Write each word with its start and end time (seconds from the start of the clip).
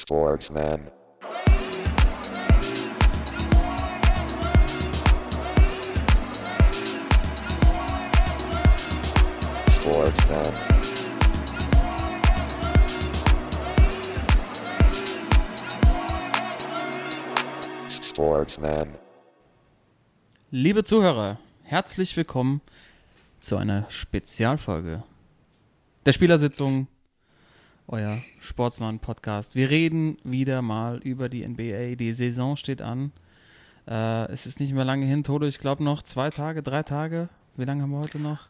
Sportsman. 0.00 0.92
Sportsman. 9.68 10.44
Sportsman. 17.90 18.94
Liebe 20.52 20.84
Zuhörer, 20.84 21.40
herzlich 21.64 22.16
willkommen 22.16 22.60
zu 23.40 23.56
einer 23.56 23.86
Spezialfolge 23.90 25.02
der 26.06 26.12
Spielersitzung, 26.12 26.86
euer 27.88 28.18
Sportsmann-Podcast. 28.40 29.56
Wir 29.56 29.70
reden 29.70 30.18
wieder 30.22 30.62
mal 30.62 30.98
über 30.98 31.28
die 31.28 31.46
NBA. 31.46 31.96
Die 31.96 32.12
Saison 32.12 32.56
steht 32.56 32.82
an. 32.82 33.12
Äh, 33.86 34.30
es 34.30 34.46
ist 34.46 34.60
nicht 34.60 34.74
mehr 34.74 34.84
lange 34.84 35.06
hin, 35.06 35.24
Toto. 35.24 35.46
Ich 35.46 35.58
glaube 35.58 35.82
noch 35.82 36.02
zwei 36.02 36.30
Tage, 36.30 36.62
drei 36.62 36.82
Tage. 36.82 37.28
Wie 37.56 37.64
lange 37.64 37.82
haben 37.82 37.90
wir 37.90 38.00
heute 38.00 38.18
noch? 38.18 38.48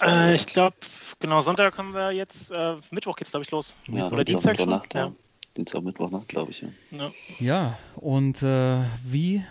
Äh, 0.00 0.34
ich 0.34 0.46
glaube, 0.46 0.76
genau, 1.18 1.40
Sonntag 1.42 1.76
haben 1.76 1.92
wir 1.92 2.12
jetzt, 2.12 2.50
äh, 2.50 2.76
Mittwoch 2.90 3.16
geht's, 3.16 3.30
glaube 3.30 3.44
ich, 3.44 3.50
los. 3.50 3.74
Ja, 3.88 4.08
Oder 4.08 4.24
Dienstag 4.24 4.58
schon? 4.58 4.70
Nacht, 4.70 4.94
ja. 4.94 5.06
Ja. 5.06 5.12
Dienstag, 5.56 5.82
Mittwochnacht, 5.82 6.28
glaube 6.28 6.52
ich. 6.52 6.62
Ja. 6.62 6.68
Ja. 6.90 7.10
Ja, 7.38 7.78
und 7.96 8.42
äh, 8.42 8.84
wie 9.04 9.44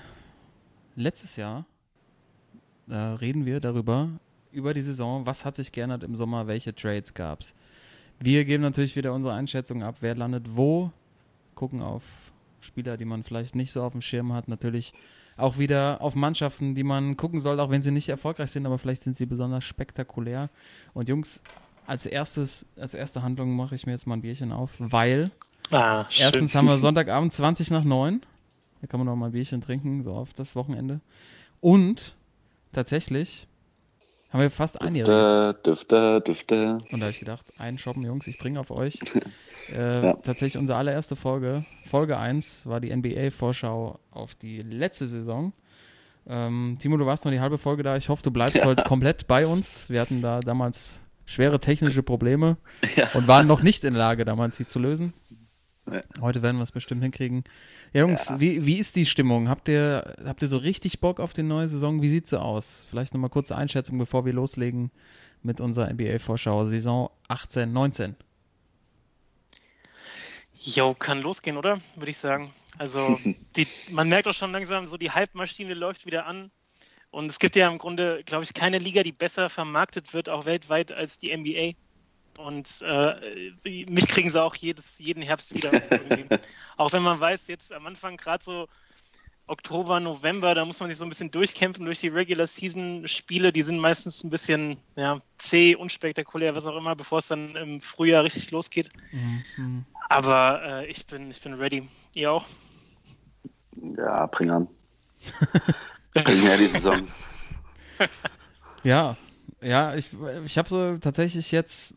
letztes 0.95 1.35
Jahr 1.35 1.65
äh, 2.89 2.95
reden 2.95 3.45
wir 3.45 3.59
darüber, 3.59 4.09
über 4.51 4.73
die 4.73 4.81
Saison, 4.81 5.25
was 5.25 5.45
hat 5.45 5.55
sich 5.55 5.71
geändert 5.71 6.03
im 6.03 6.15
Sommer, 6.15 6.47
welche 6.47 6.73
Trades 6.73 7.13
gab 7.13 7.41
es. 7.41 7.53
Wir 8.19 8.45
geben 8.45 8.63
natürlich 8.63 8.95
wieder 8.95 9.13
unsere 9.13 9.33
Einschätzung 9.33 9.83
ab, 9.83 9.97
wer 10.01 10.15
landet 10.15 10.55
wo, 10.55 10.91
gucken 11.55 11.81
auf 11.81 12.03
Spieler, 12.61 12.97
die 12.97 13.05
man 13.05 13.23
vielleicht 13.23 13.55
nicht 13.55 13.71
so 13.71 13.81
auf 13.81 13.93
dem 13.93 14.01
Schirm 14.01 14.33
hat, 14.33 14.47
natürlich 14.47 14.93
auch 15.37 15.57
wieder 15.57 16.01
auf 16.01 16.15
Mannschaften, 16.15 16.75
die 16.75 16.83
man 16.83 17.15
gucken 17.15 17.39
soll, 17.39 17.59
auch 17.61 17.69
wenn 17.69 17.81
sie 17.81 17.91
nicht 17.91 18.09
erfolgreich 18.09 18.51
sind, 18.51 18.65
aber 18.65 18.77
vielleicht 18.77 19.03
sind 19.03 19.15
sie 19.15 19.25
besonders 19.25 19.63
spektakulär. 19.63 20.49
Und 20.93 21.07
Jungs, 21.07 21.41
als 21.87 22.05
erstes, 22.05 22.65
als 22.75 22.93
erste 22.93 23.23
Handlung 23.23 23.55
mache 23.55 23.75
ich 23.75 23.85
mir 23.85 23.93
jetzt 23.93 24.05
mal 24.05 24.15
ein 24.15 24.21
Bierchen 24.21 24.51
auf, 24.51 24.71
weil 24.79 25.31
Ah. 25.71 26.05
Erstens 26.17 26.55
haben 26.55 26.67
wir 26.67 26.77
Sonntagabend 26.79 27.31
20 27.31 27.71
nach 27.71 27.83
9. 27.83 28.21
Da 28.81 28.87
kann 28.87 28.99
man 28.99 29.07
noch 29.07 29.15
mal 29.15 29.27
ein 29.27 29.31
Bierchen 29.31 29.61
trinken, 29.61 30.03
so 30.03 30.13
auf 30.13 30.33
das 30.33 30.55
Wochenende. 30.55 31.01
Und 31.61 32.15
tatsächlich 32.71 33.47
haben 34.31 34.41
wir 34.41 34.51
fast 34.51 34.81
einjähriges. 34.81 35.27
Düfte, 35.27 36.21
Düfte, 36.21 36.21
Düfte. 36.21 36.77
Und 36.91 36.99
da 36.99 37.05
habe 37.05 37.11
ich 37.11 37.19
gedacht, 37.19 37.45
ein 37.57 37.77
Shoppen, 37.77 38.03
Jungs, 38.03 38.27
ich 38.27 38.37
trinke 38.37 38.59
auf 38.59 38.71
euch. 38.71 38.99
Äh, 39.71 40.03
Ja. 40.03 40.13
Tatsächlich 40.15 40.57
unsere 40.57 40.79
allererste 40.79 41.15
Folge, 41.15 41.63
Folge 41.85 42.17
1, 42.17 42.65
war 42.65 42.79
die 42.79 42.89
NBA-Vorschau 42.95 43.99
auf 44.09 44.33
die 44.33 44.63
letzte 44.63 45.05
Saison. 45.07 45.53
Ähm, 46.27 46.77
Timo, 46.79 46.97
du 46.97 47.05
warst 47.05 47.23
noch 47.25 47.31
die 47.31 47.39
halbe 47.39 47.59
Folge 47.59 47.83
da. 47.83 47.95
Ich 47.95 48.09
hoffe, 48.09 48.23
du 48.23 48.31
bleibst 48.31 48.63
heute 48.65 48.83
komplett 48.83 49.27
bei 49.27 49.45
uns. 49.45 49.87
Wir 49.91 50.01
hatten 50.01 50.23
da 50.23 50.39
damals 50.39 50.99
schwere 51.27 51.59
technische 51.59 52.01
Probleme 52.01 52.57
Ja. 52.95 53.09
und 53.13 53.27
waren 53.27 53.45
noch 53.45 53.61
nicht 53.61 53.83
in 53.83 53.93
der 53.93 53.99
Lage, 53.99 54.25
damals 54.25 54.55
sie 54.57 54.65
zu 54.65 54.79
lösen. 54.79 55.13
Ja. 55.91 56.03
Heute 56.21 56.41
werden 56.41 56.57
wir 56.57 56.63
es 56.63 56.71
bestimmt 56.71 57.01
hinkriegen. 57.01 57.43
Ja, 57.93 58.01
Jungs, 58.01 58.31
wie, 58.37 58.65
wie 58.65 58.77
ist 58.77 58.95
die 58.95 59.05
Stimmung? 59.05 59.49
Habt 59.49 59.67
ihr, 59.67 60.15
habt 60.23 60.41
ihr 60.41 60.47
so 60.47 60.57
richtig 60.57 60.99
Bock 60.99 61.19
auf 61.19 61.33
die 61.33 61.43
neue 61.43 61.67
Saison? 61.67 62.01
Wie 62.01 62.09
sieht's 62.09 62.29
so 62.29 62.37
aus? 62.39 62.85
Vielleicht 62.89 63.13
nochmal 63.13 63.29
kurze 63.29 63.55
Einschätzung, 63.55 63.97
bevor 63.97 64.25
wir 64.25 64.33
loslegen 64.33 64.91
mit 65.41 65.61
unserer 65.61 65.91
NBA-Vorschau. 65.91 66.65
Saison 66.65 67.09
18, 67.27 67.71
19. 67.71 68.15
Jo, 70.61 70.93
kann 70.93 71.21
losgehen, 71.21 71.57
oder? 71.57 71.79
Würde 71.95 72.11
ich 72.11 72.17
sagen. 72.17 72.53
Also, 72.77 73.17
die, 73.55 73.67
man 73.91 74.09
merkt 74.09 74.27
auch 74.27 74.33
schon 74.33 74.51
langsam, 74.51 74.87
so 74.87 74.97
die 74.97 75.11
Hype-Maschine 75.11 75.73
läuft 75.73 76.05
wieder 76.05 76.25
an. 76.25 76.51
Und 77.11 77.27
es 77.27 77.39
gibt 77.39 77.55
ja 77.55 77.69
im 77.69 77.79
Grunde, 77.79 78.21
glaube 78.25 78.43
ich, 78.43 78.53
keine 78.53 78.77
Liga, 78.77 79.01
die 79.01 79.11
besser 79.11 79.49
vermarktet 79.49 80.13
wird, 80.13 80.29
auch 80.29 80.45
weltweit, 80.45 80.91
als 80.91 81.17
die 81.17 81.35
NBA. 81.35 81.73
Und 82.39 82.81
äh, 82.81 83.51
mich 83.89 84.07
kriegen 84.07 84.29
sie 84.29 84.41
auch 84.41 84.55
jedes, 84.55 84.97
jeden 84.97 85.21
Herbst 85.21 85.53
wieder. 85.53 85.71
auch 86.77 86.93
wenn 86.93 87.03
man 87.03 87.19
weiß, 87.19 87.47
jetzt 87.47 87.73
am 87.73 87.85
Anfang 87.85 88.15
gerade 88.15 88.41
so 88.41 88.67
Oktober, 89.45 89.99
November, 89.99 90.55
da 90.55 90.63
muss 90.63 90.79
man 90.79 90.89
sich 90.89 90.97
so 90.97 91.05
ein 91.05 91.09
bisschen 91.09 91.31
durchkämpfen 91.31 91.83
durch 91.83 91.99
die 91.99 92.07
Regular 92.07 92.47
Season 92.47 93.07
Spiele. 93.09 93.51
Die 93.51 93.61
sind 93.61 93.79
meistens 93.79 94.23
ein 94.23 94.29
bisschen 94.29 94.77
ja, 94.95 95.19
zäh, 95.37 95.75
unspektakulär, 95.75 96.55
was 96.55 96.65
auch 96.65 96.77
immer, 96.77 96.95
bevor 96.95 97.19
es 97.19 97.27
dann 97.27 97.55
im 97.57 97.81
Frühjahr 97.81 98.23
richtig 98.23 98.51
losgeht. 98.51 98.89
Mhm. 99.11 99.85
Aber 100.07 100.61
äh, 100.63 100.85
ich, 100.87 101.05
bin, 101.07 101.29
ich 101.31 101.41
bin 101.41 101.55
ready. 101.55 101.89
Ihr 102.13 102.31
auch? 102.31 102.45
Ja, 103.97 104.25
bring 104.27 104.49
an. 104.49 104.67
bring 106.13 106.39
her 106.39 106.57
die 106.57 106.67
Saison. 106.67 107.05
Ja, 108.83 109.17
ja, 109.61 109.93
ich, 109.95 110.11
ich 110.45 110.57
habe 110.57 110.69
so 110.69 110.97
tatsächlich 110.99 111.51
jetzt 111.51 111.95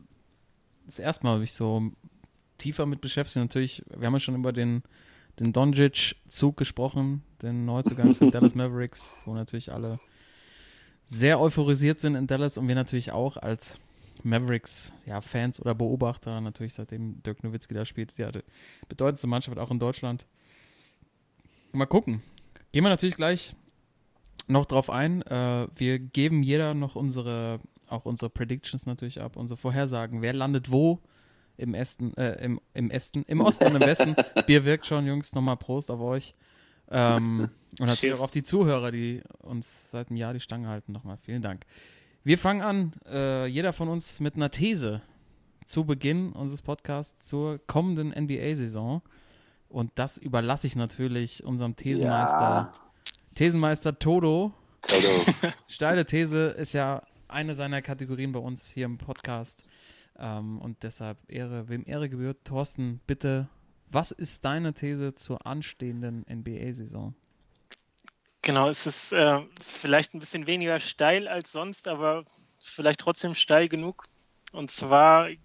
das 0.92 0.98
erste 0.98 1.24
Mal 1.24 1.38
mich 1.38 1.52
so 1.52 1.90
tiefer 2.58 2.86
mit 2.86 3.00
beschäftigt. 3.00 3.36
Natürlich, 3.36 3.82
wir 3.96 4.06
haben 4.06 4.14
ja 4.14 4.20
schon 4.20 4.34
über 4.34 4.52
den, 4.52 4.82
den 5.40 5.52
Doncic-Zug 5.52 6.56
gesprochen, 6.56 7.22
den 7.40 7.64
Neuzugang 7.64 8.14
von 8.14 8.30
Dallas 8.32 8.54
Mavericks, 8.54 9.22
wo 9.24 9.34
natürlich 9.34 9.72
alle 9.72 9.98
sehr 11.06 11.40
euphorisiert 11.40 11.98
sind 11.98 12.14
in 12.14 12.26
Dallas 12.26 12.58
und 12.58 12.68
wir 12.68 12.74
natürlich 12.74 13.12
auch 13.12 13.36
als 13.36 13.78
Mavericks, 14.22 14.92
ja, 15.06 15.20
oder 15.60 15.74
Beobachter, 15.74 16.40
natürlich 16.40 16.74
seitdem 16.74 17.22
Dirk 17.22 17.42
Nowitzki 17.42 17.74
da 17.74 17.84
spielt, 17.84 18.16
ja, 18.18 18.30
die 18.30 18.42
bedeutendste 18.88 19.26
Mannschaft 19.26 19.58
auch 19.58 19.70
in 19.70 19.78
Deutschland. 19.78 20.26
Mal 21.72 21.86
gucken. 21.86 22.22
Gehen 22.72 22.84
wir 22.84 22.90
natürlich 22.90 23.16
gleich 23.16 23.56
noch 24.46 24.66
drauf 24.66 24.90
ein. 24.90 25.22
Äh, 25.22 25.68
wir 25.74 25.98
geben 25.98 26.42
jeder 26.42 26.74
noch 26.74 26.94
unsere, 26.94 27.60
auch 27.92 28.04
unsere 28.04 28.30
Predictions 28.30 28.86
natürlich 28.86 29.20
ab, 29.20 29.36
unsere 29.36 29.58
Vorhersagen. 29.58 30.22
Wer 30.22 30.32
landet 30.32 30.70
wo 30.70 31.00
im 31.56 31.74
Esten, 31.74 32.16
äh, 32.16 32.44
im, 32.44 32.60
im 32.74 32.90
Esten, 32.90 33.22
im 33.26 33.40
Osten 33.40 33.66
und 33.66 33.76
im 33.76 33.82
Westen. 33.82 34.16
Bier 34.46 34.64
wirkt 34.64 34.86
schon, 34.86 35.06
Jungs. 35.06 35.34
Nochmal 35.34 35.56
Prost 35.56 35.90
auf 35.90 36.00
euch. 36.00 36.34
Ähm, 36.90 37.48
und 37.78 37.86
natürlich 37.86 38.16
auch 38.16 38.22
auf 38.22 38.30
die 38.30 38.42
Zuhörer, 38.42 38.90
die 38.90 39.22
uns 39.38 39.90
seit 39.90 40.08
einem 40.08 40.16
Jahr 40.16 40.32
die 40.32 40.40
Stange 40.40 40.68
halten. 40.68 40.92
Nochmal 40.92 41.18
vielen 41.18 41.42
Dank. 41.42 41.64
Wir 42.24 42.38
fangen 42.38 42.62
an, 42.62 42.92
äh, 43.10 43.46
jeder 43.46 43.72
von 43.72 43.88
uns 43.88 44.20
mit 44.20 44.36
einer 44.36 44.50
These 44.50 45.02
zu 45.66 45.84
Beginn 45.84 46.32
unseres 46.32 46.62
Podcasts 46.62 47.26
zur 47.26 47.58
kommenden 47.66 48.12
NBA-Saison. 48.12 49.02
Und 49.68 49.90
das 49.94 50.18
überlasse 50.18 50.66
ich 50.66 50.76
natürlich 50.76 51.44
unserem 51.44 51.76
Thesenmeister. 51.76 52.38
Ja, 52.38 52.74
Thesenmeister 53.34 53.98
Todo. 53.98 54.52
Toto. 54.82 55.08
Steile 55.66 56.04
These 56.04 56.48
ist 56.48 56.74
ja 56.74 57.02
eine 57.32 57.54
seiner 57.54 57.82
Kategorien 57.82 58.32
bei 58.32 58.40
uns 58.40 58.70
hier 58.70 58.84
im 58.84 58.98
Podcast. 58.98 59.62
Ähm, 60.18 60.60
und 60.60 60.82
deshalb 60.82 61.18
Ehre, 61.28 61.68
wem 61.68 61.84
Ehre 61.86 62.08
gebührt. 62.08 62.44
Thorsten, 62.44 63.00
bitte, 63.06 63.48
was 63.90 64.10
ist 64.10 64.44
deine 64.44 64.74
These 64.74 65.14
zur 65.14 65.46
anstehenden 65.46 66.24
NBA-Saison? 66.28 67.14
Genau, 68.42 68.68
es 68.68 68.86
ist 68.86 69.12
äh, 69.12 69.40
vielleicht 69.64 70.14
ein 70.14 70.18
bisschen 70.18 70.46
weniger 70.46 70.80
steil 70.80 71.28
als 71.28 71.52
sonst, 71.52 71.86
aber 71.86 72.24
vielleicht 72.58 73.00
trotzdem 73.00 73.34
steil 73.34 73.68
genug. 73.68 74.04
Und 74.52 74.70
zwar 74.70 75.30
äh, 75.30 75.38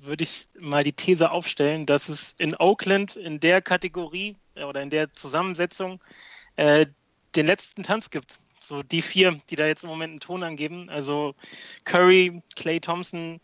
würde 0.00 0.24
ich 0.24 0.48
mal 0.58 0.84
die 0.84 0.92
These 0.92 1.30
aufstellen, 1.30 1.86
dass 1.86 2.08
es 2.08 2.34
in 2.38 2.56
Oakland 2.56 3.16
in 3.16 3.40
der 3.40 3.62
Kategorie 3.62 4.36
äh, 4.54 4.64
oder 4.64 4.82
in 4.82 4.90
der 4.90 5.12
Zusammensetzung 5.14 6.02
äh, 6.56 6.86
den 7.36 7.46
letzten 7.46 7.82
Tanz 7.82 8.10
gibt. 8.10 8.38
So 8.60 8.82
die 8.82 9.02
vier, 9.02 9.40
die 9.50 9.56
da 9.56 9.66
jetzt 9.66 9.84
im 9.84 9.90
Moment 9.90 10.10
einen 10.10 10.20
Ton 10.20 10.42
angeben. 10.42 10.88
Also 10.88 11.34
Curry, 11.84 12.42
Clay 12.56 12.80
Thompson, 12.80 13.40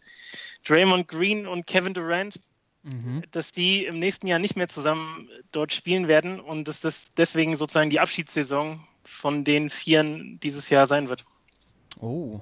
Draymond 0.66 1.08
Green 1.08 1.46
und 1.46 1.66
Kevin 1.66 1.94
Durant 1.94 2.38
Mhm. 2.86 3.24
dass 3.32 3.50
die 3.50 3.84
im 3.84 3.98
nächsten 3.98 4.28
Jahr 4.28 4.38
nicht 4.38 4.54
mehr 4.54 4.68
zusammen 4.68 5.28
dort 5.50 5.72
spielen 5.72 6.06
werden 6.06 6.38
und 6.38 6.68
dass 6.68 6.80
das 6.80 7.12
deswegen 7.16 7.56
sozusagen 7.56 7.90
die 7.90 7.98
Abschiedssaison 7.98 8.78
von 9.02 9.42
den 9.42 9.70
Vieren 9.70 10.38
dieses 10.40 10.70
Jahr 10.70 10.86
sein 10.86 11.08
wird. 11.08 11.24
Oh, 11.98 12.40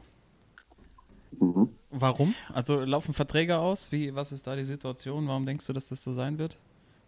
Mhm. 1.41 1.71
warum? 1.91 2.35
Also 2.53 2.81
laufen 2.85 3.15
Verträge 3.15 3.59
aus? 3.59 3.91
Wie, 3.91 4.15
was 4.15 4.33
ist 4.33 4.47
da 4.47 4.55
die 4.55 4.65
Situation? 4.65 5.27
Warum 5.27 5.47
denkst 5.47 5.67
du, 5.67 5.73
dass 5.73 5.89
das 5.89 6.05
so 6.05 6.13
sein 6.13 6.39
wird? 6.39 6.59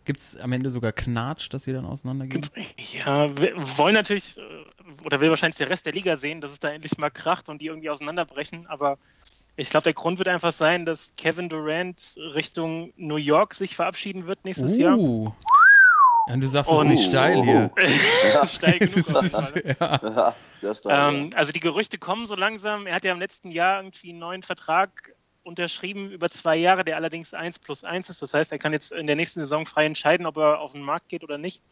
Gibt 0.06 0.20
es 0.20 0.36
am 0.36 0.52
Ende 0.52 0.70
sogar 0.70 0.92
Knatsch, 0.92 1.52
dass 1.52 1.64
sie 1.64 1.72
dann 1.72 1.84
auseinandergehen? 1.84 2.48
Ja, 3.04 3.28
wir 3.36 3.56
wollen 3.76 3.94
natürlich 3.94 4.38
äh, 4.38 4.42
oder 5.04 5.20
will 5.20 5.30
wahrscheinlich 5.30 5.56
der 5.56 5.68
Rest 5.68 5.84
der 5.84 5.92
Liga 5.92 6.16
sehen, 6.16 6.40
dass 6.40 6.52
es 6.52 6.60
da 6.60 6.70
endlich 6.70 6.96
mal 6.96 7.10
kracht 7.10 7.48
und 7.48 7.60
die 7.60 7.66
irgendwie 7.66 7.90
auseinanderbrechen, 7.90 8.66
aber 8.68 8.98
ich 9.56 9.68
glaube, 9.70 9.84
der 9.84 9.94
Grund 9.94 10.18
wird 10.18 10.28
einfach 10.28 10.52
sein, 10.52 10.86
dass 10.86 11.12
Kevin 11.16 11.48
Durant 11.48 12.14
Richtung 12.34 12.92
New 12.96 13.16
York 13.16 13.54
sich 13.54 13.74
verabschieden 13.74 14.26
wird 14.26 14.44
nächstes 14.44 14.76
Jahr. 14.76 14.96
Uh. 14.96 15.32
Ja, 16.28 16.34
und 16.34 16.40
du 16.40 16.46
sagst, 16.46 16.70
es 16.70 16.78
ist 16.78 16.84
nicht 16.84 17.08
steil 17.08 17.42
hier. 17.42 17.70
Das 18.32 18.50
ist 18.50 18.56
steil 18.56 18.78
genug. 18.78 18.96
Ist, 19.24 19.54
ja. 19.80 20.34
Ja. 20.62 21.08
Ähm, 21.08 21.30
also 21.34 21.52
die 21.52 21.60
Gerüchte 21.60 21.98
kommen 21.98 22.26
so 22.26 22.34
langsam. 22.34 22.86
Er 22.86 22.94
hat 22.94 23.04
ja 23.04 23.12
im 23.12 23.18
letzten 23.18 23.50
Jahr 23.50 23.80
irgendwie 23.80 24.10
einen 24.10 24.18
neuen 24.18 24.42
Vertrag 24.42 25.12
unterschrieben 25.46 26.10
über 26.10 26.28
zwei 26.28 26.56
Jahre, 26.56 26.84
der 26.84 26.96
allerdings 26.96 27.32
1 27.32 27.60
plus 27.60 27.84
1 27.84 28.10
ist. 28.10 28.20
Das 28.20 28.34
heißt, 28.34 28.52
er 28.52 28.58
kann 28.58 28.72
jetzt 28.72 28.92
in 28.92 29.06
der 29.06 29.16
nächsten 29.16 29.40
Saison 29.40 29.64
frei 29.64 29.86
entscheiden, 29.86 30.26
ob 30.26 30.36
er 30.36 30.60
auf 30.60 30.72
den 30.72 30.82
Markt 30.82 31.08
geht 31.08 31.22
oder 31.22 31.38
nicht. 31.38 31.62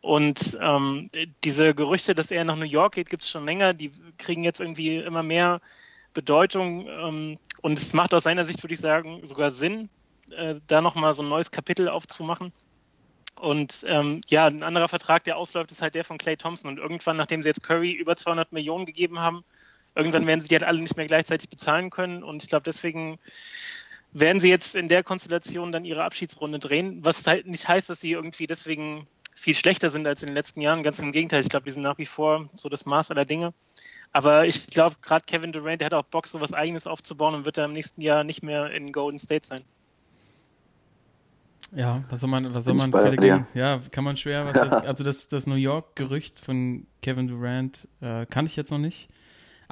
Und 0.00 0.56
ähm, 0.60 1.08
diese 1.44 1.74
Gerüchte, 1.74 2.14
dass 2.14 2.30
er 2.30 2.44
nach 2.44 2.56
New 2.56 2.64
York 2.64 2.94
geht, 2.94 3.10
gibt 3.10 3.22
es 3.22 3.30
schon 3.30 3.44
länger. 3.44 3.72
Die 3.72 3.92
kriegen 4.18 4.44
jetzt 4.44 4.60
irgendwie 4.60 4.96
immer 4.96 5.22
mehr 5.22 5.60
Bedeutung. 6.14 6.88
Ähm, 6.88 7.38
und 7.60 7.78
es 7.78 7.92
macht 7.92 8.14
aus 8.14 8.24
seiner 8.24 8.44
Sicht, 8.44 8.62
würde 8.62 8.74
ich 8.74 8.80
sagen, 8.80 9.24
sogar 9.24 9.50
Sinn, 9.50 9.88
äh, 10.30 10.54
da 10.66 10.80
nochmal 10.80 11.14
so 11.14 11.22
ein 11.22 11.28
neues 11.28 11.50
Kapitel 11.50 11.88
aufzumachen. 11.88 12.52
Und 13.40 13.84
ähm, 13.88 14.20
ja, 14.26 14.46
ein 14.46 14.62
anderer 14.62 14.88
Vertrag, 14.88 15.24
der 15.24 15.36
ausläuft, 15.36 15.72
ist 15.72 15.82
halt 15.82 15.94
der 15.94 16.04
von 16.04 16.18
Clay 16.18 16.36
Thompson. 16.36 16.70
Und 16.70 16.78
irgendwann, 16.78 17.16
nachdem 17.16 17.42
sie 17.42 17.48
jetzt 17.48 17.62
Curry 17.62 17.92
über 17.92 18.16
200 18.16 18.52
Millionen 18.52 18.86
gegeben 18.86 19.20
haben, 19.20 19.44
irgendwann 19.94 20.26
werden 20.26 20.40
sie 20.40 20.48
die 20.48 20.54
halt 20.54 20.64
alle 20.64 20.80
nicht 20.80 20.96
mehr 20.96 21.06
gleichzeitig 21.06 21.48
bezahlen 21.48 21.90
können. 21.90 22.22
Und 22.22 22.42
ich 22.42 22.48
glaube, 22.48 22.64
deswegen 22.64 23.18
werden 24.12 24.40
sie 24.40 24.48
jetzt 24.48 24.74
in 24.74 24.88
der 24.88 25.02
Konstellation 25.02 25.72
dann 25.72 25.84
ihre 25.84 26.04
Abschiedsrunde 26.04 26.58
drehen, 26.58 27.04
was 27.04 27.26
halt 27.26 27.46
nicht 27.46 27.68
heißt, 27.68 27.88
dass 27.88 28.00
sie 28.00 28.12
irgendwie 28.12 28.46
deswegen 28.46 29.06
viel 29.34 29.54
schlechter 29.54 29.90
sind 29.90 30.06
als 30.06 30.22
in 30.22 30.28
den 30.28 30.34
letzten 30.34 30.60
Jahren. 30.60 30.82
Ganz 30.82 30.98
im 30.98 31.12
Gegenteil, 31.12 31.40
ich 31.40 31.48
glaube, 31.48 31.64
die 31.64 31.70
sind 31.70 31.82
nach 31.82 31.98
wie 31.98 32.06
vor 32.06 32.48
so 32.54 32.68
das 32.68 32.86
Maß 32.86 33.10
aller 33.10 33.24
Dinge. 33.24 33.54
Aber 34.12 34.46
ich 34.46 34.66
glaube, 34.66 34.96
gerade 35.00 35.24
Kevin 35.26 35.52
Durant, 35.52 35.80
der 35.80 35.86
hat 35.86 35.94
auch 35.94 36.04
Bock, 36.04 36.28
so 36.28 36.40
was 36.40 36.52
Eigenes 36.52 36.86
aufzubauen 36.86 37.34
und 37.34 37.44
wird 37.46 37.56
da 37.56 37.64
im 37.64 37.72
nächsten 37.72 38.02
Jahr 38.02 38.24
nicht 38.24 38.42
mehr 38.42 38.70
in 38.70 38.92
Golden 38.92 39.18
State 39.18 39.46
sein. 39.46 39.62
Ja, 41.74 42.02
was 42.10 42.20
soll 42.20 42.28
man, 42.28 42.52
was 42.54 42.64
soll 42.64 42.74
man 42.74 42.90
dagegen? 42.90 43.46
Ja, 43.54 43.80
kann 43.90 44.04
man 44.04 44.18
schwer. 44.18 44.44
Was, 44.44 44.56
also 44.86 45.04
das, 45.04 45.28
das 45.28 45.46
New 45.46 45.54
York-Gerücht 45.54 46.38
von 46.38 46.86
Kevin 47.00 47.28
Durant 47.28 47.88
äh, 48.02 48.26
kann 48.26 48.44
ich 48.44 48.56
jetzt 48.56 48.70
noch 48.70 48.78
nicht. 48.78 49.08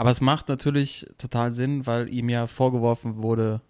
Aber 0.00 0.12
es 0.12 0.22
macht 0.22 0.48
natürlich 0.48 1.06
total 1.18 1.52
Sinn, 1.52 1.86
weil 1.86 2.08
ihm 2.08 2.30
ja 2.30 2.46
vorgeworfen 2.46 3.22
wurde, 3.22 3.60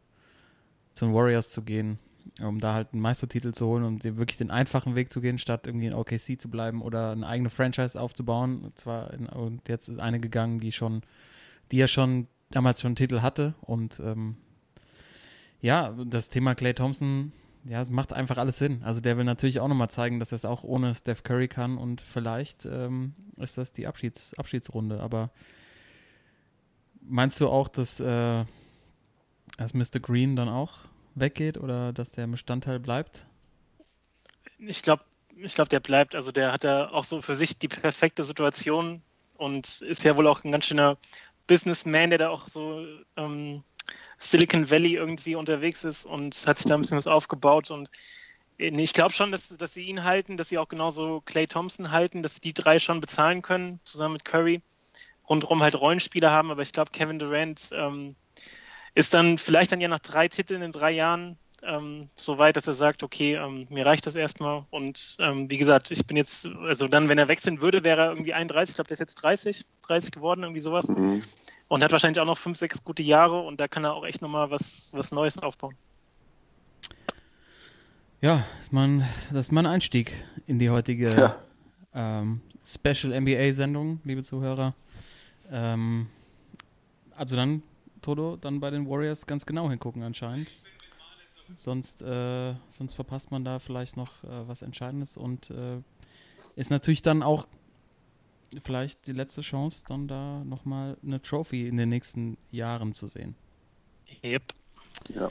zu 0.93 1.07
den 1.07 1.13
Warriors 1.13 1.51
zu 1.51 1.63
gehen, 1.63 1.99
um 2.41 2.61
da 2.61 2.73
halt 2.73 2.93
einen 2.93 3.03
Meistertitel 3.03 3.51
zu 3.51 3.67
holen 3.67 3.83
und 3.83 4.05
wirklich 4.05 4.39
den 4.39 4.53
einfachen 4.53 4.95
Weg 4.95 5.13
zu 5.13 5.21
gehen, 5.21 5.39
statt 5.39 5.67
irgendwie 5.67 5.87
in 5.87 5.93
OKC 5.93 6.41
zu 6.41 6.49
bleiben 6.49 6.83
oder 6.83 7.11
eine 7.11 7.27
eigene 7.27 7.51
Franchise 7.51 8.01
aufzubauen. 8.01 8.63
Und 8.63 8.79
zwar 8.79 9.13
in, 9.13 9.27
und 9.27 9.69
jetzt 9.69 9.89
ist 9.89 9.99
eine 9.99 10.21
gegangen, 10.21 10.61
die 10.61 10.71
schon, 10.71 11.03
die 11.73 11.79
ja 11.79 11.89
schon 11.89 12.29
damals 12.51 12.81
schon 12.81 12.91
einen 12.91 12.95
Titel 12.95 13.23
hatte. 13.23 13.55
Und 13.63 13.99
ähm, 13.99 14.37
ja, 15.61 15.97
das 16.07 16.29
Thema 16.29 16.55
Clay 16.55 16.75
Thompson 16.75 17.33
ja, 17.65 17.81
es 17.81 17.91
macht 17.91 18.13
einfach 18.13 18.39
alles 18.39 18.57
Sinn. 18.57 18.85
Also 18.85 19.01
der 19.01 19.17
will 19.17 19.25
natürlich 19.25 19.59
auch 19.59 19.67
nochmal 19.67 19.91
zeigen, 19.91 20.21
dass 20.21 20.31
er 20.31 20.37
es 20.37 20.45
auch 20.45 20.63
ohne 20.63 20.95
Steph 20.95 21.25
Curry 21.25 21.49
kann 21.49 21.77
und 21.77 22.01
vielleicht 22.01 22.67
ähm, 22.67 23.15
ist 23.37 23.59
das 23.59 23.73
die 23.73 23.89
Abschieds 23.89 24.33
Abschiedsrunde. 24.39 25.01
Aber 25.01 25.31
meinst 27.01 27.41
du 27.41 27.49
auch, 27.49 27.69
dass, 27.69 28.01
äh, 28.01 28.45
dass 29.57 29.75
Mr. 29.75 30.01
Green 30.01 30.37
dann 30.37 30.49
auch 30.49 30.79
weggeht 31.15 31.59
oder 31.59 31.93
dass 31.93 32.13
der 32.13 32.27
Bestandteil 32.27 32.79
bleibt? 32.79 33.27
Ich 34.59 34.83
glaube, 34.83 35.05
ich 35.37 35.55
glaube, 35.55 35.69
der 35.69 35.81
bleibt. 35.81 36.15
Also 36.15 36.33
der 36.33 36.53
hat 36.53 36.65
ja 36.65 36.91
auch 36.91 37.05
so 37.05 37.23
für 37.23 37.37
sich 37.37 37.59
die 37.59 37.69
perfekte 37.69 38.23
Situation 38.23 39.03
und 39.37 39.81
ist 39.81 40.05
ja 40.05 40.17
wohl 40.17 40.27
auch 40.27 40.45
ein 40.45 40.53
ganz 40.53 40.67
schöner 40.67 40.99
Businessman, 41.47 42.11
der 42.11 42.19
da 42.19 42.29
auch 42.29 42.49
so 42.49 42.87
ähm, 43.17 43.65
Silicon 44.19 44.71
Valley 44.71 44.95
irgendwie 44.95 45.35
unterwegs 45.35 45.83
ist 45.85 46.05
und 46.05 46.37
hat 46.47 46.59
sich 46.59 46.67
da 46.67 46.75
ein 46.75 46.81
bisschen 46.83 46.99
was 46.99 47.07
aufgebaut 47.07 47.71
und 47.71 47.91
äh, 48.59 48.69
ich 48.69 48.93
glaube 48.93 49.13
schon, 49.13 49.33
dass, 49.33 49.49
dass 49.49 49.75
sie 49.75 49.85
ihn 49.85 50.05
halten, 50.05 50.37
dass 50.37 50.51
sie 50.51 50.59
auch 50.59 50.69
genauso 50.69 51.23
Clay 51.23 51.47
Thompson 51.47 51.91
halten, 51.91 52.23
dass 52.23 52.35
sie 52.35 52.41
die 52.41 52.55
drei 52.55 52.79
schon 52.79 53.01
bezahlen 53.01 53.43
können, 53.43 53.81
zusammen 53.85 54.15
mit 54.15 54.25
Curry. 54.25 54.63
Rundherum 55.31 55.63
halt 55.63 55.81
Rollenspieler 55.81 56.31
haben, 56.31 56.51
aber 56.51 56.63
ich 56.63 56.73
glaube, 56.73 56.91
Kevin 56.91 57.19
Durant 57.19 57.71
ähm, 57.73 58.15
ist 58.95 59.15
dann 59.15 59.39
vielleicht 59.39 59.73
dann 59.73 59.81
ja 59.81 59.89
nach 59.89 60.01
drei 60.01 60.29
Titeln 60.29 60.61
in 60.61 60.73
drei 60.73 60.91
Jahren 60.91 61.39
ähm, 61.63 62.11
so 62.17 62.39
weit, 62.39 62.57
dass 62.57 62.67
er 62.67 62.75
sagt, 62.75 63.03
okay, 63.03 63.37
ähm, 63.37 63.67
mir 63.71 63.87
reicht 63.87 64.07
das 64.07 64.15
erstmal. 64.15 64.65
Und 64.71 65.17
ähm, 65.21 65.51
wie 65.51 65.59
gesagt, 65.59 65.91
ich 65.91 66.07
bin 66.07 66.17
jetzt, 66.17 66.47
also 66.67 66.89
dann, 66.89 67.09
wenn 67.09 67.19
er 67.19 67.29
wechseln 67.29 67.61
würde, 67.61 67.85
wäre 67.85 68.03
er 68.03 68.09
irgendwie 68.11 68.35
31, 68.35 68.73
ich 68.73 68.75
glaube, 68.75 68.89
der 68.89 68.95
ist 68.95 69.01
jetzt 69.01 69.15
30, 69.17 69.65
30 69.87 70.11
geworden, 70.11 70.43
irgendwie 70.43 70.61
sowas. 70.61 70.89
Mhm 70.89 71.23
und 71.71 71.85
hat 71.85 71.93
wahrscheinlich 71.93 72.21
auch 72.21 72.27
noch 72.27 72.37
fünf, 72.37 72.59
sechs 72.59 72.83
gute 72.83 73.03
Jahre 73.03 73.41
und 73.41 73.61
da 73.61 73.69
kann 73.69 73.85
er 73.85 73.95
auch 73.95 74.05
echt 74.05 74.21
nochmal 74.21 74.51
was, 74.51 74.91
was 74.93 75.13
Neues 75.13 75.39
aufbauen. 75.39 75.77
Ja, 78.21 78.45
das 78.57 78.67
ist, 78.67 78.73
mein, 78.73 79.09
das 79.31 79.47
ist 79.47 79.53
mein 79.53 79.67
Einstieg 79.67 80.13
in 80.47 80.59
die 80.59 80.69
heutige 80.69 81.09
ja. 81.11 81.37
ähm, 81.95 82.43
Special 82.67 83.19
NBA-Sendung, 83.19 84.01
liebe 84.03 84.23
Zuhörer. 84.25 84.75
Ähm, 85.51 86.09
also 87.17 87.37
dann, 87.37 87.63
Toto, 88.03 88.37
dann 88.37 88.61
bei 88.61 88.71
den 88.71 88.89
Warriors 88.89 89.27
ganz 89.27 89.45
genau 89.45 89.69
hingucken 89.69 90.03
anscheinend. 90.03 90.49
Sonst, 91.57 92.03
äh, 92.03 92.55
sonst 92.71 92.95
verpasst 92.95 93.31
man 93.31 93.45
da 93.45 93.59
vielleicht 93.59 93.97
noch 93.97 94.23
äh, 94.25 94.49
was 94.49 94.63
Entscheidendes 94.63 95.17
und 95.17 95.51
äh, 95.51 95.79
ist 96.57 96.71
natürlich 96.71 97.03
dann 97.03 97.23
auch 97.23 97.47
vielleicht 98.63 99.07
die 99.07 99.13
letzte 99.13 99.43
Chance, 99.43 99.85
dann 99.89 100.09
da 100.09 100.43
nochmal 100.45 100.97
eine 101.05 101.21
Trophy 101.21 101.69
in 101.69 101.77
den 101.77 101.89
nächsten 101.89 102.37
Jahren 102.51 102.93
zu 102.93 103.07
sehen. 103.07 103.35
Yep. 104.25 104.43
Ja. 105.09 105.31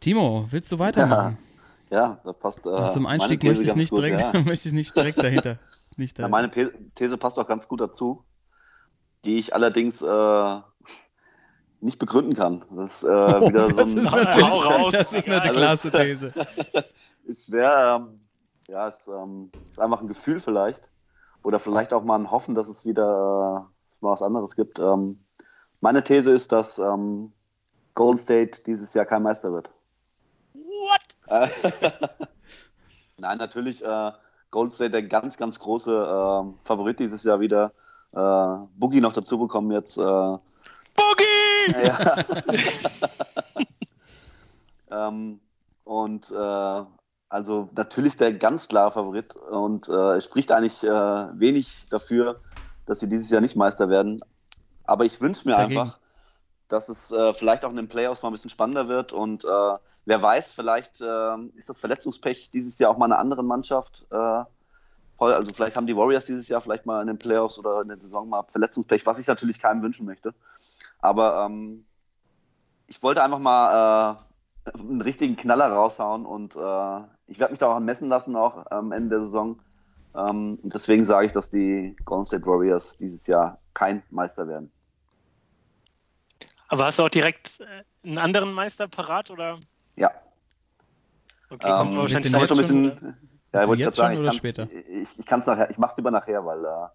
Timo, 0.00 0.46
willst 0.50 0.70
du 0.70 0.78
weitermachen? 0.78 1.38
Ja, 1.90 1.96
ja 1.96 2.20
da 2.24 2.32
passt. 2.32 2.64
Äh, 2.66 2.70
Aus 2.70 2.94
dem 2.94 3.06
Einstieg 3.06 3.42
möchte 3.42 3.64
ich, 3.64 3.74
nicht 3.74 3.90
gut, 3.90 4.00
direkt, 4.00 4.20
ja. 4.20 4.40
möchte 4.44 4.68
ich 4.68 4.74
nicht 4.74 4.94
direkt 4.94 5.18
dahinter. 5.18 5.58
Nicht 5.96 6.18
ja, 6.18 6.28
meine 6.28 6.50
These 6.94 7.16
passt 7.16 7.38
auch 7.38 7.46
ganz 7.46 7.68
gut 7.68 7.80
dazu, 7.80 8.24
die 9.24 9.38
ich 9.38 9.54
allerdings 9.54 10.02
äh, 10.02 10.60
nicht 11.80 11.98
begründen 11.98 12.34
kann. 12.34 12.64
Das 12.70 13.02
ist, 13.02 13.04
äh, 13.04 13.06
oh, 13.08 13.48
wieder 13.48 13.70
so 13.70 13.76
das 13.76 13.94
ein 13.94 14.02
ist 14.02 14.12
natürlich, 14.12 14.92
Das 14.92 15.12
ist 15.12 15.26
eine 15.26 15.42
also 15.42 15.52
klasse 15.52 15.90
These. 15.92 16.32
ist 17.24 17.46
schwer, 17.46 18.00
ähm, 18.00 18.20
ja, 18.68 18.88
es 18.88 19.06
ähm, 19.08 19.50
ist 19.68 19.80
einfach 19.80 20.00
ein 20.00 20.08
Gefühl 20.08 20.40
vielleicht. 20.40 20.90
Oder 21.42 21.58
vielleicht 21.58 21.92
auch 21.92 22.04
mal 22.04 22.18
ein 22.18 22.30
Hoffen, 22.30 22.54
dass 22.54 22.68
es 22.68 22.86
wieder 22.86 23.02
äh, 23.04 24.02
mal 24.02 24.12
was 24.12 24.22
anderes 24.22 24.56
gibt. 24.56 24.78
Ähm, 24.78 25.22
meine 25.80 26.02
These 26.02 26.32
ist, 26.32 26.52
dass 26.52 26.78
ähm, 26.78 27.32
Golden 27.94 28.16
State 28.18 28.62
dieses 28.64 28.94
Jahr 28.94 29.04
kein 29.04 29.22
Meister 29.22 29.52
wird. 29.52 29.70
What? 30.54 31.04
Nein, 33.18 33.38
natürlich 33.38 33.84
äh, 33.84 34.12
Golden 34.50 34.72
State 34.72 34.90
der 34.90 35.02
ganz, 35.02 35.36
ganz 35.36 35.58
große 35.58 35.92
äh, 35.92 36.64
Favorit 36.64 36.98
dieses 36.98 37.24
Jahr 37.24 37.40
wieder. 37.40 37.72
Äh, 38.14 38.56
Boogie 38.76 39.00
noch 39.00 39.12
dazu 39.12 39.38
bekommen 39.38 39.72
jetzt. 39.72 39.98
Äh, 39.98 40.02
Boogie! 40.02 41.24
Ja. 41.82 42.16
ähm, 45.08 45.40
und 45.82 46.30
äh, 46.30 46.84
also 47.28 47.68
natürlich 47.74 48.16
der 48.16 48.34
ganz 48.34 48.68
klare 48.68 48.92
Favorit 48.92 49.34
und 49.34 49.88
äh, 49.88 50.20
spricht 50.20 50.52
eigentlich 50.52 50.84
äh, 50.84 50.88
wenig 50.88 51.88
dafür, 51.90 52.40
dass 52.86 53.00
sie 53.00 53.08
dieses 53.08 53.30
Jahr 53.30 53.40
nicht 53.40 53.56
Meister 53.56 53.88
werden. 53.88 54.20
Aber 54.84 55.04
ich 55.04 55.20
wünsche 55.20 55.48
mir 55.48 55.56
Dagegen. 55.56 55.80
einfach, 55.80 55.98
dass 56.68 56.88
es 56.88 57.10
äh, 57.10 57.34
vielleicht 57.34 57.64
auch 57.64 57.70
in 57.70 57.76
den 57.76 57.88
Playoffs 57.88 58.22
mal 58.22 58.28
ein 58.28 58.34
bisschen 58.34 58.50
spannender 58.50 58.86
wird 58.86 59.12
und 59.12 59.44
äh, 59.44 59.48
wer 60.04 60.22
weiß, 60.22 60.52
vielleicht 60.52 61.00
ist 61.00 61.68
das 61.70 61.80
Verletzungspech 61.80 62.50
dieses 62.50 62.78
Jahr 62.78 62.90
auch 62.90 62.98
mal 62.98 63.06
einer 63.06 63.18
anderen 63.18 63.46
Mannschaft. 63.46 64.06
Äh, 65.20 65.24
also 65.24 65.52
vielleicht 65.54 65.76
haben 65.76 65.86
die 65.86 65.96
Warriors 65.96 66.24
dieses 66.24 66.48
Jahr 66.48 66.60
vielleicht 66.60 66.86
mal 66.86 67.00
in 67.00 67.06
den 67.06 67.18
Playoffs 67.18 67.58
oder 67.58 67.82
in 67.82 67.88
der 67.88 67.98
Saison 67.98 68.28
mal 68.28 68.44
Verletzungspech, 68.50 69.06
was 69.06 69.18
ich 69.18 69.26
natürlich 69.26 69.58
keinem 69.60 69.82
wünschen 69.82 70.06
möchte. 70.06 70.34
Aber 71.00 71.44
ähm, 71.44 71.84
ich 72.86 73.02
wollte 73.02 73.22
einfach 73.22 73.38
mal 73.38 74.24
einen 74.72 75.00
richtigen 75.00 75.36
Knaller 75.36 75.68
raushauen 75.68 76.24
und 76.24 76.56
äh, 76.56 77.00
ich 77.26 77.38
werde 77.38 77.52
mich 77.52 77.58
da 77.58 77.74
auch 77.74 77.80
messen 77.80 78.08
lassen 78.08 78.36
auch 78.36 78.70
am 78.70 78.92
Ende 78.92 79.16
der 79.16 79.20
Saison. 79.20 79.60
Ähm, 80.14 80.58
deswegen 80.62 81.04
sage 81.04 81.26
ich, 81.26 81.32
dass 81.32 81.50
die 81.50 81.96
Golden 82.04 82.24
State 82.24 82.46
Warriors 82.46 82.96
dieses 82.96 83.26
Jahr 83.26 83.58
kein 83.74 84.02
Meister 84.10 84.48
werden. 84.48 84.70
Aber 86.68 86.86
hast 86.86 86.98
du 86.98 87.02
auch 87.02 87.10
direkt 87.10 87.60
äh, 87.60 88.06
einen 88.06 88.18
anderen 88.18 88.52
Meister 88.52 88.88
parat 88.88 89.30
oder? 89.30 89.58
Ja. 89.96 90.10
Okay, 91.50 91.68
kommt 91.68 91.92
ähm, 91.92 91.98
wahrscheinlich 91.98 92.32
jetzt 92.32 92.50
ein 92.50 92.56
bisschen. 92.56 93.16
Ja, 93.54 93.68
wollte 93.68 93.82
ich 93.82 93.94
sagen, 93.94 94.24
ich 94.24 94.42
kann 94.42 94.68
ich, 94.88 95.18
ich 95.18 95.26
kann 95.26 95.40
es 95.40 95.46
nachher, 95.46 95.70
ich 95.70 95.78
mache 95.78 95.92
es 95.92 95.96
lieber 95.96 96.10
nachher, 96.10 96.44
weil 96.44 96.64
äh, 96.64 96.88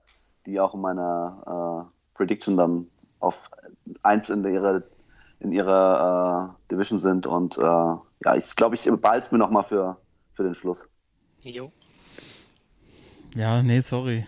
die 0.45 0.59
auch 0.59 0.73
in 0.73 0.81
meiner 0.81 1.87
äh, 1.87 2.17
Prediction 2.17 2.57
dann 2.57 2.87
auf 3.19 3.49
eins 4.03 4.29
in 4.29 4.43
ihrer 4.43 4.83
in 5.39 5.53
ihrer 5.53 6.49
äh, 6.49 6.71
Division 6.71 6.99
sind 6.99 7.25
und 7.25 7.57
äh, 7.57 7.61
ja, 7.61 8.35
ich 8.35 8.55
glaube, 8.57 8.75
ich 8.75 8.83
behalte 8.83 9.25
es 9.25 9.31
mir 9.31 9.37
nochmal 9.37 9.63
für 9.63 9.97
für 10.33 10.43
den 10.43 10.53
Schluss. 10.53 10.85
Jo. 11.41 11.71
Ja, 13.35 13.63
nee, 13.63 13.79
sorry. 13.79 14.27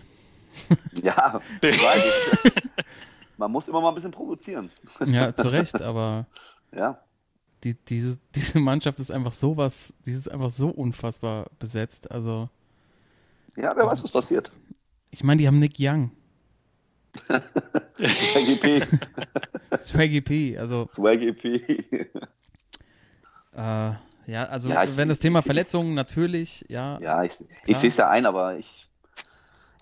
ja, 0.92 1.40
man 3.36 3.50
muss 3.50 3.68
immer 3.68 3.80
mal 3.80 3.90
ein 3.90 3.94
bisschen 3.94 4.10
provozieren. 4.10 4.70
ja, 5.04 5.34
zu 5.34 5.48
Recht, 5.48 5.80
aber 5.82 6.26
ja. 6.74 6.98
Die, 7.64 7.74
diese, 7.74 8.18
diese 8.34 8.58
Mannschaft 8.60 8.98
ist 8.98 9.10
einfach 9.10 9.32
sowas, 9.32 9.92
die 10.06 10.12
ist 10.12 10.28
einfach 10.30 10.50
so 10.50 10.68
unfassbar 10.68 11.46
besetzt. 11.58 12.10
Also. 12.10 12.48
Ja, 13.56 13.76
wer 13.76 13.86
weiß, 13.86 14.02
was 14.02 14.10
passiert. 14.12 14.50
Ich 15.10 15.22
meine, 15.24 15.38
die 15.40 15.46
haben 15.46 15.58
Nick 15.58 15.74
Young. 15.78 16.10
Swaggy 17.98 18.56
P. 18.56 18.82
Swaggy 19.82 20.20
P. 20.22 20.58
Also, 20.58 20.86
Swaggy 20.88 21.32
P. 21.32 21.56
äh, 23.54 23.92
ja, 24.26 24.44
also 24.44 24.70
Ja, 24.70 24.84
ich- 24.84 24.96
wenn 24.96 25.08
das 25.08 25.18
Thema 25.18 25.38
ich- 25.40 25.42
ich- 25.44 25.46
Verletzungen 25.46 25.94
natürlich, 25.94 26.64
ja, 26.68 26.98
Ja, 27.00 27.22
ich, 27.24 27.32
ich 27.66 27.76
sehe 27.76 27.90
es 27.90 27.96
ja 27.96 28.08
ein, 28.08 28.24
aber 28.26 28.56
ich. 28.56 28.88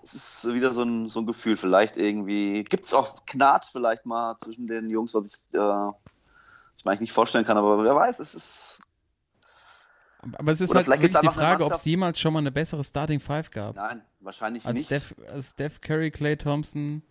Es 0.03 0.15
ist 0.15 0.53
wieder 0.53 0.71
so 0.71 0.81
ein, 0.81 1.09
so 1.09 1.19
ein 1.19 1.27
Gefühl. 1.27 1.55
Vielleicht 1.55 1.95
irgendwie. 1.95 2.63
Gibt 2.63 2.85
es 2.85 2.93
auch 2.93 3.23
Knatsch 3.27 3.67
vielleicht 3.71 4.05
mal 4.07 4.35
zwischen 4.39 4.65
den 4.65 4.89
Jungs, 4.89 5.13
was 5.13 5.27
ich, 5.27 5.35
äh, 5.57 5.91
ich 6.81 6.85
mir 6.85 6.91
eigentlich 6.91 7.01
nicht 7.01 7.13
vorstellen 7.13 7.45
kann, 7.45 7.57
aber 7.57 7.83
wer 7.83 7.95
weiß, 7.95 8.19
es 8.19 8.33
ist. 8.33 8.79
aber 10.33 10.51
es 10.51 10.61
ist 10.61 10.71
Oder 10.71 10.79
halt 10.79 10.87
wirklich 10.87 11.19
die 11.19 11.27
Frage, 11.27 11.63
ob 11.63 11.73
es 11.73 11.85
jemals 11.85 12.19
schon 12.19 12.33
mal 12.33 12.39
eine 12.39 12.51
bessere 12.51 12.83
Starting 12.83 13.19
Five 13.19 13.51
gab. 13.51 13.75
Nein, 13.75 14.01
wahrscheinlich 14.19 14.65
Als 14.65 14.77
nicht. 14.77 14.87
Steph, 14.87 15.13
als 15.31 15.51
Steph 15.51 15.79
Curry, 15.81 16.09
Clay 16.09 16.35
Thompson, 16.35 17.03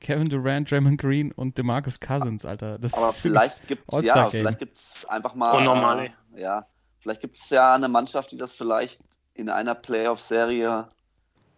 Kevin 0.00 0.28
Durant, 0.28 0.70
Draymond 0.70 1.00
Green 1.00 1.32
und 1.32 1.58
DeMarcus 1.58 1.98
Cousins, 1.98 2.44
Alter. 2.44 2.78
Das 2.78 2.94
aber 2.94 3.08
ist 3.08 3.20
vielleicht 3.20 3.66
gibt 3.66 3.92
es 3.92 4.04
ja, 4.04 4.26
vielleicht 4.28 4.60
gibt's 4.60 5.04
einfach 5.06 5.34
mal. 5.34 5.56
Unnormal, 5.56 6.12
äh, 6.34 6.40
ja, 6.40 6.66
vielleicht 7.00 7.20
gibt 7.20 7.34
es 7.36 7.50
ja 7.50 7.74
eine 7.74 7.88
Mannschaft, 7.88 8.30
die 8.30 8.36
das 8.36 8.54
vielleicht 8.54 9.00
in 9.34 9.48
einer 9.48 9.74
Playoff-Serie 9.74 10.88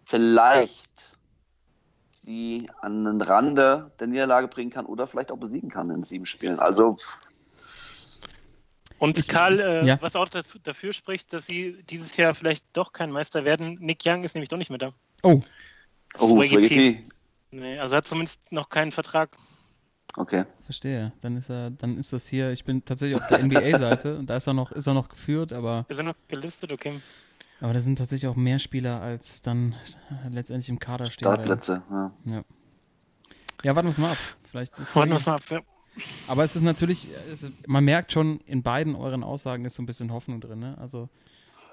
vielleicht 0.07 1.19
die 2.23 2.71
an 2.81 3.05
den 3.05 3.21
Rande 3.21 3.93
der 4.01 4.07
Niederlage 4.07 4.49
bringen 4.49 4.71
kann 4.71 4.87
oder 4.87 5.07
vielleicht 5.07 5.31
auch 5.31 5.39
besiegen 5.39 5.71
kann 5.71 5.91
in 5.91 6.05
sieben 6.05 6.27
Spielen. 6.27 6.59
Also 6.59 6.95
pff, 6.95 7.31
Und 9.01 9.19
Ich- 9.19 9.29
Karl, 9.29 9.59
äh, 9.61 9.87
ja. 9.87 9.99
was 10.03 10.15
auch 10.15 10.29
das, 10.29 10.47
dafür 10.63 10.93
spricht, 10.93 11.33
dass 11.33 11.47
sie 11.47 11.83
dieses 11.89 12.17
Jahr 12.17 12.35
vielleicht 12.35 12.65
doch 12.75 12.93
kein 12.93 13.11
Meister 13.11 13.45
werden, 13.45 13.79
Nick 13.81 14.03
Young 14.07 14.25
ist 14.25 14.35
nämlich 14.35 14.51
doch 14.51 14.59
nicht 14.59 14.69
mehr 14.71 14.79
da. 14.79 14.93
Oh, 15.23 15.41
oh, 16.19 16.29
Swaggy 16.43 16.69
P. 16.69 17.05
Nee, 17.51 17.79
also 17.79 17.97
hat 17.97 18.07
zumindest 18.07 18.41
noch 18.53 18.69
keinen 18.69 18.93
Vertrag. 18.93 19.31
Okay. 20.17 20.45
verstehe. 20.65 21.13
Dann 21.21 21.37
ist 21.37 21.49
er, 21.51 21.71
dann 21.71 21.97
ist 21.97 22.13
das 22.13 22.27
hier, 22.29 22.51
ich 22.53 22.65
bin 22.65 22.85
tatsächlich 22.85 23.17
auf 23.21 23.27
der 23.29 23.39
NBA-Seite 23.43 24.17
und 24.19 24.29
da 24.29 24.37
ist 24.37 24.47
er 24.47 24.53
noch, 24.55 24.71
ist 24.73 24.87
er 24.87 24.95
noch 24.95 25.09
geführt, 25.09 25.53
aber, 25.53 25.87
Ist 25.89 25.99
er 25.99 26.05
noch 26.05 26.15
gelistet? 26.29 26.73
Okay. 26.73 27.01
aber 27.61 27.73
da 27.73 27.81
sind 27.81 27.97
tatsächlich 27.97 28.29
auch 28.29 28.37
mehr 28.37 28.59
Spieler, 28.59 29.01
als 29.01 29.41
dann 29.41 29.75
letztendlich 30.31 30.69
im 30.69 30.79
Kader 30.79 31.07
stehen. 31.07 31.27
Startplätze. 31.27 31.83
Ja. 32.27 32.45
Ja, 33.63 33.75
warten 33.77 33.87
wir 33.89 33.91
es 33.93 33.99
mal 33.99 34.13
ab. 34.13 34.19
Vielleicht 34.51 34.79
ist 34.79 34.95
Warten 34.97 35.11
wir 35.11 35.17
es 35.17 35.27
mal 35.27 35.35
ab. 35.37 35.43
Ja. 35.49 35.61
Aber 36.27 36.45
es 36.45 36.57
ist 36.57 36.63
natürlich, 36.63 37.09
es 37.33 37.43
ist, 37.43 37.69
man 37.69 37.85
merkt 37.85 38.13
schon, 38.13 38.41
in 38.41 38.63
beiden 38.63 38.95
euren 38.95 39.23
Aussagen 39.23 39.65
ist 39.65 39.77
so 39.77 39.83
ein 39.83 39.87
bisschen 39.87 40.13
Hoffnung 40.13 40.41
drin. 40.41 40.61
Ne? 40.61 40.77
Also 40.79 41.09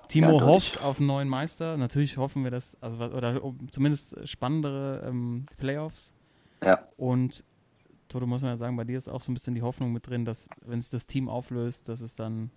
Timo 0.07 0.39
Ja, 0.39 0.45
hofft 0.45 0.81
auf 0.81 0.99
einen 0.99 1.07
neuen 1.07 1.29
Meister. 1.29 1.77
Natürlich 1.77 2.17
hoffen 2.17 2.43
wir 2.43 2.51
das, 2.51 2.77
also 2.81 2.97
oder 2.97 3.43
um, 3.43 3.71
zumindest 3.71 4.27
spannendere 4.27 5.05
ähm, 5.07 5.45
Playoffs. 5.57 6.13
ja. 6.63 6.87
Und 6.97 7.43
Toto 8.07 8.25
muss 8.25 8.41
man 8.41 8.51
ja 8.51 8.57
sagen, 8.57 8.77
bei 8.77 8.85
dir 8.85 8.97
ist 8.97 9.09
auch 9.09 9.21
so 9.21 9.31
ein 9.31 9.33
bisschen 9.33 9.53
die 9.53 9.61
Hoffnung 9.61 9.91
mit 9.91 10.07
drin, 10.07 10.23
dass 10.23 10.47
wenn 10.65 10.79
es 10.79 10.89
das 10.89 11.07
Team 11.07 11.27
auflöst, 11.27 11.89
dass 11.89 12.01
es 12.01 12.15
dann 12.15 12.51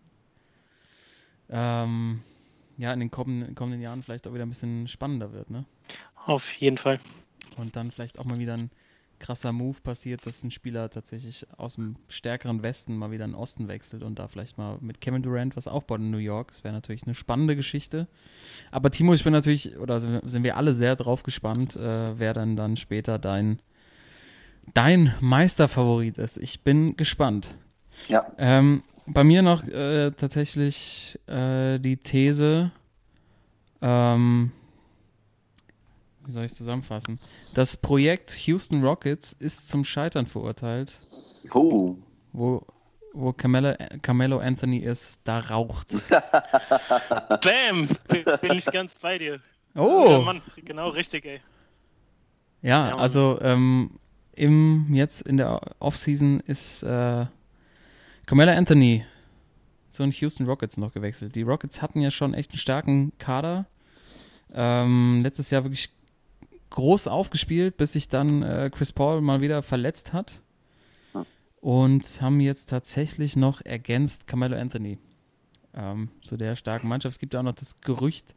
ähm, 1.49 2.23
ja 2.79 2.93
in 2.93 3.01
den 3.01 3.11
kommenden, 3.11 3.49
in 3.49 3.55
kommenden 3.57 3.81
Jahren 3.81 4.03
vielleicht 4.03 4.29
auch 4.29 4.35
wieder 4.35 4.47
ein 4.47 4.49
bisschen 4.49 4.87
spannender 4.87 5.33
wird. 5.33 5.51
Ne? 5.51 5.65
Auf 6.27 6.53
jeden 6.55 6.79
Fall. 6.79 7.01
Und 7.57 7.75
dann 7.75 7.91
vielleicht 7.91 8.19
auch 8.19 8.25
mal 8.25 8.39
wieder 8.39 8.55
ein 8.55 8.71
krasser 9.21 9.53
Move 9.53 9.81
passiert, 9.83 10.27
dass 10.27 10.43
ein 10.43 10.51
Spieler 10.51 10.91
tatsächlich 10.91 11.47
aus 11.57 11.77
dem 11.77 11.97
stärkeren 12.09 12.63
Westen 12.63 12.97
mal 12.97 13.13
wieder 13.13 13.25
in 13.25 13.33
den 13.33 13.37
Osten 13.37 13.69
wechselt 13.69 14.03
und 14.03 14.19
da 14.19 14.27
vielleicht 14.27 14.59
mal 14.59 14.79
mit 14.81 15.01
Kevin 15.01 15.23
Durant 15.23 15.57
was 15.57 15.69
aufbaut 15.69 16.01
in 16.01 16.11
New 16.11 16.19
York. 16.19 16.49
Das 16.49 16.65
wäre 16.65 16.75
natürlich 16.75 17.05
eine 17.05 17.15
spannende 17.15 17.55
Geschichte. 17.55 18.09
Aber 18.73 18.91
Timo, 18.91 19.15
ich 19.15 19.23
bin 19.23 19.33
natürlich, 19.33 19.79
oder 19.79 20.01
sind 20.01 20.43
wir- 20.43 20.57
alle 20.57 20.75
sehr 20.75 20.97
drauf 20.97 21.23
gespannt, 21.23 21.77
äh, 21.77 22.19
wer 22.19 22.33
dann 22.33 22.57
dann 22.57 22.77
später 22.77 23.19
dein, 23.19 23.61
dein 24.75 25.15
Meisterfavorit 25.21 26.19
ist. 26.19 26.37
Ich 26.39 26.63
bin 26.63 26.97
gespannt. 26.97 27.57
Ja. 28.09 28.27
Ähm, 28.39 28.83
bei 29.07 29.25
mir 29.25 29.43
noch 29.43 29.65
äh, 29.67 30.11
tatsächlich 30.13 31.19
äh, 31.27 31.79
die 31.79 31.97
These, 31.97 32.71
ähm, 33.83 34.53
wie 36.25 36.33
soll 36.33 36.45
ich 36.45 36.53
es 36.53 36.59
zusammenfassen? 36.59 37.19
Das 37.55 37.77
Projekt 37.77 38.33
Houston 38.47 38.83
Rockets 38.85 39.33
ist 39.33 39.69
zum 39.69 39.85
Scheitern 39.85 40.27
verurteilt. 40.27 41.01
Oh. 41.53 41.97
Wo, 42.33 42.65
wo 43.13 43.33
Carmelo, 43.33 43.75
Carmelo 44.03 44.39
Anthony 44.39 44.79
ist, 44.79 45.21
da 45.25 45.39
raucht's. 45.39 46.09
Bam! 47.43 47.89
Bin 48.09 48.53
ich 48.53 48.67
ganz 48.67 48.95
bei 48.97 49.19
dir. 49.19 49.41
Ja, 49.75 49.81
Oh! 49.83 50.21
Mann, 50.23 50.43
genau 50.65 50.89
richtig, 50.91 51.25
ey. 51.25 51.41
Ja, 52.63 52.91
Ja, 52.91 52.97
also 52.97 53.39
ähm, 53.41 53.99
im, 54.35 54.87
jetzt 54.95 55.23
in 55.23 55.37
der 55.37 55.61
Offseason 55.79 56.41
ist 56.41 56.83
äh, 56.83 57.27
Carmelo 58.27 58.53
Anthony 58.53 59.05
zu 59.89 60.03
den 60.03 60.13
Houston 60.13 60.47
Rockets 60.47 60.77
noch 60.77 60.93
gewechselt. 60.93 61.35
Die 61.35 61.43
Rockets 61.43 61.83
hatten 61.83 62.01
ja 62.01 62.11
schon 62.11 62.35
echt 62.35 62.53
einen 62.53 62.59
starken 62.59 63.13
Kader. 63.19 63.67
Ähm, 64.53 65.21
letztes 65.23 65.51
Jahr 65.51 65.65
wirklich 65.65 65.91
groß 66.71 67.09
aufgespielt, 67.09 67.77
bis 67.77 67.93
sich 67.93 68.09
dann 68.09 68.43
äh, 68.43 68.71
Chris 68.73 68.93
Paul 68.93 69.21
mal 69.21 69.41
wieder 69.41 69.63
verletzt 69.63 70.13
hat. 70.13 70.41
Und 71.61 72.23
haben 72.23 72.41
jetzt 72.41 72.71
tatsächlich 72.71 73.37
noch 73.37 73.61
ergänzt 73.61 74.27
Carmelo 74.27 74.57
Anthony 74.57 74.97
ähm, 75.75 76.09
zu 76.23 76.39
der 76.39 76.57
starken 76.57 76.89
Mannschaft. 76.89 77.17
Es 77.17 77.19
gibt 77.19 77.35
ja 77.35 77.41
auch 77.41 77.45
noch 77.45 77.53
das 77.53 77.83
Gerücht, 77.83 78.35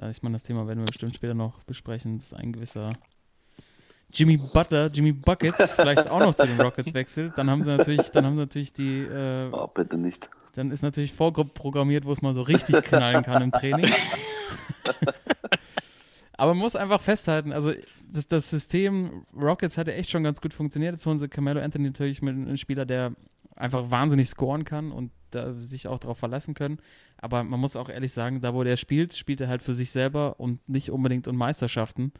äh, 0.00 0.10
ich 0.10 0.22
meine, 0.22 0.34
das 0.34 0.42
Thema 0.42 0.66
werden 0.66 0.80
wir 0.80 0.86
bestimmt 0.86 1.14
später 1.14 1.34
noch 1.34 1.62
besprechen, 1.64 2.18
dass 2.18 2.32
ein 2.32 2.52
gewisser 2.52 2.92
Jimmy 4.12 4.36
Butler, 4.36 4.86
Jimmy 4.88 5.12
Buckets 5.12 5.74
vielleicht 5.76 6.10
auch 6.10 6.20
noch 6.20 6.34
zu 6.34 6.46
den 6.46 6.60
Rockets 6.60 6.94
wechselt. 6.94 7.34
Dann 7.36 7.48
haben 7.48 7.62
sie 7.62 7.70
natürlich, 7.70 8.10
dann 8.10 8.26
haben 8.26 8.34
sie 8.34 8.40
natürlich 8.40 8.72
die, 8.72 9.02
äh, 9.02 9.48
oh, 9.52 9.68
bitte 9.68 9.96
nicht. 9.96 10.28
dann 10.54 10.70
ist 10.70 10.82
natürlich 10.82 11.12
vorprogrammiert, 11.12 12.04
wo 12.04 12.12
es 12.12 12.22
mal 12.22 12.34
so 12.34 12.42
richtig 12.42 12.82
knallen 12.84 13.22
kann 13.22 13.42
im 13.42 13.52
Training. 13.52 13.90
Aber 16.40 16.54
man 16.54 16.62
muss 16.62 16.74
einfach 16.74 17.02
festhalten, 17.02 17.52
also 17.52 17.74
das, 18.10 18.26
das 18.26 18.48
System 18.48 19.26
Rockets 19.36 19.76
hatte 19.76 19.92
echt 19.92 20.08
schon 20.08 20.22
ganz 20.22 20.40
gut 20.40 20.54
funktioniert. 20.54 20.94
Jetzt 20.94 21.04
holen 21.04 21.18
sie 21.18 21.28
Carmelo 21.28 21.60
Anthony 21.60 21.88
natürlich 21.88 22.22
mit 22.22 22.34
einem 22.34 22.56
Spieler, 22.56 22.86
der 22.86 23.12
einfach 23.56 23.90
wahnsinnig 23.90 24.26
scoren 24.26 24.64
kann 24.64 24.90
und 24.90 25.10
sich 25.58 25.86
auch 25.86 25.98
darauf 25.98 26.16
verlassen 26.16 26.54
können. 26.54 26.78
Aber 27.18 27.44
man 27.44 27.60
muss 27.60 27.76
auch 27.76 27.90
ehrlich 27.90 28.14
sagen, 28.14 28.40
da 28.40 28.54
wo 28.54 28.64
der 28.64 28.78
spielt, 28.78 29.12
spielt 29.12 29.42
er 29.42 29.48
halt 29.48 29.62
für 29.62 29.74
sich 29.74 29.90
selber 29.90 30.40
und 30.40 30.66
nicht 30.66 30.90
unbedingt 30.90 31.28
um 31.28 31.36
Meisterschaften. 31.36 32.10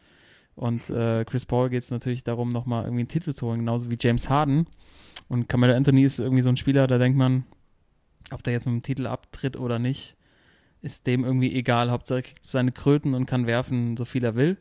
Und 0.54 0.90
äh, 0.90 1.24
Chris 1.24 1.46
Paul 1.46 1.70
geht 1.70 1.84
es 1.84 1.90
natürlich 1.90 2.22
darum, 2.22 2.50
nochmal 2.50 2.84
irgendwie 2.84 3.00
einen 3.00 3.08
Titel 3.08 3.32
zu 3.32 3.46
holen, 3.46 3.60
genauso 3.60 3.90
wie 3.90 3.96
James 3.98 4.28
Harden. 4.28 4.66
Und 5.28 5.48
Carmelo 5.48 5.74
Anthony 5.74 6.02
ist 6.04 6.20
irgendwie 6.20 6.42
so 6.42 6.50
ein 6.50 6.58
Spieler, 6.58 6.86
da 6.86 6.98
denkt 6.98 7.16
man, 7.16 7.44
ob 8.32 8.42
der 8.42 8.52
jetzt 8.52 8.66
mit 8.66 8.74
dem 8.74 8.82
Titel 8.82 9.06
abtritt 9.06 9.58
oder 9.58 9.78
nicht, 9.78 10.14
ist 10.82 11.06
dem 11.06 11.24
irgendwie 11.24 11.54
egal. 11.54 11.90
Hauptsache 11.90 12.18
er 12.18 12.22
kriegt 12.22 12.48
seine 12.48 12.72
Kröten 12.72 13.14
und 13.14 13.26
kann 13.26 13.46
werfen, 13.46 13.96
so 13.96 14.04
viel 14.04 14.24
er 14.24 14.36
will. 14.36 14.56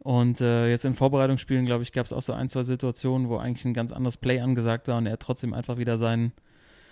Und 0.00 0.40
äh, 0.40 0.70
jetzt 0.70 0.84
in 0.84 0.94
Vorbereitungsspielen, 0.94 1.66
glaube 1.66 1.82
ich, 1.82 1.92
gab 1.92 2.06
es 2.06 2.12
auch 2.12 2.22
so 2.22 2.32
ein, 2.32 2.48
zwei 2.48 2.62
Situationen, 2.62 3.28
wo 3.28 3.36
eigentlich 3.36 3.64
ein 3.64 3.74
ganz 3.74 3.92
anderes 3.92 4.16
Play 4.16 4.40
angesagt 4.40 4.88
war 4.88 4.98
und 4.98 5.06
er 5.06 5.18
trotzdem 5.18 5.52
einfach 5.52 5.76
wieder 5.76 5.98
sein, 5.98 6.32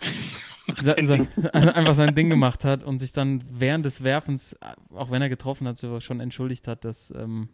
sein, 0.77 1.07
sein 1.07 1.29
einfach 1.53 1.95
sein 1.95 2.15
Ding 2.15 2.29
gemacht 2.29 2.65
hat 2.65 2.83
und 2.83 2.99
sich 2.99 3.13
dann 3.13 3.43
während 3.51 3.87
des 3.87 4.03
Werfens, 4.03 4.57
auch 4.93 5.11
wenn 5.11 5.23
er 5.23 5.29
getroffen 5.29 5.69
hat, 5.69 5.79
so 5.79 6.01
schon 6.01 6.21
entschuldigt 6.21 6.67
hat, 6.67 6.85
dass, 6.85 7.13
ähm, 7.17 7.49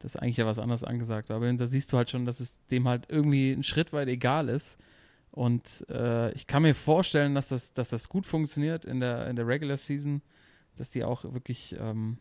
dass 0.00 0.16
eigentlich 0.16 0.38
ja 0.38 0.46
was 0.46 0.58
anderes 0.58 0.82
angesagt 0.82 1.28
war. 1.28 1.36
Aber 1.36 1.52
da 1.52 1.66
siehst 1.66 1.92
du 1.92 1.96
halt 1.96 2.10
schon, 2.10 2.24
dass 2.24 2.40
es 2.40 2.56
dem 2.66 2.88
halt 2.88 3.06
irgendwie 3.08 3.52
ein 3.52 3.62
Schritt 3.62 3.92
weit 3.92 4.08
egal 4.08 4.48
ist. 4.48 4.78
Und 5.32 5.86
äh, 5.88 6.30
ich 6.34 6.46
kann 6.46 6.62
mir 6.62 6.74
vorstellen, 6.74 7.34
dass 7.34 7.48
das, 7.48 7.72
dass 7.72 7.88
das 7.88 8.08
gut 8.08 8.26
funktioniert 8.26 8.84
in 8.84 9.00
der, 9.00 9.26
in 9.28 9.34
der 9.34 9.46
Regular 9.46 9.78
Season, 9.78 10.20
dass 10.76 10.90
die 10.90 11.04
auch 11.04 11.24
wirklich 11.24 11.74
ähm, 11.80 12.18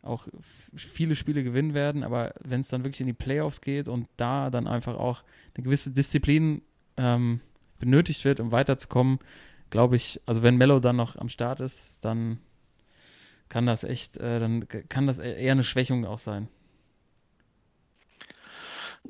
auch 0.00 0.26
viele 0.74 1.14
Spiele 1.14 1.44
gewinnen 1.44 1.74
werden. 1.74 2.02
Aber 2.02 2.34
wenn 2.42 2.60
es 2.60 2.68
dann 2.68 2.84
wirklich 2.84 3.02
in 3.02 3.06
die 3.06 3.12
Playoffs 3.12 3.60
geht 3.60 3.88
und 3.88 4.08
da 4.16 4.50
dann 4.50 4.66
einfach 4.66 4.96
auch 4.96 5.22
eine 5.54 5.64
gewisse 5.64 5.90
Disziplin 5.90 6.62
ähm, 6.96 7.40
benötigt 7.78 8.24
wird, 8.24 8.40
um 8.40 8.52
weiterzukommen, 8.52 9.18
glaube 9.68 9.96
ich, 9.96 10.20
also 10.24 10.42
wenn 10.42 10.56
Mello 10.56 10.80
dann 10.80 10.96
noch 10.96 11.16
am 11.16 11.28
Start 11.28 11.60
ist, 11.60 12.04
dann 12.04 12.38
kann 13.50 13.66
das 13.66 13.84
echt, 13.84 14.16
äh, 14.16 14.38
dann 14.40 14.66
kann 14.88 15.06
das 15.06 15.18
eher 15.18 15.52
eine 15.52 15.62
Schwächung 15.62 16.06
auch 16.06 16.18
sein. 16.18 16.48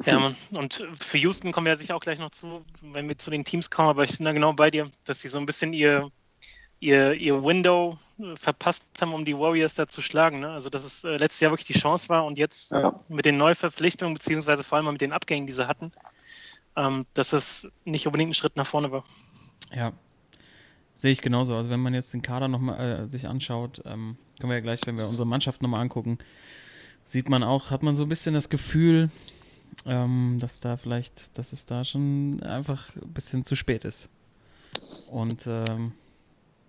Ja. 0.04 0.32
Und 0.52 0.86
für 0.98 1.18
Houston 1.18 1.52
kommen 1.52 1.66
wir 1.66 1.72
ja 1.72 1.76
sicher 1.76 1.94
auch 1.96 2.00
gleich 2.00 2.18
noch 2.18 2.30
zu, 2.30 2.64
wenn 2.82 3.08
wir 3.08 3.18
zu 3.18 3.30
den 3.30 3.44
Teams 3.44 3.70
kommen, 3.70 3.88
aber 3.88 4.04
ich 4.04 4.16
bin 4.18 4.24
da 4.24 4.32
genau 4.32 4.52
bei 4.52 4.70
dir, 4.70 4.90
dass 5.04 5.20
sie 5.20 5.28
so 5.28 5.38
ein 5.38 5.46
bisschen 5.46 5.72
ihr, 5.72 6.10
ihr, 6.80 7.14
ihr 7.14 7.42
Window 7.44 7.96
äh, 8.18 8.34
verpasst 8.36 8.84
haben, 9.00 9.14
um 9.14 9.24
die 9.24 9.38
Warriors 9.38 9.74
da 9.74 9.86
zu 9.86 10.02
schlagen. 10.02 10.40
Ne? 10.40 10.50
Also, 10.50 10.68
dass 10.68 10.84
es 10.84 11.04
äh, 11.04 11.16
letztes 11.16 11.40
Jahr 11.40 11.52
wirklich 11.52 11.68
die 11.68 11.78
Chance 11.78 12.08
war 12.08 12.24
und 12.26 12.38
jetzt 12.38 12.72
Ja. 12.72 13.00
mit 13.08 13.24
den 13.24 13.36
Neuverpflichtungen, 13.36 14.14
beziehungsweise 14.14 14.64
vor 14.64 14.78
allem 14.78 14.90
mit 14.90 15.00
den 15.00 15.12
Abgängen, 15.12 15.46
die 15.46 15.52
sie 15.52 15.68
hatten, 15.68 15.92
ähm, 16.76 17.06
dass 17.14 17.32
es 17.32 17.68
nicht 17.84 18.06
unbedingt 18.06 18.30
ein 18.32 18.34
Schritt 18.34 18.56
nach 18.56 18.66
vorne 18.66 18.90
war. 18.90 19.04
Ja, 19.72 19.92
sehe 20.96 21.12
ich 21.12 21.20
genauso. 21.20 21.54
Also 21.54 21.70
wenn 21.70 21.80
man 21.80 21.94
jetzt 21.94 22.12
den 22.12 22.22
Kader 22.22 22.48
nochmal 22.48 23.04
äh, 23.04 23.10
sich 23.10 23.28
anschaut, 23.28 23.80
ähm, 23.84 24.16
können 24.40 24.50
wir 24.50 24.56
ja 24.56 24.60
gleich, 24.62 24.80
wenn 24.86 24.98
wir 24.98 25.06
unsere 25.06 25.26
Mannschaft 25.26 25.62
nochmal 25.62 25.80
angucken, 25.80 26.18
sieht 27.06 27.28
man 27.28 27.44
auch, 27.44 27.70
hat 27.70 27.84
man 27.84 27.94
so 27.94 28.02
ein 28.02 28.08
bisschen 28.08 28.34
das 28.34 28.48
Gefühl, 28.48 29.10
ähm, 29.86 30.38
dass 30.40 30.60
da 30.60 30.76
vielleicht, 30.76 31.36
dass 31.38 31.52
es 31.52 31.66
da 31.66 31.84
schon 31.84 32.42
einfach 32.42 32.94
ein 32.96 33.12
bisschen 33.12 33.44
zu 33.44 33.54
spät 33.54 33.84
ist. 33.84 34.08
Und 35.10 35.46
ähm, 35.46 35.92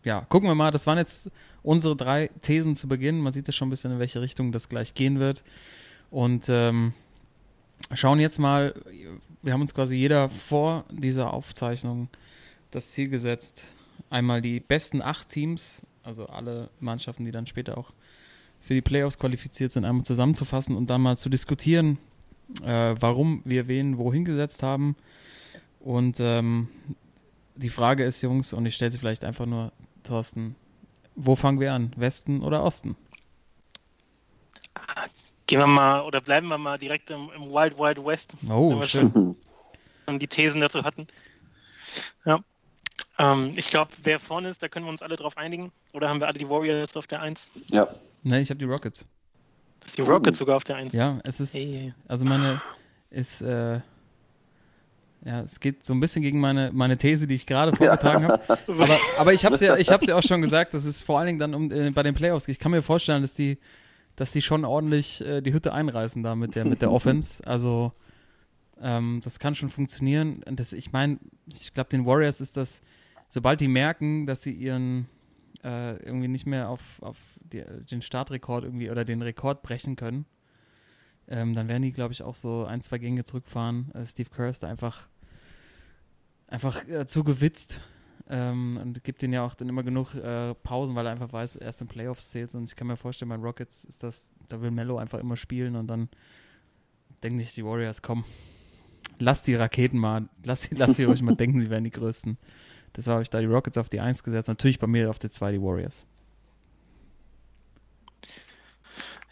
ja, 0.04 0.22
gucken 0.22 0.48
wir 0.48 0.56
mal. 0.56 0.72
Das 0.72 0.88
waren 0.88 0.98
jetzt 0.98 1.32
unsere 1.64 1.96
drei 1.96 2.30
Thesen 2.42 2.76
zu 2.76 2.88
Beginn. 2.88 3.20
Man 3.20 3.34
sieht 3.34 3.48
ja 3.48 3.52
schon 3.52 3.68
ein 3.68 3.72
bisschen, 3.72 3.92
in 3.92 4.00
welche 4.00 4.22
Richtung 4.22 4.52
das 4.52 4.70
gleich 4.70 4.94
gehen 4.94 5.20
wird. 5.20 5.44
Und 6.12 6.46
ähm, 6.50 6.94
schauen 7.94 8.20
jetzt 8.20 8.40
mal, 8.40 8.76
wir 9.42 9.54
haben 9.54 9.62
uns 9.62 9.74
quasi 9.74 9.96
jeder 9.96 10.30
vor 10.30 10.86
dieser 10.92 11.34
Aufzeichnung 11.34 12.10
das 12.72 12.92
Ziel 12.92 13.10
gesetzt, 13.10 13.76
einmal 14.10 14.42
die 14.42 14.60
besten 14.60 15.02
acht 15.02 15.30
Teams, 15.30 15.84
also 16.04 16.28
alle 16.28 16.70
Mannschaften, 16.80 17.26
die 17.26 17.32
dann 17.32 17.48
später 17.48 17.78
auch 17.78 17.92
für 18.60 18.74
die 18.74 18.82
Playoffs 18.82 19.18
qualifiziert 19.18 19.72
sind, 19.72 19.86
einmal 19.86 20.06
zusammenzufassen 20.06 20.76
und 20.76 20.90
dann 20.90 21.02
mal 21.02 21.18
zu 21.18 21.30
diskutieren, 21.30 21.98
äh, 22.64 22.96
warum 23.00 23.42
wir 23.46 23.68
wen 23.68 23.98
wohin 23.98 24.26
gesetzt 24.26 24.64
haben. 24.64 24.96
Und 25.80 26.20
ähm, 26.20 26.68
die 27.56 27.70
Frage 27.70 28.04
ist, 28.04 28.22
Jungs, 28.22 28.54
und 28.54 28.66
ich 28.66 28.76
stelle 28.76 28.92
sie 28.92 28.98
vielleicht 29.00 29.24
einfach 29.24 29.46
nur, 29.46 29.72
Thorsten, 30.04 30.56
wo 31.16 31.36
fangen 31.36 31.60
wir 31.60 31.74
an? 31.74 31.94
Westen 31.96 32.42
oder 32.42 32.64
Osten? 32.64 32.96
Gehen 35.48 35.60
wir 35.60 35.68
mal 35.68 36.02
oder 36.02 36.22
bleiben 36.22 36.48
wir 36.48 36.58
mal 36.58 36.78
direkt 36.78 37.12
im, 37.12 37.30
im 37.36 37.52
Wild 37.52 37.78
Wild 37.78 38.04
West, 38.04 38.36
Oh, 38.50 38.72
wenn 38.72 38.80
wir 38.80 38.88
schön. 38.88 39.36
schon 40.08 40.20
die 40.20 40.28
Thesen 40.28 40.60
dazu 40.60 40.84
hatten. 40.84 41.08
Ja. 42.26 42.40
Ähm, 43.20 43.54
ich 43.56 43.70
glaube, 43.70 43.92
wer 44.04 44.20
vorne 44.20 44.50
ist, 44.50 44.62
da 44.64 44.68
können 44.68 44.86
wir 44.86 44.90
uns 44.90 45.02
alle 45.04 45.16
drauf 45.16 45.38
einigen. 45.38 45.72
Oder 45.94 46.10
haben 46.10 46.20
wir 46.20 46.28
alle 46.28 46.38
die 46.40 46.50
Warriors 46.50 46.98
auf 46.98 47.08
der 47.08 47.22
1? 47.22 47.52
Ja. 47.70 47.88
Nein, 48.24 48.42
ich 48.42 48.50
habe 48.50 48.58
die 48.58 48.66
Rockets. 48.66 49.06
Die 49.98 50.02
Rockets 50.02 50.38
sogar 50.40 50.58
auf 50.58 50.64
der 50.64 50.78
1. 50.78 50.94
Ja, 50.94 51.20
es 51.24 51.40
ist, 51.40 51.54
Hey. 51.54 51.94
also 52.08 52.26
meine, 52.26 52.60
ist, 53.12 53.42
äh, 53.42 53.80
ja, 55.26 55.42
es 55.42 55.60
geht 55.60 55.84
so 55.84 55.94
ein 55.94 56.00
bisschen 56.00 56.22
gegen 56.22 56.40
meine, 56.40 56.72
meine 56.74 56.98
These, 56.98 57.28
die 57.28 57.36
ich 57.36 57.46
gerade 57.48 57.76
vorgetragen 57.76 58.28
habe. 58.28 58.42
Aber, 58.68 58.98
aber 59.20 59.34
ich 59.34 59.44
habe 59.46 59.56
es 59.56 59.62
ja, 59.62 59.76
ich 59.78 59.90
hab's 59.90 60.06
ja 60.06 60.16
auch 60.16 60.22
schon 60.24 60.42
gesagt, 60.42 60.74
dass 60.74 60.86
es 60.86 61.02
vor 61.02 61.18
allen 61.18 61.28
Dingen 61.28 61.40
dann 61.40 61.56
um, 61.56 61.72
äh, 61.72 61.90
bei 61.92 62.04
den 62.04 62.14
Playoffs 62.14 62.46
geht. 62.46 62.54
Ich 62.54 62.60
kann 62.60 62.72
mir 62.72 62.82
vorstellen, 62.84 63.22
dass 63.22 63.34
die, 63.34 63.58
dass 64.16 64.32
die 64.32 64.42
schon 64.42 64.66
ordentlich 64.66 65.26
äh, 65.26 65.42
die 65.42 65.52
Hütte 65.54 65.74
einreißen 65.74 66.22
da 66.22 66.36
mit 66.36 66.56
der, 66.56 66.66
mit 66.66 66.82
der 66.82 66.92
Offense. 66.92 67.46
Also, 67.48 67.92
ähm, 68.82 69.22
das 69.24 69.40
kann 69.40 69.56
schon 69.56 69.70
funktionieren. 69.70 70.44
Und 70.46 70.60
das, 70.60 70.74
ich 70.74 70.92
meine, 70.92 71.18
ich 71.48 71.74
glaube, 71.74 71.90
den 71.90 72.06
Warriors 72.06 72.40
ist 72.42 72.56
das, 72.58 72.82
sobald 73.30 73.62
die 73.62 73.68
merken, 73.68 74.28
dass 74.28 74.44
sie 74.44 74.52
ihren 74.52 75.08
äh, 75.66 75.96
irgendwie 75.98 76.28
nicht 76.28 76.46
mehr 76.46 76.70
auf, 76.70 77.02
auf 77.02 77.18
die, 77.42 77.64
den 77.92 78.02
Startrekord 78.02 78.64
irgendwie 78.64 78.92
oder 78.92 79.04
den 79.04 79.22
Rekord 79.22 79.64
brechen 79.64 79.96
können, 79.96 80.26
ähm, 81.28 81.56
dann 81.56 81.68
werden 81.68 81.82
die, 81.82 81.92
glaube 81.92 82.14
ich, 82.14 82.22
auch 82.22 82.36
so 82.36 82.66
ein, 82.66 82.82
zwei 82.82 83.00
Gänge 83.00 83.24
zurückfahren. 83.24 83.90
Also 83.94 84.12
Steve 84.12 84.30
Kerr 84.30 84.50
ist 84.50 84.64
einfach, 84.64 85.08
einfach 86.48 86.88
äh, 86.88 87.08
zu 87.08 87.24
gewitzt 87.24 87.82
ähm, 88.30 88.80
und 88.82 89.04
gibt 89.04 89.24
ihnen 89.24 89.34
ja 89.34 89.44
auch 89.46 89.56
dann 89.56 89.70
immer 89.70 89.84
genug 89.84 90.14
äh, 90.16 90.54
Pausen, 90.56 90.96
weil 90.96 91.06
er 91.08 91.12
einfach 91.12 91.34
weiß, 91.34 91.56
erst 91.58 91.82
in 91.82 91.88
Playoffs 91.88 92.30
zählt 92.32 92.54
und 92.56 92.64
ich 92.64 92.76
kann 92.76 92.88
mir 92.88 92.98
vorstellen, 92.98 93.30
bei 93.30 93.36
Rockets 93.36 93.86
ist 93.86 94.04
das, 94.04 94.30
da 94.48 94.62
will 94.62 94.72
Mello 94.72 94.98
einfach 94.98 95.20
immer 95.20 95.36
spielen 95.36 95.76
und 95.76 95.88
dann 95.88 96.10
denken 97.24 97.40
sich 97.40 97.54
die 97.56 97.66
Warriors, 97.66 98.02
komm, 98.02 98.24
lass 99.18 99.42
die 99.44 99.56
Raketen 99.56 99.98
mal, 99.98 100.30
lass, 100.44 100.64
sie- 100.64 100.76
lass 100.76 100.96
sie 100.96 101.06
ruhig 101.06 101.22
mal 101.24 101.36
denken, 101.36 101.60
sie 101.62 101.70
wären 101.70 101.84
die 101.84 101.92
Größten. 101.92 102.38
Deshalb 102.96 103.16
habe 103.16 103.24
ich 103.24 103.30
da 103.30 103.40
die 103.40 103.46
Rockets 103.46 103.78
auf 103.78 103.90
die 103.90 104.00
1 104.00 104.24
gesetzt, 104.24 104.48
natürlich 104.48 104.80
bei 104.80 104.88
mir 104.88 105.10
auf 105.10 105.20
die 105.20 105.30
2 105.30 105.54
die 105.54 105.62
Warriors. 105.62 106.06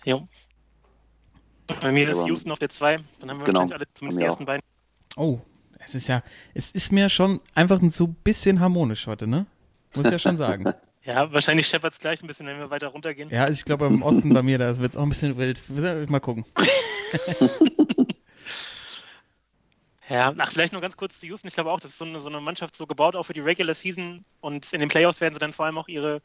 Jo. 0.05 0.27
Bei 1.81 1.91
mir 1.91 2.09
ist 2.09 2.25
Houston 2.25 2.51
auf 2.51 2.59
der 2.59 2.69
2. 2.69 2.99
Dann 3.19 3.29
haben 3.29 3.39
wir 3.39 3.45
Genau, 3.45 3.61
wahrscheinlich 3.61 3.75
alle 3.75 3.93
zumindest 3.93 4.19
die 4.21 4.25
ersten 4.25 4.45
beiden. 4.45 4.61
Oh, 5.15 5.39
es 5.79 5.95
ist 5.95 6.07
ja, 6.07 6.23
es 6.53 6.71
ist 6.71 6.91
mir 6.91 7.09
schon 7.09 7.39
einfach 7.55 7.79
so 7.87 8.05
ein 8.05 8.15
bisschen 8.23 8.59
harmonisch 8.59 9.07
heute, 9.07 9.27
ne? 9.27 9.45
Muss 9.95 10.05
ich 10.05 10.11
ja 10.11 10.19
schon 10.19 10.37
sagen. 10.37 10.65
Ja, 11.05 11.29
wahrscheinlich 11.33 11.67
scheppert 11.67 11.91
es 11.91 11.99
gleich 11.99 12.23
ein 12.23 12.27
bisschen, 12.27 12.47
wenn 12.47 12.57
wir 12.59 12.69
weiter 12.69 12.87
runtergehen. 12.87 13.29
Ja, 13.29 13.43
also 13.43 13.57
ich 13.57 13.65
glaube 13.65 13.87
im 13.87 14.01
Osten 14.01 14.33
bei 14.33 14.41
mir, 14.41 14.57
da 14.57 14.77
wird 14.77 14.93
es 14.93 14.97
auch 14.97 15.03
ein 15.03 15.09
bisschen 15.09 15.35
wild. 15.35 16.09
Mal 16.09 16.21
gucken. 16.21 16.45
Ja, 20.09 20.33
ach, 20.37 20.51
vielleicht 20.51 20.73
nur 20.73 20.81
ganz 20.81 20.97
kurz 20.97 21.19
zu 21.19 21.27
Houston. 21.27 21.47
Ich 21.47 21.53
glaube 21.53 21.71
auch, 21.71 21.79
das 21.79 21.91
ist 21.91 21.97
so 21.97 22.05
eine, 22.05 22.19
so 22.19 22.29
eine 22.29 22.41
Mannschaft 22.41 22.75
so 22.75 22.85
gebaut, 22.85 23.15
auch 23.15 23.23
für 23.23 23.33
die 23.33 23.39
Regular 23.39 23.73
Season. 23.73 24.25
Und 24.41 24.71
in 24.73 24.79
den 24.79 24.89
Playoffs 24.89 25.21
werden 25.21 25.33
sie 25.33 25.39
dann 25.39 25.53
vor 25.53 25.65
allem 25.65 25.77
auch 25.77 25.87
ihre 25.87 26.21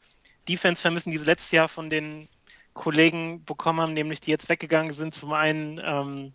Defense 0.47 0.81
vermissen, 0.81 1.11
die 1.11 1.17
sie 1.17 1.25
letztes 1.25 1.51
Jahr 1.51 1.67
von 1.67 1.89
den 1.89 2.27
Kollegen 2.73 3.43
bekommen 3.45 3.79
haben, 3.79 3.93
nämlich 3.93 4.19
die 4.19 4.31
jetzt 4.31 4.49
weggegangen 4.49 4.91
sind. 4.93 5.13
Zum 5.13 5.33
einen 5.33 5.79
ähm, 5.83 6.33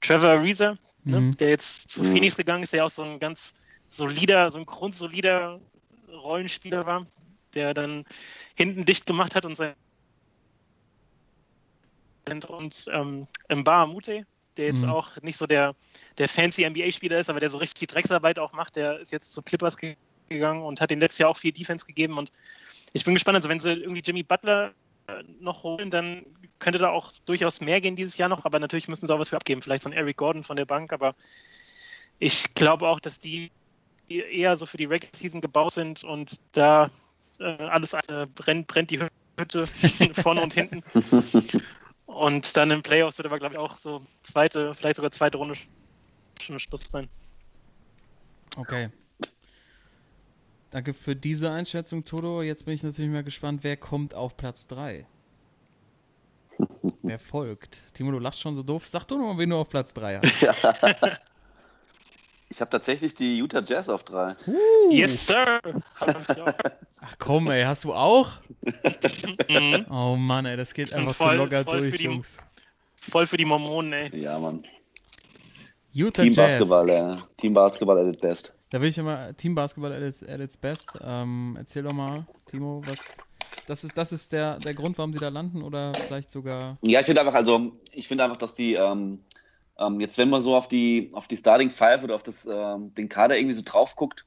Trevor 0.00 0.30
Ariza, 0.30 0.76
ne, 1.04 1.20
Mhm. 1.20 1.36
der 1.36 1.50
jetzt 1.50 1.90
zu 1.90 2.02
Mhm. 2.02 2.12
Phoenix 2.12 2.36
gegangen 2.36 2.64
ist, 2.64 2.72
der 2.72 2.84
auch 2.84 2.90
so 2.90 3.02
ein 3.02 3.20
ganz 3.20 3.54
solider, 3.88 4.50
so 4.50 4.58
ein 4.58 4.66
grundsolider 4.66 5.60
Rollenspieler 6.08 6.86
war, 6.86 7.06
der 7.54 7.72
dann 7.74 8.04
hinten 8.56 8.84
dicht 8.84 9.06
gemacht 9.06 9.34
hat 9.34 9.44
und 9.44 9.56
sein 9.56 9.74
und 12.48 12.86
ähm, 12.92 13.26
Mba 13.48 13.86
Mute, 13.86 14.24
der 14.56 14.66
jetzt 14.66 14.82
Mhm. 14.82 14.90
auch 14.90 15.20
nicht 15.22 15.38
so 15.38 15.46
der, 15.46 15.74
der 16.18 16.28
fancy 16.28 16.64
NBA-Spieler 16.64 17.20
ist, 17.20 17.30
aber 17.30 17.40
der 17.40 17.50
so 17.50 17.58
richtig 17.58 17.80
die 17.80 17.86
Drecksarbeit 17.86 18.38
auch 18.38 18.52
macht, 18.52 18.76
der 18.76 19.00
ist 19.00 19.12
jetzt 19.12 19.32
zu 19.32 19.42
Clippers 19.42 19.76
ge 19.76 19.96
gegangen 20.28 20.62
und 20.62 20.80
hat 20.80 20.90
den 20.90 21.00
letztes 21.00 21.18
Jahr 21.18 21.28
auch 21.28 21.36
viel 21.36 21.52
Defense 21.52 21.84
gegeben 21.84 22.16
und 22.16 22.30
ich 22.94 23.04
bin 23.04 23.12
gespannt, 23.12 23.36
also 23.36 23.50
wenn 23.50 23.60
sie 23.60 23.72
irgendwie 23.72 24.00
Jimmy 24.00 24.22
Butler 24.22 24.72
äh, 25.06 25.22
noch 25.40 25.62
holen, 25.62 25.90
dann 25.90 26.24
könnte 26.58 26.78
da 26.78 26.88
auch 26.88 27.12
durchaus 27.26 27.60
mehr 27.60 27.82
gehen 27.82 27.96
dieses 27.96 28.16
Jahr 28.16 28.30
noch, 28.30 28.46
aber 28.46 28.58
natürlich 28.58 28.88
müssen 28.88 29.06
sie 29.06 29.14
auch 29.14 29.18
was 29.18 29.28
für 29.28 29.36
abgeben, 29.36 29.60
vielleicht 29.60 29.82
so 29.82 29.90
ein 29.90 29.94
Eric 29.94 30.16
Gordon 30.16 30.42
von 30.42 30.56
der 30.56 30.64
Bank, 30.64 30.92
aber 30.92 31.14
ich 32.18 32.54
glaube 32.54 32.88
auch, 32.88 33.00
dass 33.00 33.18
die 33.18 33.50
eher 34.08 34.56
so 34.56 34.64
für 34.64 34.76
die 34.76 34.84
Regular 34.86 35.14
Season 35.14 35.40
gebaut 35.40 35.72
sind 35.72 36.02
und 36.04 36.40
da 36.52 36.90
äh, 37.38 37.44
alles 37.44 37.92
äh, 37.92 38.26
brennt, 38.34 38.68
brennt 38.68 38.90
die 38.90 39.00
Hütte 39.38 39.66
vorne 40.14 40.42
und 40.42 40.54
hinten. 40.54 40.82
Und 42.14 42.56
dann 42.56 42.70
im 42.70 42.82
Playoffs 42.82 43.18
wird 43.18 43.26
aber, 43.26 43.38
glaube 43.38 43.54
ich, 43.54 43.58
auch 43.58 43.78
so 43.78 44.02
zweite, 44.22 44.74
vielleicht 44.74 44.96
sogar 44.96 45.10
zweite 45.10 45.38
Runde 45.38 45.54
schon 46.40 46.58
Schluss 46.58 46.90
sein. 46.90 47.08
Okay. 48.56 48.90
Danke 50.70 50.94
für 50.94 51.16
diese 51.16 51.50
Einschätzung, 51.50 52.04
Toto. 52.04 52.42
Jetzt 52.42 52.64
bin 52.64 52.74
ich 52.74 52.82
natürlich 52.82 53.10
mal 53.10 53.24
gespannt, 53.24 53.60
wer 53.62 53.76
kommt 53.76 54.14
auf 54.14 54.36
Platz 54.36 54.66
3. 54.66 55.06
wer 57.02 57.18
folgt? 57.18 57.80
Timo, 57.94 58.10
du 58.10 58.18
lachst 58.18 58.40
schon 58.40 58.54
so 58.54 58.62
doof. 58.62 58.88
Sag 58.88 59.06
doch 59.06 59.16
noch 59.16 59.32
mal, 59.32 59.38
wen 59.38 59.50
du 59.50 59.56
auf 59.56 59.68
Platz 59.68 59.94
3 59.94 60.20
hast. 60.20 61.20
Ich 62.52 62.60
habe 62.60 62.70
tatsächlich 62.70 63.14
die 63.14 63.38
Utah 63.38 63.62
Jazz 63.66 63.88
auf 63.88 64.04
drei. 64.04 64.36
Yes, 64.90 65.26
sir! 65.26 65.58
Ach 67.00 67.14
komm, 67.18 67.48
ey, 67.50 67.64
hast 67.64 67.84
du 67.84 67.94
auch? 67.94 68.28
Mhm. 69.48 69.86
Oh 69.90 70.16
Mann, 70.16 70.44
ey, 70.44 70.58
das 70.58 70.74
geht 70.74 70.92
einfach 70.92 71.14
voll- 71.14 71.30
zu 71.30 71.36
locker 71.36 71.64
voll 71.64 71.80
für 71.80 71.88
durch, 71.88 71.96
die- 71.98 72.04
Jungs. 72.04 72.36
Voll 73.00 73.26
für 73.26 73.38
die 73.38 73.46
Mormonen, 73.46 73.94
ey. 73.94 74.20
Ja, 74.20 74.38
Mann. 74.38 74.64
Utah 75.94 76.22
Team 76.24 76.32
Jazz. 76.32 76.52
Basketball, 76.58 76.90
äh, 76.90 77.16
Team 77.38 77.54
Basketball 77.54 77.98
at 78.00 78.12
its 78.14 78.20
best. 78.20 78.52
Da 78.68 78.80
will 78.82 78.90
ich 78.90 78.98
immer 78.98 79.34
Team 79.34 79.54
Basketball 79.54 79.92
at 79.94 80.02
its, 80.02 80.22
at 80.22 80.40
its 80.40 80.56
best. 80.58 80.98
Ähm, 81.02 81.54
erzähl 81.58 81.82
doch 81.84 81.92
mal, 81.94 82.26
Timo, 82.44 82.82
was. 82.84 82.98
Das 83.66 83.82
ist, 83.82 83.96
das 83.96 84.12
ist 84.12 84.30
der, 84.34 84.58
der 84.58 84.74
Grund, 84.74 84.98
warum 84.98 85.14
sie 85.14 85.18
da 85.20 85.28
landen 85.28 85.62
oder 85.62 85.92
vielleicht 85.94 86.30
sogar. 86.30 86.74
Ja, 86.82 87.00
ich 87.00 87.06
finde 87.06 87.22
einfach, 87.22 87.34
also, 87.34 87.72
ich 87.92 88.06
finde 88.08 88.24
einfach, 88.24 88.36
dass 88.36 88.52
die, 88.54 88.74
ähm, 88.74 89.20
ähm, 89.82 90.00
jetzt 90.00 90.18
wenn 90.18 90.30
man 90.30 90.42
so 90.42 90.54
auf 90.54 90.68
die, 90.68 91.10
auf 91.12 91.28
die 91.28 91.36
Starting 91.36 91.70
Five 91.70 92.04
oder 92.04 92.14
auf 92.14 92.22
das, 92.22 92.46
ähm, 92.50 92.94
den 92.94 93.08
Kader 93.08 93.36
irgendwie 93.36 93.54
so 93.54 93.62
drauf 93.64 93.96
guckt, 93.96 94.26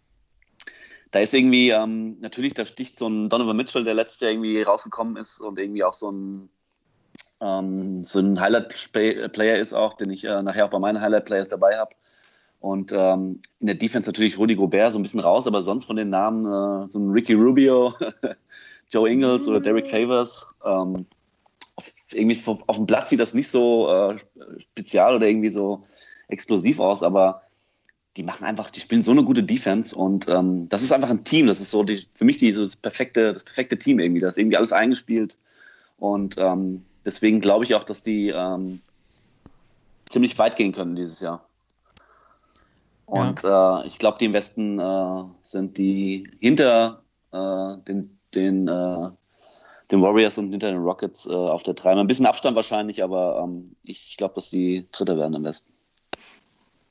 da 1.11 1.19
ist 1.19 1.33
irgendwie, 1.33 1.69
ähm, 1.69 2.17
natürlich, 2.19 2.53
da 2.53 2.65
sticht 2.65 2.99
so 2.99 3.07
ein 3.07 3.29
Donovan 3.29 3.55
Mitchell, 3.55 3.83
der 3.83 3.93
letztes 3.93 4.19
Jahr 4.19 4.31
irgendwie 4.31 4.61
rausgekommen 4.61 5.15
ist 5.17 5.39
und 5.39 5.57
irgendwie 5.59 5.83
auch 5.83 5.93
so 5.93 6.11
ein, 6.11 6.49
ähm, 7.41 8.03
so 8.03 8.19
ein 8.19 8.39
Highlight-Player 8.39 9.57
ist 9.57 9.73
auch, 9.73 9.93
den 9.93 10.09
ich 10.09 10.25
äh, 10.25 10.41
nachher 10.41 10.65
auch 10.65 10.71
bei 10.71 10.79
meinen 10.79 10.99
Highlight-Players 10.99 11.47
dabei 11.47 11.77
habe. 11.77 11.95
Und 12.59 12.91
ähm, 12.91 13.41
in 13.59 13.67
der 13.67 13.75
Defense 13.75 14.09
natürlich 14.09 14.37
Rudy 14.37 14.55
Gobert 14.55 14.91
so 14.91 14.99
ein 14.99 15.03
bisschen 15.03 15.19
raus, 15.19 15.45
aber 15.45 15.61
sonst 15.61 15.85
von 15.85 15.95
den 15.95 16.09
Namen 16.09 16.45
äh, 16.45 16.89
so 16.89 16.99
ein 16.99 17.11
Ricky 17.11 17.33
Rubio, 17.33 17.93
Joe 18.89 19.09
Ingles 19.09 19.47
oder 19.47 19.59
Derek 19.59 19.87
Favors. 19.87 20.47
Ähm, 20.65 21.05
auf, 21.75 21.93
irgendwie 22.11 22.39
auf, 22.45 22.63
auf 22.67 22.75
dem 22.77 22.85
Blatt 22.85 23.09
sieht 23.09 23.19
das 23.19 23.33
nicht 23.33 23.49
so 23.49 23.91
äh, 23.91 24.17
spezial 24.59 25.15
oder 25.15 25.27
irgendwie 25.27 25.49
so 25.49 25.83
explosiv 26.27 26.79
aus, 26.79 27.03
aber 27.03 27.41
die 28.17 28.23
machen 28.23 28.45
einfach, 28.45 28.71
die 28.71 28.79
spielen 28.79 29.03
so 29.03 29.11
eine 29.11 29.23
gute 29.23 29.43
Defense 29.43 29.95
und 29.95 30.29
ähm, 30.29 30.69
das 30.69 30.81
ist 30.81 30.93
einfach 30.93 31.09
ein 31.09 31.25
Team. 31.25 31.47
Das 31.47 31.59
ist 31.59 31.71
so 31.71 31.83
die, 31.83 32.07
für 32.13 32.23
mich 32.23 32.37
dieses 32.37 32.75
perfekte, 32.77 33.33
das 33.33 33.43
perfekte 33.43 33.77
Team 33.77 33.99
irgendwie. 33.99 34.21
Das 34.21 34.35
ist 34.35 34.37
irgendwie 34.37 34.57
alles 34.57 34.71
eingespielt 34.71 35.37
und 35.97 36.37
ähm, 36.37 36.85
deswegen 37.03 37.41
glaube 37.41 37.65
ich 37.65 37.75
auch, 37.75 37.83
dass 37.83 38.03
die 38.03 38.29
ähm, 38.29 38.79
ziemlich 40.09 40.37
weit 40.39 40.55
gehen 40.55 40.71
können 40.71 40.95
dieses 40.95 41.19
Jahr. 41.19 41.45
Und 43.05 43.43
äh, 43.43 43.85
ich 43.85 43.99
glaube, 43.99 44.17
die 44.17 44.25
im 44.25 44.33
Westen 44.33 44.79
äh, 44.79 45.23
sind 45.41 45.77
die 45.77 46.29
hinter 46.39 47.03
äh, 47.31 47.77
den, 47.87 48.17
den, 48.33 48.67
äh, 48.67 49.09
den 49.91 50.01
Warriors 50.01 50.37
und 50.37 50.51
hinter 50.51 50.71
den 50.71 50.81
Rockets 50.81 51.25
äh, 51.25 51.31
auf 51.31 51.63
der 51.63 51.73
3. 51.73 51.93
Ein 51.93 52.07
bisschen 52.07 52.25
Abstand 52.25 52.55
wahrscheinlich, 52.55 53.03
aber 53.03 53.41
ähm, 53.43 53.65
ich 53.83 54.17
glaube, 54.17 54.35
dass 54.35 54.49
die 54.49 54.87
Dritte 54.91 55.17
werden 55.17 55.33
im 55.33 55.43
Westen. 55.43 55.71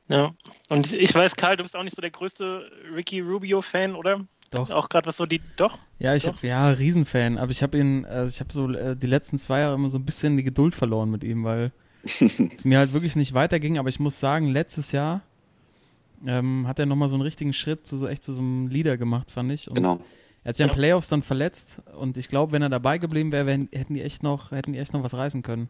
Ja, 0.08 0.32
und 0.68 0.92
ich 0.92 1.14
weiß, 1.14 1.34
Karl, 1.36 1.56
du 1.56 1.62
bist 1.62 1.74
auch 1.76 1.82
nicht 1.82 1.96
so 1.96 2.02
der 2.02 2.10
größte 2.10 2.70
Ricky 2.94 3.20
Rubio-Fan, 3.20 3.94
oder? 3.94 4.20
Doch. 4.50 4.70
Auch 4.70 4.88
gerade 4.88 5.06
was 5.06 5.16
so 5.16 5.26
die. 5.26 5.40
Doch? 5.56 5.78
Ja, 5.98 6.14
ich 6.14 6.26
habe 6.26 6.46
ja 6.46 6.68
Riesenfan, 6.68 7.38
aber 7.38 7.50
ich 7.50 7.62
habe 7.62 7.78
ihn, 7.78 8.04
also 8.04 8.28
ich 8.28 8.40
habe 8.40 8.52
so 8.52 8.70
äh, 8.70 8.96
die 8.96 9.06
letzten 9.06 9.38
zwei 9.38 9.60
Jahre 9.60 9.74
immer 9.74 9.90
so 9.90 9.98
ein 9.98 10.04
bisschen 10.04 10.36
die 10.36 10.44
Geduld 10.44 10.74
verloren 10.74 11.10
mit 11.10 11.24
ihm, 11.24 11.42
weil 11.44 11.72
es 12.04 12.64
mir 12.64 12.78
halt 12.78 12.92
wirklich 12.92 13.16
nicht 13.16 13.34
weiterging. 13.34 13.78
Aber 13.78 13.88
ich 13.88 13.98
muss 13.98 14.20
sagen, 14.20 14.48
letztes 14.48 14.92
Jahr 14.92 15.22
ähm, 16.26 16.68
hat 16.68 16.78
er 16.78 16.86
nochmal 16.86 17.08
so 17.08 17.14
einen 17.14 17.22
richtigen 17.22 17.52
Schritt 17.52 17.86
zu 17.86 17.96
so 17.96 18.06
echt 18.06 18.24
zu 18.24 18.32
so 18.32 18.42
einem 18.42 18.68
Leader 18.68 18.96
gemacht, 18.96 19.30
fand 19.30 19.50
ich. 19.50 19.68
Und 19.68 19.74
Genau. 19.74 20.00
Er 20.44 20.50
hat 20.50 20.56
sich 20.56 20.64
in 20.64 20.68
Ja. 20.68 20.74
Playoffs 20.74 21.08
dann 21.08 21.22
verletzt 21.22 21.82
und 21.98 22.16
ich 22.16 22.28
glaube, 22.28 22.52
wenn 22.52 22.62
er 22.62 22.68
dabei 22.68 22.98
geblieben 22.98 23.32
wäre, 23.32 23.50
hätten 23.50 23.94
die 23.94 24.02
echt 24.02 24.22
noch, 24.22 24.50
hätten 24.50 24.72
die 24.74 24.78
echt 24.78 24.92
noch 24.92 25.02
was 25.02 25.14
reißen 25.14 25.42
können. 25.42 25.68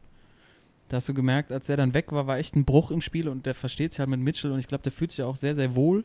Da 0.88 0.96
hast 0.96 1.08
du 1.08 1.14
gemerkt, 1.14 1.50
als 1.52 1.68
er 1.68 1.76
dann 1.76 1.94
weg 1.94 2.12
war, 2.12 2.26
war 2.26 2.38
echt 2.38 2.56
ein 2.56 2.64
Bruch 2.64 2.90
im 2.90 3.00
Spiel 3.00 3.28
und 3.28 3.46
der 3.46 3.54
versteht 3.54 3.92
sich 3.92 4.00
halt 4.00 4.10
mit 4.10 4.20
Mitchell 4.20 4.52
und 4.52 4.58
ich 4.58 4.68
glaube, 4.68 4.82
der 4.82 4.92
fühlt 4.92 5.12
sich 5.12 5.24
auch 5.24 5.37
sehr, 5.37 5.54
sehr 5.54 5.74
wohl. 5.74 6.04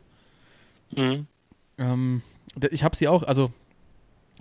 Mhm. 0.95 1.27
Ähm, 1.77 2.21
ich 2.71 2.83
habe 2.83 2.95
sie 2.95 3.07
auch, 3.07 3.23
also 3.23 3.51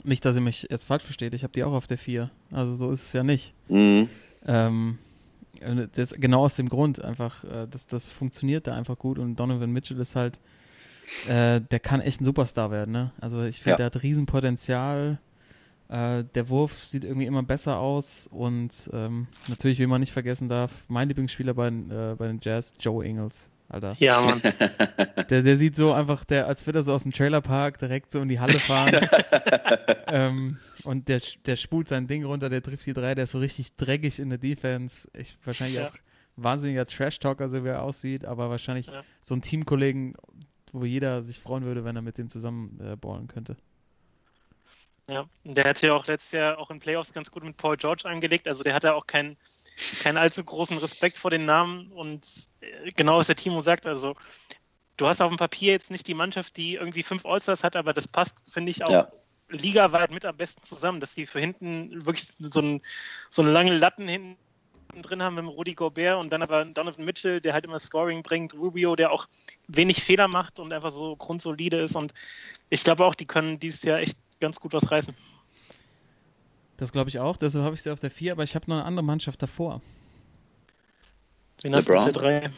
nicht, 0.04 0.24
dass 0.24 0.36
ihr 0.36 0.42
mich 0.42 0.68
jetzt 0.70 0.84
falsch 0.84 1.02
versteht, 1.02 1.34
ich 1.34 1.42
habe 1.42 1.52
die 1.52 1.64
auch 1.64 1.72
auf 1.72 1.86
der 1.86 1.98
4. 1.98 2.30
Also 2.52 2.76
so 2.76 2.90
ist 2.90 3.04
es 3.04 3.12
ja 3.14 3.22
nicht. 3.24 3.52
Mhm. 3.68 4.08
Ähm, 4.46 4.98
äh, 5.60 5.88
das, 5.92 6.12
genau 6.14 6.44
aus 6.44 6.54
dem 6.54 6.68
Grund 6.68 7.02
einfach, 7.02 7.44
äh, 7.44 7.66
das, 7.68 7.86
das 7.86 8.06
funktioniert 8.06 8.66
da 8.66 8.74
einfach 8.76 8.98
gut 8.98 9.18
und 9.18 9.36
Donovan 9.36 9.72
Mitchell 9.72 9.98
ist 9.98 10.14
halt, 10.16 10.38
äh, 11.28 11.60
der 11.60 11.80
kann 11.80 12.00
echt 12.00 12.20
ein 12.20 12.24
Superstar 12.24 12.70
werden, 12.70 12.92
ne? 12.92 13.12
Also 13.20 13.42
ich 13.44 13.56
finde, 13.62 13.70
Ja. 13.70 13.76
der 13.76 13.86
hat 13.86 14.02
Riesenpotenzial. 14.02 15.18
Äh, 15.88 16.24
der 16.34 16.48
Wurf 16.50 16.84
sieht 16.84 17.04
irgendwie 17.04 17.26
immer 17.26 17.42
besser 17.42 17.78
aus 17.78 18.26
und 18.30 18.90
ähm, 18.92 19.26
natürlich, 19.48 19.78
wie 19.78 19.86
man 19.86 20.00
nicht 20.00 20.12
vergessen 20.12 20.48
darf, 20.48 20.70
mein 20.88 21.08
Lieblingsspieler 21.08 21.54
bei, 21.54 21.70
den, 21.70 21.90
äh, 21.90 22.14
bei 22.18 22.26
den 22.26 22.40
Jazz, 22.42 22.74
Joe 22.78 23.04
Ingles. 23.04 23.48
Alter. 23.70 23.94
Ja, 23.98 24.20
Mann. 24.22 24.40
Der, 25.28 25.42
der 25.42 25.56
sieht 25.56 25.76
so 25.76 25.92
einfach, 25.92 26.24
der, 26.24 26.46
als 26.46 26.64
würde 26.64 26.78
er 26.78 26.82
so 26.82 26.94
aus 26.94 27.02
dem 27.02 27.12
Trailerpark 27.12 27.78
direkt 27.78 28.10
so 28.12 28.22
in 28.22 28.28
die 28.30 28.40
Halle 28.40 28.58
fahren. 28.58 29.06
ähm, 30.06 30.56
und 30.84 31.08
der, 31.08 31.20
der 31.44 31.56
spult 31.56 31.86
sein 31.88 32.06
Ding 32.06 32.24
runter, 32.24 32.48
der 32.48 32.62
trifft 32.62 32.86
die 32.86 32.94
drei, 32.94 33.14
der 33.14 33.24
ist 33.24 33.32
so 33.32 33.38
richtig 33.38 33.76
dreckig 33.76 34.20
in 34.20 34.30
der 34.30 34.38
Defense. 34.38 35.06
Ich, 35.14 35.36
wahrscheinlich 35.44 35.76
Ja. 35.78 35.88
auch 35.88 35.92
wahnsinniger 36.36 36.86
Trash-Talker, 36.86 37.50
so 37.50 37.62
wie 37.62 37.68
er 37.68 37.82
aussieht, 37.82 38.24
aber 38.24 38.48
wahrscheinlich 38.48 38.86
Ja. 38.86 39.02
so 39.20 39.34
ein 39.34 39.42
Teamkollegen, 39.42 40.14
wo 40.72 40.84
jeder 40.84 41.22
sich 41.22 41.40
freuen 41.40 41.64
würde, 41.64 41.84
wenn 41.84 41.96
er 41.96 42.02
mit 42.02 42.18
dem 42.18 42.30
zusammen 42.30 42.78
äh, 42.80 42.96
ballen 42.96 43.28
könnte. 43.28 43.56
Ja, 45.08 45.26
und 45.44 45.54
der 45.56 45.64
hat 45.64 45.80
ja 45.80 45.94
auch 45.94 46.06
letztes 46.06 46.32
Jahr 46.32 46.58
auch 46.58 46.70
in 46.70 46.80
Playoffs 46.80 47.12
ganz 47.12 47.30
gut 47.30 47.42
mit 47.42 47.56
Paul 47.56 47.76
George 47.78 48.04
angelegt. 48.06 48.46
Also 48.46 48.62
der 48.62 48.74
hatte 48.74 48.94
auch 48.94 49.06
keinen 49.06 49.38
keinen 50.00 50.18
allzu 50.18 50.44
großen 50.44 50.78
Respekt 50.78 51.18
vor 51.18 51.30
den 51.30 51.44
Namen 51.46 51.92
und 51.92 52.26
äh, 52.60 52.92
genau 52.92 53.18
was 53.18 53.28
der 53.28 53.36
Timo 53.36 53.62
sagt, 53.62 53.86
also 53.86 54.16
du 54.98 55.08
hast 55.08 55.20
auf 55.22 55.30
dem 55.30 55.38
Papier 55.38 55.72
jetzt 55.72 55.90
nicht 55.90 56.06
die 56.08 56.14
Mannschaft, 56.14 56.56
die 56.56 56.76
irgendwie 56.76 57.02
fünf 57.04 57.26
Allstars 57.26 57.64
hat, 57.64 57.76
aber 57.76 57.94
das 57.94 58.08
passt, 58.08 58.52
finde 58.52 58.70
ich, 58.72 58.84
auch 58.84 58.94
Ja. 58.94 59.12
ligaweit 59.50 60.10
mit 60.12 60.24
am 60.26 60.36
besten 60.38 60.62
zusammen, 60.64 61.00
dass 61.00 61.14
sie 61.14 61.26
für 61.26 61.40
hinten 61.40 62.06
wirklich 62.06 62.28
so, 62.38 62.60
ein, 62.62 62.82
so 63.30 63.42
eine 63.42 63.52
lange 63.52 63.76
Latten 63.78 64.08
hinten 64.08 64.38
drin 65.02 65.22
haben 65.22 65.34
mit 65.34 65.44
dem 65.44 65.48
Rudi 65.48 65.74
Gobert 65.74 66.18
und 66.18 66.30
dann 66.30 66.42
aber 66.42 66.64
Donovan 66.64 67.04
Mitchell, 67.04 67.40
der 67.40 67.52
halt 67.52 67.64
immer 67.64 67.78
Scoring 67.78 68.22
bringt, 68.22 68.54
Rubio, 68.54 68.96
der 68.96 69.12
auch 69.12 69.26
wenig 69.68 70.02
Fehler 70.02 70.28
macht 70.28 70.58
und 70.58 70.72
einfach 70.72 70.90
so 70.90 71.16
grundsolide 71.16 71.80
ist 71.80 71.96
und 71.96 72.12
ich 72.70 72.84
glaube 72.84 73.04
auch, 73.04 73.14
die 73.14 73.26
können 73.26 73.58
dieses 73.58 73.82
Jahr 73.82 73.98
echt 73.98 74.18
ganz 74.40 74.60
gut 74.60 74.72
was 74.72 74.90
reißen. 74.90 75.14
Das 76.76 76.92
glaube 76.92 77.10
ich 77.10 77.18
auch, 77.18 77.36
deshalb 77.36 77.64
habe 77.64 77.74
ich 77.74 77.82
sie 77.82 77.90
auf 77.90 78.00
der 78.00 78.10
4, 78.10 78.32
aber 78.32 78.44
ich 78.44 78.54
habe 78.54 78.66
noch 78.68 78.76
eine 78.76 78.84
andere 78.84 79.04
Mannschaft 79.04 79.42
davor. 79.42 79.82
Den 81.64 81.74
hast 81.74 81.88
du 81.88 81.94
auf 81.94 82.06
LeBron? 82.06 82.22
der 82.22 82.40
drei. 82.40 82.50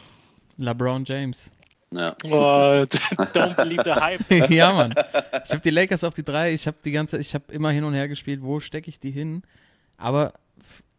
LeBron 0.57 1.05
James. 1.05 1.51
Ja. 1.93 2.15
Oh, 2.23 2.85
don't 3.33 3.55
believe 3.55 3.83
the 3.83 3.91
hype. 3.91 4.21
ja, 4.49 4.71
Mann. 4.71 4.93
Ich 5.43 5.51
habe 5.51 5.61
die 5.61 5.71
Lakers 5.71 6.03
auf 6.03 6.13
die 6.13 6.23
3, 6.23 6.53
ich 6.53 6.67
habe 6.67 6.77
die 6.85 6.91
ganze, 6.91 7.17
ich 7.17 7.33
habe 7.33 7.51
immer 7.51 7.71
hin 7.71 7.83
und 7.83 7.93
her 7.93 8.07
gespielt, 8.07 8.41
wo 8.41 8.59
stecke 8.59 8.89
ich 8.89 8.99
die 8.99 9.11
hin? 9.11 9.43
Aber 9.97 10.33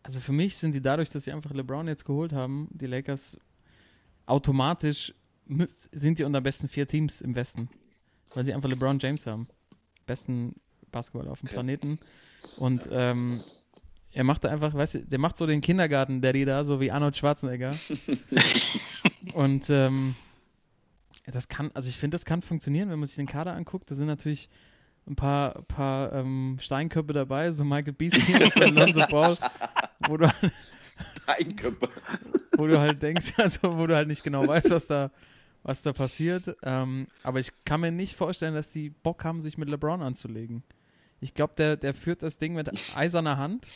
also 0.03 0.21
für 0.21 0.33
mich 0.33 0.57
sind 0.57 0.73
sie 0.73 0.83
dadurch, 0.83 1.11
dass 1.11 1.25
sie 1.25 1.33
einfach 1.33 1.53
LeBron 1.53 1.87
jetzt 1.89 2.05
geholt 2.05 2.33
haben, 2.33 2.69
die 2.73 2.87
Lakers 2.87 3.39
automatisch 4.27 5.15
sind 5.93 6.19
die 6.19 6.25
unter 6.25 6.41
besten 6.41 6.69
vier 6.69 6.87
Teams 6.87 7.21
im 7.21 7.35
Westen, 7.35 7.69
weil 8.35 8.45
sie 8.45 8.55
einfach 8.55 8.69
LeBron 8.69 8.99
James 8.99 9.27
haben, 9.27 9.49
besten 10.07 10.55
Basketball 10.91 11.29
auf 11.29 11.41
dem. 11.41 11.49
Planeten 11.49 11.99
und 12.57 12.89
ähm, 12.91 13.41
er 14.13 14.25
macht 14.25 14.45
da 14.45 14.51
einfach, 14.51 14.75
weißt 14.75 14.95
du, 14.95 14.99
der 15.07 15.19
macht 15.19 15.37
so 15.37 15.47
den 15.47 15.61
Kindergarten-Daddy 15.61 16.45
da, 16.45 16.65
so 16.65 16.81
wie 16.81 16.91
Arnold 16.91 17.17
Schwarzenegger. 17.17 17.75
und 19.35 19.71
ähm, 19.71 20.15
das 21.27 21.49
kann, 21.49 21.71
also 21.73 21.89
ich 21.89 21.97
finde, 21.97 22.17
das 22.17 22.25
kann 22.25 22.43
funktionieren, 22.43 22.91
wenn 22.91 22.99
man 22.99 23.07
sich 23.07 23.17
den 23.17 23.27
Kader 23.27 23.55
anguckt. 23.55 23.91
Da 23.91 23.95
sind 23.95 24.07
natürlich 24.07 24.51
ein 25.07 25.17
paar, 25.17 25.63
paar 25.63 26.13
ähm, 26.13 26.59
Steinköpfe 26.61 27.13
dabei, 27.13 27.51
so 27.53 27.65
Michael 27.65 27.95
Beasley 27.95 28.45
und 28.45 28.53
so 28.53 28.65
Lonzo 28.65 29.07
Ball, 29.11 29.37
wo 30.09 30.17
du, 30.17 30.29
Steinköpfe. 31.23 31.89
wo 32.57 32.67
du 32.67 32.79
halt 32.81 33.03
denkst, 33.03 33.35
also 33.39 33.77
wo 33.79 33.87
du 33.87 33.95
halt 33.95 34.09
nicht 34.09 34.23
genau 34.25 34.47
weißt, 34.47 34.71
was 34.71 34.87
da, 34.87 35.11
was 35.63 35.83
da 35.83 35.93
passiert. 35.93 36.57
Ähm, 36.63 37.07
aber 37.23 37.41
ich 37.41 37.53
kann 37.65 37.81
mir 37.81 37.93
nicht 37.93 38.17
vorstellen, 38.17 38.55
dass 38.55 38.73
die 38.73 38.91
Bock 38.91 39.25
haben, 39.25 39.41
sich 39.43 39.59
mit 39.59 39.69
LeBron 39.69 40.03
anzulegen. 40.03 40.63
Ich 41.21 41.35
glaube, 41.35 41.55
der, 41.57 41.77
der 41.77 41.95
führt 41.95 42.23
das 42.23 42.39
Ding 42.39 42.55
mit 42.55 42.71
eiserner 42.97 43.37
Hand. 43.39 43.67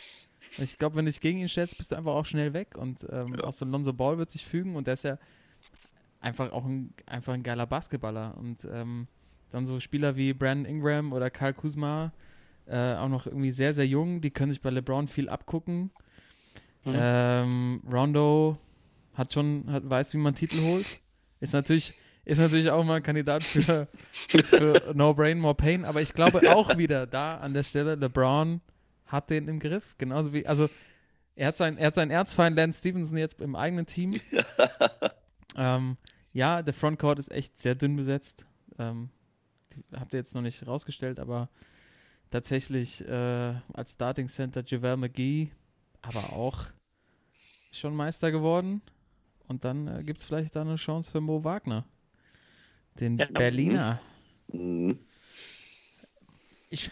Ich 0.58 0.78
glaube, 0.78 0.96
wenn 0.96 1.04
du 1.04 1.10
dich 1.10 1.20
gegen 1.20 1.38
ihn 1.38 1.48
stellst, 1.48 1.78
bist 1.78 1.92
du 1.92 1.96
einfach 1.96 2.12
auch 2.14 2.26
schnell 2.26 2.52
weg. 2.52 2.76
Und 2.76 3.06
ähm, 3.10 3.34
Ja. 3.34 3.44
auch 3.44 3.52
so 3.52 3.64
ein 3.64 3.70
Lonzo 3.70 3.92
Ball 3.92 4.18
wird 4.18 4.30
sich 4.30 4.44
fügen 4.44 4.74
und 4.76 4.86
der 4.86 4.94
ist 4.94 5.04
ja 5.04 5.18
einfach 6.20 6.50
auch 6.52 6.64
ein, 6.64 6.92
einfach 7.06 7.34
ein 7.34 7.42
geiler 7.42 7.66
Basketballer. 7.66 8.36
Und 8.36 8.66
ähm, 8.70 9.06
dann 9.50 9.64
so 9.64 9.78
Spieler 9.80 10.16
wie 10.16 10.32
Brandon 10.32 10.66
Ingram 10.66 11.12
oder 11.12 11.30
Karl 11.30 11.54
Kuzma, 11.54 12.12
äh, 12.66 12.94
auch 12.96 13.08
noch 13.08 13.26
irgendwie 13.26 13.52
sehr, 13.52 13.72
sehr 13.74 13.86
jung, 13.86 14.20
die 14.20 14.30
können 14.32 14.50
sich 14.50 14.60
bei 14.60 14.70
LeBron 14.70 15.06
viel 15.06 15.28
abgucken. 15.28 15.90
Mhm. 16.87 16.94
Ähm, 16.99 17.83
Rondo 17.90 18.59
hat 19.14 19.33
schon, 19.33 19.64
hat, 19.70 19.88
weiß, 19.88 20.14
wie 20.14 20.18
man 20.18 20.35
Titel 20.35 20.62
holt. 20.62 20.87
Ist 21.40 21.53
natürlich, 21.53 21.94
ist 22.25 22.38
natürlich 22.38 22.70
auch 22.70 22.85
mal 22.85 22.96
ein 22.96 23.03
Kandidat 23.03 23.42
für, 23.42 23.88
für 24.12 24.92
No 24.94 25.12
Brain, 25.12 25.38
More 25.38 25.55
Pain, 25.55 25.85
aber 25.85 26.01
ich 26.01 26.14
glaube 26.14 26.40
auch 26.55 26.79
wieder 26.79 27.07
da 27.07 27.38
an 27.38 27.55
der 27.55 27.62
Stelle, 27.62 27.96
LeBron 27.96 28.61
hat 29.07 29.31
den 29.31 29.49
im 29.49 29.59
Griff. 29.59 29.96
Genauso 29.99 30.33
wie, 30.33 30.46
also 30.46 30.68
er 31.35 31.49
hat, 31.49 31.57
sein, 31.57 31.77
er 31.77 31.88
hat 31.88 31.94
seinen 31.94 32.11
Erzfeind 32.11 32.57
Lance 32.57 32.81
Stevenson 32.81 33.18
jetzt 33.18 33.40
im 33.40 33.57
eigenen 33.57 33.87
Team. 33.87 34.18
ähm, 35.57 35.96
ja, 36.33 36.62
der 36.62 36.75
Frontcourt 36.75 37.18
ist 37.18 37.33
echt 37.33 37.59
sehr 37.61 37.75
dünn 37.75 37.96
besetzt. 37.96 38.46
Ähm, 38.79 39.11
habt 39.94 40.12
ihr 40.12 40.18
jetzt 40.18 40.35
noch 40.35 40.42
nicht 40.42 40.66
rausgestellt, 40.66 41.18
aber 41.18 41.49
tatsächlich 42.31 43.07
äh, 43.07 43.55
als 43.72 43.92
Starting 43.92 44.29
Center 44.29 44.62
JaVale 44.64 44.96
McGee, 44.96 45.51
aber 46.03 46.33
auch 46.33 46.66
schon 47.78 47.94
Meister 47.94 48.30
geworden. 48.30 48.82
Und 49.48 49.64
dann 49.64 49.86
äh, 49.86 50.02
gibt 50.02 50.18
es 50.18 50.24
vielleicht 50.24 50.56
da 50.56 50.62
eine 50.62 50.76
Chance 50.76 51.10
für 51.12 51.20
Mo 51.20 51.44
Wagner, 51.44 51.84
den 52.98 53.18
Ja. 53.18 53.26
Berliner. 53.26 54.00
Mhm. 54.52 54.98
Ich, 56.70 56.90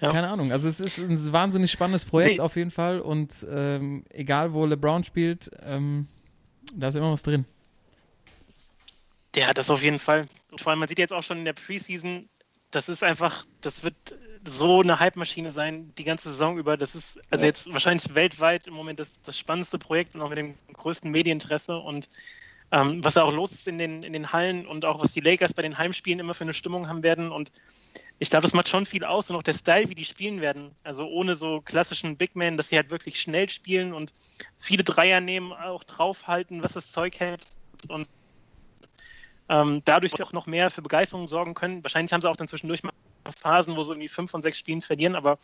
Ja. 0.00 0.10
keine 0.12 0.28
Ahnung. 0.28 0.52
Also 0.52 0.68
es 0.68 0.78
ist 0.78 0.98
ein 0.98 1.32
wahnsinnig 1.32 1.70
spannendes 1.72 2.04
Projekt 2.04 2.34
Nee. 2.36 2.40
auf 2.40 2.54
jeden 2.56 2.70
Fall. 2.70 3.00
Und 3.00 3.44
ähm, 3.50 4.04
egal 4.10 4.52
wo 4.52 4.64
LeBron 4.66 5.02
spielt, 5.04 5.50
ähm, 5.62 6.06
da 6.74 6.88
ist 6.88 6.94
immer 6.94 7.10
was 7.10 7.22
drin. 7.22 7.44
Ja, 9.34 9.52
das 9.52 9.68
auf 9.70 9.82
jeden 9.82 9.98
Fall. 9.98 10.26
Und 10.50 10.60
vor 10.60 10.70
allem, 10.70 10.78
man 10.78 10.88
sieht 10.88 10.98
jetzt 10.98 11.12
auch 11.12 11.22
schon 11.22 11.38
in 11.38 11.44
der 11.44 11.52
Preseason, 11.52 12.28
das 12.76 12.90
ist 12.90 13.02
einfach, 13.02 13.46
das 13.62 13.84
wird 13.84 13.94
so 14.44 14.82
eine 14.82 15.00
Hype-Maschine 15.00 15.50
sein, 15.50 15.94
die 15.96 16.04
ganze 16.04 16.28
Saison 16.28 16.58
über. 16.58 16.76
Das 16.76 16.94
ist 16.94 17.18
also 17.30 17.44
Ja. 17.44 17.48
jetzt 17.48 17.72
wahrscheinlich 17.72 18.14
weltweit 18.14 18.66
im 18.66 18.74
Moment 18.74 19.00
das, 19.00 19.18
das 19.22 19.38
spannendste 19.38 19.78
Projekt 19.78 20.14
und 20.14 20.20
auch 20.20 20.28
mit 20.28 20.36
dem 20.36 20.58
größten 20.74 21.10
Medieninteresse. 21.10 21.78
Und 21.78 22.06
ähm, 22.72 23.02
was 23.02 23.14
da 23.14 23.22
auch 23.22 23.32
los 23.32 23.52
ist 23.52 23.66
in 23.66 23.78
den, 23.78 24.02
in 24.02 24.12
den 24.12 24.30
Hallen 24.30 24.66
und 24.66 24.84
auch 24.84 25.02
was 25.02 25.12
die 25.12 25.20
Lakers 25.20 25.54
bei 25.54 25.62
den 25.62 25.78
Heimspielen 25.78 26.20
immer 26.20 26.34
für 26.34 26.44
eine 26.44 26.52
Stimmung 26.52 26.86
haben 26.86 27.02
werden. 27.02 27.32
Und 27.32 27.50
ich 28.18 28.28
glaube, 28.28 28.42
das 28.42 28.52
macht 28.52 28.68
schon 28.68 28.84
viel 28.84 29.04
aus 29.04 29.30
und 29.30 29.36
auch 29.36 29.42
der 29.42 29.54
Style, 29.54 29.88
wie 29.88 29.94
die 29.94 30.04
spielen 30.04 30.42
werden. 30.42 30.72
Also 30.84 31.06
ohne 31.06 31.34
so 31.34 31.62
klassischen 31.62 32.18
Big 32.18 32.36
Men, 32.36 32.58
dass 32.58 32.68
sie 32.68 32.76
halt 32.76 32.90
wirklich 32.90 33.18
schnell 33.18 33.48
spielen 33.48 33.94
und 33.94 34.12
viele 34.54 34.84
Dreier 34.84 35.22
nehmen, 35.22 35.54
auch 35.54 35.82
draufhalten, 35.82 36.62
was 36.62 36.74
das 36.74 36.92
Zeug 36.92 37.18
hält. 37.18 37.46
Und 37.88 38.06
ähm, 39.48 39.82
dadurch 39.84 40.20
auch 40.22 40.32
noch 40.32 40.46
mehr 40.46 40.70
für 40.70 40.82
Begeisterung 40.82 41.28
sorgen 41.28 41.54
können. 41.54 41.82
Wahrscheinlich 41.82 42.12
haben 42.12 42.20
sie 42.20 42.28
auch 42.28 42.36
dann 42.36 42.48
zwischendurch 42.48 42.82
mal 42.82 42.92
Phasen, 43.40 43.76
wo 43.76 43.82
sie 43.82 43.90
irgendwie 43.90 44.08
fünf 44.08 44.30
von 44.30 44.42
sechs 44.42 44.58
Spielen 44.58 44.82
verlieren, 44.82 45.16
aber 45.16 45.38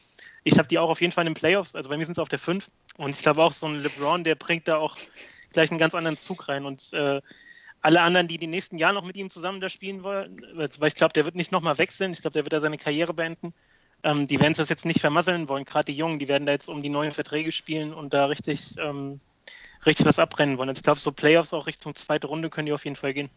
ich 0.45 0.57
habe 0.59 0.69
die 0.69 0.79
auch 0.79 0.89
auf 0.89 1.01
jeden 1.01 1.13
Fall 1.13 1.27
in 1.27 1.33
den 1.33 1.39
Playoffs. 1.39 1.75
Also 1.75 1.91
bei 1.91 1.97
mir 1.97 2.05
sind 2.05 2.15
sie 2.15 2.23
auf 2.23 2.29
der 2.29 2.39
fünf. 2.39 2.71
Und 2.97 3.11
ich 3.11 3.23
glaube 3.23 3.43
auch 3.43 3.53
so 3.53 3.67
ein 3.67 3.79
LeBron, 3.79 4.25
der 4.25 4.35
bringt 4.37 4.69
da 4.69 4.77
auch 4.77 4.97
gleich 5.53 5.71
einen 5.71 5.79
ganz 5.79 5.95
anderen 5.95 6.17
Zug 6.17 6.49
rein. 6.49 6.65
Und 6.65 6.93
äh, 6.93 7.21
alle 7.81 8.01
anderen, 8.01 8.29
die 8.29 8.39
die 8.39 8.47
nächsten 8.47 8.79
Jahre 8.79 8.95
noch 8.95 9.05
mit 9.05 9.17
ihm 9.17 9.31
zusammen 9.31 9.61
da 9.61 9.69
spielen 9.69 10.05
wollen, 10.05 10.47
weil 10.55 10.89
ich 10.89 10.95
glaube, 10.95 11.13
der 11.13 11.25
wird 11.25 11.35
nicht 11.35 11.51
nochmal 11.51 11.79
wechseln. 11.79 12.13
Ich 12.13 12.21
glaube, 12.21 12.35
der 12.35 12.45
wird 12.45 12.53
da 12.53 12.61
seine 12.61 12.79
Karriere 12.79 13.13
beenden. 13.13 13.53
Ähm, 14.05 14.27
die 14.27 14.41
werden 14.41 14.55
das 14.55 14.69
jetzt 14.69 14.85
nicht 14.85 15.01
vermasseln 15.01 15.49
wollen, 15.49 15.65
gerade 15.65 15.85
die 15.85 15.97
Jungen, 15.97 16.19
die 16.19 16.27
werden 16.29 16.45
da 16.45 16.53
jetzt 16.53 16.69
um 16.69 16.83
die 16.83 16.89
neuen 16.89 17.13
Verträge 17.13 17.53
spielen 17.53 17.95
und 17.95 18.13
da 18.13 18.27
richtig, 18.27 18.77
ähm, 18.79 19.21
richtig 19.87 20.07
was 20.07 20.19
abrennen 20.19 20.59
wollen. 20.59 20.69
Also 20.69 20.81
ich 20.81 20.85
glaube, 20.85 20.99
so 20.99 21.13
Playoffs 21.13 21.53
auch 21.53 21.67
Richtung 21.67 21.95
zweite 21.95 22.27
Runde 22.27 22.51
können 22.51 22.67
die 22.67 22.73
auf 22.73 22.85
jeden 22.85 22.97
Fall 22.97 23.15
gehen. 23.15 23.31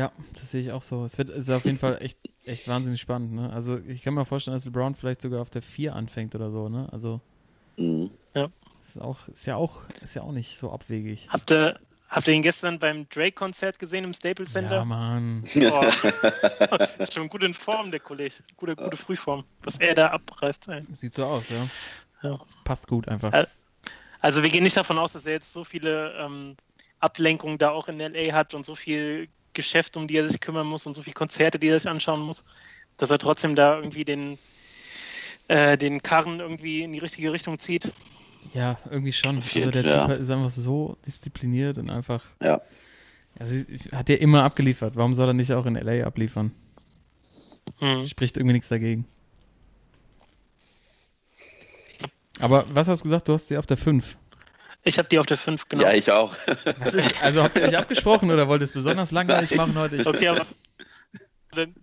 Ja, 0.00 0.12
das 0.32 0.50
sehe 0.50 0.62
ich 0.62 0.72
auch 0.72 0.82
so. 0.82 1.04
Es 1.04 1.18
wird 1.18 1.28
ist 1.28 1.50
auf 1.50 1.66
jeden 1.66 1.76
Fall 1.78 1.98
echt, 2.00 2.16
echt 2.46 2.66
wahnsinnig 2.68 3.00
spannend. 3.02 3.32
Ne? 3.34 3.52
Also 3.52 3.78
ich 3.86 4.00
kann 4.02 4.14
mir 4.14 4.24
vorstellen, 4.24 4.54
dass 4.54 4.64
LeBron 4.64 4.94
vielleicht 4.94 5.20
sogar 5.20 5.42
auf 5.42 5.50
der 5.50 5.60
4 5.60 5.94
anfängt 5.94 6.34
oder 6.34 6.50
so. 6.50 6.68
Ne? 6.70 6.88
Also 6.90 7.20
Mhm. 7.76 8.10
ist, 8.82 8.98
auch, 9.00 9.28
ist, 9.28 9.46
ja 9.46 9.56
auch, 9.56 9.82
ist 10.02 10.14
ja 10.14 10.22
auch 10.22 10.32
nicht 10.32 10.58
so 10.58 10.70
abwegig. 10.72 11.28
Habt 11.30 11.50
ihr, 11.52 11.78
habt 12.08 12.28
ihr 12.28 12.34
ihn 12.34 12.42
gestern 12.42 12.78
beim 12.78 13.08
Drake-Konzert 13.10 13.78
gesehen 13.78 14.04
im 14.04 14.14
Staples 14.14 14.54
Ja, 14.54 14.60
Center? 14.60 14.84
Mann. 14.86 15.44
Oh. 15.56 15.84
ist 17.02 17.12
schon 17.12 17.28
gut 17.28 17.42
in 17.44 17.52
Form, 17.52 17.90
der 17.90 18.00
Kollege. 18.00 18.36
Gute, 18.56 18.74
gute 18.76 18.96
Frühform. 18.96 19.44
Was 19.64 19.76
er 19.78 19.94
da 19.94 20.08
abreißt. 20.08 20.68
ey. 20.68 20.80
Sieht 20.92 21.12
so 21.12 21.24
aus, 21.26 21.50
ja. 21.50 21.66
Ja. 22.22 22.38
Passt 22.64 22.86
gut 22.88 23.06
einfach. 23.08 23.32
Ja. 23.34 23.46
Also 24.20 24.42
wir 24.42 24.50
gehen 24.50 24.62
nicht 24.64 24.76
davon 24.78 24.98
aus, 24.98 25.12
dass 25.12 25.26
er 25.26 25.32
jetzt 25.32 25.52
so 25.52 25.62
viele 25.64 26.14
ähm, 26.18 26.56
Ablenkungen 27.00 27.58
da 27.58 27.70
auch 27.70 27.88
in 27.88 27.98
LA 27.98 28.32
hat 28.34 28.54
und 28.54 28.64
so 28.66 28.74
viel 28.74 29.28
Geschäft, 29.60 29.96
um 29.96 30.08
die 30.08 30.16
er 30.16 30.28
sich 30.28 30.40
kümmern 30.40 30.66
muss 30.66 30.86
und 30.86 30.94
so 30.94 31.02
viele 31.02 31.14
Konzerte, 31.14 31.58
die 31.58 31.68
er 31.68 31.78
sich 31.78 31.88
anschauen 31.88 32.20
muss, 32.20 32.44
dass 32.96 33.10
er 33.10 33.18
trotzdem 33.18 33.54
da 33.54 33.76
irgendwie 33.76 34.04
den, 34.04 34.38
äh, 35.48 35.76
den 35.76 36.02
Karren 36.02 36.40
irgendwie 36.40 36.82
in 36.82 36.92
die 36.92 36.98
richtige 36.98 37.32
Richtung 37.32 37.58
zieht. 37.58 37.92
Ja, 38.54 38.78
irgendwie 38.90 39.12
schon. 39.12 39.36
Also 39.36 39.70
der 39.70 39.82
Fall, 39.82 39.82
Typ 39.82 39.84
ja. 39.84 40.12
ist 40.12 40.30
einfach 40.30 40.50
so 40.50 40.96
diszipliniert 41.06 41.78
und 41.78 41.90
einfach. 41.90 42.24
Ja. 42.42 42.60
Also 43.38 43.54
hat 43.92 44.10
er 44.10 44.20
immer 44.20 44.44
abgeliefert. 44.44 44.96
Warum 44.96 45.14
soll 45.14 45.28
er 45.28 45.34
nicht 45.34 45.52
auch 45.52 45.66
in 45.66 45.74
LA 45.74 46.04
abliefern? 46.04 46.52
Hm. 47.78 48.06
Spricht 48.06 48.36
irgendwie 48.36 48.54
nichts 48.54 48.68
dagegen. 48.68 49.06
Aber 52.38 52.64
was 52.72 52.88
hast 52.88 53.00
du 53.00 53.04
gesagt? 53.04 53.28
Du 53.28 53.34
hast 53.34 53.48
sie 53.48 53.58
auf 53.58 53.66
der 53.66 53.76
5. 53.76 54.16
Ich 54.82 54.98
habe 54.98 55.08
die 55.08 55.18
auf 55.18 55.26
der 55.26 55.36
5, 55.36 55.68
genau. 55.68 55.82
Ja, 55.84 55.92
ich 55.92 56.10
auch. 56.10 56.34
Was 56.78 56.94
ist, 56.94 57.22
also 57.22 57.42
habt 57.42 57.56
ihr 57.56 57.62
euch 57.68 57.76
abgesprochen 57.76 58.30
oder 58.30 58.48
wollt 58.48 58.62
ihr 58.62 58.64
es 58.64 58.72
besonders 58.72 59.10
langweilig 59.10 59.54
machen 59.56 59.76
heute? 59.78 59.96
Ich, 59.96 60.06
Okay, 60.06 60.28
aber 60.28 60.46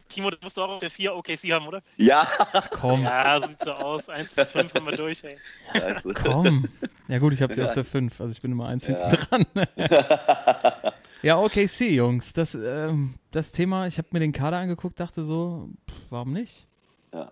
Timo, 0.08 0.30
du 0.32 0.38
musst 0.42 0.56
du 0.56 0.62
auch 0.64 0.70
auf 0.70 0.80
der 0.80 0.90
4 0.90 1.14
OKC 1.16 1.52
haben, 1.52 1.68
oder? 1.68 1.82
ja. 1.98 2.26
komm, 2.72 3.04
Ja, 3.04 3.46
sieht 3.46 3.62
so 3.64 3.72
aus. 3.74 4.08
1 4.10 4.34
bis 4.34 4.52
5 4.52 4.74
haben 4.74 4.86
wir 4.86 4.96
durch, 4.96 5.24
ey. 5.26 5.38
Scheiße. 5.74 6.14
komm. 6.14 6.64
Ja 7.10 7.20
gut, 7.20 7.34
ich 7.34 7.42
habe 7.42 7.54
sie 7.54 7.62
auf 7.64 7.74
der 7.74 7.84
5. 7.86 8.20
Also 8.22 8.32
ich 8.32 8.42
bin 8.42 8.54
immer 8.54 8.68
eins 8.68 8.88
Ja. 8.88 9.10
hinten 9.10 9.46
dran. 9.56 9.68
ja, 11.22 11.38
OKC, 11.38 11.82
Jungs. 11.92 12.34
Das, 12.34 12.56
ähm, 12.56 13.16
das 13.32 13.52
Thema, 13.52 13.88
ich 13.88 13.98
habe 13.98 14.08
mir 14.12 14.20
den 14.20 14.32
Kader 14.32 14.58
angeguckt, 14.58 15.00
dachte 15.00 15.24
so, 15.24 15.70
pff, 15.90 15.96
warum 16.10 16.32
nicht? 16.34 16.66
ja. 17.14 17.30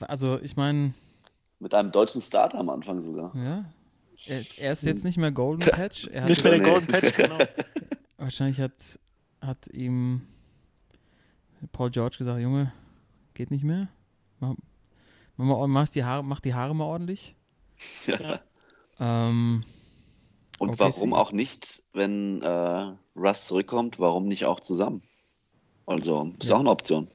Also 0.00 0.38
ich 0.42 0.56
meine, 0.56 0.94
Mit 1.58 1.74
einem 1.74 1.90
deutschen 1.92 2.20
Starter 2.22 2.58
am 2.58 2.70
Anfang 2.70 3.00
sogar. 3.02 3.32
ja, 3.34 3.64
er, 4.26 4.72
ist 4.72 4.82
jetzt 4.82 5.04
nicht 5.04 5.16
mehr 5.18 5.32
Golden 5.32 5.60
Patch. 5.60 6.06
Er 6.08 6.22
hat 6.22 6.28
Nicht 6.28 6.44
mehr 6.44 6.58
der. 6.58 6.68
Golden 6.68 6.86
Patch, 6.86 7.16
genau. 7.16 7.38
Wahrscheinlich 8.18 8.60
hat, 8.60 8.72
hat 9.40 9.66
ihm 9.68 10.22
Paul 11.72 11.90
George 11.90 12.18
gesagt, 12.18 12.40
Junge, 12.40 12.72
geht 13.34 13.50
nicht 13.50 13.64
mehr. 13.64 13.88
Mach, 14.40 14.54
mach, 15.36 15.66
mach, 15.66 15.88
die, 15.88 16.04
Haare, 16.04 16.22
mach 16.24 16.40
die 16.40 16.54
Haare 16.54 16.74
mal 16.74 16.84
ordentlich. 16.84 17.34
Ja. 18.06 18.40
Ähm, 18.98 19.64
Und 20.58 20.68
Okay, 20.70 20.78
warum 20.80 21.14
auch 21.14 21.32
nicht, 21.32 21.82
wenn 21.94 22.42
äh, 22.42 22.94
Russ 23.16 23.46
zurückkommt, 23.46 23.98
warum 23.98 24.26
nicht 24.28 24.44
auch 24.44 24.60
zusammen? 24.60 25.02
Also, 25.86 26.34
ist 26.38 26.48
Ja. 26.50 26.56
auch 26.56 26.60
eine 26.60 26.70
Option. 26.70 27.08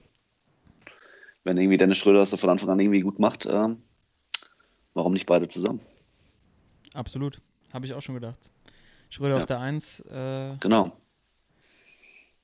Wenn 1.43 1.57
irgendwie 1.57 1.77
Dennis 1.77 1.99
Schröder 1.99 2.19
das 2.19 2.33
von 2.39 2.49
Anfang 2.49 2.69
an 2.69 2.79
irgendwie 2.79 3.01
gut 3.01 3.19
macht, 3.19 3.45
ähm, 3.45 3.83
warum 4.95 5.13
nicht 5.13 5.27
beide 5.27 5.47
zusammen? 5.47 5.79
Absolut. 6.95 7.41
Habe 7.73 7.85
ich 7.85 7.93
auch 7.93 8.01
schon 8.01 8.15
gedacht. 8.15 8.39
Schröder 9.09 9.35
Ja. 9.35 9.39
auf 9.39 9.45
der 9.45 9.59
1 9.59 9.99
äh, 10.01 10.49
Genau. 10.59 10.91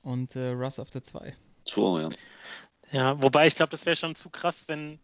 und 0.04 0.36
äh, 0.36 0.50
Russ 0.50 0.80
auf 0.80 0.90
der 0.90 1.04
2. 1.04 1.36
So, 1.66 2.00
ja. 2.00 2.10
Ja, 2.92 3.22
wobei 3.22 3.48
ich 3.48 3.56
glaube, 3.56 3.70
das 3.70 3.86
wäre 3.86 3.96
schon 3.96 4.16
zu 4.16 4.30
krass, 4.30 4.68
wenn 4.68 5.00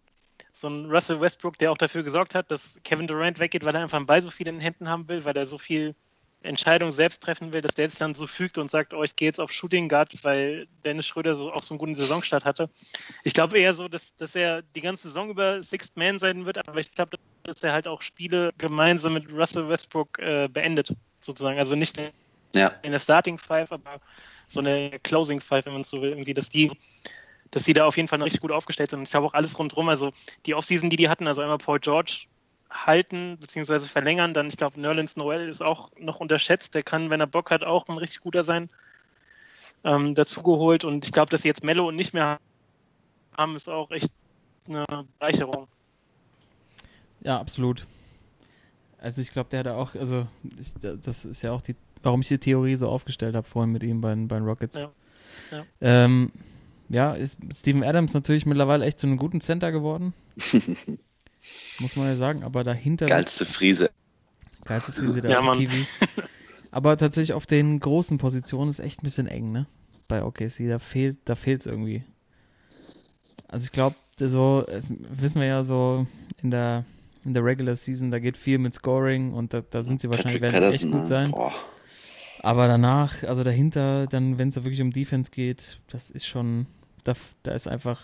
so 0.52 0.68
ein 0.68 0.86
Russell 0.90 1.22
Westbrook, 1.22 1.58
der 1.58 1.72
auch 1.72 1.78
dafür 1.78 2.04
gesorgt 2.04 2.36
hat, 2.36 2.52
dass 2.52 2.80
Kevin 2.84 3.08
Durant 3.08 3.40
weggeht, 3.40 3.64
weil 3.64 3.76
er 3.76 3.82
einfach 3.82 3.98
einen 3.98 4.08
Ball 4.08 4.22
so 4.22 4.30
viel 4.32 4.48
in 4.48 4.56
den 4.56 4.62
Händen 4.62 4.90
haben 4.90 5.08
will, 5.08 5.24
weil 5.24 5.38
er 5.38 5.46
so 5.46 5.58
viel 5.58 5.96
Entscheidungen 6.48 6.92
selbst 6.92 7.22
treffen 7.22 7.54
will, 7.54 7.62
dass 7.62 7.76
der 7.76 7.86
jetzt 7.86 8.02
dann 8.02 8.16
so 8.16 8.26
fügt 8.26 8.58
und 8.58 8.72
sagt, 8.72 8.94
oh, 8.94 9.04
ich 9.04 9.16
gehe 9.16 9.28
jetzt 9.28 9.40
auf 9.40 9.52
Shooting 9.52 9.90
Guard, 9.90 10.14
weil 10.24 10.68
Dennis 10.86 11.06
Schröder 11.06 11.36
so 11.36 11.52
auch 11.52 11.64
so 11.64 11.74
einen 11.74 11.80
guten 11.80 11.96
Saisonstart 11.96 12.46
hatte. 12.46 12.70
Ich 13.24 13.34
glaube 13.34 13.60
eher 13.60 13.74
so, 13.74 13.88
dass, 13.88 14.16
dass 14.16 14.36
er 14.36 14.62
die 14.62 14.82
ganze 14.82 15.10
Saison 15.10 15.30
über 15.30 15.62
Sixth 15.62 15.96
Man 15.96 16.20
sein 16.20 16.46
wird, 16.46 16.68
aber 16.68 16.80
ich 16.80 16.94
glaube, 16.94 17.18
dass 17.44 17.64
er 17.64 17.74
halt 17.74 17.88
auch 17.88 18.02
Spiele 18.02 18.52
gemeinsam 18.58 19.14
mit 19.14 19.32
Russell 19.32 19.70
Westbrook 19.70 20.20
äh, 20.20 20.48
beendet, 20.48 20.94
sozusagen. 21.22 21.60
Also 21.60 21.76
nicht 21.76 21.98
in 21.98 22.10
Ja, 22.56 22.74
in 22.82 22.92
der 22.92 23.00
Starting 23.00 23.38
Five, 23.38 23.72
aber 23.72 24.00
so 24.48 24.62
eine 24.62 25.00
Closing 25.04 25.42
Five, 25.42 25.66
wenn 25.66 25.74
man 25.74 25.82
es 25.82 25.90
so 25.90 26.02
will, 26.02 26.12
irgendwie, 26.12 26.34
dass 26.34 26.50
die, 26.50 26.72
dass 27.52 27.64
die 27.64 27.74
da 27.74 27.86
auf 27.86 27.98
jeden 27.98 28.08
Fall 28.08 28.22
richtig 28.22 28.42
gut 28.42 28.52
aufgestellt 28.52 28.90
sind. 28.90 29.00
Und 29.00 29.04
ich 29.04 29.12
glaube 29.12 29.28
auch 29.28 29.34
alles 29.34 29.60
rundherum, 29.60 29.90
also 29.90 30.14
die 30.46 30.56
Offseason, 30.56 30.90
die 30.90 30.96
die 30.96 31.10
hatten, 31.10 31.28
also 31.28 31.42
einmal 31.42 31.58
Paul 31.58 31.80
George 31.80 32.28
halten 32.69 33.38
bzw. 33.39 33.80
verlängern, 33.80 34.34
dann 34.34 34.47
ich 34.47 34.58
glaube 34.58 34.80
Nerlens 34.80 35.15
Noel 35.15 35.47
ist 35.49 35.62
auch 35.62 35.89
noch 35.99 36.19
unterschätzt, 36.19 36.75
der 36.75 36.84
kann, 36.84 37.10
wenn 37.10 37.19
er 37.21 37.27
Bock 37.27 37.51
hat, 37.51 37.63
auch 37.63 37.88
ein 37.88 37.97
richtig 37.97 38.19
guter 38.21 38.43
sein. 38.43 38.69
Ähm, 39.84 40.15
dazugeholt 40.15 40.84
und 40.84 41.06
ich 41.06 41.12
glaube, 41.12 41.30
dass 41.30 41.43
sie 41.43 41.47
jetzt 41.47 41.63
Mello 41.63 41.91
nicht 41.91 42.13
mehr 42.13 42.39
haben, 43.38 43.56
ist 43.56 43.69
auch 43.69 43.91
echt 43.91 44.12
eine 44.67 44.86
Bereicherung. 45.19 45.67
Ja, 47.21 47.39
absolut. 47.39 47.86
Also 48.99 49.21
ich 49.21 49.32
glaube, 49.32 49.49
der 49.49 49.60
hat 49.60 49.67
auch, 49.67 49.93
also 49.95 50.27
ich, 50.60 50.73
das 50.82 51.25
ist 51.25 51.41
ja 51.43 51.51
auch 51.51 51.62
die, 51.62 51.75
warum 52.03 52.21
ich 52.21 52.27
die 52.27 52.39
Theorie 52.39 52.75
so 52.75 52.89
aufgestellt 52.89 53.36
habe 53.36 53.47
vorhin 53.47 53.71
mit 53.71 53.84
ihm 53.84 54.01
bei, 54.01 54.10
den- 54.10 54.27
bei 54.27 54.38
den 54.38 54.45
Rockets. 54.45 54.75
Ja. 54.82 54.91
Ja. 55.51 55.65
Ähm, 55.82 56.32
ja, 56.89 57.13
ist 57.13 57.38
Steven 57.53 57.84
Adams 57.84 58.13
natürlich 58.13 58.45
mittlerweile 58.45 58.86
echt 58.86 58.99
zu 58.99 59.08
einem 59.08 59.17
guten 59.17 59.41
Center 59.41 59.71
geworden. 59.71 60.13
Muss 61.80 61.96
man 61.96 62.08
ja 62.08 62.16
sagen, 62.16 62.44
aber 62.44 62.64
dahinter 62.64 63.06
geilste 63.06 63.46
Friese. 63.46 63.90
geilste 64.66 64.92
Frise 64.92 65.22
der 65.22 65.32
Ja, 65.32 65.42
Mann. 65.42 65.58
Kiwi. 65.60 65.86
Aber 66.72 66.98
tatsächlich 66.98 67.34
auf 67.34 67.46
den 67.46 67.80
großen 67.80 68.18
Positionen 68.18 68.70
ist 68.70 68.80
echt 68.80 69.02
ein 69.02 69.04
bisschen 69.04 69.28
eng, 69.28 69.52
ne? 69.52 69.68
Bei 70.08 70.24
OKC, 70.24 70.68
da 70.68 70.80
fehlt, 70.80 71.18
da 71.26 71.36
fehlt's 71.36 71.66
irgendwie. 71.66 72.04
Also 73.48 73.66
ich 73.66 73.72
glaube, 73.72 73.96
so 74.20 74.66
wissen 74.88 75.40
wir 75.42 75.48
ja 75.48 75.64
so 75.64 76.06
in 76.42 76.52
der 76.52 76.86
in 77.26 77.34
der 77.34 77.44
Regular 77.44 77.76
Season, 77.76 78.10
da 78.10 78.20
geht 78.20 78.38
viel 78.38 78.58
mit 78.58 78.74
Scoring 78.74 79.34
und 79.34 79.54
da, 79.54 79.62
da 79.62 79.84
sind 79.84 80.00
sie 80.00 80.10
wahrscheinlich 80.10 80.42
werden 80.42 80.72
sie 80.72 80.76
echt 80.76 80.84
gut 80.92 81.02
ne? 81.02 81.06
sein. 81.08 81.32
Boah. 81.32 81.54
Aber 82.42 82.68
danach, 82.68 83.24
also 83.24 83.44
dahinter, 83.44 84.08
dann, 84.08 84.38
wenn 84.38 84.50
es 84.50 84.56
da 84.56 84.64
wirklich 84.64 84.82
um 84.82 84.92
Defense 84.92 85.30
geht, 85.32 85.80
das 85.90 86.10
ist 86.10 86.26
schon, 86.26 86.68
da, 87.04 87.14
da 87.44 87.52
ist 87.52 87.68
einfach, 87.68 88.02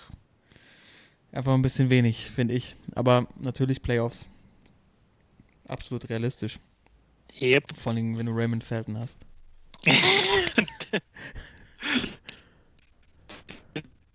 einfach 1.33 1.53
ein 1.53 1.61
bisschen 1.61 1.89
wenig, 1.89 2.29
finde 2.29 2.53
ich. 2.53 2.75
Aber 2.95 3.27
natürlich 3.39 3.81
Playoffs. 3.81 4.27
Absolut 5.67 6.09
realistisch. 6.09 6.59
Yep. 7.41 7.73
Vor 7.77 7.93
allem, 7.93 8.17
wenn 8.17 8.27
du 8.27 8.31
Raymond 8.31 8.63
Felton 8.63 8.97
hast. 8.99 9.19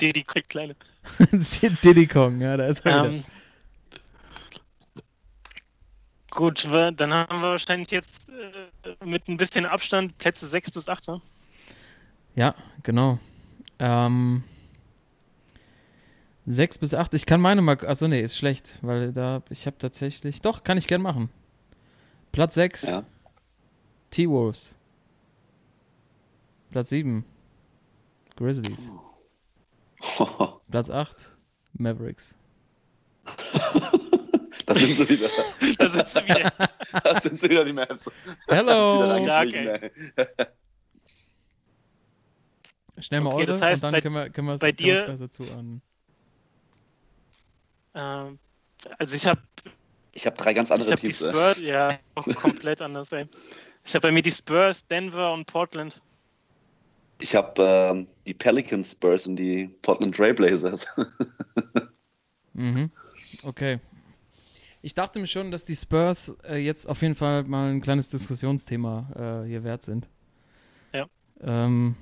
Diddy 0.00 0.22
kriegt 0.22 0.48
kleine. 0.48 0.76
Diddy 1.84 2.06
Kong, 2.06 2.40
ja, 2.40 2.56
da 2.56 2.66
ist 2.66 2.86
er 2.86 3.04
wieder. 3.04 3.14
Ähm, 3.16 3.24
gut, 6.30 6.64
dann 6.64 7.12
haben 7.12 7.42
wir 7.42 7.50
wahrscheinlich 7.50 7.90
jetzt 7.90 8.28
äh, 8.28 8.68
mit 9.04 9.26
ein 9.28 9.36
bisschen 9.36 9.66
Abstand 9.66 10.16
Plätze 10.18 10.46
6 10.46 10.70
bis 10.70 10.88
8. 10.88 11.08
Ne? 11.08 11.20
Ja, 12.36 12.54
genau. 12.84 13.18
Ähm, 13.80 14.44
6 16.50 16.78
bis 16.78 16.94
8. 16.94 17.12
Ich 17.14 17.26
kann 17.26 17.40
meine 17.42 17.60
mal. 17.62 17.76
Achso, 17.86 18.08
nee, 18.08 18.22
ist 18.22 18.36
schlecht, 18.38 18.78
weil 18.82 19.12
da, 19.12 19.42
ich 19.50 19.66
habe 19.66 19.76
tatsächlich. 19.78 20.40
Doch, 20.40 20.62
kann 20.64 20.78
ich 20.78 20.86
gern 20.86 21.02
machen. 21.02 21.28
Platz 22.32 22.54
6, 22.54 22.82
Ja. 22.82 23.04
T-Wolves. 24.10 24.74
Platz 26.70 26.88
7, 26.90 27.24
Grizzlies. 28.36 28.90
Platz 30.70 30.90
8, 30.90 31.30
Mavericks. 31.74 32.34
das 34.66 34.78
sind 34.78 34.96
sie 34.96 35.08
wieder. 35.08 35.28
Da 35.78 35.88
sind 35.90 36.08
sie 36.08 36.24
wieder. 36.24 36.52
Das 37.04 37.22
sind 37.22 37.38
sie 37.38 37.50
wieder 37.50 37.64
die 37.66 37.72
Mavs. 37.74 38.10
Hello! 38.48 39.02
Das 39.02 39.12
ist 39.12 39.16
wieder 39.18 39.24
Stark, 39.24 39.54
reingeschlichen, 39.54 40.12
ey. 40.16 40.26
Schnell 43.02 43.20
mal 43.20 43.34
Okay, 43.34 43.42
eure 43.42 43.46
das 43.52 43.60
heißt, 43.62 43.74
und 43.74 43.82
dann 43.82 43.92
bei- 43.92 44.00
können 44.00 44.14
wir, 44.14 44.30
können 44.30 44.48
wir 44.48 44.56
bei 44.58 44.72
dir- 44.72 45.02
besser 45.04 45.30
zuordnen. 45.30 45.82
Ähm, 47.98 48.38
also 48.98 49.16
ich 49.16 49.26
habe 49.26 49.42
Ich 50.12 50.26
habe 50.26 50.36
drei 50.36 50.54
ganz 50.54 50.70
ich 50.70 50.72
andere 50.72 50.94
die 50.94 51.12
Teams. 51.12 51.22
ey. 51.22 51.32
Spurs, 51.32 51.58
ja, 51.58 51.98
auch 52.14 52.26
komplett 52.34 52.80
anders. 52.82 53.12
Ey. 53.12 53.26
Ich 53.84 53.94
habe 53.94 54.08
bei 54.08 54.12
mir 54.12 54.22
die 54.22 54.32
Spurs, 54.32 54.86
Denver 54.86 55.32
und 55.32 55.46
Portland. 55.46 56.02
Ich 57.20 57.34
habe 57.34 57.62
ähm, 57.62 58.08
die 58.26 58.34
Pelicans 58.34 58.92
Spurs 58.92 59.26
und 59.26 59.36
die 59.36 59.68
Portland 59.82 60.16
Trailblazers. 60.16 60.86
Mhm. 62.54 62.90
Okay. 63.42 63.80
Ich 64.82 64.94
dachte 64.94 65.18
mir 65.18 65.26
schon, 65.26 65.50
dass 65.50 65.64
die 65.64 65.76
Spurs 65.76 66.36
äh, 66.48 66.56
jetzt 66.58 66.88
auf 66.88 67.02
jeden 67.02 67.14
Fall 67.14 67.44
mal 67.44 67.70
ein 67.70 67.80
kleines 67.80 68.08
Diskussionsthema 68.10 69.44
äh, 69.44 69.48
hier 69.48 69.64
wert 69.64 69.84
sind. 69.84 70.08
Ja. 70.92 71.08
Ähm, 71.40 71.96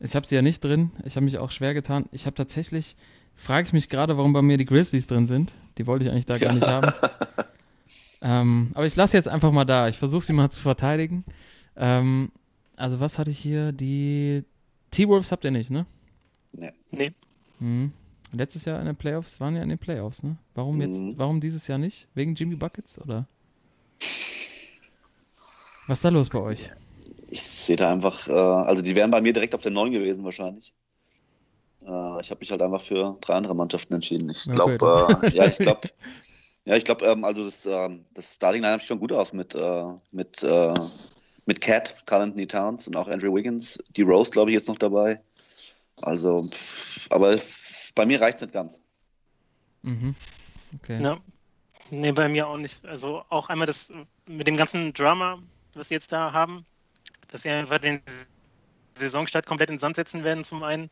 Ich 0.00 0.16
habe 0.16 0.26
sie 0.26 0.34
ja 0.34 0.42
nicht 0.42 0.64
drin. 0.64 0.92
Ich 1.04 1.16
habe 1.16 1.24
mich 1.24 1.38
auch 1.38 1.50
schwer 1.50 1.74
getan. 1.74 2.08
Ich 2.10 2.24
habe 2.26 2.34
tatsächlich, 2.34 2.96
frage 3.40 3.66
ich 3.66 3.72
mich 3.72 3.88
gerade, 3.88 4.16
warum 4.16 4.32
bei 4.32 4.42
mir 4.42 4.56
die 4.56 4.64
Grizzlies 4.66 5.06
drin 5.06 5.26
sind. 5.26 5.52
Die 5.78 5.86
wollte 5.86 6.04
ich 6.04 6.10
eigentlich 6.10 6.26
da 6.26 6.38
gar 6.38 6.52
nicht 6.52 6.66
haben. 6.66 6.92
Ähm, 8.22 8.70
aber 8.74 8.86
ich 8.86 8.96
lasse 8.96 9.16
jetzt 9.16 9.28
einfach 9.28 9.50
mal 9.52 9.64
da. 9.64 9.88
Ich 9.88 9.96
versuche 9.96 10.22
sie 10.24 10.32
mal 10.32 10.50
zu 10.50 10.60
verteidigen. 10.60 11.24
Ähm, 11.76 12.30
also 12.76 13.00
was 13.00 13.18
hatte 13.18 13.30
ich 13.30 13.38
hier? 13.38 13.72
Die 13.72 14.44
T-Wolves 14.90 15.32
habt 15.32 15.44
ihr 15.44 15.50
nicht, 15.50 15.70
ne? 15.70 15.86
Nee. 16.52 16.72
Nee. 16.90 17.12
Mhm. 17.60 17.92
Letztes 18.32 18.64
Jahr 18.64 18.78
in 18.80 18.86
den 18.86 18.96
Playoffs 18.96 19.40
waren 19.40 19.56
ja 19.56 19.62
in 19.62 19.68
den 19.70 19.78
Playoffs, 19.78 20.22
ne? 20.22 20.36
Warum 20.54 20.80
jetzt, 20.80 21.00
Mhm. 21.00 21.16
warum 21.18 21.40
dieses 21.40 21.66
Jahr 21.66 21.78
nicht? 21.78 22.08
Wegen 22.14 22.34
Jimmy 22.34 22.56
Buckets 22.56 23.00
oder? 23.00 23.26
Was 25.86 25.98
ist 25.98 26.04
da 26.04 26.08
los 26.10 26.28
bei 26.28 26.38
euch? 26.40 26.70
Ich 27.28 27.42
sehe 27.42 27.76
da 27.76 27.90
einfach, 27.92 28.28
äh, 28.28 28.32
also 28.32 28.82
die 28.82 28.94
wären 28.94 29.10
bei 29.10 29.20
mir 29.20 29.32
direkt 29.32 29.54
auf 29.54 29.62
der 29.62 29.70
9 29.72 29.92
gewesen 29.92 30.24
wahrscheinlich. 30.24 30.72
Äh, 31.82 32.20
ich 32.20 32.30
habe 32.30 32.40
mich 32.40 32.50
halt 32.50 32.62
einfach 32.62 32.80
für 32.80 33.16
drei 33.20 33.34
andere 33.34 33.54
Mannschaften 33.54 33.94
entschieden. 33.94 34.28
Ich 34.30 34.46
Okay, 34.48 34.54
glaube, 34.54 34.78
das- 34.78 35.32
äh, 35.32 35.36
ja, 35.36 35.46
ich 35.46 35.58
glaube, 35.58 35.88
ja, 36.64 36.76
ich 36.76 36.84
glaube, 36.84 37.06
ähm, 37.06 37.24
also 37.24 37.44
das, 37.44 37.66
ähm, 37.66 38.04
das 38.12 38.34
Starting 38.34 38.62
Line 38.62 38.78
sieht 38.78 38.88
schon 38.88 39.00
gut 39.00 39.12
aus 39.12 39.32
mit, 39.32 39.54
äh, 39.54 39.84
mit, 40.12 40.42
äh, 40.42 40.74
mit 41.46 41.60
Cat, 41.60 41.96
Carl 42.06 42.22
Anthony 42.22 42.46
Towns 42.46 42.86
und 42.86 42.96
auch 42.96 43.08
Andrew 43.08 43.34
Wiggins. 43.34 43.78
Die 43.96 44.02
Rose, 44.02 44.30
glaube 44.30 44.50
ich, 44.50 44.54
jetzt 44.54 44.68
noch 44.68 44.78
dabei. 44.78 45.20
Also, 46.02 46.48
pff, 46.48 47.06
aber 47.10 47.36
bei 47.94 48.06
mir 48.06 48.20
reicht 48.20 48.36
es 48.36 48.42
nicht 48.42 48.52
ganz. 48.52 48.78
Mhm. 49.82 50.14
Okay. 50.76 51.02
Ja. 51.02 51.18
Nee, 51.90 52.12
bei 52.12 52.28
mir 52.28 52.46
auch 52.46 52.56
nicht. 52.56 52.84
Also 52.84 53.24
auch 53.30 53.48
einmal 53.48 53.66
das 53.66 53.92
mit 54.26 54.46
dem 54.46 54.56
ganzen 54.56 54.92
Drama, 54.92 55.42
was 55.74 55.88
sie 55.88 55.94
jetzt 55.94 56.12
da 56.12 56.32
haben, 56.32 56.64
dass 57.28 57.42
sie 57.42 57.50
einfach 57.50 57.78
den 57.78 58.00
Saisonstart 58.94 59.46
komplett 59.46 59.70
in 59.70 59.76
den 59.76 59.80
Sand 59.80 59.96
setzen 59.96 60.22
werden, 60.22 60.44
zum 60.44 60.62
einen. 60.62 60.90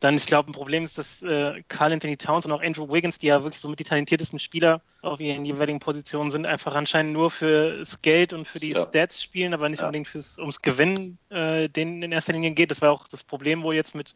Dann, 0.00 0.16
ich 0.16 0.26
glaube, 0.26 0.50
ein 0.50 0.52
Problem 0.54 0.84
ist, 0.84 0.98
dass 0.98 1.22
äh, 1.22 1.62
Carl 1.68 1.92
Anthony 1.92 2.16
Towns 2.16 2.44
und 2.44 2.52
auch 2.52 2.62
Andrew 2.62 2.92
Wiggins, 2.92 3.18
die 3.18 3.28
ja 3.28 3.42
wirklich 3.42 3.60
so 3.60 3.68
mit 3.68 3.78
die 3.78 3.84
talentiertesten 3.84 4.38
Spieler 4.38 4.82
auf 5.02 5.20
ihren 5.20 5.44
jeweiligen 5.46 5.78
Positionen 5.80 6.30
sind, 6.30 6.46
einfach 6.46 6.74
anscheinend 6.74 7.12
nur 7.12 7.30
für 7.30 7.78
das 7.78 8.02
Geld 8.02 8.32
und 8.32 8.46
für 8.46 8.58
die 8.58 8.72
Ja. 8.72 8.82
Stats 8.82 9.22
spielen, 9.22 9.54
aber 9.54 9.68
nicht 9.68 9.80
Ja. 9.80 9.86
unbedingt 9.86 10.08
fürs, 10.08 10.38
ums 10.38 10.60
Gewinnen, 10.60 11.18
äh, 11.30 11.68
denen 11.68 12.02
in 12.02 12.12
erster 12.12 12.32
Linie 12.32 12.50
geht. 12.50 12.70
Das 12.70 12.82
war 12.82 12.92
auch 12.92 13.08
das 13.08 13.24
Problem 13.24 13.62
wohl 13.62 13.74
jetzt 13.74 13.94
mit 13.94 14.14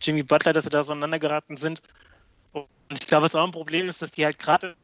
Jimmy 0.00 0.22
Butler, 0.22 0.52
dass 0.52 0.64
sie 0.64 0.70
da 0.70 0.84
so 0.84 0.92
aneinander 0.92 1.18
geraten 1.18 1.56
sind. 1.56 1.80
Und 2.52 2.68
ich 2.92 3.06
glaube, 3.06 3.24
was 3.24 3.34
auch 3.34 3.44
ein 3.44 3.50
Problem 3.52 3.88
ist, 3.88 4.02
dass 4.02 4.12
die 4.12 4.24
halt 4.24 4.38
gerade 4.38 4.76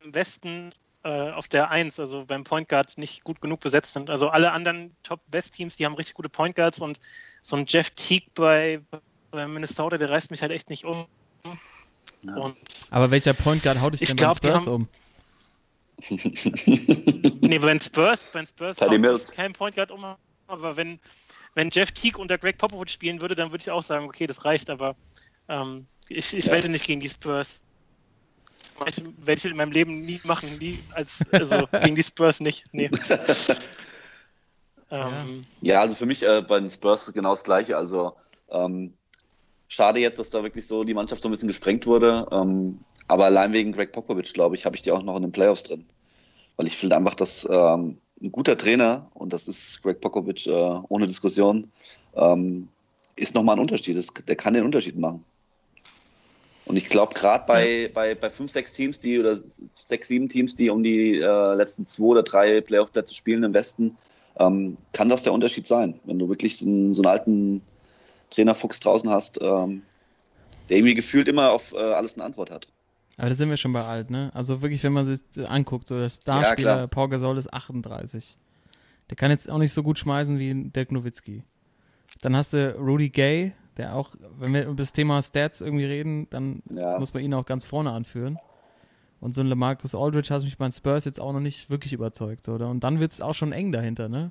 im 0.00 0.14
Westen 0.14 0.72
äh, 1.04 1.30
auf 1.32 1.48
der 1.48 1.70
1, 1.70 1.98
also 2.00 2.24
beim 2.24 2.44
Point 2.44 2.68
Guard, 2.68 2.96
nicht 2.96 3.24
gut 3.24 3.40
genug 3.40 3.60
besetzt 3.60 3.92
sind. 3.92 4.08
Also 4.08 4.28
alle 4.28 4.52
anderen 4.52 4.96
Top-West-Teams, 5.02 5.76
die 5.76 5.84
haben 5.84 5.94
richtig 5.94 6.14
gute 6.14 6.28
Point 6.28 6.56
Guards 6.56 6.78
und 6.80 6.98
so 7.42 7.56
ein 7.56 7.66
Jeff 7.66 7.90
Teague 7.90 8.28
bei 8.34 8.80
Minnesota, 9.32 9.96
der 9.98 10.10
reißt 10.10 10.30
mich 10.30 10.42
halt 10.42 10.52
echt 10.52 10.68
nicht 10.70 10.84
um. 10.84 11.06
Ja. 12.22 12.34
Und 12.36 12.56
Aber 12.90 13.10
welcher 13.10 13.34
Point 13.34 13.62
Guard 13.62 13.80
haut 13.80 13.94
dich 13.94 14.02
Ich 14.02 14.08
denn 14.14 14.16
bei 14.16 14.32
den 14.32 14.40
glaub, 14.40 14.40
die 14.40 14.48
Spurs 14.48 14.66
haben- 14.66 14.74
um? 14.74 14.88
nee, 17.48 17.58
bei 17.58 17.68
den 17.68 17.80
Spurs, 17.80 18.26
bei 18.32 18.40
den 18.42 18.46
Spurs 18.46 18.76
kein 19.30 19.52
Point 19.52 19.74
Guard 19.76 19.90
um, 19.90 20.04
aber 20.46 20.76
wenn, 20.76 20.98
wenn 21.54 21.70
Jeff 21.70 21.92
Teague 21.92 22.20
unter 22.20 22.38
Greg 22.38 22.58
Popovich 22.58 22.90
spielen 22.92 23.20
würde, 23.20 23.34
dann 23.34 23.50
würde 23.50 23.62
ich 23.62 23.70
auch 23.70 23.82
sagen, 23.82 24.06
okay, 24.06 24.26
das 24.26 24.44
reicht, 24.44 24.68
aber 24.70 24.96
ähm, 25.48 25.86
ich, 26.08 26.34
ich 26.34 26.46
Ja. 26.46 26.52
wette 26.52 26.68
nicht 26.68 26.84
gegen 26.86 27.00
die 27.00 27.08
Spurs. 27.08 27.62
Das 28.84 28.96
werde 29.18 29.32
ich 29.38 29.44
in 29.44 29.56
meinem 29.56 29.72
Leben 29.72 30.02
nie 30.02 30.20
machen, 30.24 30.58
nie 30.58 30.78
als, 30.92 31.18
also 31.32 31.66
gegen 31.82 31.94
die 31.94 32.02
Spurs 32.02 32.40
nicht, 32.40 32.64
nee. 32.72 32.90
ähm, 34.90 35.42
Ja, 35.60 35.80
also 35.80 35.94
für 35.96 36.06
mich 36.06 36.22
äh, 36.26 36.42
bei 36.42 36.58
den 36.60 36.70
Spurs 36.70 37.12
genau 37.12 37.30
das 37.30 37.44
Gleiche. 37.44 37.76
Also 37.76 38.16
ähm, 38.50 38.94
schade 39.72 40.00
jetzt, 40.00 40.18
dass 40.18 40.30
da 40.30 40.42
wirklich 40.42 40.66
so 40.66 40.84
die 40.84 40.94
Mannschaft 40.94 41.22
so 41.22 41.28
ein 41.28 41.30
bisschen 41.30 41.48
gesprengt 41.48 41.86
wurde. 41.86 42.26
Ähm, 42.30 42.80
aber 43.08 43.24
allein 43.24 43.52
wegen 43.52 43.72
Greg 43.72 43.92
Popovich, 43.92 44.34
glaube 44.34 44.54
ich, 44.54 44.66
habe 44.66 44.76
ich 44.76 44.82
die 44.82 44.92
auch 44.92 45.02
noch 45.02 45.16
in 45.16 45.22
den 45.22 45.32
Playoffs 45.32 45.64
drin. 45.64 45.86
Weil 46.56 46.66
ich 46.66 46.76
finde 46.76 46.96
einfach, 46.96 47.14
dass 47.14 47.48
ähm, 47.50 47.98
ein 48.22 48.32
guter 48.32 48.56
Trainer, 48.56 49.10
und 49.14 49.32
das 49.32 49.48
ist 49.48 49.82
Greg 49.82 50.00
Popovich 50.00 50.46
äh, 50.46 50.80
ohne 50.88 51.06
Diskussion, 51.06 51.68
ähm, 52.14 52.68
ist 53.16 53.34
nochmal 53.34 53.56
ein 53.56 53.60
Unterschied. 53.60 53.96
Das, 53.96 54.08
der 54.08 54.36
kann 54.36 54.52
den 54.52 54.64
Unterschied 54.64 54.98
machen. 54.98 55.24
Und 56.66 56.76
ich 56.76 56.86
glaube, 56.86 57.14
gerade 57.14 57.44
bei, 57.46 57.90
bei, 57.92 58.14
bei 58.14 58.30
fünf, 58.30 58.52
sechs 58.52 58.74
Teams, 58.74 59.00
die 59.00 59.18
oder 59.18 59.36
sechs, 59.36 60.08
sieben 60.08 60.28
Teams, 60.28 60.54
die 60.54 60.68
um 60.70 60.82
die 60.82 61.18
äh, 61.18 61.54
letzten 61.54 61.86
zwei 61.86 62.04
oder 62.04 62.22
drei 62.22 62.60
Playoff-Plätze 62.60 63.14
spielen 63.14 63.42
im 63.42 63.54
Westen, 63.54 63.96
ähm, 64.38 64.76
kann 64.92 65.08
das 65.08 65.22
der 65.22 65.32
Unterschied 65.32 65.66
sein. 65.66 65.98
Wenn 66.04 66.18
du 66.18 66.28
wirklich 66.28 66.58
so 66.58 66.66
einen, 66.66 66.94
so 66.94 67.02
einen 67.02 67.10
alten 67.10 67.62
Trainerfuchs 68.34 68.80
draußen 68.80 69.08
hast, 69.10 69.38
ähm, 69.40 69.82
der 70.68 70.78
irgendwie 70.78 70.94
gefühlt 70.94 71.28
immer 71.28 71.52
auf 71.52 71.72
äh, 71.72 71.76
alles 71.78 72.14
eine 72.14 72.24
Antwort 72.24 72.50
hat. 72.50 72.68
Aber 73.18 73.28
da 73.28 73.34
sind 73.34 73.50
wir 73.50 73.56
schon 73.56 73.72
bei 73.72 73.84
alt, 73.84 74.10
ne? 74.10 74.30
Also 74.34 74.62
wirklich, 74.62 74.82
wenn 74.82 74.92
man 74.92 75.04
sich 75.04 75.20
anguckt, 75.48 75.86
so 75.86 75.94
der 75.94 76.04
Ja, 76.04 76.10
Starspieler 76.10 76.74
klar. 76.76 76.88
Paul 76.88 77.08
Gasol 77.10 77.36
ist 77.38 77.52
38. 77.52 78.38
Der 79.10 79.16
kann 79.16 79.30
jetzt 79.30 79.50
auch 79.50 79.58
nicht 79.58 79.72
so 79.72 79.82
gut 79.82 79.98
schmeißen 79.98 80.38
wie 80.38 80.70
Dirk 80.70 80.92
Nowitzki. 80.92 81.44
Dann 82.22 82.34
hast 82.36 82.52
du 82.54 82.74
Rudy 82.78 83.10
Gay, 83.10 83.52
der 83.76 83.94
auch, 83.96 84.10
wenn 84.38 84.54
wir 84.54 84.64
über 84.64 84.76
das 84.76 84.92
Thema 84.92 85.20
Stats 85.20 85.60
irgendwie 85.60 85.84
reden, 85.84 86.26
dann 86.30 86.62
Ja. 86.70 86.98
muss 86.98 87.12
man 87.12 87.22
ihn 87.22 87.34
auch 87.34 87.44
ganz 87.44 87.64
vorne 87.64 87.92
anführen. 87.92 88.38
Und 89.20 89.34
so 89.34 89.40
ein 89.40 89.46
LaMarcus 89.46 89.94
Aldridge 89.94 90.34
hat 90.34 90.42
mich 90.42 90.56
bei 90.58 90.66
den 90.66 90.72
Spurs 90.72 91.04
jetzt 91.04 91.20
auch 91.20 91.32
noch 91.32 91.40
nicht 91.40 91.70
wirklich 91.70 91.92
überzeugt, 91.92 92.48
oder? 92.48 92.68
Und 92.70 92.82
dann 92.82 92.98
wird 92.98 93.12
es 93.12 93.20
auch 93.20 93.34
schon 93.34 93.52
eng 93.52 93.70
dahinter, 93.72 94.08
ne? 94.08 94.30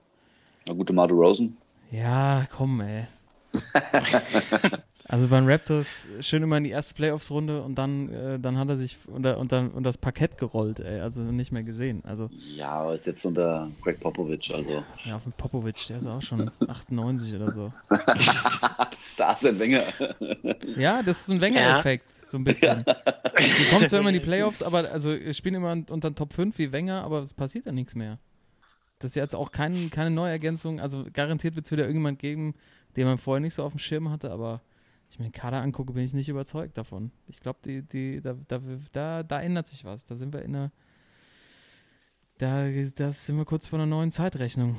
Na 0.68 0.74
gut, 0.74 0.92
Mardo 0.92 1.16
Rosen. 1.16 1.58
Ja, 1.92 2.46
komm, 2.52 2.82
ey. 2.82 3.08
also 5.08 5.28
beim 5.28 5.48
Raptors 5.48 6.08
schön 6.22 6.44
immer 6.44 6.58
in 6.58 6.64
die 6.64 6.70
erste 6.70 6.94
Playoffs-Runde 6.96 7.62
und 7.62 7.76
dann, 7.76 8.10
äh, 8.10 8.40
dann 8.40 8.58
hat 8.58 8.70
er 8.70 8.78
sich 8.78 8.98
unter, 9.08 9.38
unter, 9.38 9.60
unter 9.62 9.90
das 9.90 9.98
Parkett 9.98 10.38
gerollt, 10.38 10.80
ey. 10.80 11.02
Also 11.02 11.22
nicht 11.22 11.52
mehr 11.52 11.64
gesehen. 11.64 12.04
Also 12.06 12.28
Ja, 12.56 12.70
aber 12.72 12.96
ist 12.96 13.08
jetzt 13.08 13.26
unter 13.26 13.70
Greg 13.82 14.00
Popovich, 14.00 14.54
also 14.54 14.84
ja, 15.06 15.16
auf 15.16 15.24
den 15.24 15.34
Popovic, 15.34 15.88
der 15.88 15.98
ist 15.98 16.08
auch 16.08 16.22
schon 16.22 16.50
98 16.68 17.36
oder 17.36 17.52
so. 17.52 17.74
da 19.18 19.34
ist 19.34 19.46
ein 19.46 19.60
Wenger. 19.60 19.84
Ja, 20.78 21.04
das 21.04 21.22
ist 21.22 21.30
ein 21.30 21.42
Wenger-Effekt, 21.42 22.10
so 22.26 22.38
ein 22.38 22.44
bisschen. 22.44 22.84
Die 22.86 23.70
kommen 23.70 23.88
zwar 23.88 24.00
immer 24.00 24.10
in 24.10 24.16
die 24.16 24.20
Playoffs, 24.20 24.64
aber 24.64 24.92
also 24.92 25.16
spielen 25.34 25.56
immer 25.56 25.72
unter 25.72 26.10
den 26.10 26.16
Top 26.16 26.34
5 26.34 26.58
wie 26.58 26.72
Wenger, 26.72 27.04
aber 27.04 27.22
es 27.22 27.34
passiert 27.34 27.66
ja 27.66 27.72
nichts 27.72 27.96
mehr. 27.96 28.20
Das 29.02 29.12
ist 29.12 29.16
jetzt 29.16 29.36
auch 29.36 29.52
kein, 29.52 29.90
keine 29.90 30.12
Neuergänzung. 30.12 30.80
Also 30.80 31.06
garantiert 31.12 31.56
wird 31.56 31.66
es 31.66 31.72
wieder 31.72 31.84
irgendjemand 31.84 32.20
geben, 32.20 32.54
den 32.96 33.06
man 33.08 33.18
vorher 33.18 33.40
nicht 33.40 33.54
so 33.54 33.64
auf 33.64 33.74
dem 33.74 33.80
Schirm 33.80 34.10
hatte, 34.10 34.32
aber 34.32 34.62
ich 35.10 35.20
mir 35.20 35.26
den 35.26 35.34
Kader 35.34 35.62
angucke, 35.62 35.94
bin 35.94 36.04
ich 36.04 36.14
nicht 36.14 36.30
überzeugt 36.30 36.78
davon. 36.78 37.12
Ich 37.28 37.40
glaube, 37.42 37.60
die, 37.66 37.82
die, 37.82 38.22
da, 38.22 38.36
da, 38.48 38.62
da, 38.94 39.24
da 39.24 39.42
ändert 39.42 39.68
sich 39.68 39.84
was. 39.84 40.06
Da 40.06 40.16
sind 40.16 40.34
wir 40.34 40.42
in 40.42 40.56
einer. 40.56 40.72
Da, 42.38 42.68
da 42.96 43.12
sind 43.12 43.38
wir 43.38 43.46
kurz 43.46 43.68
vor 43.68 43.78
einer 43.78 43.86
neuen 43.86 44.12
Zeitrechnung. 44.12 44.78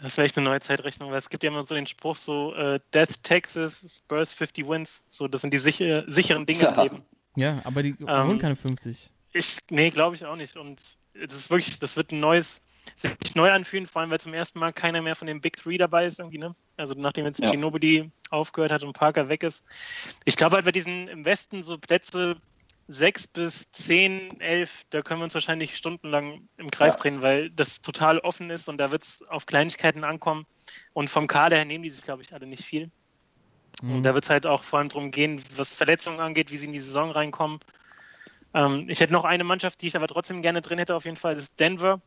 Das 0.00 0.16
wäre 0.16 0.26
echt 0.26 0.36
eine 0.36 0.44
neue 0.48 0.60
Zeitrechnung, 0.60 1.10
weil 1.10 1.18
es 1.18 1.28
gibt 1.30 1.42
ja 1.44 1.50
immer 1.50 1.62
so 1.62 1.74
den 1.74 1.86
Spruch 1.86 2.16
so 2.16 2.54
äh, 2.54 2.78
Death 2.92 3.22
Texas, 3.22 4.00
Spurs 4.04 4.32
50 4.32 4.68
Wins. 4.68 5.02
So, 5.08 5.28
das 5.28 5.40
sind 5.40 5.52
die 5.52 5.58
sicher, 5.58 6.04
sicheren 6.06 6.46
Dinge 6.46 6.64
im 6.66 6.74
Ja. 6.74 6.82
Leben. 6.82 7.04
Ja, 7.36 7.60
aber 7.64 7.82
die 7.82 7.94
Ähm, 8.00 8.28
holen 8.28 8.38
keine 8.38 8.56
50. 8.56 9.10
Ich, 9.32 9.58
nee, 9.70 9.90
glaube 9.90 10.14
ich 10.14 10.24
auch 10.24 10.36
nicht. 10.36 10.56
Und 10.56 10.80
das 11.14 11.34
ist 11.34 11.50
wirklich, 11.50 11.78
das 11.78 11.96
wird 11.96 12.12
ein 12.12 12.20
neues, 12.20 12.60
sich 12.96 13.34
neu 13.34 13.50
anfühlen, 13.50 13.86
vor 13.86 14.02
allem 14.02 14.10
weil 14.10 14.20
zum 14.20 14.34
ersten 14.34 14.58
Mal 14.58 14.72
keiner 14.72 15.02
mehr 15.02 15.16
von 15.16 15.26
den 15.26 15.40
Big 15.40 15.56
Three 15.56 15.78
dabei 15.78 16.06
ist 16.06 16.18
irgendwie, 16.18 16.38
ne? 16.38 16.54
Also 16.76 16.94
nachdem 16.96 17.26
jetzt 17.26 17.40
Ja. 17.40 17.50
Ginobili 17.50 18.10
aufgehört 18.30 18.72
hat 18.72 18.82
und 18.82 18.92
Parker 18.92 19.28
weg 19.28 19.42
ist. 19.42 19.64
Ich 20.24 20.36
glaube 20.36 20.56
halt 20.56 20.64
bei 20.64 20.72
diesen 20.72 21.08
im 21.08 21.24
Westen 21.24 21.62
so 21.62 21.78
Plätze 21.78 22.36
6 22.88 23.28
bis 23.28 23.70
10, 23.70 24.40
11, 24.40 24.82
da 24.90 25.00
können 25.02 25.20
wir 25.20 25.24
uns 25.24 25.34
wahrscheinlich 25.34 25.76
stundenlang 25.76 26.48
im 26.58 26.70
Kreis 26.70 26.94
Ja. 26.94 27.00
drehen, 27.00 27.22
weil 27.22 27.50
das 27.50 27.80
total 27.80 28.18
offen 28.18 28.50
ist 28.50 28.68
und 28.68 28.76
da 28.78 28.90
wird 28.90 29.04
es 29.04 29.22
auf 29.22 29.46
Kleinigkeiten 29.46 30.04
ankommen. 30.04 30.44
Und 30.92 31.08
vom 31.08 31.26
Kader 31.26 31.56
her 31.56 31.64
nehmen 31.64 31.84
die 31.84 31.90
sich, 31.90 32.04
glaube 32.04 32.22
ich, 32.22 32.34
alle 32.34 32.46
nicht 32.46 32.64
viel. 32.64 32.90
Mhm. 33.82 33.96
Und 33.96 34.02
da 34.02 34.14
wird 34.14 34.24
es 34.24 34.30
halt 34.30 34.46
auch 34.46 34.64
vor 34.64 34.80
allem 34.80 34.90
darum 34.90 35.10
gehen, 35.10 35.42
was 35.56 35.72
Verletzungen 35.72 36.20
angeht, 36.20 36.52
wie 36.52 36.58
sie 36.58 36.66
in 36.66 36.72
die 36.72 36.80
Saison 36.80 37.10
reinkommen. 37.10 37.58
Ähm, 38.52 38.84
ich 38.88 39.00
hätte 39.00 39.12
noch 39.12 39.24
eine 39.24 39.44
Mannschaft, 39.44 39.80
die 39.80 39.88
ich 39.88 39.96
aber 39.96 40.06
trotzdem 40.06 40.42
gerne 40.42 40.60
drin 40.60 40.78
hätte, 40.78 40.94
auf 40.94 41.04
jeden 41.04 41.16
Fall, 41.16 41.34
das 41.34 41.44
ist 41.44 41.60
Denver. 41.60 42.02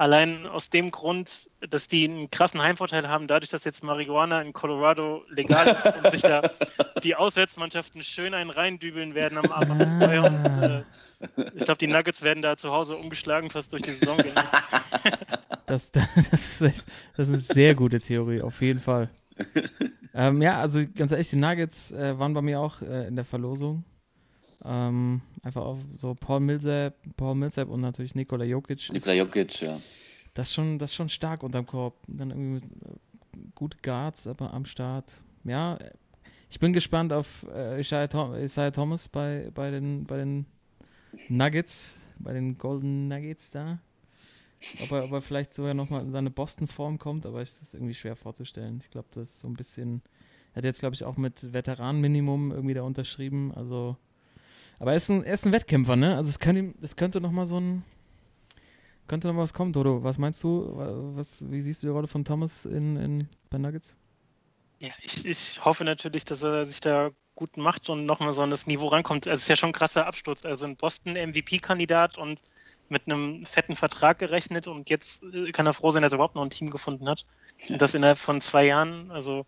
Allein 0.00 0.46
aus 0.46 0.70
dem 0.70 0.90
Grund, 0.90 1.50
dass 1.68 1.86
die 1.86 2.08
einen 2.08 2.30
krassen 2.30 2.62
Heimvorteil 2.62 3.06
haben, 3.06 3.26
dadurch, 3.26 3.50
dass 3.50 3.64
jetzt 3.64 3.84
Marihuana 3.84 4.40
in 4.40 4.54
Colorado 4.54 5.26
legal 5.28 5.68
ist 5.68 5.84
und 5.84 6.10
sich 6.10 6.22
da 6.22 6.40
die 7.04 7.16
Auswärtsmannschaften 7.16 8.02
schön 8.02 8.32
einen 8.32 8.48
reindübeln 8.48 9.14
werden 9.14 9.36
am 9.36 9.52
Abend. 9.52 9.82
Ah. 10.02 10.26
Und, 10.26 10.62
äh, 10.62 10.82
ich 11.54 11.66
glaube, 11.66 11.76
die 11.76 11.86
Nuggets 11.86 12.22
werden 12.22 12.40
da 12.40 12.56
zu 12.56 12.70
Hause 12.70 12.96
umgeschlagen 12.96 13.50
fast 13.50 13.74
durch 13.74 13.82
die 13.82 13.92
Saison 13.92 14.16
gehen. 14.16 14.34
Das, 15.66 15.92
das, 15.92 16.06
ist 16.32 16.62
echt, 16.62 16.86
das 17.16 17.28
ist 17.28 17.34
eine 17.34 17.38
sehr 17.38 17.74
gute 17.76 18.00
Theorie, 18.00 18.42
auf 18.42 18.60
jeden 18.60 18.80
Fall. 18.80 19.08
ähm, 20.14 20.42
ja, 20.42 20.58
also 20.58 20.80
ganz 20.96 21.12
ehrlich, 21.12 21.30
die 21.30 21.36
Nuggets 21.36 21.92
äh, 21.92 22.18
waren 22.18 22.34
bei 22.34 22.42
mir 22.42 22.58
auch 22.58 22.82
äh, 22.82 23.06
in 23.06 23.14
der 23.14 23.24
Verlosung. 23.24 23.84
Ähm, 24.64 25.22
einfach 25.42 25.64
auf 25.64 25.78
so 25.96 26.14
Paul 26.14 26.40
Millsap, 26.40 26.94
Paul 27.16 27.34
Millsap 27.34 27.68
und 27.68 27.80
natürlich 27.80 28.14
Nikola 28.14 28.44
Jokic. 28.44 28.92
Nikola 28.92 29.14
Jokic, 29.14 29.62
ja. 29.62 29.80
Das 30.34 30.48
ist 30.48 30.54
schon, 30.54 30.78
das 30.78 30.90
ist 30.90 30.96
schon 30.96 31.08
stark 31.08 31.42
unterm 31.42 31.66
Korb. 31.66 31.96
Dann 32.06 32.30
irgendwie 32.30 32.54
mit, 32.54 32.64
äh, 32.64 32.96
gute 33.54 33.78
Guards 33.82 34.26
aber 34.26 34.52
am 34.52 34.64
Start. 34.64 35.10
Ja, 35.44 35.78
ich 36.50 36.58
bin 36.58 36.72
gespannt 36.72 37.12
auf 37.12 37.46
äh, 37.54 37.80
Isaiah, 37.80 38.08
Tom 38.08 38.34
Isaiah 38.34 38.70
Thomas 38.70 39.08
bei, 39.08 39.50
bei, 39.54 39.70
den, 39.70 40.04
bei 40.04 40.18
den 40.18 40.46
Nuggets, 41.28 41.96
bei 42.18 42.32
den 42.32 42.58
Golden 42.58 43.08
Nuggets 43.08 43.50
da. 43.50 43.78
Ob 44.82 44.92
er, 44.92 45.04
ob 45.04 45.12
er 45.12 45.22
vielleicht 45.22 45.54
sogar 45.54 45.72
nochmal 45.72 46.02
in 46.02 46.10
seine 46.10 46.30
Boston-Form 46.30 46.98
kommt, 46.98 47.24
aber 47.24 47.40
ist 47.40 47.62
das 47.62 47.72
irgendwie 47.72 47.94
schwer 47.94 48.14
vorzustellen. 48.14 48.80
Ich 48.82 48.90
glaube, 48.90 49.08
das 49.14 49.30
ist 49.30 49.40
so 49.40 49.48
ein 49.48 49.54
bisschen. 49.54 50.02
Er 50.52 50.56
hat 50.56 50.64
jetzt, 50.64 50.80
glaube 50.80 50.94
ich, 50.94 51.04
auch 51.04 51.16
mit 51.16 51.54
Veteranenminimum 51.54 52.50
irgendwie 52.50 52.74
da 52.74 52.82
unterschrieben. 52.82 53.52
Also. 53.54 53.96
Aber 54.80 54.92
er 54.92 54.96
ist 54.96 55.10
ein, 55.10 55.22
er 55.22 55.34
ist 55.34 55.46
ein 55.46 55.52
Wettkämpfer, 55.52 55.94
ne? 55.94 56.16
Also 56.16 56.30
es, 56.30 56.38
kann 56.38 56.74
es 56.80 56.96
könnte 56.96 57.20
nochmal 57.20 57.46
so 57.46 57.60
ein. 57.60 57.84
Könnte 59.06 59.28
noch 59.28 59.36
was 59.36 59.52
kommen, 59.52 59.72
Dodo. 59.72 60.02
Was 60.02 60.18
meinst 60.18 60.42
du? 60.42 60.72
Was, 61.16 61.48
wie 61.50 61.60
siehst 61.60 61.82
du 61.82 61.88
die 61.88 61.92
Rolle 61.92 62.06
von 62.08 62.24
Thomas 62.24 62.64
in, 62.64 62.96
in 62.96 63.28
bei 63.50 63.58
Nuggets? 63.58 63.92
Ja, 64.78 64.90
ich, 65.02 65.26
ich 65.26 65.64
hoffe 65.64 65.84
natürlich, 65.84 66.24
dass 66.24 66.42
er 66.42 66.64
sich 66.64 66.80
da 66.80 67.10
gut 67.34 67.56
macht 67.56 67.90
und 67.90 68.06
nochmal 68.06 68.32
so 68.32 68.42
an 68.42 68.50
das 68.50 68.66
Niveau 68.66 68.86
rankommt. 68.86 69.26
Also 69.26 69.36
es 69.36 69.42
ist 69.42 69.48
ja 69.48 69.56
schon 69.56 69.70
ein 69.70 69.74
krasser 69.74 70.06
Absturz. 70.06 70.46
Also 70.46 70.64
ein 70.64 70.76
Boston 70.76 71.12
MVP-Kandidat 71.12 72.16
und 72.16 72.40
mit 72.88 73.06
einem 73.06 73.44
fetten 73.44 73.76
Vertrag 73.76 74.18
gerechnet 74.18 74.66
und 74.66 74.88
jetzt 74.88 75.22
äh, 75.24 75.52
kann 75.52 75.66
er 75.66 75.74
froh 75.74 75.90
sein, 75.90 76.02
dass 76.02 76.12
er 76.12 76.16
überhaupt 76.16 76.36
noch 76.36 76.42
ein 76.42 76.50
Team 76.50 76.70
gefunden 76.70 77.08
hat. 77.08 77.26
Und 77.68 77.82
das 77.82 77.94
innerhalb 77.94 78.18
von 78.18 78.40
zwei 78.40 78.64
Jahren. 78.64 79.10
Also 79.10 79.44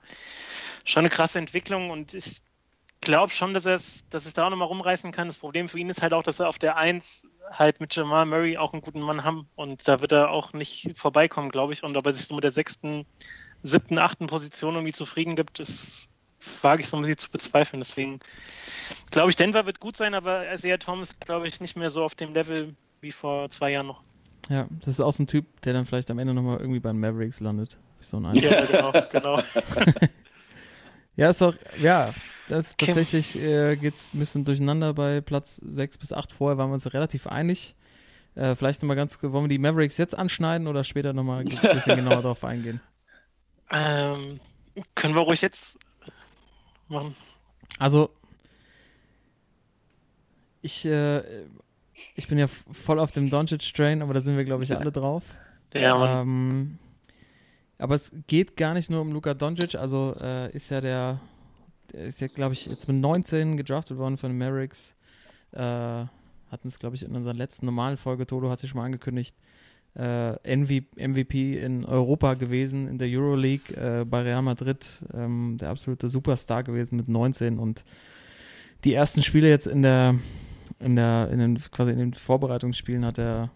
schon 0.84 1.00
eine 1.00 1.08
krasse 1.08 1.38
Entwicklung 1.38 1.90
und 1.90 2.12
ich 2.12 2.42
glaube 3.02 3.32
schon, 3.32 3.52
dass 3.52 3.66
er 3.66 3.74
es, 3.74 4.08
dass 4.08 4.24
es 4.24 4.32
da 4.32 4.46
auch 4.46 4.50
nochmal 4.50 4.68
rumreißen 4.68 5.12
kann. 5.12 5.28
Das 5.28 5.36
Problem 5.36 5.68
für 5.68 5.78
ihn 5.78 5.90
ist 5.90 6.00
halt 6.00 6.14
auch, 6.14 6.22
dass 6.22 6.40
er 6.40 6.48
auf 6.48 6.58
der 6.58 6.76
Eins 6.78 7.26
halt 7.50 7.80
mit 7.80 7.94
Jamal 7.94 8.24
Murray 8.24 8.56
auch 8.56 8.72
einen 8.72 8.80
guten 8.80 9.00
Mann 9.00 9.24
haben 9.24 9.48
und 9.56 9.86
da 9.86 10.00
wird 10.00 10.12
er 10.12 10.30
auch 10.30 10.54
nicht 10.54 10.92
vorbeikommen, 10.96 11.50
glaube 11.50 11.74
ich. 11.74 11.82
Und 11.82 11.96
ob 11.96 12.06
er 12.06 12.12
sich 12.14 12.26
so 12.26 12.34
mit 12.34 12.44
der 12.44 12.50
sechsten, 12.50 13.04
siebten, 13.62 13.98
achten 13.98 14.26
Position 14.28 14.74
irgendwie 14.74 14.94
zufrieden 14.94 15.36
gibt, 15.36 15.60
ist 15.60 16.08
wage 16.62 16.82
ich 16.82 16.88
so 16.88 16.96
ein 16.96 17.02
bisschen 17.02 17.18
zu 17.18 17.30
bezweifeln. 17.30 17.80
Deswegen 17.80 18.20
glaube 19.10 19.30
ich, 19.30 19.36
Denver 19.36 19.66
wird 19.66 19.80
gut 19.80 19.96
sein, 19.96 20.14
aber 20.14 20.50
Isaiah 20.52 20.78
Thomas 20.78 21.18
glaube 21.20 21.46
ich 21.46 21.60
nicht 21.60 21.76
mehr 21.76 21.90
so 21.90 22.02
auf 22.02 22.14
dem 22.14 22.32
Level 22.32 22.74
wie 23.00 23.12
vor 23.12 23.50
zwei 23.50 23.72
Jahren 23.72 23.88
noch. 23.88 24.02
Ja, 24.48 24.66
das 24.80 24.94
ist 24.94 25.00
auch 25.00 25.12
so 25.12 25.22
ein 25.22 25.26
Typ, 25.26 25.60
der 25.62 25.72
dann 25.72 25.84
vielleicht 25.86 26.10
am 26.10 26.18
Ende 26.18 26.34
nochmal 26.34 26.58
irgendwie 26.58 26.80
bei 26.80 26.90
den 26.90 27.00
Mavericks 27.00 27.40
landet. 27.40 27.78
So 28.00 28.18
ein 28.18 28.34
ja, 28.34 28.64
genau, 28.64 28.92
genau. 29.10 29.42
ja, 31.16 31.30
ist 31.30 31.42
auch, 31.42 31.54
ja, 31.80 32.12
das 32.48 32.72
okay. 32.72 32.86
tatsächlich 32.86 33.40
äh, 33.40 33.76
geht 33.76 33.94
es 33.94 34.14
ein 34.14 34.18
bisschen 34.18 34.44
durcheinander 34.44 34.94
bei 34.94 35.20
Platz 35.20 35.56
6 35.56 35.98
bis 35.98 36.12
8. 36.12 36.32
Vorher 36.32 36.58
waren 36.58 36.70
wir 36.70 36.74
uns 36.74 36.92
relativ 36.92 37.26
einig. 37.26 37.74
Äh, 38.34 38.56
vielleicht 38.56 38.82
nochmal 38.82 38.96
ganz, 38.96 39.22
wollen 39.22 39.44
wir 39.44 39.48
die 39.48 39.58
Mavericks 39.58 39.98
jetzt 39.98 40.16
anschneiden 40.16 40.66
oder 40.66 40.84
später 40.84 41.12
nochmal 41.12 41.40
ein 41.40 41.74
bisschen 41.74 41.96
genauer 41.96 42.16
darauf 42.22 42.44
eingehen? 42.44 42.80
Ähm, 43.70 44.40
können 44.94 45.14
wir 45.14 45.22
ruhig 45.22 45.42
jetzt 45.42 45.78
machen. 46.88 47.14
Also, 47.78 48.10
ich, 50.62 50.84
äh, 50.84 51.22
ich 52.14 52.28
bin 52.28 52.38
ja 52.38 52.46
voll 52.46 53.00
auf 53.00 53.12
dem 53.12 53.28
Doncic-Train, 53.28 54.02
aber 54.02 54.14
da 54.14 54.20
sind 54.20 54.36
wir, 54.36 54.44
glaube 54.44 54.64
ich, 54.64 54.74
alle 54.74 54.92
drauf. 54.92 55.24
Ja, 55.74 56.20
ähm, 56.20 56.78
aber 57.82 57.96
es 57.96 58.12
geht 58.28 58.56
gar 58.56 58.74
nicht 58.74 58.90
nur 58.90 59.00
um 59.00 59.10
Luka 59.10 59.34
Doncic, 59.34 59.74
also 59.74 60.14
äh, 60.20 60.54
ist 60.54 60.70
ja 60.70 60.80
der, 60.80 61.20
der 61.92 62.02
ist 62.02 62.20
ja, 62.20 62.28
glaube 62.28 62.54
ich, 62.54 62.66
jetzt 62.66 62.86
mit 62.86 62.96
19 62.98 63.56
gedraftet 63.56 63.98
worden 63.98 64.16
von 64.16 64.30
den 64.30 64.38
Mavericks. 64.38 64.94
Äh, 65.50 65.58
hatten 65.58 66.68
es, 66.68 66.78
glaube 66.78 66.94
ich, 66.94 67.02
in 67.02 67.16
unserer 67.16 67.34
letzten 67.34 67.66
normalen 67.66 67.96
Folge, 67.96 68.26
Toto 68.26 68.48
hat 68.50 68.60
sich 68.60 68.70
schon 68.70 68.78
mal 68.78 68.84
angekündigt, 68.84 69.34
äh, 69.96 70.56
MVP 70.56 71.58
in 71.58 71.84
Europa 71.84 72.34
gewesen, 72.34 72.86
in 72.86 72.98
der 72.98 73.08
Euroleague 73.08 73.74
äh, 73.76 74.04
bei 74.04 74.22
Real 74.22 74.42
Madrid, 74.42 75.04
ähm, 75.12 75.56
der 75.60 75.70
absolute 75.70 76.08
Superstar 76.08 76.62
gewesen 76.62 76.96
mit 76.96 77.08
19 77.08 77.58
und 77.58 77.84
die 78.84 78.94
ersten 78.94 79.22
Spiele 79.22 79.48
jetzt 79.48 79.66
in 79.66 79.82
der, 79.82 80.14
in 80.78 80.94
der, 80.94 81.30
in 81.32 81.38
den, 81.40 81.58
quasi 81.58 81.90
in 81.90 81.98
den 81.98 82.14
Vorbereitungsspielen 82.14 83.04
hat 83.04 83.18
er 83.18 83.50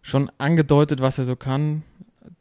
schon 0.00 0.30
angedeutet, 0.38 1.00
was 1.00 1.18
er 1.18 1.26
so 1.26 1.36
kann. 1.36 1.82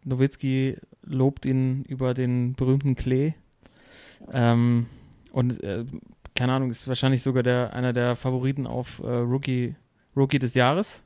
Nowitzki 0.04 0.78
lobt 1.04 1.46
ihn 1.46 1.84
über 1.84 2.14
den 2.14 2.54
berühmten 2.54 2.96
Klee. 2.96 3.34
Ähm, 4.32 4.88
und 5.32 5.64
äh, 5.64 5.86
keine 6.36 6.54
Ahnung, 6.54 6.70
ist 6.70 6.88
wahrscheinlich 6.88 7.22
sogar 7.22 7.44
der, 7.44 7.74
einer 7.74 7.94
der 7.94 8.16
Favoriten 8.16 8.68
auf 8.68 9.00
äh, 9.00 9.08
Rookie, 9.08 9.76
Rookie 10.16 10.40
des 10.40 10.54
Jahres. 10.54 11.04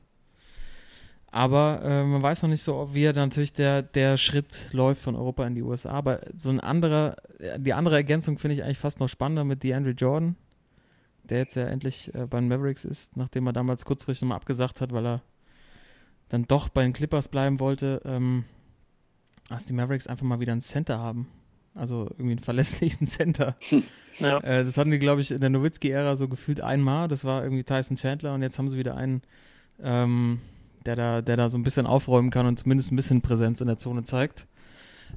Aber 1.32 1.80
äh, 1.84 2.04
man 2.04 2.22
weiß 2.22 2.42
noch 2.42 2.50
nicht 2.50 2.62
so, 2.62 2.90
wie 2.92 3.04
er 3.04 3.12
natürlich 3.12 3.52
der, 3.52 3.82
der 3.82 4.16
Schritt 4.16 4.72
läuft 4.72 5.02
von 5.02 5.14
Europa 5.14 5.46
in 5.46 5.54
die 5.54 5.62
USA. 5.62 5.90
Aber 5.90 6.20
so 6.36 6.50
ein 6.50 6.58
anderer, 6.58 7.16
die 7.58 7.72
andere 7.72 7.96
Ergänzung 7.96 8.38
finde 8.38 8.54
ich 8.54 8.64
eigentlich 8.64 8.78
fast 8.78 8.98
noch 8.98 9.08
spannender 9.08 9.44
mit 9.44 9.62
DeAndre 9.62 9.92
Jordan, 9.92 10.34
der 11.22 11.38
jetzt 11.38 11.54
ja 11.54 11.66
endlich 11.66 12.12
äh, 12.14 12.26
bei 12.26 12.40
den 12.40 12.48
Mavericks 12.48 12.84
ist, 12.84 13.16
nachdem 13.16 13.46
er 13.46 13.52
damals 13.52 13.84
kurzfristig 13.84 14.28
mal 14.28 14.34
abgesagt 14.34 14.80
hat, 14.80 14.92
weil 14.92 15.06
er 15.06 15.22
dann 16.30 16.46
doch 16.46 16.68
bei 16.68 16.82
den 16.82 16.92
Clippers 16.92 17.28
bleiben 17.28 17.60
wollte, 17.60 18.02
ähm, 18.04 18.44
dass 19.50 19.66
die 19.66 19.74
Mavericks 19.74 20.06
einfach 20.06 20.24
mal 20.24 20.40
wieder 20.40 20.52
einen 20.52 20.62
Center 20.62 20.98
haben. 20.98 21.28
Also 21.74 22.06
irgendwie 22.12 22.32
einen 22.32 22.38
verlässlichen 22.38 23.06
Center. 23.06 23.56
Ja. 24.18 24.38
Äh, 24.38 24.64
das 24.64 24.76
hatten 24.76 24.90
die, 24.90 24.98
glaube 24.98 25.20
ich, 25.20 25.30
in 25.30 25.40
der 25.40 25.50
Nowitzki-Ära 25.50 26.16
so 26.16 26.28
gefühlt 26.28 26.60
einmal. 26.60 27.08
Das 27.08 27.24
war 27.24 27.42
irgendwie 27.42 27.64
Tyson 27.64 27.96
Chandler 27.96 28.34
und 28.34 28.42
jetzt 28.42 28.58
haben 28.58 28.68
sie 28.68 28.78
wieder 28.78 28.96
einen, 28.96 29.22
ähm, 29.82 30.40
der 30.86 30.96
da, 30.96 31.22
der 31.22 31.36
da 31.36 31.48
so 31.48 31.58
ein 31.58 31.62
bisschen 31.62 31.86
aufräumen 31.86 32.30
kann 32.30 32.46
und 32.46 32.58
zumindest 32.58 32.92
ein 32.92 32.96
bisschen 32.96 33.22
Präsenz 33.22 33.60
in 33.60 33.66
der 33.66 33.76
Zone 33.76 34.04
zeigt. 34.04 34.46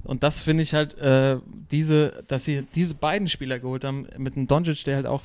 Und 0.04 0.24
das 0.24 0.42
finde 0.42 0.64
ich 0.64 0.74
halt, 0.74 0.98
äh, 0.98 1.38
diese, 1.72 2.24
dass 2.28 2.46
sie 2.46 2.64
diese 2.76 2.96
beiden 2.96 3.28
Spieler 3.28 3.60
geholt 3.60 3.84
haben, 3.84 4.08
mit 4.18 4.36
einem 4.36 4.48
Doncic, 4.48 4.84
der 4.86 4.96
halt 4.96 5.06
auch 5.06 5.22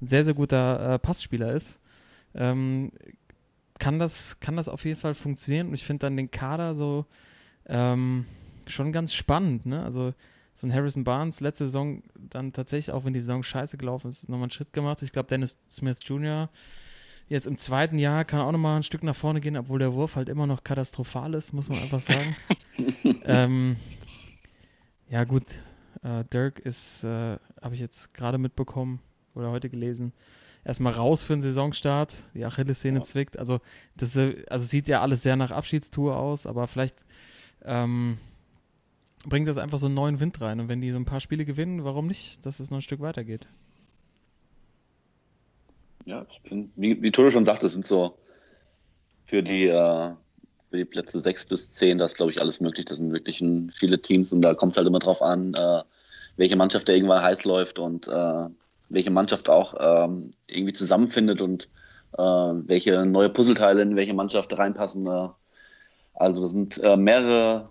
ein 0.00 0.08
sehr, 0.08 0.24
sehr 0.24 0.34
guter 0.34 0.94
äh, 0.94 0.98
Passspieler 0.98 1.52
ist, 1.52 1.80
ähm, 2.34 2.92
kann, 3.78 3.98
das, 3.98 4.40
kann 4.40 4.56
das 4.56 4.68
auf 4.68 4.84
jeden 4.84 4.98
Fall 4.98 5.14
funktionieren. 5.14 5.68
Und 5.68 5.74
ich 5.74 5.84
finde 5.84 6.06
dann 6.06 6.16
den 6.16 6.30
Kader 6.30 6.74
so 6.74 7.06
ähm, 7.66 8.26
schon 8.70 8.92
ganz 8.92 9.14
spannend. 9.14 9.66
Ne? 9.66 9.82
Also 9.82 10.14
so 10.54 10.66
ein 10.66 10.72
Harrison 10.72 11.04
Barnes 11.04 11.40
letzte 11.40 11.66
Saison 11.66 12.02
dann 12.16 12.52
tatsächlich, 12.52 12.92
auch 12.92 13.04
wenn 13.04 13.12
die 13.12 13.20
Saison 13.20 13.42
scheiße 13.42 13.76
gelaufen 13.76 14.08
ist, 14.08 14.28
nochmal 14.28 14.44
einen 14.44 14.50
Schritt 14.50 14.72
gemacht. 14.72 15.02
Ich 15.02 15.12
glaube, 15.12 15.28
Dennis 15.28 15.58
Smith 15.70 15.98
Jr 16.02 16.48
Jetzt 17.28 17.46
im 17.46 17.58
zweiten 17.58 17.98
Jahr 17.98 18.24
kann 18.24 18.40
auch 18.40 18.52
nochmal 18.52 18.78
ein 18.78 18.82
Stück 18.82 19.02
nach 19.02 19.14
vorne 19.14 19.40
gehen, 19.40 19.56
obwohl 19.56 19.78
der 19.78 19.92
Wurf 19.92 20.16
halt 20.16 20.30
immer 20.30 20.46
noch 20.46 20.64
katastrophal 20.64 21.34
ist, 21.34 21.52
muss 21.52 21.68
man 21.68 21.78
einfach 21.78 22.00
sagen. 22.00 22.34
ähm, 23.24 23.76
ja, 25.10 25.24
gut. 25.24 25.44
Äh, 26.02 26.24
Dirk 26.32 26.58
ist, 26.58 27.04
äh, 27.04 27.36
habe 27.60 27.74
ich 27.74 27.80
jetzt 27.80 28.14
gerade 28.14 28.38
mitbekommen 28.38 29.00
oder 29.34 29.50
heute 29.50 29.68
gelesen, 29.68 30.14
erstmal 30.64 30.94
raus 30.94 31.22
für 31.22 31.34
den 31.34 31.42
Saisonstart. 31.42 32.14
Die 32.32 32.46
Achillessehne 32.46 33.00
ja. 33.00 33.04
zwickt. 33.04 33.38
Also, 33.38 33.60
das 33.94 34.16
äh, 34.16 34.42
also 34.48 34.64
sieht 34.64 34.88
ja 34.88 35.02
alles 35.02 35.22
sehr 35.22 35.36
nach 35.36 35.50
Abschiedstour 35.50 36.16
aus, 36.16 36.46
aber 36.46 36.66
vielleicht 36.66 37.04
ähm, 37.62 38.16
bringt 39.26 39.48
das 39.48 39.58
einfach 39.58 39.78
so 39.78 39.86
einen 39.86 39.94
neuen 39.94 40.20
Wind 40.20 40.40
rein. 40.40 40.60
Und 40.60 40.68
wenn 40.68 40.80
die 40.80 40.90
so 40.90 40.96
ein 40.96 41.04
paar 41.04 41.20
Spiele 41.20 41.44
gewinnen, 41.44 41.84
warum 41.84 42.06
nicht, 42.06 42.44
dass 42.46 42.60
es 42.60 42.70
noch 42.70 42.78
ein 42.78 42.82
Stück 42.82 43.00
weitergeht? 43.00 43.48
Ja, 46.06 46.24
ich 46.30 46.40
bin, 46.42 46.70
wie, 46.76 47.02
wie 47.02 47.10
Toto 47.10 47.30
schon 47.30 47.44
sagt, 47.44 47.62
das 47.62 47.72
sind 47.72 47.86
so 47.86 48.16
für 49.26 49.42
die, 49.42 49.66
äh, 49.66 50.12
für 50.70 50.76
die 50.76 50.84
Plätze 50.84 51.20
6 51.20 51.46
bis 51.46 51.74
10, 51.74 51.98
das 51.98 52.14
glaube 52.14 52.30
ich, 52.30 52.40
alles 52.40 52.60
möglich. 52.60 52.86
Das 52.86 52.98
sind 52.98 53.12
wirklich 53.12 53.40
ein, 53.40 53.70
viele 53.70 54.00
Teams 54.00 54.32
und 54.32 54.42
da 54.42 54.54
kommt 54.54 54.72
es 54.72 54.78
halt 54.78 54.86
immer 54.86 55.00
drauf 55.00 55.20
an, 55.22 55.54
äh, 55.54 55.82
welche 56.36 56.56
Mannschaft 56.56 56.88
da 56.88 56.92
irgendwann 56.92 57.22
heiß 57.22 57.44
läuft 57.44 57.78
und 57.78 58.08
äh, 58.08 58.46
welche 58.88 59.10
Mannschaft 59.10 59.50
auch 59.50 59.74
ähm, 59.78 60.30
irgendwie 60.46 60.72
zusammenfindet 60.72 61.42
und 61.42 61.68
äh, 62.16 62.22
welche 62.22 63.04
neue 63.04 63.28
Puzzleteile 63.28 63.82
in 63.82 63.96
welche 63.96 64.14
Mannschaft 64.14 64.56
reinpassen. 64.56 65.06
Äh. 65.06 65.28
Also 66.14 66.40
das 66.40 66.52
sind 66.52 66.82
äh, 66.82 66.96
mehrere 66.96 67.68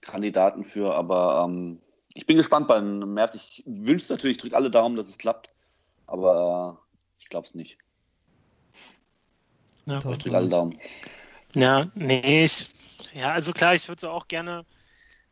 Kandidaten 0.00 0.64
für, 0.64 0.94
aber 0.94 1.44
ähm, 1.46 1.80
ich 2.14 2.26
bin 2.26 2.36
gespannt 2.36 2.68
bei 2.68 2.76
einem 2.76 3.14
März. 3.14 3.34
Ich 3.34 3.62
wünsche 3.66 4.12
natürlich, 4.12 4.38
drücke 4.38 4.56
alle 4.56 4.70
Daumen, 4.70 4.96
dass 4.96 5.08
es 5.08 5.18
klappt, 5.18 5.50
aber 6.06 6.80
ich 7.18 7.28
glaube 7.28 7.46
es 7.46 7.54
nicht. 7.54 7.78
Ja, 9.86 9.98
ich 9.98 10.34
alle 10.34 10.48
Daumen. 10.48 10.78
Ja, 11.54 11.90
nee, 11.94 12.44
ich, 12.44 12.70
ja, 13.14 13.32
also 13.32 13.52
klar, 13.52 13.74
ich 13.74 13.88
würde 13.88 13.98
es 13.98 14.04
auch 14.04 14.28
gerne 14.28 14.64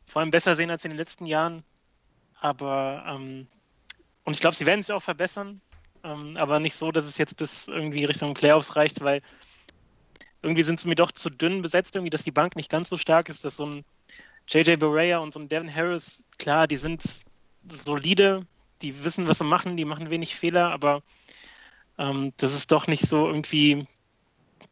vor 0.07 0.21
allem 0.21 0.31
besser 0.31 0.57
sehen 0.57 0.71
als 0.71 0.85
in 0.85 0.91
den 0.91 0.99
letzten 0.99 1.27
Jahren. 1.27 1.63
Aber, 2.41 3.05
ähm, 3.07 3.47
und 4.25 4.33
ich 4.33 4.41
glaube, 4.41 4.57
sie 4.57 4.67
werden 4.67 4.81
es 4.81 4.91
auch 4.91 5.03
verbessern, 5.03 5.61
ähm, 6.03 6.37
aber 6.37 6.61
nicht 6.61 6.77
so, 6.77 6.93
dass 6.93 7.07
es 7.07 7.19
jetzt 7.19 7.37
bis 7.37 7.69
irgendwie 7.69 8.05
Richtung 8.05 8.35
Playoffs 8.35 8.77
reicht, 8.77 9.01
weil 9.01 9.23
irgendwie 10.43 10.63
sind 10.63 10.81
sie 10.81 10.89
mir 10.89 10.95
doch 10.95 11.13
zu 11.13 11.31
dünn 11.31 11.63
besetzt, 11.63 11.97
irgendwie, 11.97 12.11
dass 12.11 12.23
die 12.23 12.31
Bank 12.31 12.57
nicht 12.57 12.71
ganz 12.71 12.89
so 12.89 12.97
stark 12.97 13.29
ist, 13.29 13.45
dass 13.45 13.57
so 13.57 13.67
ein 13.67 13.85
JJ 14.49 14.77
Barea 14.77 15.19
und 15.19 15.33
so 15.33 15.41
ein 15.41 15.49
Devin 15.49 15.75
Harris, 15.75 16.25
klar, 16.39 16.67
die 16.67 16.77
sind 16.77 17.03
solide, 17.71 18.47
die 18.83 19.05
wissen, 19.05 19.29
was 19.29 19.39
sie 19.39 19.45
machen, 19.45 19.77
die 19.77 19.85
machen 19.85 20.11
wenig 20.11 20.35
Fehler, 20.37 20.71
aber 20.71 21.03
ähm, 21.99 22.33
das 22.37 22.55
ist 22.55 22.71
doch 22.71 22.87
nicht 22.87 23.07
so 23.07 23.27
irgendwie, 23.27 23.87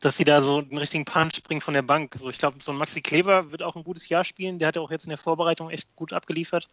dass 0.00 0.16
sie 0.16 0.24
da 0.24 0.40
so 0.40 0.58
einen 0.58 0.78
richtigen 0.78 1.04
Punch 1.04 1.42
bringen 1.42 1.60
von 1.60 1.74
der 1.74 1.82
Bank. 1.82 2.14
So, 2.16 2.30
ich 2.30 2.38
glaube, 2.38 2.58
so 2.60 2.72
ein 2.72 2.78
Maxi 2.78 3.00
Kleber 3.00 3.50
wird 3.50 3.62
auch 3.62 3.76
ein 3.76 3.84
gutes 3.84 4.08
Jahr 4.08 4.24
spielen. 4.24 4.58
Der 4.58 4.68
hat 4.68 4.76
ja 4.76 4.82
auch 4.82 4.90
jetzt 4.90 5.04
in 5.04 5.10
der 5.10 5.18
Vorbereitung 5.18 5.70
echt 5.70 5.94
gut 5.96 6.12
abgeliefert. 6.12 6.68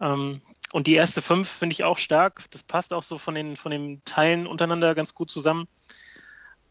Ähm, 0.00 0.40
und 0.72 0.86
die 0.86 0.94
erste 0.94 1.22
fünf 1.22 1.48
finde 1.48 1.74
ich 1.74 1.84
auch 1.84 1.98
stark. 1.98 2.44
Das 2.50 2.62
passt 2.62 2.92
auch 2.92 3.02
so 3.02 3.18
von 3.18 3.34
den, 3.34 3.56
von 3.56 3.70
den 3.70 4.02
Teilen 4.04 4.46
untereinander 4.46 4.94
ganz 4.94 5.14
gut 5.14 5.30
zusammen. 5.30 5.68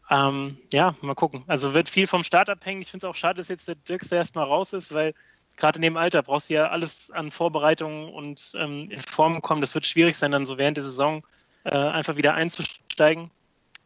Ähm, 0.08 0.58
ja, 0.72 0.94
mal 1.00 1.14
gucken. 1.14 1.44
Also 1.46 1.74
wird 1.74 1.88
viel 1.88 2.06
vom 2.06 2.24
Start 2.24 2.48
abhängen. 2.48 2.82
Ich 2.82 2.90
finde 2.90 3.06
es 3.06 3.10
auch 3.10 3.16
schade, 3.16 3.38
dass 3.38 3.48
jetzt 3.48 3.68
der 3.68 3.74
Dirkster 3.74 4.16
erstmal 4.16 4.44
raus 4.44 4.72
ist, 4.72 4.94
weil 4.94 5.14
gerade 5.56 5.76
in 5.76 5.82
dem 5.82 5.96
Alter 5.96 6.22
brauchst 6.22 6.50
du 6.50 6.54
ja 6.54 6.68
alles 6.68 7.10
an 7.10 7.30
Vorbereitungen 7.30 8.12
und 8.12 8.52
ähm, 8.56 8.84
in 8.88 9.00
Form 9.00 9.42
kommen. 9.42 9.60
Das 9.60 9.74
wird 9.74 9.86
schwierig 9.86 10.16
sein, 10.16 10.30
dann 10.30 10.46
so 10.46 10.58
während 10.58 10.76
der 10.76 10.84
Saison 10.84 11.22
äh, 11.64 11.76
einfach 11.76 12.16
wieder 12.16 12.34
einzusteigen. 12.34 13.30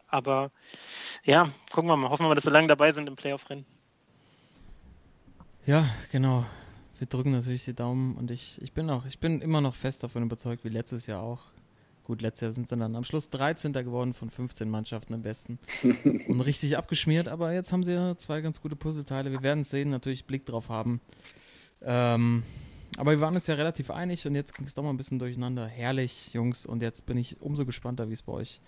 Aber 0.08 0.50
ja, 1.24 1.50
gucken 1.70 1.88
wir 1.88 1.96
mal. 1.96 2.10
Hoffen 2.10 2.24
wir 2.24 2.28
mal, 2.28 2.34
dass 2.34 2.46
wir 2.46 2.52
lange 2.52 2.68
dabei 2.68 2.92
sind 2.92 3.08
im 3.08 3.16
Playoff-Rennen. 3.16 3.64
Ja, 5.66 5.88
genau. 6.10 6.44
Wir 6.98 7.06
drücken 7.06 7.30
natürlich 7.30 7.64
die 7.64 7.74
Daumen 7.74 8.16
und 8.16 8.30
ich, 8.30 8.60
ich 8.60 8.72
bin 8.72 8.90
auch, 8.90 9.06
ich 9.06 9.20
bin 9.20 9.40
immer 9.40 9.60
noch 9.60 9.74
fest 9.74 10.02
davon 10.02 10.22
überzeugt, 10.22 10.64
wie 10.64 10.68
letztes 10.68 11.06
Jahr 11.06 11.22
auch. 11.22 11.40
Gut, 12.04 12.22
letztes 12.22 12.40
Jahr 12.40 12.52
sind 12.52 12.68
sie 12.68 12.76
dann 12.76 12.96
am 12.96 13.04
Schluss 13.04 13.30
13. 13.30 13.72
geworden 13.72 14.14
von 14.14 14.30
15 14.30 14.68
Mannschaften 14.68 15.14
am 15.14 15.22
besten. 15.22 15.58
und 16.28 16.40
richtig 16.40 16.76
abgeschmiert, 16.76 17.28
aber 17.28 17.52
jetzt 17.52 17.72
haben 17.72 17.84
sie 17.84 17.92
ja 17.92 18.16
zwei 18.16 18.40
ganz 18.40 18.60
gute 18.60 18.74
Puzzleteile. 18.74 19.30
Wir 19.30 19.42
werden 19.42 19.60
es 19.60 19.70
sehen, 19.70 19.90
natürlich 19.90 20.24
Blick 20.24 20.44
drauf 20.44 20.68
haben. 20.68 21.00
Ähm, 21.82 22.42
aber 22.98 23.12
wir 23.12 23.20
waren 23.20 23.34
uns 23.34 23.46
ja 23.46 23.54
relativ 23.54 23.90
einig 23.90 24.26
und 24.26 24.34
jetzt 24.34 24.54
ging 24.54 24.66
es 24.66 24.74
doch 24.74 24.82
mal 24.82 24.90
ein 24.90 24.96
bisschen 24.96 25.18
durcheinander. 25.18 25.66
Herrlich, 25.66 26.32
Jungs. 26.32 26.66
Und 26.66 26.82
jetzt 26.82 27.06
bin 27.06 27.16
ich 27.16 27.40
umso 27.40 27.64
gespannter, 27.64 28.08
wie 28.08 28.14
es 28.14 28.22
bei 28.22 28.32
euch 28.32 28.60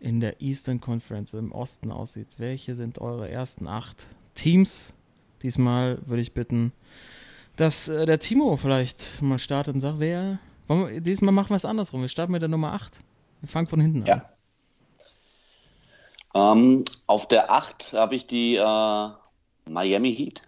in 0.00 0.20
der 0.20 0.42
Eastern 0.42 0.80
Conference 0.80 1.34
im 1.34 1.52
Osten 1.52 1.90
aussieht. 1.90 2.28
Welche 2.38 2.74
sind 2.74 2.98
eure 2.98 3.30
ersten 3.30 3.66
acht 3.66 4.06
Teams? 4.34 4.94
Diesmal 5.42 5.98
würde 6.06 6.22
ich 6.22 6.32
bitten, 6.32 6.72
dass 7.56 7.88
äh, 7.88 8.06
der 8.06 8.18
Timo 8.18 8.56
vielleicht 8.56 9.22
mal 9.22 9.38
startet 9.38 9.74
und 9.74 9.80
sagt, 9.80 9.98
wer. 9.98 10.38
Wir, 10.68 11.00
diesmal 11.00 11.32
machen 11.32 11.50
wir 11.50 11.56
es 11.56 11.64
andersrum. 11.64 12.00
Wir 12.00 12.08
starten 12.08 12.32
mit 12.32 12.42
der 12.42 12.48
Nummer 12.48 12.72
8. 12.72 13.00
Wir 13.40 13.48
fangen 13.48 13.68
von 13.68 13.80
hinten 13.80 14.04
ja. 14.06 14.26
an. 16.34 16.58
Ähm, 16.58 16.84
auf 17.06 17.28
der 17.28 17.50
8 17.50 17.94
habe 17.94 18.16
ich 18.16 18.26
die 18.26 18.56
äh, 18.56 19.08
Miami 19.70 20.14
Heat. 20.14 20.42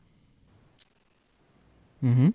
Mhm. 2.01 2.34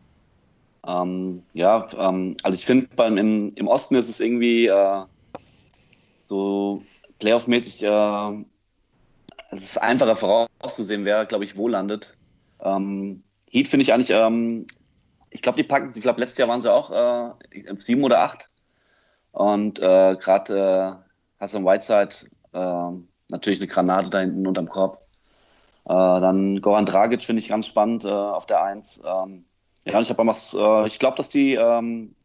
Ähm, 0.85 1.43
ja, 1.53 1.87
ähm, 1.97 2.35
also 2.43 2.57
ich 2.57 2.65
finde, 2.65 2.87
im, 3.05 3.53
im 3.55 3.67
Osten 3.67 3.95
ist 3.95 4.09
es 4.09 4.19
irgendwie 4.19 4.67
äh, 4.67 5.03
so 6.17 6.83
Playoff-mäßig, 7.19 7.83
äh, 7.83 8.43
es 9.51 9.63
ist 9.63 9.77
einfacher 9.81 10.15
vorauszusehen, 10.15 11.05
wer, 11.05 11.25
glaube 11.25 11.45
ich, 11.45 11.55
wo 11.55 11.67
landet. 11.67 12.17
Ähm, 12.59 13.23
Heat 13.49 13.67
finde 13.67 13.83
ich 13.83 13.93
eigentlich, 13.93 14.09
ähm, 14.09 14.67
ich 15.29 15.41
glaube, 15.41 15.57
die 15.57 15.63
packen, 15.63 15.91
ich 15.95 16.01
glaube, 16.01 16.19
letztes 16.19 16.37
Jahr 16.37 16.49
waren 16.49 16.61
sie 16.61 16.71
auch 16.71 16.91
äh, 16.91 17.75
sieben 17.77 18.03
oder 18.03 18.21
acht. 18.21 18.49
Und 19.31 19.79
äh, 19.79 20.15
gerade 20.19 20.99
äh, 20.99 21.41
Hassan 21.41 21.65
Whiteside, 21.65 22.29
äh, 22.53 22.91
natürlich 23.31 23.59
eine 23.59 23.67
Granate 23.67 24.09
da 24.09 24.19
hinten 24.19 24.45
unterm 24.45 24.69
Korb. 24.69 25.01
Äh, 25.85 25.89
dann 25.89 26.61
Goran 26.61 26.85
Dragic 26.85 27.23
finde 27.23 27.41
ich 27.41 27.49
ganz 27.49 27.67
spannend 27.67 28.05
äh, 28.05 28.09
auf 28.09 28.45
der 28.45 28.63
Eins. 28.63 29.01
Ähm, 29.03 29.45
ja, 29.85 30.01
ich, 30.01 30.09
äh, 30.09 30.87
ich 30.87 30.99
glaube, 30.99 31.17
dass 31.17 31.29
die 31.29 31.55
ähm, 31.55 32.15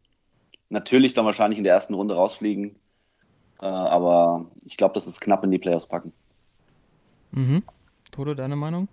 natürlich 0.69 1.13
dann 1.13 1.25
wahrscheinlich 1.25 1.57
in 1.57 1.63
der 1.63 1.73
ersten 1.73 1.93
Runde 1.93 2.15
rausfliegen. 2.15 2.75
Äh, 3.61 3.65
aber 3.65 4.45
ich 4.65 4.77
glaube, 4.77 4.93
dass 4.93 5.07
es 5.07 5.19
knapp 5.19 5.43
in 5.43 5.51
die 5.51 5.57
Playoffs 5.57 5.85
packen. 5.85 6.13
Mhm. 7.31 7.63
Toto, 8.11 8.33
deine 8.33 8.55
Meinung? 8.55 8.87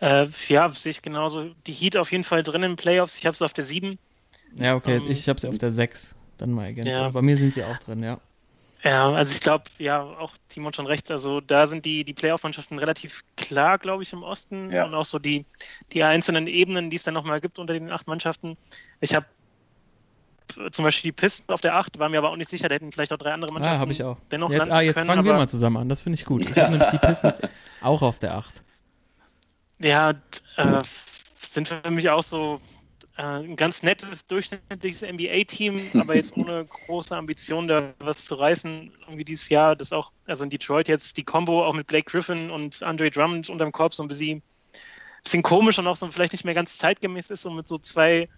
Äh, 0.00 0.26
ja, 0.48 0.68
sehe 0.70 0.90
ich 0.90 1.02
genauso. 1.02 1.50
Die 1.66 1.72
Heat 1.72 1.96
auf 1.96 2.10
jeden 2.10 2.24
Fall 2.24 2.42
drin 2.42 2.64
in 2.64 2.76
Playoffs. 2.76 3.16
Ich 3.18 3.26
habe 3.26 3.36
sie 3.36 3.44
auf 3.44 3.52
der 3.52 3.64
7. 3.64 3.98
Ja, 4.56 4.74
okay, 4.74 4.96
ähm, 4.96 5.06
ich 5.08 5.28
habe 5.28 5.40
sie 5.40 5.48
auf 5.48 5.58
der 5.58 5.70
6. 5.70 6.14
Dann 6.38 6.50
mal 6.50 6.64
ergänzt. 6.64 6.88
Ja. 6.88 7.02
Also 7.02 7.12
bei 7.12 7.22
mir 7.22 7.36
sind 7.36 7.54
sie 7.54 7.62
auch 7.62 7.78
drin, 7.78 8.02
ja. 8.02 8.18
Ja, 8.84 9.12
also 9.12 9.32
ich 9.32 9.40
glaube, 9.40 9.64
ja, 9.78 10.02
auch 10.02 10.32
Timon 10.48 10.72
schon 10.72 10.86
recht. 10.86 11.10
Also 11.10 11.40
da 11.40 11.66
sind 11.66 11.84
die, 11.84 12.04
die 12.04 12.14
Playoff-Mannschaften 12.14 12.78
relativ 12.78 13.22
klar, 13.36 13.78
glaube 13.78 14.02
ich, 14.02 14.12
im 14.12 14.24
Osten. 14.24 14.72
Ja. 14.72 14.86
Und 14.86 14.94
auch 14.94 15.04
so 15.04 15.20
die, 15.20 15.44
die 15.92 16.02
einzelnen 16.02 16.48
Ebenen, 16.48 16.90
die 16.90 16.96
es 16.96 17.04
dann 17.04 17.14
nochmal 17.14 17.40
gibt 17.40 17.58
unter 17.60 17.74
den 17.74 17.90
acht 17.90 18.08
Mannschaften. 18.08 18.54
Ich 19.00 19.14
habe 19.14 19.26
zum 20.70 20.84
Beispiel 20.84 21.10
die 21.10 21.12
Pisten 21.12 21.50
auf 21.52 21.60
der 21.60 21.76
8, 21.76 21.98
war 21.98 22.08
mir 22.08 22.18
aber 22.18 22.30
auch 22.30 22.36
nicht 22.36 22.50
sicher, 22.50 22.68
da 22.68 22.74
hätten 22.74 22.92
vielleicht 22.92 23.12
auch 23.12 23.18
drei 23.18 23.32
andere 23.32 23.50
ah, 23.50 23.54
Mannschaften 23.54 23.78
ah, 23.78 23.80
habe 23.80 23.92
ich 23.92 24.02
auch. 24.02 24.18
dennoch 24.30 24.50
jetzt, 24.50 24.58
landen 24.58 24.74
Ah, 24.74 24.80
jetzt 24.80 24.94
können, 24.96 25.06
fangen 25.06 25.24
wir 25.24 25.32
mal 25.32 25.48
zusammen 25.48 25.76
an, 25.78 25.88
das 25.88 26.02
finde 26.02 26.18
ich 26.18 26.24
gut. 26.24 26.48
Ich 26.48 26.58
habe 26.58 26.72
nämlich 26.72 26.90
die 26.90 26.98
Pistons 26.98 27.40
auch 27.80 28.02
auf 28.02 28.18
der 28.18 28.34
8. 28.34 28.60
Ja, 29.78 30.10
äh, 30.56 30.78
sind 31.38 31.68
für 31.68 31.90
mich 31.90 32.10
auch 32.10 32.22
so 32.22 32.60
ein 33.16 33.56
ganz 33.56 33.82
nettes, 33.82 34.26
durchschnittliches 34.26 35.02
NBA-Team, 35.02 35.80
aber 36.00 36.16
jetzt 36.16 36.36
ohne 36.36 36.64
große 36.64 37.14
Ambition, 37.14 37.68
da 37.68 37.94
was 37.98 38.24
zu 38.24 38.34
reißen. 38.34 38.92
Irgendwie 39.02 39.24
dieses 39.24 39.48
Jahr, 39.48 39.76
das 39.76 39.92
auch, 39.92 40.12
also 40.26 40.44
in 40.44 40.50
Detroit 40.50 40.88
jetzt 40.88 41.16
die 41.16 41.24
Combo 41.24 41.64
auch 41.64 41.74
mit 41.74 41.86
Blake 41.86 42.10
Griffin 42.10 42.50
und 42.50 42.82
Andre 42.82 43.10
Drummond 43.10 43.50
unterm 43.50 43.72
Korb 43.72 43.94
so 43.94 44.02
ein 44.02 44.08
bisschen, 44.08 44.42
bisschen 45.22 45.42
komisch 45.42 45.78
und 45.78 45.86
auch 45.86 45.96
so 45.96 46.10
vielleicht 46.10 46.32
nicht 46.32 46.44
mehr 46.44 46.54
ganz 46.54 46.78
zeitgemäß 46.78 47.30
ist, 47.30 47.44
um 47.44 47.56
mit 47.56 47.68
so 47.68 47.78
zwei, 47.78 48.28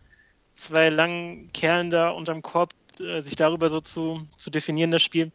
zwei 0.56 0.88
langen 0.88 1.52
Kerlen 1.52 1.90
da 1.90 2.10
unterm 2.10 2.42
Korb 2.42 2.70
äh, 3.00 3.20
sich 3.20 3.36
darüber 3.36 3.70
so 3.70 3.80
zu, 3.80 4.26
zu 4.36 4.50
definieren, 4.50 4.90
das 4.90 5.02
Spiel. 5.02 5.30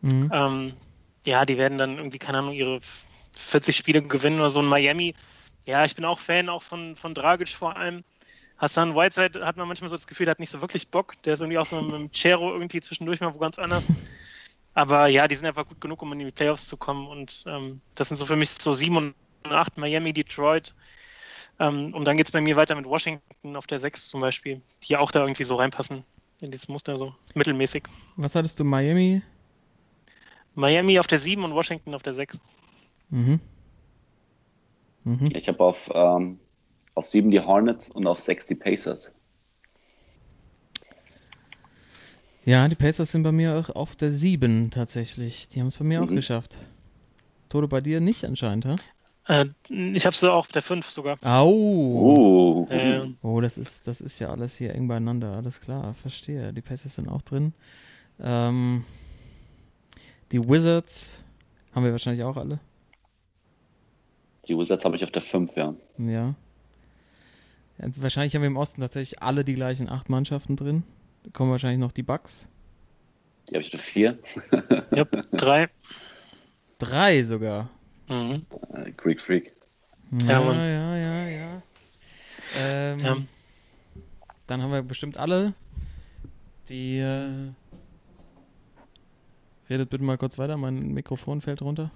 Mhm. 0.00 0.30
Ähm, 0.32 0.72
ja, 1.26 1.44
die 1.44 1.58
werden 1.58 1.78
dann 1.78 1.96
irgendwie, 1.96 2.18
keine 2.18 2.38
Ahnung, 2.38 2.54
ihre 2.54 2.80
40 3.36 3.76
Spiele 3.76 4.02
gewinnen 4.02 4.38
oder 4.38 4.50
so 4.50 4.60
in 4.60 4.66
Miami. 4.66 5.14
Ja, 5.66 5.84
ich 5.84 5.96
bin 5.96 6.04
auch 6.04 6.20
Fan 6.20 6.48
auch 6.48 6.62
von, 6.62 6.94
von 6.94 7.14
Dragic 7.14 7.48
vor 7.48 7.76
allem. 7.76 8.04
Hassan 8.58 8.94
Whiteside 8.94 9.44
hat 9.44 9.56
man 9.56 9.68
manchmal 9.68 9.90
so 9.90 9.96
das 9.96 10.06
Gefühl, 10.06 10.26
der 10.26 10.32
hat 10.32 10.40
nicht 10.40 10.50
so 10.50 10.60
wirklich 10.60 10.90
Bock. 10.90 11.14
Der 11.24 11.34
ist 11.34 11.40
irgendwie 11.40 11.58
auch 11.58 11.66
so 11.66 11.80
mit 11.82 11.94
dem 11.94 12.10
Chero 12.10 12.52
irgendwie 12.52 12.80
zwischendurch 12.80 13.20
mal 13.20 13.34
wo 13.34 13.38
ganz 13.38 13.58
anders. 13.58 13.86
Aber 14.74 15.06
ja, 15.08 15.28
die 15.28 15.34
sind 15.34 15.46
einfach 15.46 15.66
gut 15.66 15.80
genug, 15.80 16.02
um 16.02 16.12
in 16.12 16.18
die 16.20 16.30
Playoffs 16.30 16.66
zu 16.66 16.76
kommen. 16.76 17.06
Und 17.06 17.44
ähm, 17.46 17.80
das 17.94 18.08
sind 18.08 18.16
so 18.16 18.26
für 18.26 18.36
mich 18.36 18.50
so 18.50 18.72
sieben 18.72 18.96
und 18.96 19.14
acht, 19.44 19.76
Miami, 19.76 20.12
Detroit. 20.12 20.74
Ähm, 21.58 21.94
und 21.94 22.04
dann 22.04 22.16
geht 22.16 22.26
es 22.26 22.32
bei 22.32 22.40
mir 22.40 22.56
weiter 22.56 22.74
mit 22.74 22.86
Washington 22.86 23.56
auf 23.56 23.66
der 23.66 23.78
6 23.78 24.08
zum 24.08 24.20
Beispiel, 24.20 24.62
die 24.82 24.96
auch 24.96 25.10
da 25.10 25.20
irgendwie 25.20 25.44
so 25.44 25.56
reinpassen 25.56 26.04
in 26.40 26.50
dieses 26.50 26.68
Muster, 26.68 26.98
so 26.98 27.14
mittelmäßig. 27.34 27.84
Was 28.16 28.34
hattest 28.34 28.60
du, 28.60 28.64
Miami? 28.64 29.22
Miami 30.54 30.98
auf 30.98 31.06
der 31.06 31.18
7 31.18 31.42
und 31.44 31.54
Washington 31.54 31.94
auf 31.94 32.02
der 32.02 32.14
6. 32.14 32.38
Mhm. 33.10 33.40
Mhm. 35.04 35.28
Ich 35.32 35.48
habe 35.48 35.60
auf 35.60 35.90
ähm, 35.94 36.38
auf 36.96 37.06
7 37.06 37.30
die 37.30 37.40
Hornets 37.40 37.90
und 37.90 38.06
auf 38.06 38.18
6 38.18 38.46
die 38.46 38.54
Pacers. 38.56 39.14
Ja, 42.44 42.66
die 42.68 42.74
Pacers 42.74 43.12
sind 43.12 43.22
bei 43.22 43.32
mir 43.32 43.56
auch 43.56 43.70
auf 43.74 43.96
der 43.96 44.10
7 44.10 44.70
tatsächlich. 44.70 45.48
Die 45.48 45.60
haben 45.60 45.66
es 45.68 45.78
bei 45.78 45.84
mir 45.84 46.00
mhm. 46.00 46.08
auch 46.08 46.12
geschafft. 46.12 46.58
Tode 47.48 47.68
bei 47.68 47.80
dir 47.80 48.00
nicht 48.00 48.24
anscheinend, 48.24 48.66
ha? 48.66 48.76
Äh, 49.28 49.46
ich 49.68 50.06
habe 50.06 50.16
sie 50.16 50.30
auch 50.30 50.38
auf 50.38 50.52
der 50.52 50.62
5 50.62 50.88
sogar. 50.88 51.18
Au! 51.22 51.50
Oh. 51.50 52.66
Äh, 52.70 53.08
oh, 53.22 53.40
das 53.40 53.58
ist, 53.58 53.86
das 53.86 54.00
ist 54.00 54.18
ja 54.18 54.30
alles 54.30 54.56
hier 54.56 54.74
eng 54.74 54.88
beieinander. 54.88 55.32
Alles 55.32 55.60
klar, 55.60 55.94
verstehe. 55.94 56.52
Die 56.52 56.62
Pacers 56.62 56.94
sind 56.94 57.08
auch 57.08 57.22
drin. 57.22 57.52
Ähm, 58.20 58.84
die 60.32 60.42
Wizards 60.42 61.24
haben 61.74 61.84
wir 61.84 61.92
wahrscheinlich 61.92 62.24
auch 62.24 62.36
alle. 62.36 62.58
Die 64.48 64.56
Wizards 64.56 64.84
habe 64.84 64.96
ich 64.96 65.04
auf 65.04 65.10
der 65.10 65.22
5, 65.22 65.56
ja. 65.56 65.74
Ja. 65.98 66.34
Ja, 67.78 67.88
wahrscheinlich 67.96 68.34
haben 68.34 68.42
wir 68.42 68.48
im 68.48 68.56
Osten 68.56 68.80
tatsächlich 68.80 69.22
alle 69.22 69.44
die 69.44 69.54
gleichen 69.54 69.88
acht 69.88 70.08
Mannschaften 70.08 70.56
drin. 70.56 70.82
Da 71.24 71.30
kommen 71.30 71.50
wahrscheinlich 71.50 71.80
noch 71.80 71.92
die 71.92 72.02
Bucks. 72.02 72.48
Die 73.48 73.54
habe 73.54 73.62
ich 73.62 73.72
nur 73.72 73.80
vier. 73.80 74.18
ja, 74.94 75.04
drei. 75.32 75.68
Drei 76.78 77.22
sogar. 77.22 77.70
Mhm. 78.06 78.44
Uh, 78.50 78.84
Greek 78.98 79.18
Freak. 79.18 79.50
Ja, 80.26 80.42
ja, 80.42 80.64
ja, 80.64 80.96
ja. 80.96 81.28
ja. 81.28 81.62
Ähm, 82.58 82.98
ja. 83.00 83.16
Dann 84.46 84.62
haben 84.62 84.72
wir 84.72 84.82
bestimmt 84.82 85.16
alle 85.16 85.54
die. 86.68 86.98
Äh, 86.98 87.52
redet 89.68 89.90
bitte 89.90 90.04
mal 90.04 90.18
kurz 90.18 90.38
weiter, 90.38 90.56
mein 90.56 90.92
Mikrofon 90.92 91.40
fällt 91.40 91.62
runter. 91.62 91.90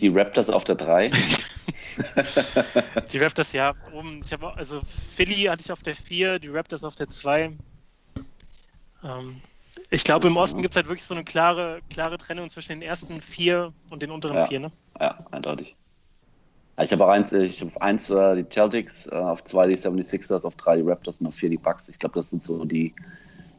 Die 0.00 0.08
Raptors 0.08 0.50
auf 0.50 0.64
der 0.64 0.74
3. 0.74 1.10
die 3.12 3.18
Raptors 3.18 3.52
ja 3.52 3.74
oben. 3.92 4.20
Ich 4.24 4.32
habe 4.32 4.54
also 4.56 4.80
Philly 5.14 5.44
hatte 5.44 5.62
ich 5.62 5.72
auf 5.72 5.82
der 5.82 5.94
4, 5.94 6.38
die 6.38 6.48
Raptors 6.48 6.84
auf 6.84 6.94
der 6.94 7.08
2. 7.08 7.52
Ähm, 9.04 9.40
ich 9.90 10.04
glaube, 10.04 10.28
im 10.28 10.36
Osten 10.36 10.62
gibt 10.62 10.74
es 10.74 10.76
halt 10.76 10.88
wirklich 10.88 11.04
so 11.04 11.14
eine 11.14 11.24
klare, 11.24 11.80
klare 11.90 12.18
Trennung 12.18 12.48
zwischen 12.50 12.72
den 12.72 12.82
ersten 12.82 13.20
vier 13.20 13.72
und 13.90 14.02
den 14.02 14.10
unteren 14.10 14.34
ja, 14.34 14.46
vier, 14.46 14.60
ne? 14.60 14.70
Ja, 15.00 15.18
eindeutig. 15.30 15.76
Ich 16.80 16.92
habe 16.92 17.04
auch 17.04 17.10
eins, 17.10 17.32
ich 17.32 17.60
habe 17.60 17.80
eins 17.80 18.10
äh, 18.10 18.36
die 18.36 18.48
Celtics, 18.48 19.06
äh, 19.06 19.14
auf 19.14 19.44
zwei 19.44 19.68
die 19.68 19.76
76ers, 19.76 20.44
auf 20.44 20.56
drei 20.56 20.76
die 20.76 20.82
Raptors 20.82 21.20
und 21.20 21.28
auf 21.28 21.34
vier 21.34 21.50
die 21.50 21.58
Bucks. 21.58 21.88
Ich 21.88 21.98
glaube, 21.98 22.14
das 22.16 22.30
sind 22.30 22.42
so 22.42 22.64
die, 22.64 22.94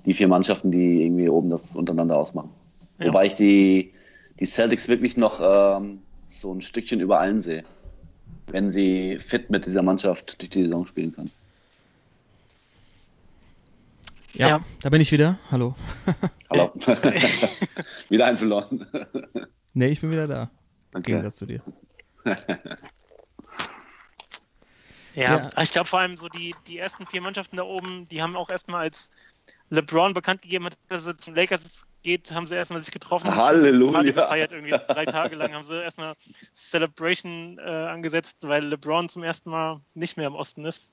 die 0.05 0.13
vier 0.13 0.27
Mannschaften, 0.27 0.71
die 0.71 1.03
irgendwie 1.03 1.29
oben 1.29 1.49
das 1.49 1.75
untereinander 1.75 2.17
ausmachen. 2.17 2.49
Ja. 2.99 3.07
Wobei 3.07 3.27
ich 3.27 3.35
die, 3.35 3.93
die 4.39 4.45
Celtics 4.45 4.89
wirklich 4.89 5.15
noch 5.15 5.39
ähm, 5.41 6.01
so 6.27 6.53
ein 6.53 6.61
Stückchen 6.61 6.99
über 6.99 7.19
allen 7.19 7.41
sehe 7.41 7.63
wenn 8.47 8.71
sie 8.71 9.17
fit 9.19 9.49
mit 9.49 9.65
dieser 9.65 9.81
Mannschaft 9.81 10.41
durch 10.41 10.49
die 10.49 10.63
Saison 10.63 10.85
spielen 10.85 11.13
kann. 11.13 11.31
Ja, 14.33 14.47
Ja. 14.49 14.65
da 14.81 14.89
bin 14.89 15.01
ich 15.01 15.11
wieder. 15.11 15.39
Hallo. 15.49 15.75
Hallo. 16.49 16.71
Wieder 18.09 18.25
ein 18.25 18.37
verloren. 18.37 18.85
Nee, 19.73 19.87
ich 19.87 20.01
bin 20.01 20.11
wieder 20.11 20.27
da. 20.27 20.43
Im 20.93 20.99
Okay. 20.99 21.11
Gegensatz 21.11 21.35
zu 21.37 21.45
dir. 21.45 21.61
Ja, 25.15 25.47
Ja. 25.47 25.61
ich 25.63 25.71
glaube 25.71 25.87
vor 25.87 25.99
allem 25.99 26.17
so 26.17 26.27
die, 26.27 26.53
die 26.67 26.77
ersten 26.77 27.07
vier 27.07 27.21
Mannschaften 27.21 27.55
da 27.55 27.63
oben, 27.63 28.05
die 28.09 28.21
haben 28.21 28.35
auch 28.35 28.49
erstmal 28.49 28.81
als 28.81 29.09
LeBron 29.69 30.13
bekannt 30.13 30.41
gegeben 30.41 30.65
hat, 30.65 30.77
dass 30.89 31.05
er 31.05 31.17
zu 31.17 31.31
Lakers 31.31 31.85
geht, 32.05 32.31
haben 32.31 32.45
sie 32.45 32.55
erstmal 32.55 32.79
sich 32.79 32.91
getroffen. 32.91 33.35
Halleluja. 33.35 33.93
Party 33.93 34.13
gefeiert, 34.13 34.51
irgendwie 34.51 34.77
drei 34.87 35.05
Tage 35.05 35.35
lang 35.35 35.53
haben 35.53 35.63
sie 35.63 35.81
erstmal 35.81 36.13
Celebration 36.53 37.57
äh, 37.57 37.61
angesetzt, 37.63 38.37
weil 38.41 38.63
LeBron 38.65 39.09
zum 39.09 39.23
ersten 39.23 39.49
Mal 39.49 39.81
nicht 39.95 40.15
mehr 40.15 40.27
im 40.27 40.35
Osten 40.35 40.65
ist. 40.65 40.87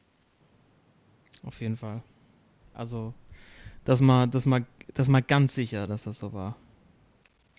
Auf 1.44 1.60
jeden 1.60 1.76
Fall. 1.76 2.02
Also, 2.72 3.12
das 3.84 4.00
mal, 4.00 4.26
das 4.26 4.46
mal, 4.46 4.64
das 4.94 5.08
mal 5.08 5.22
ganz 5.22 5.54
sicher, 5.54 5.86
dass 5.86 6.04
das 6.04 6.18
so 6.18 6.32
war. 6.32 6.56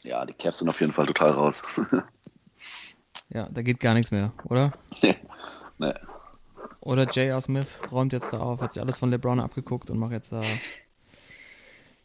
Ja, 0.01 0.25
die 0.25 0.33
Cavs 0.33 0.57
sind 0.57 0.69
auf 0.69 0.81
jeden 0.81 0.91
Fall 0.91 1.05
total 1.05 1.31
raus. 1.31 1.61
Ja, 3.29 3.49
da 3.49 3.63
geht 3.63 3.79
gar 3.79 3.95
nichts 3.95 4.11
mehr, 4.11 4.31
oder? 4.43 4.73
nee. 5.79 5.93
Oder 6.81 7.09
J.R. 7.09 7.41
Smith 7.41 7.81
räumt 7.91 8.13
jetzt 8.13 8.31
da 8.31 8.39
auf, 8.39 8.61
hat 8.61 8.73
sich 8.73 8.83
alles 8.83 8.99
von 8.99 9.09
LeBron 9.09 9.39
abgeguckt 9.39 9.89
und 9.89 9.97
macht 9.97 10.11
jetzt 10.11 10.31
da, 10.31 10.41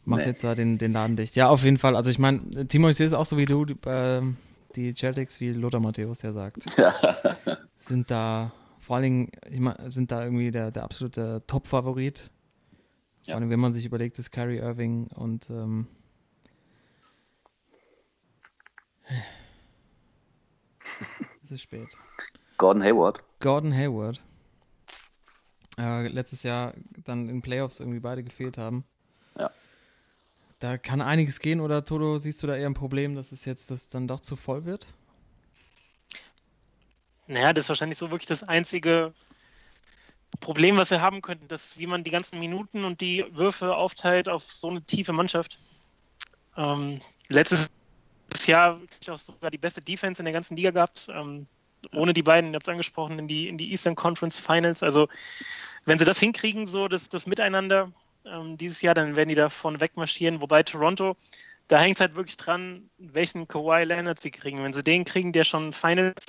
macht 0.09 0.21
Nee. 0.21 0.27
jetzt 0.27 0.43
da 0.43 0.55
den, 0.55 0.77
den 0.77 0.91
Laden 0.91 1.15
dicht. 1.15 1.35
Ja, 1.35 1.49
auf 1.49 1.63
jeden 1.63 1.77
Fall. 1.77 1.95
Also 1.95 2.09
ich 2.11 2.19
meine, 2.19 2.67
Timo, 2.67 2.89
ich 2.89 2.97
sehe 2.97 3.05
es 3.05 3.13
auch 3.13 3.25
so 3.25 3.37
wie 3.37 3.45
du, 3.45 3.65
die, 3.65 3.75
ähm, 3.85 4.37
die 4.75 4.93
Celtics, 4.93 5.39
wie 5.39 5.51
Lothar 5.51 5.79
Matthäus 5.79 6.21
ja 6.21 6.31
sagt, 6.31 6.63
sind 7.77 8.11
da 8.11 8.51
vor 8.79 8.95
allen 8.97 9.03
Dingen, 9.03 9.31
ich 9.49 9.59
mein, 9.59 9.75
sind 9.89 10.11
da 10.11 10.23
irgendwie 10.23 10.51
der, 10.51 10.71
der 10.71 10.83
absolute 10.83 11.43
Top-Favorit. 11.47 12.31
Ja. 13.27 13.33
Vor 13.33 13.41
allem, 13.41 13.49
wenn 13.49 13.59
man 13.59 13.73
sich 13.73 13.85
überlegt, 13.85 14.17
ist 14.19 14.31
Kyrie 14.31 14.57
Irving 14.57 15.07
und 15.07 15.49
ähm, 15.49 15.87
es 21.43 21.51
ist 21.51 21.61
spät. 21.61 21.89
Gordon 22.57 22.83
Hayward. 22.83 23.23
Gordon 23.39 23.73
Hayward. 23.73 24.21
Äh, 25.77 26.07
letztes 26.09 26.43
Jahr 26.43 26.73
dann 27.05 27.29
in 27.29 27.41
Playoffs 27.41 27.79
irgendwie 27.79 27.99
beide 28.01 28.23
gefehlt 28.23 28.57
haben. 28.57 28.83
Da 30.59 30.77
kann 30.77 31.01
einiges 31.01 31.39
gehen, 31.39 31.61
oder 31.61 31.85
Toto, 31.85 32.17
siehst 32.17 32.43
du 32.43 32.47
da 32.47 32.55
eher 32.55 32.67
ein 32.67 32.73
Problem, 32.73 33.15
dass 33.15 33.31
es 33.31 33.45
jetzt 33.45 33.71
das 33.71 33.87
dann 33.87 34.07
doch 34.07 34.19
zu 34.19 34.35
voll 34.35 34.65
wird? 34.65 34.87
Naja, 37.27 37.53
das 37.53 37.65
ist 37.65 37.69
wahrscheinlich 37.69 37.97
so 37.97 38.11
wirklich 38.11 38.27
das 38.27 38.43
einzige 38.43 39.13
Problem, 40.41 40.77
was 40.77 40.91
wir 40.91 41.01
haben 41.01 41.21
könnten, 41.21 41.47
dass 41.47 41.77
wie 41.77 41.87
man 41.87 42.03
die 42.03 42.11
ganzen 42.11 42.39
Minuten 42.39 42.83
und 42.83 42.99
die 43.01 43.25
Würfe 43.31 43.75
aufteilt 43.75 44.27
auf 44.27 44.43
so 44.43 44.69
eine 44.69 44.81
tiefe 44.81 45.13
Mannschaft. 45.13 45.59
Ähm, 46.57 47.01
letztes 47.29 47.69
Jahr 48.45 48.81
auch 49.07 49.17
sogar 49.17 49.51
die 49.51 49.57
beste 49.57 49.81
Defense 49.81 50.21
in 50.21 50.25
der 50.25 50.33
ganzen 50.33 50.57
Liga 50.57 50.71
gehabt. 50.71 51.07
Ähm, 51.09 51.47
ohne 51.93 52.13
die 52.13 52.23
beiden, 52.23 52.51
ihr 52.51 52.55
habt 52.55 52.67
es 52.67 52.71
angesprochen, 52.71 53.17
in 53.17 53.27
die, 53.27 53.47
in 53.47 53.57
die 53.57 53.71
Eastern 53.71 53.95
Conference 53.95 54.39
Finals. 54.39 54.83
Also 54.83 55.07
wenn 55.85 55.97
sie 55.97 56.05
das 56.05 56.19
hinkriegen, 56.19 56.67
so 56.67 56.87
das, 56.89 57.07
das 57.07 57.27
Miteinander 57.27 57.91
ähm, 58.25 58.57
dieses 58.57 58.81
Jahr, 58.81 58.93
dann 58.93 59.15
werden 59.15 59.29
die 59.29 59.35
da 59.35 59.49
vorne 59.49 59.79
wegmarschieren. 59.79 60.41
Wobei 60.41 60.63
Toronto, 60.63 61.15
da 61.67 61.79
hängt 61.79 61.97
es 61.97 62.01
halt 62.01 62.15
wirklich 62.15 62.37
dran, 62.37 62.89
welchen 62.97 63.47
Kawhi 63.47 63.83
Leonard 63.83 64.19
sie 64.21 64.31
kriegen. 64.31 64.63
Wenn 64.63 64.73
sie 64.73 64.83
den 64.83 65.05
kriegen, 65.05 65.31
der 65.31 65.43
schon 65.43 65.73
Finals 65.73 66.25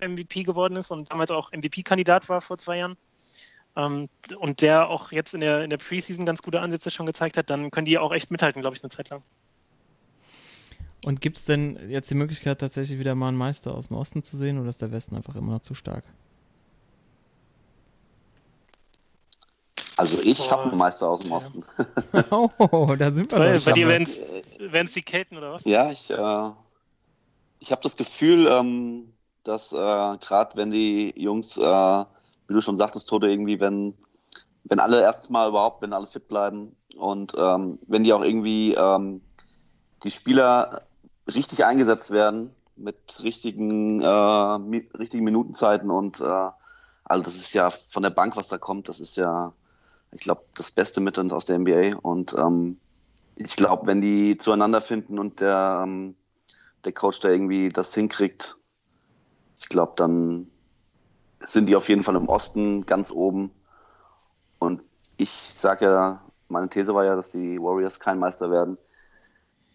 MVP 0.00 0.42
geworden 0.42 0.76
ist 0.76 0.90
und 0.90 1.10
damals 1.10 1.30
auch 1.30 1.52
MVP-Kandidat 1.52 2.28
war 2.28 2.40
vor 2.40 2.58
zwei 2.58 2.78
Jahren. 2.78 2.96
Ähm, 3.76 4.08
und 4.38 4.62
der 4.62 4.88
auch 4.88 5.12
jetzt 5.12 5.34
in 5.34 5.40
der, 5.40 5.62
in 5.62 5.70
der 5.70 5.76
Preseason 5.76 6.26
ganz 6.26 6.42
gute 6.42 6.60
Ansätze 6.60 6.90
schon 6.90 7.06
gezeigt 7.06 7.36
hat, 7.36 7.50
dann 7.50 7.70
können 7.70 7.84
die 7.84 7.98
auch 7.98 8.12
echt 8.12 8.30
mithalten, 8.30 8.60
glaube 8.60 8.76
ich, 8.76 8.82
eine 8.82 8.90
Zeit 8.90 9.10
lang. 9.10 9.22
Und 11.04 11.20
gibt 11.20 11.38
es 11.38 11.46
denn 11.46 11.88
jetzt 11.88 12.10
die 12.10 12.14
Möglichkeit, 12.14 12.60
tatsächlich 12.60 12.98
wieder 12.98 13.14
mal 13.14 13.28
einen 13.28 13.38
Meister 13.38 13.74
aus 13.74 13.88
dem 13.88 13.96
Osten 13.96 14.22
zu 14.22 14.36
sehen, 14.36 14.58
oder 14.58 14.68
ist 14.68 14.82
der 14.82 14.92
Westen 14.92 15.16
einfach 15.16 15.34
immer 15.34 15.52
noch 15.52 15.62
zu 15.62 15.74
stark? 15.74 16.04
Also 20.00 20.18
ich 20.22 20.50
habe 20.50 20.62
einen 20.62 20.78
Meister 20.78 21.08
aus 21.08 21.20
dem. 21.20 21.32
Osten. 21.32 21.62
oh, 22.30 22.48
da 22.98 23.12
sind 23.12 23.30
wir 23.30 23.38
Bei, 23.38 23.56
doch 23.56 23.64
bei 23.64 23.72
dir 23.72 23.88
werden 23.88 24.06
es 24.06 24.92
die 24.92 25.02
Kelten 25.02 25.36
oder 25.36 25.52
was? 25.52 25.64
Ja, 25.64 25.90
ich, 25.90 26.10
äh, 26.10 26.50
ich 27.58 27.70
habe 27.70 27.82
das 27.82 27.98
Gefühl, 27.98 28.46
ähm, 28.46 29.12
dass 29.44 29.72
äh, 29.72 29.76
gerade 29.76 30.56
wenn 30.56 30.70
die 30.70 31.12
Jungs, 31.16 31.58
äh, 31.58 31.60
wie 31.62 32.54
du 32.54 32.62
schon 32.62 32.78
sagtest, 32.78 33.10
Tode, 33.10 33.30
irgendwie, 33.30 33.60
wenn, 33.60 33.94
wenn 34.64 34.80
alle 34.80 35.02
erstmal 35.02 35.50
überhaupt, 35.50 35.82
wenn 35.82 35.92
alle 35.92 36.06
fit 36.06 36.28
bleiben 36.28 36.74
und 36.96 37.34
ähm, 37.36 37.78
wenn 37.86 38.02
die 38.02 38.14
auch 38.14 38.22
irgendwie 38.22 38.74
ähm, 38.74 39.20
die 40.02 40.10
Spieler 40.10 40.82
richtig 41.32 41.64
eingesetzt 41.66 42.10
werden 42.10 42.54
mit 42.74 43.22
richtigen, 43.22 44.00
äh, 44.00 44.58
mi 44.58 44.88
richtigen 44.98 45.24
Minutenzeiten 45.24 45.90
und 45.90 46.20
äh, 46.20 46.50
also 47.04 47.22
das 47.24 47.34
ist 47.34 47.52
ja 47.52 47.70
von 47.90 48.02
der 48.02 48.10
Bank, 48.10 48.36
was 48.36 48.48
da 48.48 48.56
kommt, 48.56 48.88
das 48.88 49.00
ist 49.00 49.16
ja, 49.16 49.52
ich 50.12 50.20
glaube, 50.20 50.42
das 50.54 50.70
Beste 50.70 51.00
mit 51.00 51.18
uns 51.18 51.32
aus 51.32 51.46
der 51.46 51.58
NBA 51.58 51.96
und 51.96 52.34
ähm, 52.34 52.78
ich 53.36 53.56
glaube, 53.56 53.86
wenn 53.86 54.00
die 54.00 54.36
zueinander 54.36 54.80
finden 54.80 55.18
und 55.18 55.40
der, 55.40 55.82
ähm, 55.84 56.14
der 56.84 56.92
Coach 56.92 57.20
da 57.20 57.30
irgendwie 57.30 57.70
das 57.70 57.94
hinkriegt, 57.94 58.56
ich 59.56 59.68
glaube, 59.68 59.92
dann 59.96 60.48
sind 61.44 61.66
die 61.68 61.76
auf 61.76 61.88
jeden 61.88 62.02
Fall 62.02 62.16
im 62.16 62.28
Osten 62.28 62.84
ganz 62.84 63.10
oben. 63.10 63.50
Und 64.58 64.82
ich 65.16 65.30
sage 65.30 65.86
ja, 65.86 66.22
meine 66.48 66.68
These 66.68 66.94
war 66.94 67.04
ja, 67.04 67.16
dass 67.16 67.32
die 67.32 67.58
Warriors 67.58 67.98
kein 67.98 68.18
Meister 68.18 68.50
werden. 68.50 68.76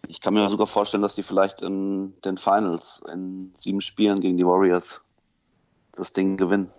Ich 0.06 0.20
kann 0.20 0.34
mir 0.34 0.48
sogar 0.48 0.68
vorstellen, 0.68 1.02
dass 1.02 1.16
die 1.16 1.22
vielleicht 1.22 1.62
in 1.62 2.14
den 2.24 2.36
Finals 2.36 3.00
in 3.12 3.52
sieben 3.58 3.80
Spielen 3.80 4.20
gegen 4.20 4.36
die 4.36 4.46
Warriors 4.46 5.00
das 5.92 6.12
Ding 6.12 6.36
gewinnen. 6.36 6.70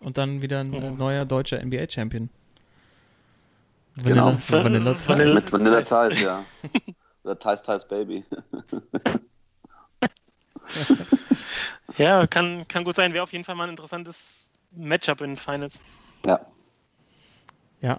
Und 0.00 0.18
dann 0.18 0.42
wieder 0.42 0.60
ein 0.60 0.72
äh, 0.74 0.90
neuer 0.90 1.24
deutscher 1.24 1.64
NBA-Champion. 1.64 2.28
Genau. 4.02 4.36
Vanilla, 4.48 4.94
Vanilla 4.94 4.94
Vanilla- 4.94 4.94
Tice. 4.94 5.34
Mit 5.34 5.52
Vanilla 5.52 5.82
Tice, 5.82 6.22
ja. 6.22 6.44
Oder 7.24 7.38
Tice 7.38 7.62
Tice 7.62 7.84
Baby. 7.88 8.24
Ja, 11.96 12.26
kann, 12.26 12.66
kann 12.68 12.84
gut 12.84 12.94
sein. 12.96 13.12
Wäre 13.12 13.22
auf 13.24 13.32
jeden 13.32 13.44
Fall 13.44 13.54
mal 13.56 13.64
ein 13.64 13.70
interessantes 13.70 14.48
Matchup 14.70 15.20
in 15.20 15.30
den 15.32 15.36
Finals. 15.36 15.80
Ja. 16.24 16.40
Ja, 17.82 17.98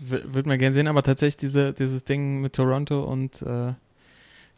würde 0.00 0.48
man 0.48 0.58
gerne 0.58 0.72
sehen, 0.72 0.88
aber 0.88 1.02
tatsächlich 1.02 1.36
diese, 1.36 1.72
dieses 1.72 2.04
Ding 2.04 2.40
mit 2.40 2.54
Toronto 2.54 3.04
und 3.04 3.42
äh, 3.42 3.74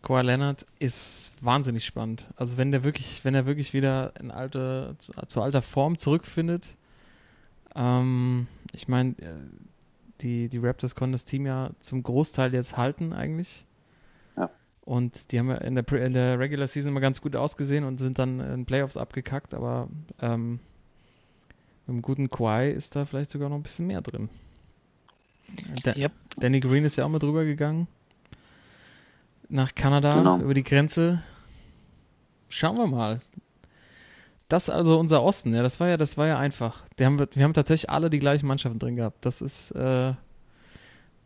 Kawhi 0.02 0.22
Leonard 0.22 0.64
ist 0.78 1.32
wahnsinnig 1.40 1.84
spannend. 1.84 2.24
Also 2.36 2.56
wenn 2.56 2.70
der 2.70 2.84
wirklich, 2.84 3.24
wenn 3.24 3.34
er 3.34 3.46
wirklich 3.46 3.72
wieder 3.72 4.12
in 4.20 4.30
alte, 4.30 4.94
zu, 4.98 5.12
zu 5.26 5.42
alter 5.42 5.60
Form 5.62 5.98
zurückfindet, 5.98 6.76
ähm, 7.74 8.46
ich 8.72 8.88
meine, 8.88 9.10
äh, 9.18 9.34
die, 10.20 10.48
die 10.48 10.58
Raptors 10.58 10.94
konnten 10.94 11.12
das 11.12 11.24
Team 11.24 11.46
ja 11.46 11.70
zum 11.80 12.02
Großteil 12.02 12.52
jetzt 12.54 12.76
halten 12.76 13.12
eigentlich. 13.12 13.64
Ja. 14.36 14.50
Und 14.82 15.32
die 15.32 15.38
haben 15.38 15.48
ja 15.50 15.56
in 15.58 15.74
der, 15.74 15.92
in 15.92 16.12
der 16.12 16.38
Regular 16.38 16.66
Season 16.66 16.90
immer 16.90 17.00
ganz 17.00 17.20
gut 17.20 17.36
ausgesehen 17.36 17.84
und 17.84 17.98
sind 17.98 18.18
dann 18.18 18.40
in 18.40 18.66
Playoffs 18.66 18.96
abgekackt, 18.96 19.54
aber 19.54 19.88
ähm, 20.20 20.60
mit 21.86 21.94
einem 21.94 22.02
guten 22.02 22.30
Kawhi 22.30 22.70
ist 22.70 22.96
da 22.96 23.04
vielleicht 23.04 23.30
sogar 23.30 23.48
noch 23.48 23.56
ein 23.56 23.62
bisschen 23.62 23.86
mehr 23.86 24.00
drin. 24.02 24.28
Da, 25.84 25.94
Yep. 25.96 26.12
Danny 26.36 26.60
Green 26.60 26.84
ist 26.84 26.96
ja 26.96 27.04
auch 27.04 27.08
mal 27.08 27.18
drüber 27.18 27.44
gegangen. 27.44 27.88
Nach 29.48 29.74
Kanada, 29.74 30.16
Genau. 30.16 30.38
über 30.40 30.52
die 30.52 30.62
Grenze. 30.64 31.22
Schauen 32.50 32.76
wir 32.76 32.86
mal. 32.86 33.20
Das 34.48 34.68
ist 34.68 34.74
also 34.74 34.98
unser 34.98 35.22
Osten, 35.22 35.54
ja, 35.54 35.62
das 35.62 35.78
war 35.78 35.88
ja, 35.88 35.96
das 35.98 36.16
war 36.16 36.26
ja 36.26 36.38
einfach. 36.38 36.82
Die 36.98 37.04
haben, 37.04 37.18
wir 37.18 37.44
haben 37.44 37.52
tatsächlich 37.52 37.90
alle 37.90 38.08
die 38.08 38.18
gleichen 38.18 38.46
Mannschaften 38.46 38.78
drin 38.78 38.96
gehabt. 38.96 39.24
Das 39.26 39.42
ist, 39.42 39.72
äh, 39.72 40.14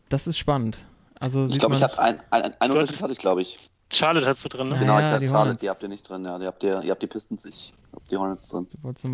das 0.08 0.26
ist 0.26 0.38
spannend. 0.38 0.84
Also 1.20 1.44
Ich 1.46 1.58
glaube, 1.60 1.76
ich 1.76 1.82
hatte 1.82 2.00
ein, 2.00 2.20
ein, 2.30 2.42
ein 2.58 2.70
Unterschied 2.70 2.88
hattest- 2.88 3.02
hatte 3.02 3.12
ich, 3.12 3.18
glaube 3.18 3.42
ich. 3.42 3.58
Charlotte 3.92 4.26
hast 4.26 4.44
du 4.44 4.48
drin, 4.48 4.68
ne? 4.70 4.74
Ja, 4.74 4.80
Genau, 4.80 4.98
ich 4.98 5.04
ja, 5.04 5.10
hatte 5.10 5.20
die 5.20 5.26
Charlotte, 5.28 5.44
Hornets. 5.48 5.60
die 5.60 5.70
habt 5.70 5.82
ihr 5.82 5.88
nicht 5.88 6.08
drin, 6.08 6.24
ja. 6.24 6.38
Die 6.38 6.46
habt 6.46 6.62
ihr, 6.64 6.82
ihr 6.82 6.90
habt 6.90 7.02
die 7.02 7.06
Pistons, 7.06 7.44
ich 7.44 7.74
hab 7.94 8.08
die 8.08 8.16
Hornets 8.16 8.48
drin. 8.48 8.66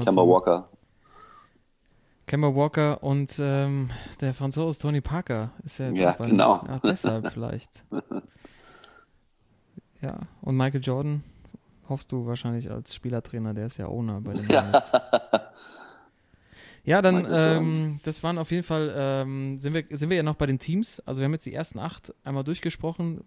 Kemba 0.05 0.23
Walker. 0.23 0.69
Kemba 2.27 2.55
Walker 2.55 3.03
und 3.03 3.35
ähm, 3.41 3.91
der 4.21 4.35
Franzose 4.35 4.79
Tony 4.79 5.01
Parker 5.01 5.51
ist 5.65 5.79
ja 5.81 5.87
jetzt 5.87 5.99
Ja, 5.99 6.13
genau. 6.13 6.63
Ja, 6.67 6.79
deshalb 6.83 7.31
vielleicht. 7.33 7.71
Ja, 10.01 10.21
und 10.43 10.57
Michael 10.57 10.81
Jordan 10.83 11.25
hoffst 11.89 12.12
du 12.12 12.26
wahrscheinlich 12.26 12.70
als 12.70 12.95
Spielertrainer, 12.95 13.55
der 13.55 13.66
ist 13.66 13.78
ja 13.78 13.86
Owner 13.86 14.20
bei 14.20 14.34
den 14.34 14.49
Hornets. 14.49 14.93
Ja, 16.89 17.03
dann, 17.03 17.26
ähm, 17.30 18.01
das 18.03 18.22
waren 18.22 18.39
auf 18.39 18.51
jeden 18.51 18.62
Fall, 18.62 18.91
ähm, 18.97 19.61
sind, 19.61 19.74
wir, 19.74 19.84
sind 19.91 20.09
wir 20.09 20.16
ja 20.16 20.22
noch 20.22 20.36
bei 20.36 20.47
den 20.47 20.59
Teams. 20.59 21.01
Also 21.01 21.20
wir 21.20 21.26
haben 21.26 21.34
jetzt 21.34 21.45
die 21.45 21.53
ersten 21.53 21.78
acht 21.78 22.14
einmal 22.24 22.45
durchgesprochen. 22.45 23.24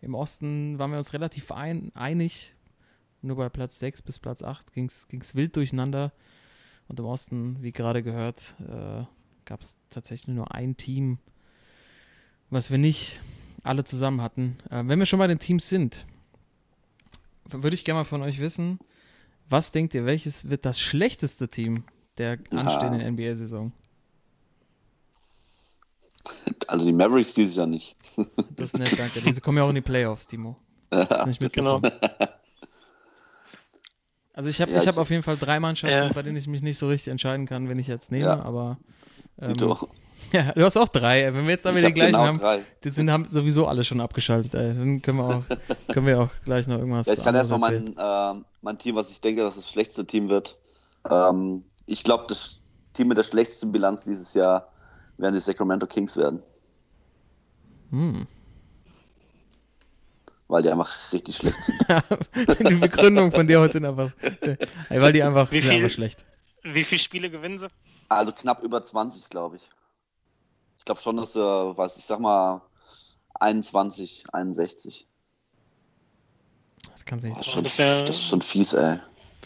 Im 0.00 0.14
Osten 0.14 0.78
waren 0.78 0.90
wir 0.90 0.96
uns 0.96 1.12
relativ 1.12 1.52
ein, 1.52 1.92
einig. 1.94 2.54
Nur 3.20 3.36
bei 3.36 3.50
Platz 3.50 3.78
6 3.78 4.00
bis 4.00 4.18
Platz 4.18 4.42
8 4.42 4.72
ging 4.72 4.86
es 4.86 5.34
wild 5.34 5.54
durcheinander. 5.56 6.14
Und 6.88 6.98
im 6.98 7.04
Osten, 7.04 7.58
wie 7.60 7.72
gerade 7.72 8.02
gehört, 8.02 8.56
äh, 8.60 9.04
gab 9.44 9.60
es 9.60 9.76
tatsächlich 9.90 10.34
nur 10.34 10.54
ein 10.54 10.78
Team, 10.78 11.18
was 12.48 12.70
wir 12.70 12.78
nicht 12.78 13.20
alle 13.64 13.84
zusammen 13.84 14.22
hatten. 14.22 14.56
Äh, 14.70 14.82
wenn 14.86 14.98
wir 14.98 15.04
schon 15.04 15.18
bei 15.18 15.26
den 15.26 15.38
Teams 15.38 15.68
sind, 15.68 16.06
würde 17.50 17.74
ich 17.74 17.84
gerne 17.84 18.00
mal 18.00 18.04
von 18.04 18.22
euch 18.22 18.38
wissen, 18.40 18.78
was 19.48 19.72
denkt 19.72 19.94
ihr, 19.94 20.06
welches 20.06 20.48
wird 20.50 20.64
das 20.64 20.80
schlechteste 20.80 21.48
Team 21.48 21.84
der 22.18 22.38
anstehenden 22.50 23.00
NBA-Saison? 23.14 23.72
Also 26.68 26.86
die 26.86 26.94
Mavericks 26.94 27.34
dieses 27.34 27.56
Jahr 27.56 27.66
nicht. 27.66 27.96
Das 28.56 28.72
ist 28.72 28.78
nett, 28.78 28.96
danke. 28.98 29.20
Diese 29.20 29.40
kommen 29.40 29.58
ja 29.58 29.64
auch 29.64 29.68
in 29.68 29.74
die 29.74 29.80
Playoffs, 29.80 30.26
Timo. 30.28 30.56
Das 30.90 31.26
ist 31.26 31.40
nicht 31.42 31.52
Genau. 31.52 31.80
mitbekommen. 31.80 32.30
Also 34.32 34.48
ich 34.50 34.60
habe 34.60 34.72
Ja, 34.72 34.78
ich 34.78 34.86
hab 34.88 34.96
auf 34.96 35.10
jeden 35.10 35.22
Fall 35.22 35.36
drei 35.36 35.60
Mannschaften, 35.60 36.06
Ja. 36.08 36.12
bei 36.12 36.22
denen 36.22 36.36
ich 36.36 36.46
mich 36.46 36.62
nicht 36.62 36.78
so 36.78 36.88
richtig 36.88 37.10
entscheiden 37.10 37.46
kann, 37.46 37.68
wenn 37.68 37.78
ich 37.78 37.86
jetzt 37.88 38.10
nehme, 38.10 38.24
Ja. 38.26 38.42
aber 38.42 38.78
ähm, 39.40 39.54
Dito. 39.54 39.88
Ja, 40.34 40.52
du 40.52 40.64
hast 40.64 40.76
auch 40.76 40.88
drei. 40.88 41.32
Wenn 41.32 41.44
wir 41.44 41.50
jetzt 41.52 41.66
aber 41.66 41.76
Ich 41.76 41.82
die 41.82 41.86
hab 41.88 41.94
gleichen 41.94 42.12
genau 42.12 42.26
haben, 42.26 42.38
drei. 42.38 42.62
die 42.82 42.90
sind 42.90 43.10
haben 43.10 43.24
sowieso 43.26 43.66
alle 43.66 43.84
schon 43.84 44.00
abgeschaltet. 44.00 44.54
Ey. 44.54 44.74
Dann 44.74 45.00
können 45.02 45.18
wir 45.18 45.24
auch, 45.24 45.42
können 45.92 46.06
wir 46.06 46.20
auch 46.20 46.30
gleich 46.44 46.66
noch 46.66 46.78
irgendwas 46.78 47.06
Ja, 47.06 47.14
ich 47.14 47.22
kann 47.24 47.34
erstmal 47.34 47.58
mein, 47.60 47.96
äh, 47.96 48.42
mein 48.62 48.78
Team, 48.78 48.96
was 48.96 49.10
ich 49.10 49.20
denke, 49.20 49.42
dass 49.42 49.56
das 49.56 49.70
schlechteste 49.70 50.06
Team 50.06 50.28
wird. 50.28 50.54
Ähm, 51.08 51.64
ich 51.86 52.02
glaube, 52.04 52.24
das 52.28 52.60
Team 52.92 53.08
mit 53.08 53.16
der 53.18 53.22
schlechtesten 53.24 53.72
Bilanz 53.72 54.04
dieses 54.04 54.34
Jahr 54.34 54.68
werden 55.18 55.34
die 55.34 55.40
Sacramento 55.40 55.86
Kings 55.86 56.16
werden, 56.16 56.42
Hm. 57.90 58.26
weil 60.48 60.62
die 60.62 60.70
einfach 60.70 61.12
richtig 61.12 61.36
schlecht 61.36 61.62
sind. 61.62 61.78
die 62.68 62.74
Begründung 62.74 63.32
von 63.32 63.46
dir 63.46 63.60
heute 63.60 63.74
sind 63.74 63.84
einfach, 63.84 64.10
weil 64.88 65.12
die 65.12 65.22
einfach, 65.22 65.50
Wie 65.52 65.60
viel- 65.62 65.70
einfach 65.72 65.90
schlecht. 65.90 66.24
Wie 66.62 66.82
viele 66.84 66.98
Spiele 66.98 67.30
gewinnen 67.30 67.58
sie? 67.58 67.68
Also 68.08 68.32
knapp 68.32 68.62
über 68.62 68.82
20, 68.82 69.28
glaube 69.28 69.56
ich. 69.56 69.68
Ich 70.84 70.86
glaube 70.86 71.00
schon, 71.00 71.16
dass, 71.16 71.34
äh, 71.34 71.40
was 71.40 71.96
ich 71.96 72.04
sag 72.04 72.20
mal, 72.20 72.60
21, 73.40 74.24
61. 74.34 75.06
Das 76.92 77.06
kann 77.06 77.20
sein. 77.20 77.42
schon, 77.42 77.64
das 77.64 77.78
wär- 77.78 78.02
das 78.02 78.16
ist 78.16 78.28
schon 78.28 78.42
fies, 78.42 78.74
ey. 78.74 78.98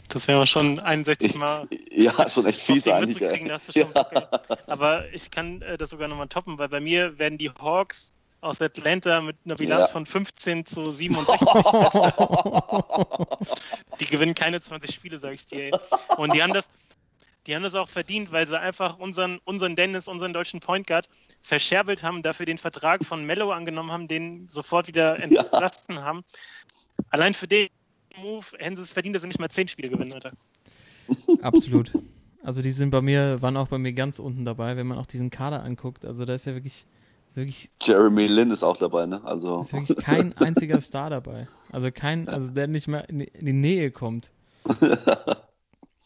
Das 0.09 0.27
wäre 0.27 0.49
schon 0.49 0.81
61 0.81 1.37
Mal 1.37 1.69
Ja, 1.93 2.29
schon 2.29 2.45
echt 2.47 2.61
fies 2.61 2.89
eigentlich, 2.89 3.21
Mütze 3.21 3.33
kriegen, 3.33 3.45
ey. 3.45 3.51
da 3.51 3.55
hast 3.55 3.69
du 3.69 3.73
schon 3.81 3.93
Bock, 3.93 4.09
ey. 4.11 4.25
Aber 4.67 5.09
ich 5.13 5.31
kann 5.31 5.63
äh, 5.63 5.79
das 5.79 5.91
sogar 5.91 6.09
nochmal 6.09 6.27
toppen, 6.27 6.59
weil 6.59 6.71
bei 6.71 6.81
mir 6.81 7.21
werden 7.21 7.39
die 7.39 7.51
Hawks 7.51 8.13
aus 8.41 8.61
Atlanta 8.61 9.21
mit 9.21 9.37
einer 9.45 9.55
Bilanz 9.55 9.87
Ja. 9.87 9.93
von 9.93 10.07
15 10.07 10.67
zu 10.67 10.91
67. 10.91 11.41
die 14.01 14.07
gewinnen 14.07 14.35
keine 14.35 14.61
20 14.61 14.93
Spiele, 14.93 15.21
sag 15.21 15.35
ich 15.35 15.47
dir. 15.47 15.67
Ey. 15.67 15.73
Und 16.17 16.35
die 16.35 16.43
haben 16.43 16.53
das, 16.53 16.69
die 17.49 17.55
haben 17.55 17.63
das 17.63 17.75
auch 17.75 17.89
verdient, 17.89 18.31
weil 18.31 18.47
sie 18.47 18.59
einfach 18.61 18.99
unseren, 18.99 19.39
unseren 19.45 19.75
Dennis, 19.75 20.07
unseren 20.07 20.35
deutschen 20.35 20.61
Point 20.61 20.87
Guard, 20.87 21.09
verscherbelt 21.41 22.03
haben, 22.03 22.23
dafür 22.23 22.45
den 22.45 22.59
Vertrag 22.59 23.05
von 23.05 23.25
Mello 23.25 23.51
angenommen 23.53 23.91
haben, 23.91 24.07
den 24.07 24.49
sofort 24.49 24.87
wieder 24.87 25.19
Ja. 25.19 25.41
entlasten 25.43 26.01
haben. 26.01 26.23
Allein 27.09 27.33
für 27.33 27.49
den 27.49 27.69
Move 28.17 28.45
hätten 28.59 28.77
sie 28.77 28.83
es 28.83 28.93
verdient, 28.93 29.17
dass 29.17 29.23
sie 29.23 29.29
nicht 29.29 29.41
mal 29.41 29.49
10 29.49 29.69
Spiele 29.69 29.89
gewinnen, 29.89 30.13
Alter. 30.13 30.31
Absolut. 31.43 31.93
Also 32.43 32.61
die 32.61 32.71
sind 32.71 32.91
bei 32.91 33.01
mir, 33.01 33.41
waren 33.41 33.57
auch 33.57 33.69
bei 33.69 33.79
mir 33.79 33.95
ganz 33.95 34.19
unten 34.19 34.45
dabei, 34.45 34.77
wenn 34.77 34.87
man 34.87 34.99
auch 34.99 35.07
diesen 35.07 35.31
Kader 35.31 35.63
anguckt. 35.63 36.05
Also 36.05 36.27
da 36.27 36.35
ist 36.35 36.45
ja 36.45 36.53
wirklich, 36.53 36.87
ist 37.29 37.37
wirklich, 37.37 37.71
Jeremy 37.83 38.27
Lin 38.27 38.51
ist 38.51 38.63
auch 38.63 38.77
dabei, 38.77 39.07
ne? 39.07 39.23
Also, 39.25 39.63
ist 39.63 39.73
wirklich 39.73 39.97
kein 39.97 40.37
einziger 40.37 40.81
Star 40.83 41.09
dabei. 41.09 41.49
Also 41.73 41.91
kein, 41.93 42.29
also 42.29 42.51
der 42.51 42.67
nicht 42.67 42.89
mal 42.89 43.01
in 43.09 43.21
die, 43.21 43.27
in 43.27 43.47
die 43.47 43.53
Nähe 43.55 43.91
kommt. 43.91 44.31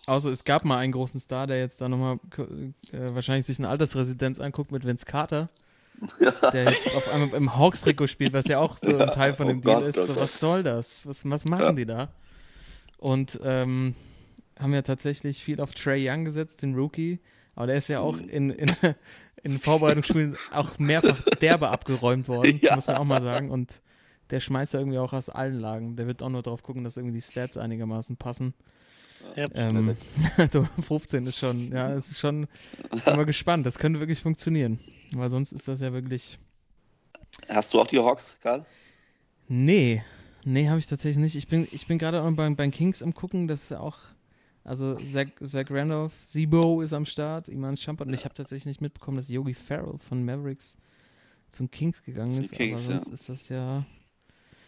Außer 0.07 0.31
es 0.31 0.45
gab 0.45 0.65
mal 0.65 0.79
einen 0.79 0.93
großen 0.93 1.21
Star, 1.21 1.47
der 1.47 1.59
jetzt 1.61 1.81
da 1.81 1.89
nochmal 1.89 2.19
äh, 2.37 3.15
wahrscheinlich 3.15 3.47
sich 3.47 3.59
eine 3.61 3.69
Altersresidenz 3.69 4.41
anguckt 4.41 4.73
mit 4.73 4.85
Vince 4.85 5.05
Carter, 5.07 5.49
der 6.53 6.65
jetzt 6.65 6.87
auf 6.97 7.13
einmal 7.15 7.29
im 7.35 7.57
Hawks-Trikot 7.57 8.09
spielt, 8.09 8.33
was 8.33 8.47
ja 8.49 8.59
auch 8.59 8.77
so 8.79 8.99
ein 8.99 9.09
Teil 9.13 9.35
von 9.35 9.47
oh 9.47 9.51
dem 9.51 9.63
Deal 9.63 9.81
Gott, 9.81 9.89
ist. 9.89 9.99
oh 9.99 10.07
So, 10.07 10.15
Gott. 10.15 10.23
was 10.25 10.41
soll 10.41 10.63
das? 10.65 11.07
Was, 11.07 11.29
was 11.29 11.45
machen 11.45 11.63
Ja. 11.65 11.73
die 11.73 11.87
da? 11.87 12.09
Und 12.99 13.39
ähm, 13.45 13.95
haben 14.59 14.75
ja 14.75 14.83
tatsächlich 14.83 15.43
viel 15.43 15.61
auf 15.61 15.73
Trey 15.75 16.09
Young 16.09 16.25
gesetzt, 16.25 16.63
den 16.63 16.75
Rookie. 16.75 17.21
Aber 17.55 17.67
der 17.69 17.77
ist 17.77 17.89
ja 17.89 18.01
auch 18.01 18.19
in, 18.19 18.51
in, 18.51 18.73
in 19.45 19.59
Vorbereitungsspielen 19.61 20.37
auch 20.53 20.79
mehrfach 20.79 21.23
derbe 21.41 21.69
abgeräumt 21.69 22.27
worden, 22.29 22.59
Ja. 22.63 22.75
muss 22.75 22.87
man 22.89 22.97
auch 22.97 23.05
mal 23.05 23.21
sagen. 23.23 23.51
Und 23.51 23.81
der 24.31 24.41
schmeißt 24.41 24.73
ja 24.75 24.81
irgendwie 24.81 24.99
auch 24.99 25.13
aus 25.13 25.29
allen 25.29 25.61
Lagen. 25.61 25.95
Der 25.97 26.07
wird 26.09 26.23
auch 26.23 26.29
nur 26.31 26.43
darauf 26.43 26.63
gucken, 26.65 26.83
dass 26.83 26.97
irgendwie 26.97 27.19
die 27.19 27.23
Stats 27.23 27.57
einigermaßen 27.57 28.17
passen. 28.17 28.55
Ja. 29.37 29.47
Ähm, 29.55 29.97
also 30.37 30.67
15 30.81 31.27
ist 31.27 31.39
schon, 31.39 31.73
ja, 31.73 31.93
es 31.95 32.11
ist 32.11 32.21
schon, 32.21 32.47
ich 32.95 33.03
bin 33.03 33.17
mal 33.17 33.27
gespannt. 33.27 33.67
Das 33.67 33.79
könnte 33.79 34.01
wirklich 34.01 34.21
funktionieren. 34.21 34.79
Weil 35.13 35.31
sonst 35.31 35.53
ist 35.53 35.69
das 35.69 35.81
ja 35.81 35.93
wirklich. 35.95 36.39
hast 37.49 37.73
du 37.75 37.81
auch 37.81 37.87
die 37.87 37.99
Hawks, 37.99 38.39
Karl? 38.41 38.61
Nee, 39.49 40.03
nee, 40.45 40.69
habe 40.69 40.79
ich 40.79 40.87
tatsächlich 40.87 41.19
nicht. 41.19 41.37
Ich 41.37 41.49
bin, 41.49 41.69
ich 41.73 41.87
bin 41.87 41.99
gerade 41.99 42.23
auch 42.23 42.31
bei, 42.33 42.49
bei 42.51 42.69
Kings 42.69 43.03
am 43.03 43.15
gucken, 43.15 43.49
das 43.49 43.65
ist 43.65 43.71
ja 43.71 43.81
auch, 43.81 43.99
also 44.65 44.95
Zach, 44.95 45.29
Zach 45.43 45.67
Randolph, 45.71 46.15
Zebo 46.23 46.81
ist 46.81 46.93
am 46.93 47.05
Start, 47.05 47.49
Iman 47.49 47.77
Shumpert 47.77 48.09
und 48.09 48.15
ich 48.15 48.25
habe 48.25 48.35
tatsächlich 48.35 48.67
nicht 48.67 48.81
mitbekommen, 48.81 49.17
dass 49.17 49.29
Yogi 49.29 49.55
Farrell 49.55 49.99
von 49.99 50.25
Mavericks 50.25 50.79
zum 51.51 51.71
Kings 51.71 52.03
gegangen 52.03 52.41
ist, 52.41 52.53
Kings, 52.53 52.89
aber 52.89 53.01
sonst 53.01 53.09
ja. 53.09 53.15
ist 53.15 53.29
das 53.29 53.49
ja, 53.51 53.85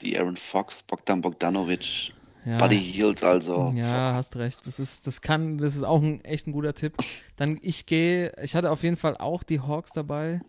Die 0.03 0.19
Aaron 0.19 0.37
Fox, 0.37 0.83
Bogdan 0.83 1.21
Bogdanovic, 1.23 2.13
ja, 2.45 2.59
Buddy 2.59 2.81
Hield, 2.81 3.25
also. 3.25 3.73
ja, 3.75 4.15
hast 4.15 4.37
recht. 4.37 4.67
Das 4.67 4.79
ist, 4.79 5.07
das 5.07 5.21
kann, 5.21 5.59
das 5.59 5.77
ist 5.77 5.83
auch 5.83 6.03
ein 6.03 6.25
echt 6.25 6.47
ein 6.47 6.53
guter 6.53 6.75
Tipp. 6.75 6.95
Dann 7.37 7.59
ich 7.63 7.87
gehe, 7.87 8.33
ich 8.43 8.55
hatte 8.55 8.71
auf 8.71 8.83
jeden 8.83 8.97
Fall 8.97 9.17
auch 9.17 9.43
die 9.43 9.61
Hawks 9.61 9.93
dabei. 9.93 10.41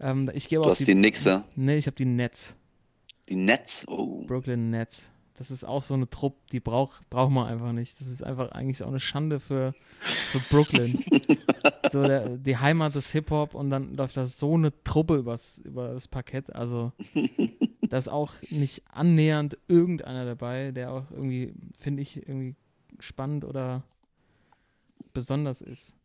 Ähm, 0.00 0.30
ich 0.34 0.48
gehe 0.48 0.60
Du 0.60 0.68
hast 0.68 0.86
die 0.86 0.94
Knicks, 0.94 1.24
ja? 1.24 1.42
Nee, 1.54 1.76
ich 1.76 1.86
habe 1.86 1.96
die 1.96 2.04
Nets. 2.04 2.54
Die 3.28 3.36
Nets, 3.36 3.86
oh. 3.88 4.24
Brooklyn 4.26 4.70
Nets. 4.70 5.08
Das 5.34 5.50
ist 5.50 5.64
auch 5.64 5.82
so 5.82 5.94
eine 5.94 6.08
Truppe, 6.10 6.38
die 6.52 6.60
braucht 6.60 7.08
braucht 7.08 7.32
man 7.32 7.46
einfach 7.46 7.72
nicht. 7.72 8.00
Das 8.00 8.08
ist 8.08 8.22
einfach 8.22 8.52
eigentlich 8.52 8.82
auch 8.82 8.88
eine 8.88 9.00
Schande 9.00 9.40
für, 9.40 9.72
für 10.02 10.38
Brooklyn. 10.50 11.02
so 11.90 12.02
der, 12.02 12.36
die 12.36 12.56
Heimat 12.56 12.94
des 12.94 13.12
Hip-Hop 13.12 13.54
und 13.54 13.70
dann 13.70 13.94
läuft 13.94 14.16
da 14.16 14.26
so 14.26 14.54
eine 14.54 14.72
Truppe 14.84 15.16
übers, 15.16 15.58
über 15.58 15.94
das 15.94 16.06
Parkett. 16.06 16.54
Also 16.54 16.92
da 17.88 17.98
ist 17.98 18.08
auch 18.08 18.32
nicht 18.50 18.82
annähernd 18.90 19.58
irgendeiner 19.68 20.24
dabei, 20.24 20.70
der 20.70 20.92
auch 20.92 21.10
irgendwie, 21.10 21.54
finde 21.78 22.02
ich, 22.02 22.16
irgendwie 22.16 22.54
spannend 22.98 23.44
oder 23.44 23.84
besonders 25.14 25.62
ist. 25.62 25.96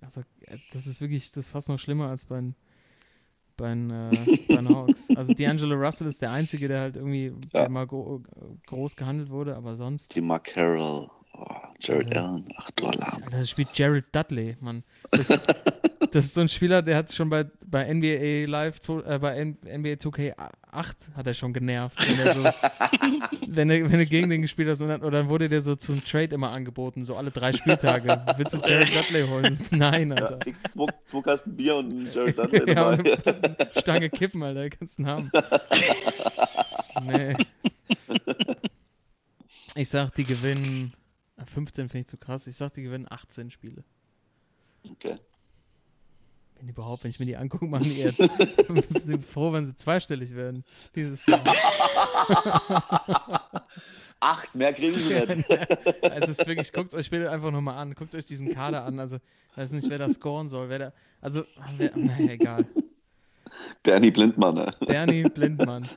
Also 0.00 0.22
also 0.48 0.64
das 0.72 0.86
ist 0.86 1.00
wirklich, 1.00 1.30
das 1.32 1.46
ist 1.46 1.52
fast 1.52 1.68
noch 1.68 1.78
schlimmer 1.78 2.08
als 2.08 2.26
bei 2.26 2.36
den 2.36 2.54
bei 3.56 3.68
den, 3.68 3.90
äh, 3.90 4.10
bei 4.48 4.56
den 4.56 4.68
Hawks. 4.68 5.08
Also 5.16 5.32
D'Angelo 5.32 5.74
Russell 5.74 6.06
ist 6.06 6.20
der 6.22 6.30
Einzige, 6.32 6.68
der 6.68 6.80
halt 6.80 6.96
irgendwie 6.96 7.32
Ja. 7.52 7.60
der 7.60 7.68
mal 7.68 7.86
gro 7.86 8.22
groß 8.66 8.96
gehandelt 8.96 9.30
wurde, 9.30 9.56
aber 9.56 9.76
sonst. 9.76 10.14
Die 10.16 10.20
Mark 10.20 10.44
Carroll, 10.44 11.08
oh, 11.34 11.46
Jared 11.80 12.16
Also- 12.16 12.20
Allen, 12.28 12.48
ach 12.56 12.70
du 12.72 12.86
Alarm. 12.86 13.22
Alter, 13.24 13.38
das 13.38 13.50
spielt 13.50 13.76
Jared 13.76 14.04
Dudley, 14.12 14.56
Mann. 14.60 14.82
Das, 15.12 15.28
das 16.12 16.26
ist 16.26 16.34
so 16.34 16.40
ein 16.42 16.48
Spieler, 16.48 16.82
der 16.82 16.96
hat 16.96 17.12
schon 17.12 17.28
bei, 17.30 17.44
bei 17.66 17.92
NBA 17.92 18.48
Live, 18.50 18.78
äh, 18.88 19.18
bei 19.18 19.44
NBA 19.44 19.94
2K8 19.94 21.14
hat 21.14 21.26
er 21.26 21.34
schon 21.34 21.52
genervt. 21.52 21.98
Wenn 22.06 22.26
er, 22.26 22.34
so, 22.34 22.42
wenn 23.48 23.70
er, 23.70 23.90
wenn 23.90 23.98
er 23.98 24.06
gegen 24.06 24.30
den 24.30 24.42
gespielt 24.42 24.68
hat, 24.68 24.80
dann, 24.80 25.02
oder 25.02 25.18
dann 25.18 25.28
wurde 25.28 25.48
der 25.48 25.60
so 25.62 25.74
zum 25.74 26.04
Trade 26.04 26.34
immer 26.34 26.50
angeboten, 26.50 27.04
so 27.04 27.16
alle 27.16 27.30
drei 27.30 27.52
Spieltage. 27.52 28.24
Willst 28.36 28.54
du 28.54 28.58
Jared 28.58 28.88
Dudley 28.94 29.26
holen? 29.26 29.58
Nein, 29.70 30.10
Ja, 30.10 30.16
Alter. 30.16 30.38
kriegst 30.38 30.72
zwei, 30.72 30.86
zwei 31.06 31.20
Kasten 31.22 31.56
Bier 31.56 31.76
und 31.76 31.90
einen 31.90 32.12
Jared 32.12 32.38
Dudley 32.38 32.74
Ja, 32.74 32.88
und 32.90 33.08
Stange 33.76 34.10
kippen, 34.10 34.42
Alter, 34.42 34.70
kannst 34.70 34.98
du 34.98 35.06
haben. 35.06 35.30
Nee. 37.04 37.34
Ich 39.74 39.88
sag, 39.88 40.14
die 40.14 40.24
gewinnen. 40.24 40.92
ah, 41.36 41.44
15 41.46 41.88
finde 41.88 42.02
ich 42.02 42.06
zu 42.08 42.16
krass. 42.18 42.46
Ich 42.46 42.56
sag, 42.56 42.74
die 42.74 42.82
gewinnen 42.82 43.06
18 43.08 43.50
Spiele. 43.50 43.82
Okay. 44.90 45.16
Wenn 46.62 46.68
überhaupt, 46.68 47.02
wenn 47.02 47.10
ich 47.10 47.18
mir 47.18 47.26
die 47.26 47.36
angucke, 47.36 47.66
machen 47.66 47.90
die 47.90 47.98
eher. 47.98 48.12
sind 49.00 49.26
froh, 49.26 49.52
wenn 49.52 49.66
sie 49.66 49.74
zweistellig 49.74 50.36
werden. 50.36 50.62
Dieses 50.94 51.26
Jahr. 51.26 51.42
Acht, 54.20 54.54
mehr 54.54 54.72
kriegen 54.72 54.96
sie 54.96 55.12
nicht. 55.12 55.50
Also 56.04 56.30
es 56.30 56.38
ist 56.38 56.46
wirklich, 56.46 56.72
guckt 56.72 56.94
euch 56.94 57.10
bitte 57.10 57.32
einfach 57.32 57.50
nochmal 57.50 57.78
an. 57.78 57.96
Guckt 57.96 58.14
euch 58.14 58.26
diesen 58.26 58.54
Kader 58.54 58.84
an. 58.84 59.00
Also, 59.00 59.16
ich 59.16 59.56
weiß 59.56 59.72
nicht, 59.72 59.90
wer 59.90 59.98
da 59.98 60.08
scoren 60.08 60.48
soll. 60.48 60.68
Wer 60.68 60.78
da. 60.78 60.92
Also, 61.20 61.42
wer, 61.78 61.90
naja, 61.96 62.30
egal. 62.30 62.64
Bernie 63.82 64.12
Blindmann, 64.12 64.54
ne? 64.54 64.70
Bernie 64.86 65.24
Blindmann. 65.24 65.88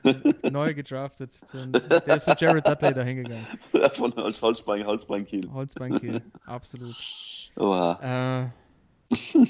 Neu 0.50 0.74
gedraftet. 0.74 1.30
Der 1.54 2.16
ist 2.16 2.24
für 2.24 2.34
Jared 2.36 2.66
Dudley 2.66 2.92
da 2.92 3.02
hingegangen. 3.02 3.46
Von 3.92 4.12
Holzbein, 4.16 4.84
Holzbein 4.84 5.24
Kiel. 5.24 5.48
Holzbeinkiel, 5.48 6.22
absolut. 6.44 6.96
Oha. 7.56 8.42
Äh, 8.42 8.65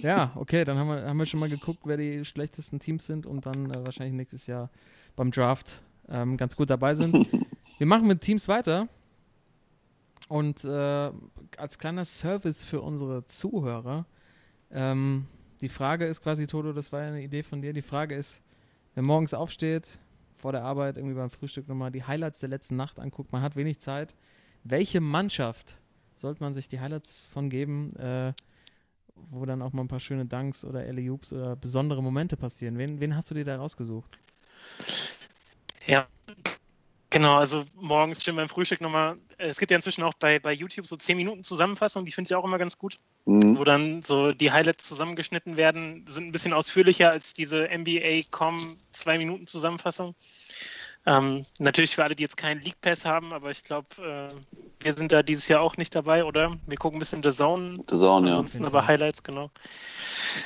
ja, 0.02 0.32
okay, 0.34 0.64
dann 0.64 0.78
haben 0.78 0.88
wir, 0.88 1.02
haben 1.06 1.16
wir 1.16 1.26
schon 1.26 1.40
mal 1.40 1.48
geguckt, 1.48 1.80
wer 1.84 1.96
die 1.96 2.24
schlechtesten 2.24 2.78
Teams 2.78 3.06
sind 3.06 3.26
und 3.26 3.46
dann 3.46 3.70
äh, 3.70 3.84
wahrscheinlich 3.84 4.14
nächstes 4.14 4.46
Jahr 4.46 4.70
beim 5.14 5.30
Draft 5.30 5.80
ähm, 6.08 6.36
ganz 6.36 6.56
gut 6.56 6.70
dabei 6.70 6.94
sind. 6.94 7.14
wir 7.78 7.86
machen 7.86 8.06
mit 8.06 8.20
Teams 8.20 8.48
weiter. 8.48 8.88
Und 10.28 10.64
äh, 10.64 11.10
als 11.56 11.78
kleiner 11.78 12.04
Service 12.04 12.64
für 12.64 12.82
unsere 12.82 13.24
Zuhörer, 13.24 14.06
ähm, 14.70 15.26
die 15.60 15.68
Frage 15.68 16.06
ist 16.06 16.22
quasi, 16.22 16.46
Toto, 16.46 16.72
das 16.72 16.92
war 16.92 17.02
ja 17.02 17.08
eine 17.08 17.22
Idee 17.22 17.42
von 17.42 17.62
dir, 17.62 17.72
die 17.72 17.82
Frage 17.82 18.16
ist, 18.16 18.42
Wer 18.96 19.06
morgens 19.06 19.34
aufsteht, 19.34 19.98
vor 20.38 20.52
der 20.52 20.64
Arbeit, 20.64 20.96
irgendwie 20.96 21.16
beim 21.16 21.28
Frühstück 21.28 21.68
nochmal 21.68 21.90
die 21.90 22.04
Highlights 22.04 22.40
der 22.40 22.48
letzten 22.48 22.76
Nacht 22.76 22.98
anguckt, 22.98 23.30
man 23.30 23.42
hat 23.42 23.54
wenig 23.54 23.78
Zeit. 23.78 24.14
Welche 24.64 25.02
Mannschaft 25.02 25.76
sollte 26.14 26.42
man 26.42 26.54
sich 26.54 26.66
die 26.66 26.80
Highlights 26.80 27.26
von 27.26 27.50
geben, 27.50 27.94
äh, 27.96 28.32
wo 29.30 29.44
dann 29.44 29.62
auch 29.62 29.72
mal 29.72 29.82
ein 29.82 29.88
paar 29.88 30.00
schöne 30.00 30.26
Dunks 30.26 30.64
oder 30.64 30.80
alley 30.80 31.10
oder 31.10 31.56
besondere 31.56 32.02
Momente 32.02 32.36
passieren? 32.36 32.78
Wen, 32.78 33.00
wen 33.00 33.16
hast 33.16 33.30
du 33.30 33.34
dir 33.34 33.44
da 33.44 33.56
rausgesucht? 33.56 34.18
Ja, 35.86 36.06
Genau, 37.16 37.36
also 37.36 37.64
morgens 37.76 38.22
schön 38.22 38.36
beim 38.36 38.48
Frühstück 38.48 38.80
nochmal. 38.80 39.16
Äh, 39.38 39.46
es 39.46 39.58
gibt 39.58 39.70
ja 39.70 39.76
inzwischen 39.76 40.02
auch 40.02 40.14
bei, 40.14 40.38
bei 40.38 40.52
YouTube 40.52 40.86
so 40.86 40.96
10 40.96 41.16
Minuten 41.16 41.44
Zusammenfassung, 41.44 42.04
die 42.04 42.12
finde 42.12 42.28
ich 42.28 42.34
auch 42.34 42.44
immer 42.44 42.58
ganz 42.58 42.78
gut, 42.78 42.96
mhm. 43.24 43.56
wo 43.56 43.64
dann 43.64 44.02
so 44.02 44.32
die 44.32 44.50
Highlights 44.50 44.86
zusammengeschnitten 44.88 45.56
werden, 45.56 46.04
sind 46.08 46.26
ein 46.26 46.32
bisschen 46.32 46.52
ausführlicher 46.52 47.10
als 47.10 47.32
diese 47.32 47.68
NBA.com 47.68 48.54
2 48.92 49.18
Minuten 49.18 49.46
Zusammenfassung. 49.46 50.14
Ähm, 51.08 51.46
natürlich 51.60 51.94
für 51.94 52.02
alle, 52.02 52.16
die 52.16 52.24
jetzt 52.24 52.36
keinen 52.36 52.60
League 52.62 52.80
Pass 52.80 53.04
haben, 53.04 53.32
aber 53.32 53.52
ich 53.52 53.62
glaube, 53.62 53.86
äh, 53.98 54.84
wir 54.84 54.94
sind 54.94 55.12
da 55.12 55.22
dieses 55.22 55.46
Jahr 55.46 55.60
auch 55.60 55.76
nicht 55.76 55.94
dabei, 55.94 56.24
oder? 56.24 56.56
Wir 56.66 56.76
gucken 56.76 56.96
ein 56.96 56.98
bisschen 56.98 57.22
The 57.22 57.30
Zone. 57.30 57.74
The 57.88 57.96
Zone, 57.96 58.28
ja. 58.28 58.34
Ansonsten 58.34 58.64
aber 58.64 58.88
Highlights, 58.88 59.22
genau. 59.22 59.50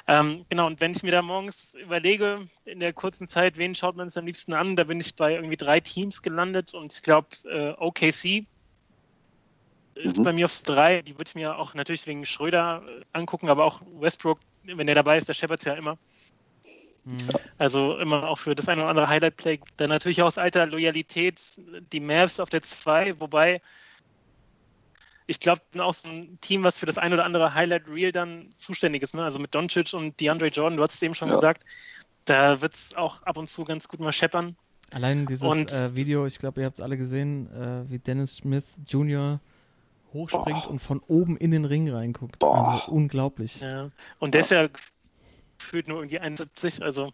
Ähm, 0.07 0.45
genau, 0.51 0.67
und 0.67 0.83
wenn 0.83 0.93
ich 0.93 1.03
mir 1.03 1.13
da 1.13 1.23
morgens 1.23 1.75
überlege, 1.75 2.37
in 2.67 2.79
der 2.79 2.93
kurzen 2.93 3.27
Zeit, 3.27 3.57
wen 3.57 3.75
schaut 3.75 3.97
man 3.97 4.09
es 4.09 4.19
am 4.19 4.27
liebsten 4.27 4.53
an, 4.53 4.77
da 4.77 4.85
bin 4.85 5.01
ich 5.01 5.17
bei 5.17 5.35
irgendwie 5.35 5.57
drei 5.57 5.81
Teams 5.81 6.21
gelandet 6.21 6.75
und 6.75 6.93
ich 6.93 7.01
glaube, 7.01 7.29
äh, 7.51 7.73
OKC 7.79 8.45
ist 9.95 10.19
mhm. 10.19 10.25
bei 10.25 10.33
mir 10.35 10.45
auf 10.45 10.61
drei. 10.61 11.01
Die 11.01 11.15
würde 11.15 11.29
ich 11.29 11.35
mir 11.35 11.59
auch 11.59 11.73
natürlich 11.73 12.07
wegen 12.07 12.27
Schröder 12.27 12.83
äh, 12.87 13.03
angucken, 13.15 13.49
aber 13.49 13.65
auch 13.65 13.81
Westbrook, 13.99 14.39
wenn 14.65 14.87
der 14.87 14.95
dabei 14.95 15.17
ist, 15.17 15.29
der 15.29 15.35
scheppert 15.35 15.65
ja 15.65 15.73
immer. 15.73 15.97
Mhm. 17.05 17.18
Also 17.59 17.98
immer 17.98 18.28
auch 18.28 18.38
für 18.38 18.55
das 18.55 18.68
eine 18.68 18.82
oder 18.82 18.90
andere 18.90 19.09
Highlight-Play. 19.09 19.61
Dann 19.76 19.90
natürlich 19.90 20.22
aus 20.22 20.38
alter 20.38 20.66
Loyalität 20.66 21.40
die 21.92 22.01
Mavs 22.01 22.40
auf 22.40 22.51
der 22.51 22.62
2, 22.62 23.20
wobei 23.20 23.61
ich 25.30 25.38
glaube, 25.38 25.62
auch 25.78 25.94
so 25.94 26.09
ein 26.09 26.38
Team, 26.40 26.64
was 26.64 26.80
für 26.80 26.86
das 26.86 26.98
ein 26.98 27.12
oder 27.12 27.24
andere 27.24 27.55
Highlight-Reel 27.55 28.11
dann 28.11 28.48
zuständig 28.57 29.05
ist. 29.05 29.14
Ne? 29.14 29.22
Also 29.22 29.38
mit 29.38 29.55
Doncic 29.55 29.94
und 29.94 30.18
DeAndre 30.18 30.48
Jordan, 30.48 30.76
du 30.76 30.82
hast 30.82 30.94
es 30.94 31.03
eben 31.03 31.14
schon 31.14 31.28
ja. 31.28 31.34
gesagt, 31.34 31.64
da 32.24 32.61
wird 32.61 32.74
es 32.74 32.96
auch 32.96 33.22
ab 33.22 33.36
und 33.36 33.48
zu 33.48 33.64
ganz 33.64 33.86
gut 33.86 34.01
mal 34.01 34.12
scheppern. 34.12 34.57
Allein 34.92 35.26
dieses 35.26 35.72
äh, 35.72 35.94
Video, 35.94 36.26
ich 36.26 36.40
glaube, 36.40 36.61
ihr 36.61 36.66
habt 36.66 36.78
es 36.78 36.82
alle 36.82 36.96
gesehen, 36.96 37.48
äh, 37.53 37.88
wie 37.88 38.01
Dennis 38.01 38.36
Smith 38.36 38.64
Jr. 38.88 39.38
hochspringt 40.12 40.64
oh. 40.66 40.70
und 40.70 40.80
von 40.80 41.01
oben 41.07 41.36
in 41.36 41.53
den 41.53 41.64
Ring 41.64 41.88
reinguckt. 41.88 42.42
Oh. 42.42 42.51
Also 42.51 42.90
unglaublich. 42.90 43.61
Ja. 43.61 43.90
Und 44.18 44.34
der 44.34 44.40
ist 44.40 44.51
ja 44.51 44.68
gefühlt 45.61 45.87
nur 45.89 45.99
irgendwie 45.99 46.19
71, 46.19 46.83
also 46.83 47.13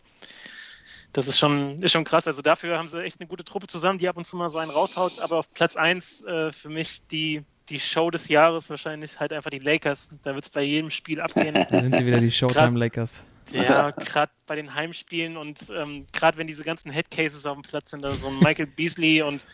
das 1.13 1.29
ist 1.29 1.39
schon, 1.39 1.79
ist 1.83 1.93
schon 1.93 2.05
krass. 2.05 2.27
Also 2.27 2.43
dafür 2.43 2.79
haben 2.79 2.89
sie 2.89 3.03
echt 3.03 3.21
eine 3.21 3.27
gute 3.27 3.45
Truppe 3.45 3.67
zusammen, 3.67 3.99
die 3.99 4.09
ab 4.09 4.17
und 4.17 4.27
zu 4.27 4.37
mal 4.37 4.49
so 4.49 4.59
einen 4.59 4.71
raushaut. 4.71 5.21
Aber 5.21 5.39
auf 5.39 5.53
Platz 5.53 5.77
1 5.77 6.23
äh, 6.23 6.53
für 6.53 6.69
mich 6.69 7.07
die, 7.07 7.43
die 7.69 7.81
Show 7.81 8.11
des 8.11 8.29
Jahres 8.29 8.69
wahrscheinlich 8.69 9.19
halt 9.19 9.33
einfach 9.33 9.51
die 9.51 9.59
Lakers. 9.59 10.11
Da 10.23 10.35
wird 10.35 10.45
es 10.45 10.51
bei 10.51 10.63
jedem 10.63 10.91
Spiel 10.91 11.21
abgehen. 11.21 11.55
Da 11.71 11.83
sind 11.83 11.97
sie 11.97 12.07
wieder 12.07 12.21
die 12.21 12.31
Showtime 12.31 12.79
Lakers. 12.79 13.25
Ja, 13.53 13.93
gerade 13.93 14.33
bei 14.47 14.57
den 14.57 14.75
Heimspielen 14.75 15.37
und 15.37 15.71
ähm, 15.71 16.07
gerade 16.13 16.37
wenn 16.37 16.49
diese 16.49 16.65
ganzen 16.65 16.91
Headcases 16.91 17.47
auf 17.47 17.55
dem 17.55 17.63
Platz 17.63 17.93
sind, 17.93 18.05
also 18.05 18.17
so 18.17 18.31
Michael 18.31 18.67
Beasley 18.67 19.23
und 19.23 19.45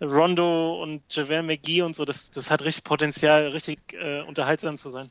Rondo 0.00 0.82
und 0.82 1.02
JaVale 1.10 1.42
McGee 1.42 1.82
und 1.82 1.96
so, 1.96 2.04
das, 2.04 2.30
das 2.30 2.50
hat 2.50 2.64
richtig 2.64 2.84
Potenzial, 2.84 3.48
richtig 3.48 3.80
äh, 3.92 4.22
unterhaltsam 4.22 4.78
zu 4.78 4.90
sein. 4.90 5.06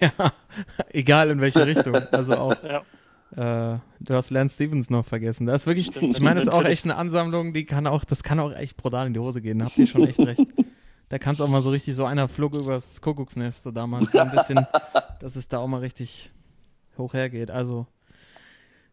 Ja, 0.00 0.32
egal 0.90 1.30
in 1.30 1.40
welche 1.40 1.66
Richtung. 1.66 1.94
Also 2.10 2.34
auch. 2.34 2.56
Ja. 2.64 2.82
Äh, 3.74 3.78
du 4.00 4.14
hast 4.14 4.28
Lance 4.28 4.56
Stevens 4.56 4.90
noch 4.90 5.06
vergessen. 5.06 5.46
Das 5.46 5.62
ist 5.62 5.66
wirklich, 5.66 5.86
Stimmt, 5.86 6.14
ich 6.14 6.20
meine, 6.20 6.34
das 6.34 6.44
ist 6.44 6.52
auch 6.52 6.64
echt 6.64 6.84
eine 6.84 6.96
Ansammlung, 6.96 7.54
die 7.54 7.64
kann 7.64 7.86
auch, 7.86 8.04
das 8.04 8.22
kann 8.22 8.38
auch 8.38 8.52
echt 8.52 8.76
brutal 8.76 9.06
in 9.06 9.14
die 9.14 9.20
Hose 9.20 9.40
gehen. 9.40 9.58
Da 9.58 9.64
habt 9.66 9.78
ihr 9.78 9.86
schon 9.86 10.06
echt 10.06 10.18
recht. 10.18 10.42
Da 11.08 11.18
kann 11.18 11.34
es 11.34 11.40
auch 11.40 11.48
mal 11.48 11.62
so 11.62 11.70
richtig 11.70 11.94
so 11.94 12.04
einer 12.04 12.28
flog 12.28 12.54
übers 12.54 13.00
Kuckucksnest 13.00 13.62
so 13.62 13.70
damals. 13.70 14.12
So 14.12 14.18
ein 14.18 14.30
bisschen, 14.30 14.66
dass 15.20 15.36
es 15.36 15.48
da 15.48 15.58
auch 15.58 15.66
mal 15.66 15.80
richtig 15.80 16.28
hoch 16.98 17.14
hergeht. 17.14 17.50
Also, 17.50 17.86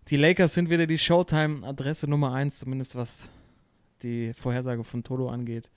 die 0.10 0.18
Lakers 0.18 0.54
sind 0.54 0.70
wieder 0.70 0.88
die 0.88 0.98
Showtime-Adresse 0.98 2.10
Nummer 2.10 2.34
1, 2.34 2.60
zumindest 2.60 2.96
was 2.96 3.30
die 4.04 4.34
Vorhersage 4.34 4.84
von 4.84 5.04
Toto 5.04 5.30
angeht. 5.30 5.70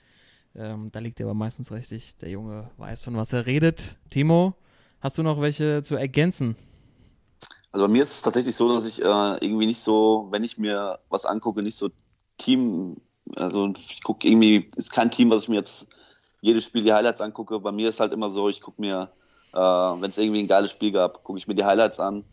Ähm, 0.55 0.91
da 0.93 0.99
liegt 0.99 1.21
er 1.21 1.27
aber 1.27 1.35
meistens 1.35 1.73
richtig. 1.73 2.17
Der 2.19 2.31
Junge 2.31 2.71
weiß, 2.77 3.05
von 3.05 3.17
was 3.17 3.33
er 3.33 3.47
redet. 3.47 3.97
Timo, 4.11 4.55
hast 5.01 5.19
du 5.19 5.23
noch 5.23 5.41
welche 5.41 5.83
zu 5.83 5.97
ergänzen? 5.97 6.57
Also 7.71 7.87
bei 7.87 7.93
mir 7.93 8.03
ist 8.03 8.17
es 8.17 8.23
tatsächlich 8.23 8.55
so, 8.55 8.73
dass 8.73 8.87
ich 8.87 9.01
äh, 9.01 9.05
irgendwie 9.41 9.67
nicht 9.67 9.81
so, 9.81 10.29
wenn 10.31 10.45
ich 10.45 10.59
mir 10.59 10.99
was 11.09 11.25
angucke, 11.25 11.63
nicht 11.63 11.79
so 11.79 11.91
Team, 12.37 12.97
also 13.35 13.73
ich 13.89 14.03
gucke 14.03 14.29
irgendwie, 14.29 14.71
ist 14.77 14.93
kein 14.93 15.11
Team, 15.11 15.31
was 15.31 15.45
ich 15.45 15.49
mir 15.49 15.57
jetzt 15.57 15.89
jedes 16.43 16.65
Spiel 16.65 16.83
die 16.83 16.93
Highlights 16.93 17.23
angucke. 17.23 17.59
Bei 17.61 17.73
mir 17.73 17.89
ist 17.89 18.01
halt 18.01 18.13
immer 18.13 18.29
so, 18.29 18.51
ich 18.51 18.61
gucke 18.61 18.81
mir, 18.81 19.11
äh, 19.55 19.59
wenn 19.59 20.11
es 20.11 20.19
irgendwie 20.19 20.41
ein 20.41 20.49
geiles 20.49 20.71
Spiel 20.71 20.93
gab, 20.93 21.25
gucke 21.25 21.39
ich 21.39 21.49
mir 21.49 21.55
die 21.55 21.65
Highlights 21.65 21.99
an. 21.99 22.25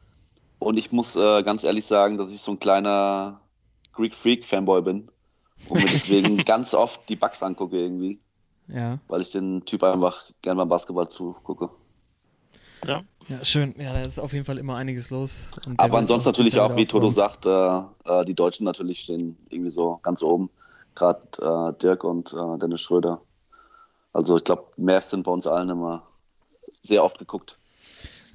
Und 0.57 0.77
ich 0.77 0.91
muss 0.91 1.15
äh, 1.15 1.41
ganz 1.43 1.63
ehrlich 1.63 1.85
sagen, 1.85 2.17
dass 2.17 2.33
ich 2.33 2.41
so 2.41 2.51
ein 2.51 2.59
kleiner 2.59 3.39
Greek 3.93 4.13
Freak 4.13 4.45
Fanboy 4.45 4.81
bin 4.81 5.09
und 5.67 5.83
mir 5.83 5.89
deswegen 5.89 6.37
ganz 6.45 6.73
oft 6.73 7.07
die 7.09 7.15
Bugs 7.15 7.43
angucke 7.43 7.77
irgendwie. 7.77 8.19
Ja. 8.67 8.99
Weil 9.07 9.21
ich 9.21 9.31
den 9.31 9.65
Typ 9.65 9.83
einfach 9.83 10.25
gerne 10.41 10.59
beim 10.59 10.69
Basketball 10.69 11.09
zugucke. 11.09 11.69
Ja. 12.85 13.03
Ja, 13.27 13.43
schön. 13.45 13.75
Ja, 13.77 13.93
da 13.93 14.03
ist 14.03 14.19
auf 14.19 14.33
jeden 14.33 14.45
Fall 14.45 14.57
immer 14.57 14.75
einiges 14.75 15.09
los. 15.09 15.47
Aber 15.77 15.97
ansonsten 15.97 16.29
natürlich 16.29 16.59
auch, 16.59 16.75
wie 16.75 16.85
Toto 16.85 17.09
sagt, 17.09 17.45
äh, 17.45 17.81
äh, 18.05 18.25
die 18.25 18.33
Deutschen 18.33 18.63
natürlich 18.63 19.01
stehen 19.01 19.37
irgendwie 19.49 19.69
so 19.69 19.99
ganz 20.01 20.23
oben. 20.23 20.49
Gerade 20.95 21.21
äh, 21.39 21.79
Dirk 21.79 22.03
und 22.03 22.33
äh, 22.33 22.57
Dennis 22.57 22.81
Schröder. 22.81 23.21
Also 24.13 24.37
ich 24.37 24.43
glaube, 24.43 24.65
Mavs 24.77 25.11
sind 25.11 25.23
bei 25.23 25.31
uns 25.31 25.45
allen 25.45 25.69
immer 25.69 26.03
sehr 26.47 27.03
oft 27.03 27.19
geguckt. 27.19 27.57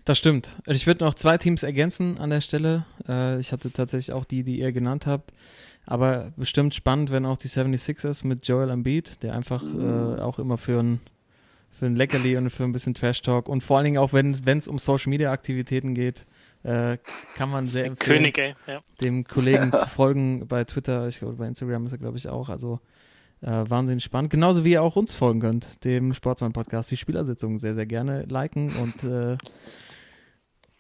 Das 0.04 0.18
stimmt. 0.18 0.58
Ich 0.66 0.86
würde 0.86 1.04
noch 1.04 1.14
zwei 1.14 1.38
Teams 1.38 1.62
ergänzen 1.62 2.18
an 2.18 2.30
der 2.30 2.42
Stelle. 2.42 2.84
Äh, 3.08 3.40
ich 3.40 3.52
hatte 3.52 3.72
tatsächlich 3.72 4.12
auch 4.12 4.24
die, 4.24 4.42
die 4.42 4.60
ihr 4.60 4.72
genannt 4.72 5.06
habt. 5.06 5.32
Aber 5.86 6.32
bestimmt 6.36 6.74
spannend, 6.74 7.10
wenn 7.10 7.24
auch 7.24 7.38
die 7.38 7.48
76ers 7.48 8.26
mit 8.26 8.46
Joel 8.46 8.70
Embiid, 8.70 9.22
der 9.22 9.34
einfach 9.34 9.62
mhm. 9.62 10.16
äh, 10.18 10.20
auch 10.20 10.38
immer 10.38 10.58
für 10.58 10.80
ein, 10.80 11.00
für 11.70 11.86
ein 11.86 11.96
Leckerli 11.96 12.36
und 12.36 12.50
für 12.50 12.64
ein 12.64 12.72
bisschen 12.72 12.94
Trash-Talk 12.94 13.48
und 13.48 13.62
vor 13.62 13.78
allen 13.78 13.84
Dingen 13.84 13.98
auch, 13.98 14.12
wenn 14.12 14.32
es 14.32 14.68
um 14.68 14.78
Social-Media-Aktivitäten 14.78 15.94
geht, 15.94 16.26
äh, 16.64 16.98
kann 17.36 17.50
man 17.50 17.68
sehr 17.68 17.84
empfehlen, 17.86 18.32
König, 18.32 18.38
ey. 18.38 18.54
Ja. 18.66 18.80
dem 19.00 19.24
Kollegen 19.24 19.72
zu 19.76 19.86
folgen 19.86 20.46
bei 20.48 20.64
Twitter, 20.64 21.08
ich 21.08 21.18
glaube 21.18 21.34
bei 21.34 21.46
Instagram 21.46 21.86
ist 21.86 21.92
er 21.92 21.98
glaube 21.98 22.16
ich 22.16 22.28
auch, 22.28 22.48
also 22.48 22.80
äh, 23.42 23.64
wahnsinnig 23.68 24.02
spannend. 24.02 24.30
Genauso 24.30 24.64
wie 24.64 24.72
ihr 24.72 24.82
auch 24.82 24.96
uns 24.96 25.14
folgen 25.14 25.40
könnt, 25.40 25.84
dem 25.84 26.14
Sportsmann-Podcast, 26.14 26.90
die 26.90 26.96
Spielersitzung 26.96 27.58
sehr, 27.58 27.74
sehr 27.74 27.84
gerne 27.84 28.22
liken 28.22 28.72
und 28.76 29.04
äh, 29.04 29.36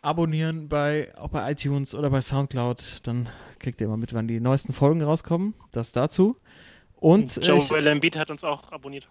abonnieren 0.04 0.68
bei, 0.68 1.12
auch 1.16 1.28
bei 1.28 1.50
iTunes 1.50 1.94
oder 1.94 2.10
bei 2.10 2.20
Soundcloud, 2.20 3.00
dann 3.06 3.28
kriegt 3.58 3.80
ihr 3.80 3.86
immer 3.86 3.96
mit, 3.96 4.12
wann 4.14 4.28
die 4.28 4.40
neuesten 4.40 4.72
Folgen 4.72 5.02
rauskommen. 5.02 5.54
Das 5.72 5.92
dazu. 5.92 6.36
Und 6.96 7.36
Joe 7.44 7.58
äh, 7.78 7.88
Embiid 7.88 8.16
hat 8.16 8.30
uns 8.30 8.44
auch 8.44 8.70
abonniert. 8.72 9.08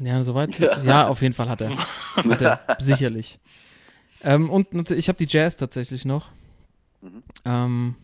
Ja, 0.00 0.22
soweit. 0.24 0.58
Ja. 0.58 0.82
ja, 0.82 1.08
auf 1.08 1.22
jeden 1.22 1.34
Fall 1.34 1.48
hat 1.48 1.60
er. 1.60 1.70
Hat 2.16 2.42
er 2.42 2.60
sicherlich. 2.78 3.38
Ähm, 4.22 4.50
und 4.50 4.90
ich 4.90 5.08
habe 5.08 5.18
die 5.18 5.26
Jazz 5.28 5.56
tatsächlich 5.56 6.04
noch. 6.04 6.30
Mhm. 7.02 7.22
Ähm, 7.44 7.94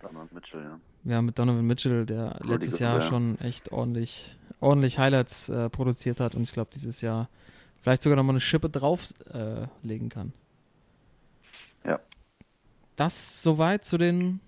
Donovan 0.00 0.28
Mitchell, 0.32 0.62
ja. 0.62 0.80
Ja, 1.04 1.22
mit 1.22 1.38
Donovan 1.38 1.66
Mitchell, 1.66 2.06
der 2.06 2.36
Rudy 2.40 2.52
letztes 2.52 2.78
Jahr 2.78 2.94
ja. 2.94 3.00
schon 3.00 3.38
echt 3.40 3.72
ordentlich, 3.72 4.36
ordentlich 4.60 4.98
Highlights 4.98 5.48
äh, 5.48 5.68
produziert 5.70 6.20
hat 6.20 6.34
und 6.34 6.42
ich 6.42 6.52
glaube, 6.52 6.70
dieses 6.72 7.00
Jahr 7.00 7.28
vielleicht 7.82 8.02
sogar 8.02 8.16
nochmal 8.16 8.34
eine 8.34 8.40
Schippe 8.40 8.68
drauflegen 8.68 10.06
äh, 10.06 10.10
kann. 10.10 10.32
Das 12.96 13.42
soweit 13.42 13.84
zu 13.84 13.98
den 13.98 14.40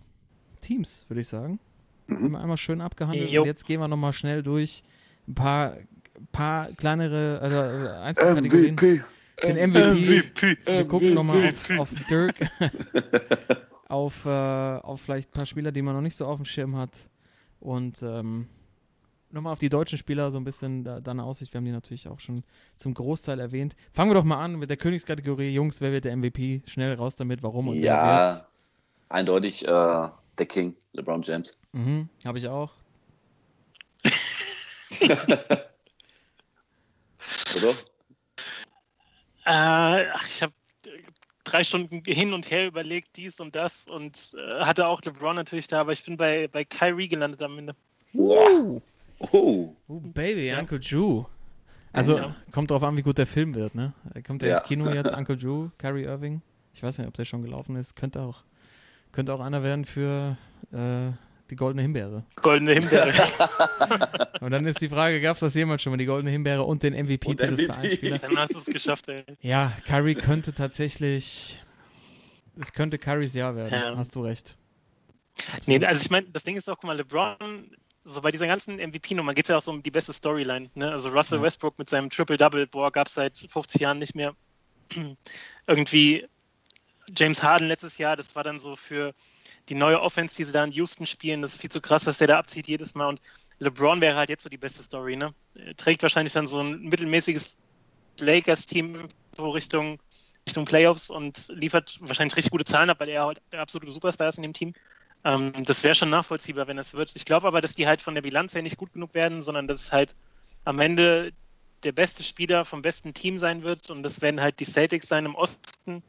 Teams, 0.61 1.05
würde 1.09 1.20
ich 1.20 1.28
sagen. 1.28 1.61
Mhm. 2.07 2.14
Haben 2.16 2.32
wir 2.32 2.40
einmal 2.40 2.57
schön 2.57 2.80
abgehandelt. 2.80 3.30
Jo. 3.30 3.42
Und 3.42 3.46
jetzt 3.46 3.64
gehen 3.66 3.80
wir 3.80 3.88
nochmal 3.88 4.12
schnell 4.12 4.42
durch 4.42 4.82
ein 5.28 5.34
paar, 5.34 5.76
paar 6.32 6.72
kleinere 6.72 7.38
also 7.40 8.01
Einzelkategorien. 8.01 8.74
MVP. 8.74 9.03
Den 9.42 9.70
MVP. 9.70 10.18
MVP. 10.18 10.59
Wir 10.64 10.84
gucken 10.86 11.14
nochmal 11.14 11.51
auf, 11.51 11.78
auf 11.78 11.90
Dirk. 12.09 12.34
auf, 13.88 14.24
äh, 14.24 14.28
auf 14.28 15.01
vielleicht 15.03 15.30
ein 15.30 15.32
paar 15.32 15.46
Spieler, 15.46 15.70
die 15.70 15.82
man 15.82 15.94
noch 15.94 16.01
nicht 16.01 16.16
so 16.16 16.26
auf 16.26 16.36
dem 16.36 16.44
Schirm 16.44 16.76
hat. 16.76 17.09
Und 17.61 18.03
ähm, 18.03 18.49
nochmal 19.30 19.52
auf 19.52 19.58
die 19.58 19.68
deutschen 19.68 19.98
Spieler 19.98 20.30
so 20.30 20.38
ein 20.38 20.44
bisschen 20.44 20.84
da, 20.84 21.00
deine 21.00 21.24
Aussicht. 21.24 21.52
Wir 21.52 21.58
haben 21.58 21.64
die 21.64 21.72
natürlich 21.72 22.08
auch 22.08 22.20
schon 22.20 22.44
zum 22.76 22.94
Großteil 22.94 23.40
erwähnt. 23.40 23.76
Fangen 23.92 24.10
wir 24.10 24.14
doch 24.14 24.24
mal 24.24 24.42
an 24.42 24.56
mit 24.56 24.70
der 24.70 24.76
Königskategorie. 24.76 25.50
Jungs, 25.50 25.80
wer 25.80 25.92
wird 25.92 26.04
der 26.04 26.16
MVP? 26.16 26.62
Schnell 26.66 26.94
raus 26.94 27.16
damit, 27.16 27.42
warum 27.42 27.68
und 27.68 27.76
ja, 27.76 28.06
wer 28.06 28.26
wird's? 28.26 28.44
eindeutig 29.08 29.64
äh, 29.66 29.68
der 29.68 30.46
King, 30.46 30.76
LeBron 30.92 31.22
James. 31.22 31.56
Mhm, 31.72 32.08
habe 32.24 32.38
ich 32.38 32.48
auch. 32.48 32.72
Oder? 37.56 37.70
Äh, 39.44 40.06
ach, 40.12 40.28
ich 40.28 40.42
habe 40.42 40.52
drei 41.44 41.64
Stunden 41.64 42.02
hin 42.04 42.32
und 42.32 42.50
her 42.50 42.66
überlegt, 42.66 43.16
dies 43.16 43.40
und 43.40 43.56
das 43.56 43.86
und 43.88 44.34
äh, 44.34 44.64
hatte 44.64 44.86
auch 44.86 45.00
LeBron 45.02 45.36
natürlich 45.36 45.68
da, 45.68 45.80
aber 45.80 45.92
ich 45.92 46.04
bin 46.04 46.16
bei, 46.16 46.48
bei 46.48 46.64
Kyrie 46.64 47.08
gelandet 47.08 47.42
am 47.42 47.58
Ende. 47.58 47.74
Uh, 48.14 48.80
Oh, 49.20 49.74
uh, 49.88 50.00
Baby, 50.12 50.52
Uncle 50.58 50.78
Drew. 50.78 51.24
Also, 51.92 52.18
Ja. 52.18 52.36
kommt 52.52 52.70
drauf 52.70 52.82
an, 52.82 52.96
wie 52.96 53.02
gut 53.02 53.18
der 53.18 53.26
Film 53.26 53.54
wird, 53.54 53.74
ne? 53.74 53.92
Kommt 54.26 54.42
der 54.42 54.50
Ja. 54.50 54.58
ins 54.58 54.66
Kino 54.68 54.90
jetzt, 54.92 55.12
Uncle 55.12 55.36
Drew, 55.36 55.68
Kyrie 55.78 56.04
Irving? 56.04 56.42
Ich 56.74 56.82
weiß 56.82 56.98
nicht, 56.98 57.08
ob 57.08 57.14
der 57.14 57.24
schon 57.24 57.42
gelaufen 57.42 57.74
ist. 57.76 57.96
Könnte 57.96 58.20
auch, 58.20 58.42
könnte 59.10 59.32
auch 59.34 59.40
einer 59.40 59.62
werden 59.62 59.84
für 59.84 60.36
äh, 60.72 61.10
die 61.50 61.56
Goldene 61.56 61.82
Himbeere. 61.82 62.24
Goldene 62.36 62.74
Himbeere. 62.74 63.12
Und 64.40 64.50
dann 64.52 64.66
ist 64.66 64.80
die 64.82 64.88
Frage, 64.88 65.20
gab 65.20 65.34
es 65.36 65.40
das 65.40 65.54
jemals 65.54 65.82
schon 65.82 65.90
mal, 65.92 65.96
die 65.96 66.04
Goldene 66.04 66.30
Himbeere 66.30 66.62
und 66.62 66.82
den 66.82 66.92
MVP-Titel 66.92 67.46
für 67.46 67.52
MVP. 67.52 67.72
einen 67.72 67.90
Spieler? 67.90 68.18
Dann 68.18 68.36
hast 68.36 68.54
du 68.54 68.58
es 68.58 68.66
geschafft, 68.66 69.08
ey. 69.08 69.24
Ja, 69.40 69.72
Kyrie 69.86 70.14
könnte 70.14 70.52
tatsächlich. 70.52 71.60
Es 72.60 72.72
könnte 72.72 72.98
Kyries 72.98 73.34
Jahr 73.34 73.56
werden, 73.56 73.72
Ja. 73.72 73.96
hast 73.96 74.14
du 74.14 74.22
recht. 74.22 74.56
Nee, 75.66 75.84
also 75.84 76.00
ich 76.02 76.10
meine, 76.10 76.26
das 76.30 76.44
Ding 76.44 76.56
ist 76.56 76.68
auch, 76.68 76.74
guck 76.76 76.84
mal, 76.84 76.96
LeBron, 76.96 77.70
so 78.09 78.22
bei 78.22 78.30
dieser 78.30 78.46
ganzen 78.46 78.76
MVP-Nummer 78.76 79.34
geht 79.34 79.44
es 79.44 79.50
ja 79.50 79.59
auch 79.59 79.62
so 79.62 79.70
um 79.70 79.82
die 79.82 79.90
beste 79.90 80.12
Storyline. 80.12 80.70
Ne? 80.74 80.90
Also 80.90 81.11
Russell 81.11 81.38
Ja. 81.38 81.44
Westbrook 81.44 81.78
mit 81.78 81.90
seinem 81.90 82.11
Triple-Double, 82.11 82.66
boah, 82.66 82.90
gab 82.90 83.06
es 83.06 83.14
seit 83.14 83.36
50 83.36 83.80
Jahren 83.80 83.98
nicht 83.98 84.14
mehr. 84.14 84.34
Irgendwie 85.66 86.26
James 87.16 87.42
Harden 87.42 87.68
letztes 87.68 87.98
Jahr, 87.98 88.16
das 88.16 88.34
war 88.34 88.44
dann 88.44 88.59
so 88.59 88.76
für 88.76 89.14
die 89.68 89.74
neue 89.74 90.00
Offense, 90.00 90.36
die 90.36 90.44
sie 90.44 90.52
da 90.52 90.64
in 90.64 90.72
Houston 90.72 91.06
spielen, 91.06 91.42
das 91.42 91.52
ist 91.52 91.61
viel 91.61 91.70
zu 91.70 91.80
krass, 91.80 92.04
dass 92.04 92.18
der 92.18 92.28
da 92.28 92.38
abzieht 92.38 92.66
jedes 92.66 92.94
Mal. 92.94 93.09
Und 93.09 93.20
LeBron 93.59 94.00
wäre 94.00 94.16
halt 94.16 94.30
jetzt 94.30 94.42
so 94.42 94.48
die 94.48 94.56
beste 94.56 94.82
Story. 94.82 95.16
Ne? 95.16 95.34
Er 95.54 95.76
trägt 95.76 96.02
wahrscheinlich 96.02 96.32
dann 96.32 96.46
so 96.46 96.61
ein 96.61 96.80
mittelmäßiges 96.80 97.50
Lakers-Team 98.20 99.09
so 99.36 99.50
Richtung, 99.50 99.98
Richtung 100.46 100.64
Playoffs 100.64 101.11
und 101.11 101.48
liefert 101.48 101.98
wahrscheinlich 102.00 102.36
richtig 102.36 102.50
gute 102.50 102.64
Zahlen 102.64 102.90
ab, 102.90 103.00
weil 103.00 103.11
er 103.11 103.26
halt 103.26 103.40
der 103.52 103.61
absolute 103.61 103.92
Superstar 103.92 104.28
ist 104.28 104.38
in 104.38 104.42
dem 104.42 104.54
Team. 104.54 104.72
Ähm, 105.28 105.52
das 105.64 105.84
wäre 105.84 105.94
schon 105.94 106.08
nachvollziehbar, 106.08 106.66
wenn 106.68 106.78
das 106.78 106.94
wird. 106.94 107.12
Ich 107.14 107.26
glaube 107.26 107.46
aber, 107.46 107.60
dass 107.60 107.74
die 107.74 107.86
halt 107.86 108.00
von 108.00 108.14
der 108.14 108.22
Bilanz 108.22 108.54
her 108.54 108.62
nicht 108.62 108.78
gut 108.78 108.94
genug 108.94 109.12
werden, 109.12 109.42
sondern 109.42 109.68
dass 109.68 109.80
es 109.80 109.92
halt 109.92 110.16
am 110.64 110.80
Ende 110.80 111.32
der 111.82 111.92
beste 111.92 112.22
Spieler 112.22 112.64
vom 112.64 112.80
besten 112.80 113.12
Team 113.12 113.38
sein 113.38 113.62
wird 113.62 113.90
und 113.90 114.02
das 114.02 114.22
werden 114.22 114.40
halt 114.40 114.58
die 114.58 114.64
Celtics 114.64 115.06
sein 115.06 115.26
im 115.26 115.34
Osten. 115.34 116.02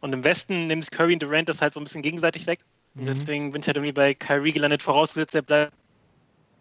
Und 0.00 0.12
im 0.12 0.22
Westen 0.24 0.66
nimmt 0.66 0.90
Curry 0.90 1.14
und 1.14 1.22
Durant 1.22 1.48
das 1.48 1.62
halt 1.62 1.72
so 1.72 1.80
ein 1.80 1.84
bisschen 1.84 2.02
gegenseitig 2.02 2.46
weg. 2.46 2.60
Und 2.94 3.04
Mhm. 3.04 3.06
deswegen 3.06 3.52
bin 3.52 3.62
ich 3.62 3.66
halt 3.66 3.78
irgendwie 3.78 3.92
bei 3.92 4.12
Kyrie 4.12 4.52
gelandet, 4.52 4.82
vorausgesetzt, 4.82 5.34
er 5.34 5.42
bleibt 5.42 5.72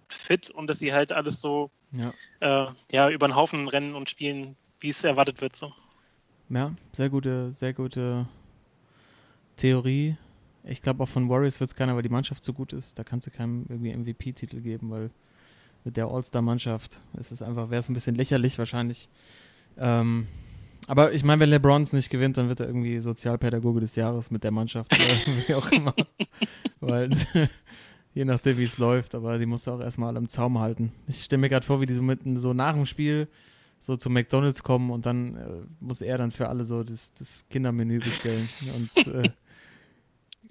fit 0.07 0.49
und 0.49 0.69
dass 0.69 0.79
sie 0.79 0.93
halt 0.93 1.11
alles 1.11 1.41
so 1.41 1.69
Ja. 1.91 2.13
äh, 2.39 2.71
ja, 2.91 3.09
über 3.09 3.27
den 3.27 3.35
Haufen 3.35 3.67
rennen 3.67 3.93
und 3.93 4.09
spielen, 4.09 4.55
wie 4.79 4.89
es 4.89 5.03
erwartet 5.03 5.41
wird. 5.41 5.55
So. 5.55 5.73
Ja, 6.49 6.73
sehr 6.93 7.09
gute, 7.09 7.51
sehr 7.51 7.73
gute 7.73 8.25
Theorie. 9.57 10.15
Ich 10.63 10.81
glaube 10.81 11.03
auch 11.03 11.09
von 11.09 11.29
Warriors 11.29 11.59
wird 11.59 11.69
es 11.69 11.75
keiner, 11.75 11.95
weil 11.95 12.03
die 12.03 12.09
Mannschaft 12.09 12.43
so 12.43 12.53
gut 12.53 12.73
ist. 12.73 12.97
Da 12.97 13.03
kannst 13.03 13.27
du 13.27 13.31
keinem 13.31 13.65
irgendwie 13.69 13.95
MVP-Titel 13.95 14.61
geben, 14.61 14.89
weil 14.91 15.11
mit 15.83 15.97
der 15.97 16.07
All-Star-Mannschaft 16.07 17.01
ist 17.19 17.31
es 17.31 17.41
einfach, 17.41 17.69
wäre 17.69 17.79
es 17.79 17.89
ein 17.89 17.93
bisschen 17.93 18.15
lächerlich 18.15 18.57
wahrscheinlich. 18.57 19.09
Ähm, 19.77 20.27
aber 20.87 21.13
ich 21.13 21.23
meine, 21.23 21.41
wenn 21.41 21.49
LeBron 21.49 21.81
es 21.81 21.93
nicht 21.93 22.09
gewinnt, 22.09 22.37
dann 22.37 22.49
wird 22.49 22.59
er 22.59 22.67
irgendwie 22.67 22.99
Sozialpädagoge 22.99 23.81
des 23.81 23.95
Jahres 23.95 24.31
mit 24.31 24.43
der 24.43 24.51
Mannschaft 24.51 24.93
oder 24.93 25.03
wie 25.47 25.53
auch 25.53 25.71
immer. 25.71 25.93
weil 26.79 27.09
je 28.13 28.25
nachdem, 28.25 28.57
wie 28.57 28.63
es 28.63 28.77
läuft, 28.77 29.15
aber 29.15 29.37
die 29.37 29.45
musst 29.45 29.67
du 29.67 29.71
auch 29.71 29.79
erstmal 29.81 30.09
alle 30.09 30.19
im 30.19 30.29
Zaum 30.29 30.59
halten. 30.59 30.91
Ich 31.07 31.23
stelle 31.23 31.41
mir 31.41 31.49
gerade 31.49 31.65
vor, 31.65 31.81
wie 31.81 31.85
die 31.85 31.93
so 31.93 32.03
mitten 32.03 32.37
so 32.37 32.53
nach 32.53 32.73
dem 32.73 32.85
Spiel 32.85 33.27
so 33.79 33.97
zu 33.97 34.09
McDonalds 34.09 34.63
kommen 34.63 34.91
und 34.91 35.05
dann 35.05 35.35
äh, 35.35 35.47
muss 35.81 36.01
er 36.01 36.17
dann 36.17 36.31
für 36.31 36.47
alle 36.47 36.63
so 36.63 36.83
das, 36.83 37.13
das 37.13 37.45
Kindermenü 37.49 37.99
bestellen. 37.99 38.47
Und 38.75 39.07
äh, 39.07 39.29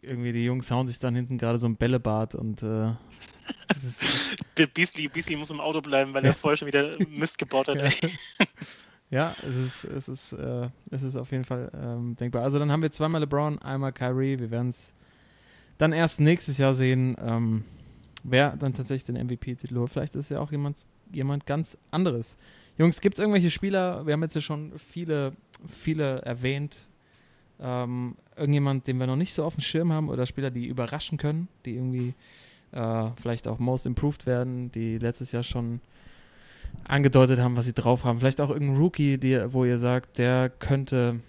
irgendwie 0.03 0.33
die 0.33 0.45
Jungs 0.45 0.71
hauen 0.71 0.89
sich 0.89 0.99
dann 0.99 1.15
hinten 1.15 1.39
gerade 1.39 1.59
so 1.59 1.67
ein 1.67 1.77
Bällebad 1.77 2.35
und 2.35 2.63
äh, 2.63 2.93
Der 4.57 4.67
Beasley, 4.67 5.09
Beasley 5.09 5.37
muss 5.37 5.51
im 5.51 5.61
Auto 5.61 5.81
bleiben, 5.81 6.13
weil 6.15 6.25
er 6.25 6.35
vorher 6.35 6.57
schon 6.57 6.69
wieder 6.69 6.97
Mist 7.09 7.39
gebaut 7.39 7.69
hat. 7.69 7.77
ja. 7.77 8.47
ja, 9.11 9.37
es 9.47 9.57
ist, 9.57 9.85
es 9.85 10.09
ist, 10.09 10.33
äh, 10.33 10.69
es 10.91 11.03
ist 11.03 11.17
auf 11.17 11.31
jeden 11.31 11.45
Fall 11.45 11.71
ähm, 11.75 12.17
denkbar. 12.17 12.43
Also 12.43 12.59
dann 12.59 12.71
haben 12.71 12.83
wir 12.83 12.91
zweimal 12.91 13.21
LeBron, 13.21 13.61
einmal 13.61 13.93
Kyrie. 13.93 14.39
Wir 14.39 14.51
werden 14.51 14.69
es 14.69 14.95
dann 15.79 15.93
erst 15.93 16.21
nächstes 16.21 16.59
Jahr 16.59 16.75
sehen, 16.75 17.17
ähm, 17.21 17.65
wer 18.25 18.57
dann 18.57 18.75
tatsächlich 18.75 19.05
den 19.05 19.27
MVP-Titel 19.27 19.77
holt. 19.77 19.91
Vielleicht 19.91 20.17
ist 20.17 20.31
ja 20.31 20.41
auch 20.41 20.51
jemand, 20.51 20.79
jemand 21.13 21.47
ganz 21.47 21.79
anderes. 21.91 22.37
Jungs, 22.79 23.01
gibt 23.01 23.17
es 23.17 23.21
irgendwelche 23.21 23.51
Spieler, 23.51 24.07
wir 24.07 24.15
haben 24.15 24.23
jetzt 24.23 24.35
ja 24.35 24.41
schon 24.41 24.73
viele, 24.79 25.33
viele 25.67 26.23
erwähnt, 26.23 26.87
ähm, 27.63 28.17
irgendjemand, 28.37 28.87
den 28.87 28.99
wir 28.99 29.07
noch 29.07 29.17
nicht 29.17 29.33
so 29.33 29.45
auf 29.45 29.55
dem 29.55 29.63
Schirm 29.63 29.93
haben 29.93 30.09
oder 30.09 30.27
Spieler, 30.27 30.51
die 30.51 30.67
überraschen 30.67 31.17
können, 31.17 31.49
die 31.65 31.75
irgendwie 31.75 32.15
äh, 32.73 33.11
vielleicht 33.21 33.47
auch 33.47 33.59
Most 33.59 33.87
Improved 33.87 34.27
werden, 34.27 34.73
die 34.73 34.99
letztes 34.99 35.33
Jahr 35.33 35.45
schon 35.45 35.81
angedeutet 36.85 37.39
haben, 37.39 37.57
was 37.57 37.67
sie 37.67 37.73
drauf 37.73 38.05
haben. 38.05 38.19
Vielleicht 38.19 38.41
auch 38.41 38.51
irgendein 38.51 38.79
Rookie, 38.79 39.19
die, 39.19 39.53
wo 39.53 39.65
ihr 39.65 39.79
sagt, 39.79 40.19
der 40.19 40.51
könnte 40.51 41.21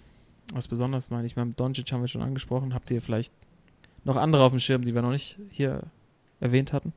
was 0.52 0.68
Besonderes 0.68 1.10
machen. 1.10 1.24
Ich 1.24 1.36
meine, 1.36 1.52
Doncic 1.52 1.90
haben 1.92 2.00
wir 2.00 2.08
schon 2.08 2.22
angesprochen. 2.22 2.74
Habt 2.74 2.90
ihr 2.90 3.00
vielleicht 3.00 3.32
noch 4.04 4.16
andere 4.16 4.42
auf 4.42 4.52
dem 4.52 4.58
Schirm, 4.58 4.84
die 4.84 4.94
wir 4.94 5.02
noch 5.02 5.10
nicht 5.10 5.38
hier 5.50 5.82
erwähnt 6.40 6.72
hatten? 6.72 6.92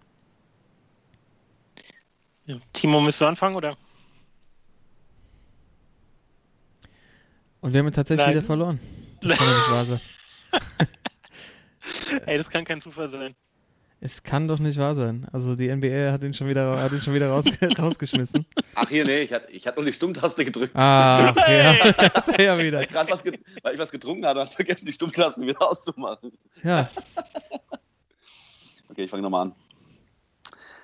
Ja. 2.46 2.56
Timo, 2.74 3.02
müsst 3.02 3.22
du 3.22 3.26
anfangen, 3.26 3.56
oder? 3.56 3.78
Und 7.62 7.74
wir 7.74 7.80
haben 7.80 7.88
ihn 7.88 7.94
tatsächlich 7.94 8.26
Nein. 8.26 8.36
wieder 8.36 8.46
verloren. 8.46 8.80
Das 9.22 9.38
kann 9.38 9.48
doch 9.48 9.58
nicht 9.58 9.72
wahr 9.72 9.86
sein. 9.86 10.00
Ey, 12.26 12.38
das 12.38 12.50
kann 12.50 12.66
kein 12.66 12.82
Zufall 12.82 13.10
sein. 13.10 13.36
Es 14.00 14.22
kann 14.22 14.48
doch 14.48 14.60
nicht 14.60 14.78
wahr 14.78 14.94
sein. 14.94 15.28
Also 15.32 15.56
die 15.56 15.74
NBA 15.74 16.12
hat 16.12 16.24
ihn 16.24 16.34
schon 16.34 16.48
wieder, 16.48 16.80
hat 16.80 16.92
ihn 16.92 17.02
schon 17.02 17.16
wieder 17.16 17.30
raus, 17.30 17.46
rausgeschmissen. 17.80 18.46
Ach 18.76 18.88
hier, 18.88 19.06
nee, 19.06 19.22
ich 19.22 19.34
hatte 19.34 19.52
ich 19.52 19.66
hatte 19.66 19.80
nur 19.80 19.86
die 19.86 19.94
Stummtaste 19.94 20.46
gedrückt. 20.46 20.76
Ah, 20.76 21.34
ja, 21.50 21.92
das 22.14 22.28
ist 22.28 22.40
ja 22.40 22.62
wieder. 22.62 22.80
Weil, 22.92 23.10
was 23.10 23.26
weil 23.26 23.74
ich 23.74 23.80
was 23.80 23.92
getrunken 23.92 24.26
hatte, 24.26 24.42
habe 24.42 24.50
ich 24.50 24.56
vergessen, 24.56 24.86
die 24.86 24.92
Stummtaste 24.92 25.42
wieder 25.42 25.62
auszumachen. 25.62 26.32
Ja, 26.64 26.88
Okay, 28.98 29.04
ich 29.04 29.12
fange 29.12 29.22
nochmal 29.22 29.48
an. 29.48 29.56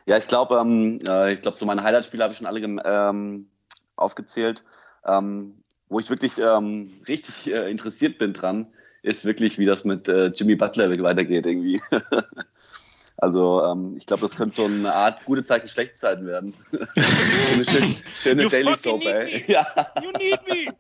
Ja, 0.06 0.18
ich 0.18 0.28
glaube, 0.28 0.58
ähm, 0.58 1.00
äh, 1.08 1.34
ich 1.34 1.42
glaube, 1.42 1.58
so 1.58 1.66
meine 1.66 1.82
Highlight-Spiele 1.82 2.22
habe 2.24 2.32
ich 2.34 2.38
schon 2.38 2.46
alle 2.46 2.60
ähm, 2.60 3.50
aufgezählt. 3.96 4.64
Ähm, 5.04 5.58
wo 5.94 6.00
ich 6.00 6.10
wirklich 6.10 6.40
ähm, 6.40 6.90
richtig 7.08 7.54
äh, 7.54 7.70
interessiert 7.70 8.18
bin 8.18 8.34
dran, 8.34 8.68
ist 9.04 9.26
wirklich, 9.26 9.60
wie 9.60 9.66
das 9.66 9.84
mit 9.84 10.08
äh, 10.08 10.28
Jimmy 10.28 10.56
Butler 10.56 10.90
weitergeht 11.04 11.46
irgendwie. 11.46 11.82
also 13.18 13.64
ähm, 13.64 13.94
ich 13.96 14.08
glaube, 14.08 14.22
das 14.22 14.36
könnte 14.36 14.56
so 14.56 14.66
eine 14.66 14.94
Art 14.94 15.24
gute 15.26 15.44
Zeiten, 15.44 15.68
schlechte 15.68 15.98
Zeiten 15.98 16.26
werden. 16.26 16.56
eine 17.54 17.66
schön, 17.66 17.96
schöne 18.16 18.44
You 18.44 18.50
Daily 18.50 18.76
Soap, 18.76 19.06
ey. 19.06 19.44
Ja. 19.48 19.68
You 20.02 20.12
need 20.18 20.40
me! 20.48 20.74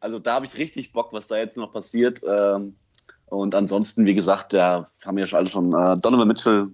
Also 0.00 0.18
da 0.18 0.34
habe 0.34 0.46
ich 0.46 0.58
richtig 0.58 0.92
Bock, 0.92 1.12
was 1.12 1.28
da 1.28 1.38
jetzt 1.38 1.56
noch 1.56 1.72
passiert. 1.72 2.20
Ähm, 2.28 2.76
und 3.26 3.54
ansonsten, 3.54 4.04
wie 4.04 4.14
gesagt, 4.14 4.52
da 4.52 4.90
haben 5.04 5.16
wir 5.16 5.22
ja 5.22 5.26
schon 5.26 5.38
alle 5.38 5.48
schon 5.48 5.72
äh, 5.72 5.96
Donovan 6.00 6.28
Mitchell. 6.28 6.68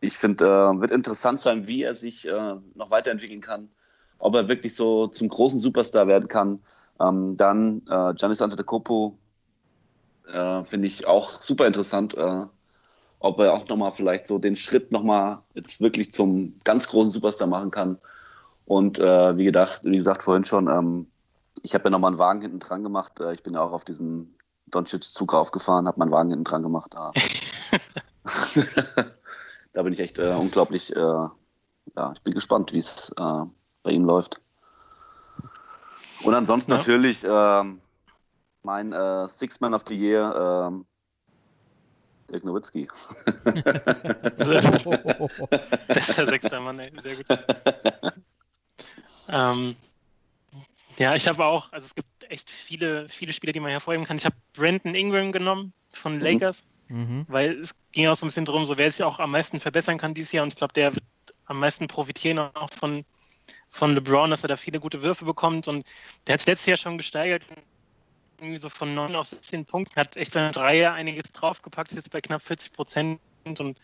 Ich 0.00 0.16
finde, 0.16 0.44
äh, 0.44 0.80
wird 0.80 0.90
interessant 0.90 1.40
sein, 1.40 1.66
wie 1.66 1.82
er 1.82 1.94
sich 1.94 2.28
äh, 2.28 2.54
noch 2.74 2.90
weiterentwickeln 2.90 3.40
kann, 3.40 3.70
ob 4.18 4.34
er 4.34 4.48
wirklich 4.48 4.74
so 4.74 5.06
zum 5.06 5.28
großen 5.28 5.58
Superstar 5.58 6.06
werden 6.06 6.28
kann. 6.28 6.60
Ähm, 7.00 7.36
dann 7.36 7.82
äh, 7.88 8.14
Giannis 8.14 8.40
Antetokounmpo 8.42 9.18
äh, 10.26 10.64
finde 10.64 10.86
ich 10.86 11.06
auch 11.06 11.42
super 11.42 11.66
interessant, 11.66 12.16
äh, 12.16 12.46
ob 13.18 13.38
er 13.38 13.54
auch 13.54 13.66
nochmal 13.68 13.92
vielleicht 13.92 14.26
so 14.26 14.38
den 14.38 14.56
Schritt 14.56 14.92
nochmal 14.92 15.38
jetzt 15.54 15.80
wirklich 15.80 16.12
zum 16.12 16.58
ganz 16.64 16.88
großen 16.88 17.10
Superstar 17.10 17.46
machen 17.46 17.70
kann. 17.70 17.98
Und 18.64 18.98
äh, 18.98 19.36
wie 19.36 19.44
gedacht, 19.44 19.80
wie 19.84 19.96
gesagt 19.96 20.22
vorhin 20.22 20.44
schon, 20.44 20.68
ähm, 20.68 21.06
ich 21.62 21.74
habe 21.74 21.84
ja 21.84 21.90
nochmal 21.90 22.10
einen 22.10 22.18
Wagen 22.18 22.42
hinten 22.42 22.58
dran 22.58 22.82
gemacht. 22.82 23.20
Äh, 23.20 23.32
Ich 23.34 23.42
bin 23.42 23.54
ja 23.54 23.62
auch 23.62 23.72
auf 23.72 23.84
diesen 23.84 24.34
Doncic-Zug 24.68 25.34
aufgefahren, 25.34 25.86
habe 25.86 25.98
meinen 25.98 26.10
Wagen 26.10 26.30
hinten 26.30 26.44
dran 26.44 26.62
gemacht. 26.62 26.94
Ah. 26.96 27.12
da 29.72 29.82
bin 29.82 29.92
ich 29.92 30.00
echt 30.00 30.18
äh, 30.18 30.34
unglaublich, 30.34 30.94
äh, 30.94 30.98
ja, 30.98 32.12
ich 32.12 32.22
bin 32.22 32.34
gespannt, 32.34 32.72
wie 32.72 32.78
es 32.78 33.14
bei 33.16 33.90
ihm 33.92 34.04
läuft. 34.04 34.40
Und 36.22 36.34
ansonsten 36.34 36.72
Ja. 36.72 36.78
natürlich 36.78 37.24
ähm, 37.28 37.80
mein 38.62 38.92
äh, 38.92 39.28
Six 39.28 39.60
Man 39.60 39.74
of 39.74 39.84
the 39.88 39.94
Year, 39.94 40.68
ähm, 40.68 40.86
Dirk 42.30 42.44
Nowitzki. 42.44 42.88
Bester 45.88 46.26
sechster 46.26 46.60
Mann, 46.60 46.78
ey. 46.80 46.92
Sehr 47.02 47.16
gut. 47.16 47.26
ähm, 49.28 49.76
ja, 50.98 51.14
ich 51.14 51.28
habe 51.28 51.44
auch, 51.44 51.72
also 51.72 51.86
es 51.86 51.94
gibt 51.94 52.08
echt 52.28 52.50
viele, 52.50 53.08
viele 53.08 53.32
Spieler, 53.32 53.52
die 53.52 53.60
man 53.60 53.70
hervorheben 53.70 54.06
kann. 54.06 54.16
Ich 54.16 54.24
habe 54.24 54.36
Brandon 54.54 54.94
Ingram 54.94 55.30
genommen 55.30 55.72
von 55.92 56.18
Lakers, 56.20 56.64
mhm. 56.88 57.24
weil 57.28 57.60
es 57.60 57.74
ging 57.92 58.08
auch 58.08 58.16
so 58.16 58.26
ein 58.26 58.28
bisschen 58.28 58.44
drum, 58.44 58.66
so 58.66 58.76
wer 58.78 58.90
sich 58.90 59.04
auch 59.04 59.20
am 59.20 59.30
meisten 59.30 59.60
verbessern 59.60 59.98
kann 59.98 60.14
dieses 60.14 60.32
Jahr. 60.32 60.42
Und 60.42 60.48
ich 60.52 60.56
glaube, 60.56 60.72
der 60.72 60.94
wird 60.94 61.04
am 61.44 61.60
meisten 61.60 61.86
profitieren 61.86 62.38
auch 62.38 62.70
von, 62.70 63.04
von 63.68 63.94
LeBron, 63.94 64.30
dass 64.30 64.44
er 64.44 64.48
da 64.48 64.56
viele 64.56 64.80
gute 64.80 65.02
Würfe 65.02 65.24
bekommt. 65.24 65.68
Und 65.68 65.86
der 66.26 66.34
hat 66.34 66.40
es 66.40 66.46
letztes 66.46 66.66
Jahr 66.66 66.76
schon 66.76 66.96
gesteigert. 66.96 67.42
irgendwie 68.38 68.58
so 68.58 68.68
von 68.68 68.94
9 68.94 69.14
auf 69.16 69.28
16 69.28 69.64
Punkten, 69.64 69.96
hat 69.96 70.16
echt 70.16 70.34
beim 70.34 70.52
Dreier 70.52 70.92
einiges 70.92 71.32
draufgepackt, 71.32 71.90
ist 71.92 71.96
jetzt 71.96 72.10
bei 72.10 72.20
knapp 72.20 72.42
40 72.42 72.72
Prozent 72.72 73.20
und 73.46 73.78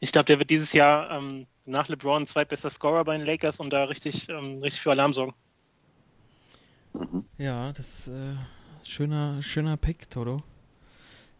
ich 0.00 0.12
glaube, 0.12 0.26
der 0.26 0.38
wird 0.38 0.50
dieses 0.50 0.72
Jahr 0.72 1.10
ähm, 1.10 1.46
nach 1.64 1.88
LeBron 1.88 2.26
zweitbester 2.26 2.68
Scorer 2.68 3.04
bei 3.04 3.16
den 3.16 3.26
Lakers 3.26 3.60
und 3.60 3.70
da 3.70 3.84
richtig, 3.84 4.28
ähm, 4.28 4.60
richtig 4.60 4.82
für 4.82 4.90
Alarm 4.90 5.12
sorgen. 5.12 5.34
Ja, 7.38 7.72
das 7.72 8.00
ist 8.00 8.08
äh, 8.08 8.36
schöner, 8.84 9.40
schöner 9.40 9.76
Pick, 9.76 10.10
Toto. 10.10 10.42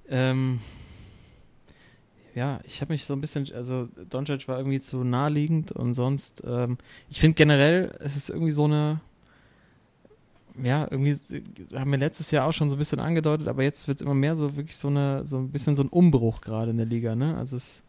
Ähm, 0.09 0.61
ja, 2.35 2.61
ich 2.65 2.81
habe 2.81 2.93
mich 2.93 3.05
so 3.05 3.15
ein 3.15 3.21
bisschen, 3.21 3.47
also 3.55 3.89
Doncic 4.11 4.49
war 4.49 4.59
irgendwie 4.59 4.81
zu 4.81 5.05
naheliegend 5.05 5.73
und 5.73 5.95
sonst, 5.95 6.43
ähm, 6.47 6.79
ich 7.09 7.21
finde 7.21 7.35
generell, 7.37 7.97
es 8.01 8.17
ist 8.17 8.31
irgendwie 8.31 8.53
so 8.53 8.65
eine, 8.65 9.01
ja, 10.63 10.87
irgendwie 10.91 11.19
haben 11.75 11.91
wir 11.91 11.99
letztes 11.99 12.31
Jahr 12.31 12.47
auch 12.47 12.53
schon 12.53 12.71
so 12.71 12.77
ein 12.77 12.79
bisschen 12.79 13.01
angedeutet, 13.01 13.49
aber 13.49 13.63
jetzt 13.63 13.87
wird 13.89 13.99
es 13.99 14.03
immer 14.03 14.15
mehr 14.15 14.37
so 14.37 14.57
wirklich 14.57 14.77
so 14.77 14.89
eine, 14.89 15.27
so 15.27 15.39
ein 15.39 15.51
bisschen 15.51 15.75
so 15.75 15.83
ein 15.83 15.89
Umbruch 15.89 16.41
gerade 16.41 16.71
in 16.71 16.77
der 16.77 16.87
Liga, 16.87 17.15
ne? 17.15 17.37
Also 17.37 17.57
es 17.57 17.83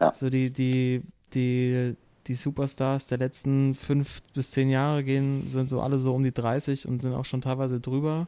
ja. 0.00 0.12
so 0.12 0.30
die, 0.30 0.50
die, 0.50 1.02
die, 1.34 1.96
die 2.26 2.34
Superstars 2.34 3.06
der 3.06 3.18
letzten 3.18 3.74
fünf 3.74 4.22
bis 4.34 4.50
zehn 4.52 4.68
Jahre 4.68 5.04
gehen, 5.04 5.48
sind 5.48 5.68
so 5.68 5.80
alle 5.80 5.98
so 5.98 6.14
um 6.14 6.22
die 6.22 6.32
30 6.32 6.88
und 6.88 7.00
sind 7.00 7.14
auch 7.14 7.24
schon 7.24 7.40
teilweise 7.40 7.80
drüber. 7.80 8.26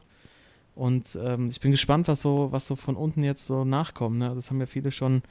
Und 0.77 1.17
ähm, 1.19 1.47
ich 1.47 1.59
bin 1.59 1.71
gespannt, 1.71 2.07
was 2.07 2.21
so, 2.21 2.51
was 2.51 2.67
so 2.67 2.75
von 2.75 2.95
unten 2.95 3.23
jetzt 3.23 3.47
so 3.47 3.65
nachkommt. 3.65 4.19
Ne? 4.19 4.31
Das 4.35 4.51
haben 4.51 4.59
ja 4.59 4.67
viele 4.67 4.91
schon. 4.91 5.23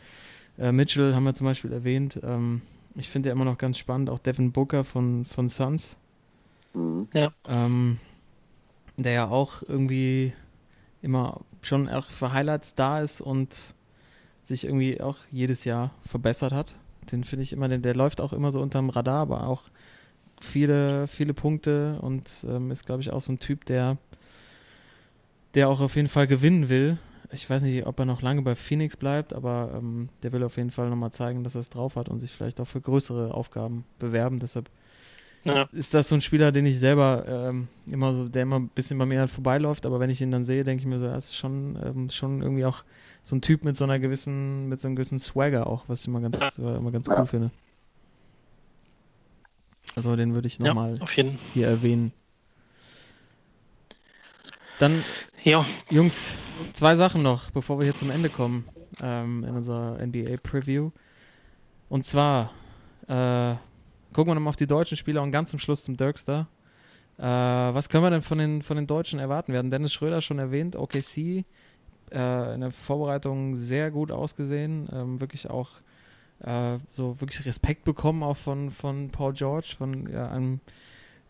Äh, 0.59 0.72
Mitchell 0.72 1.14
haben 1.14 1.24
wir 1.24 1.34
zum 1.34 1.47
Beispiel 1.47 1.72
erwähnt. 1.72 2.18
Ähm, 2.24 2.62
ich 2.97 3.09
finde 3.09 3.28
ja 3.28 3.34
immer 3.34 3.44
noch 3.44 3.59
ganz 3.59 3.78
spannend, 3.78 4.11
auch 4.11 4.18
Devin 4.18 4.51
Booker 4.51 4.82
von, 4.82 5.24
von 5.24 5.49
Suns. 5.49 5.97
Mhm. 6.74 7.09
Ja. 7.14 7.30
Ähm, 7.47 7.99
der 8.97 9.12
ja 9.12 9.28
auch 9.28 9.62
irgendwie 9.62 10.32
immer 11.03 11.42
schon 11.62 11.88
auch 11.88 12.07
für 12.07 12.32
Highlights 12.32 12.74
da 12.74 13.01
ist 13.01 13.20
und 13.20 13.74
sich 14.42 14.64
irgendwie 14.64 15.01
auch 15.01 15.18
jedes 15.30 15.64
Jahr 15.64 15.92
verbessert 16.05 16.53
hat. 16.53 16.74
Den 17.12 17.22
finde 17.22 17.44
ich 17.44 17.53
immer, 17.53 17.68
der, 17.68 17.78
der 17.78 17.94
läuft 17.94 18.20
auch 18.20 18.32
immer 18.32 18.51
so 18.51 18.61
unterm 18.61 18.90
Radar, 18.90 19.22
aber 19.22 19.47
auch 19.47 19.62
viele, 20.40 21.07
viele 21.07 21.34
Punkte 21.34 21.99
und 22.01 22.44
ähm, 22.49 22.70
ist, 22.70 22.84
glaube 22.84 23.03
ich, 23.03 23.12
auch 23.12 23.20
so 23.20 23.32
ein 23.32 23.38
Typ, 23.38 23.64
der 23.66 23.97
der 25.57 25.70
auch 25.70 25.80
auf 25.80 25.96
jeden 25.96 26.09
Fall 26.09 26.26
gewinnen 26.26 26.68
will. 26.68 26.98
Ich 27.32 27.48
weiß 27.50 27.62
nicht, 27.62 27.86
ob 27.86 27.98
er 27.98 28.04
noch 28.04 28.22
lange 28.22 28.42
bei 28.42 28.54
Phoenix 28.54 28.96
bleibt, 28.96 29.32
aber 29.32 29.72
ähm, 29.76 30.11
der 30.22 30.32
will 30.32 30.44
auf 30.44 30.59
jeden 30.59 30.70
Fall 30.70 30.88
nochmal 30.90 31.11
zeigen, 31.11 31.42
dass 31.42 31.57
er 31.57 31.62
es 31.62 31.70
drauf 31.70 31.96
hat 31.96 32.09
und 32.09 32.20
sich 32.20 32.30
vielleicht 32.30 32.61
auch 32.61 32.68
für 32.68 32.80
größere 32.80 33.34
Aufgaben 33.34 33.84
bewerben. 33.98 34.38
Deshalb 34.38 34.70
ja. 35.44 35.62
ist, 35.62 35.72
ist, 35.72 35.94
das 35.94 36.11
so 36.11 36.14
ein 36.14 36.20
Spieler, 36.20 36.52
den 36.52 36.66
ich 36.66 36.78
selber 36.78 37.24
ähm, 37.26 37.68
immer 37.90 38.14
so, 38.14 38.28
der 38.28 38.42
immer 38.42 38.61
ein 38.61 38.68
bisschen 38.68 38.98
bei 38.98 39.07
mir 39.07 39.18
halt 39.18 39.30
vorbeiläuft, 39.30 39.86
aber 39.86 39.98
wenn 39.98 40.11
ich 40.11 40.20
ihn 40.20 40.30
dann 40.30 40.44
sehe, 40.44 40.62
denke 40.62 40.82
ich 40.82 40.86
mir 40.86 40.98
so, 40.98 41.07
das 41.07 41.26
ist 41.26 41.36
schon, 41.36 41.76
ähm, 41.82 42.11
schon 42.11 42.42
irgendwie 42.42 42.66
auch 42.66 42.84
so 43.22 43.34
ein 43.34 43.40
Typ 43.40 43.64
mit 43.64 43.76
so 43.76 43.84
einer 43.84 43.98
gewissen, 43.98 44.68
mit 44.68 44.78
so 44.78 44.88
einem 44.88 44.96
gewissen 44.96 45.18
Swagger 45.18 45.66
auch, 45.66 45.84
was 45.88 46.02
ich 46.02 46.09
immer 46.09 46.20
ganz, 46.20 46.59
ja. 46.59 46.76
immer 46.76 46.92
ganz 46.92 47.09
cool 47.09 47.16
ja. 47.16 47.26
finde. 47.26 47.50
Also 49.96 50.14
den 50.16 50.34
würde 50.34 50.46
ich 50.46 50.61
nochmal 50.61 50.94
hier 51.54 51.68
erwähnen. 51.68 52.12
Dann, 54.78 55.02
ja. 55.42 55.64
Jungs, 55.90 56.34
zwei 56.74 56.96
Sachen 56.96 57.22
noch, 57.22 57.50
bevor 57.50 57.78
wir 57.78 57.84
hier 57.84 57.94
zum 57.94 58.10
Ende 58.10 58.28
kommen 58.28 58.68
ähm, 59.00 59.42
in 59.44 59.54
unserer 59.54 59.98
NBA-Preview. 60.04 60.90
Und 61.88 62.04
zwar 62.04 62.50
äh, 63.08 63.54
gucken 64.12 64.30
wir 64.30 64.34
nochmal 64.34 64.50
auf 64.50 64.56
die 64.56 64.66
deutschen 64.66 64.98
Spieler 64.98 65.22
und 65.22 65.30
ganz 65.30 65.50
zum 65.50 65.60
Schluss 65.60 65.84
zum 65.84 65.96
Dirkster. 65.96 66.46
Äh, 67.16 67.22
was 67.22 67.88
können 67.88 68.04
wir 68.04 68.10
denn 68.10 68.20
von 68.20 68.36
den, 68.36 68.60
von 68.60 68.76
den 68.76 68.86
Deutschen 68.86 69.18
erwarten? 69.18 69.52
Wir 69.52 69.60
hatten 69.60 69.70
Dennis 69.70 69.94
Schröder 69.94 70.20
schon 70.20 70.38
erwähnt, 70.38 70.76
OKC, 70.76 71.16
äh, 72.12 72.54
in 72.54 72.60
der 72.60 72.70
Vorbereitung 72.70 73.56
sehr 73.56 73.90
gut 73.90 74.12
ausgesehen, 74.12 74.88
ähm, 74.92 75.20
wirklich 75.22 75.48
auch 75.48 75.70
äh, 76.40 76.78
so 76.92 77.18
wirklich 77.22 77.46
Respekt 77.46 77.84
bekommen, 77.84 78.22
auch 78.22 78.36
von, 78.36 78.70
von 78.70 79.08
Paul 79.08 79.32
George, 79.32 79.74
von 79.78 80.06
ja, 80.12 80.28
einem 80.30 80.60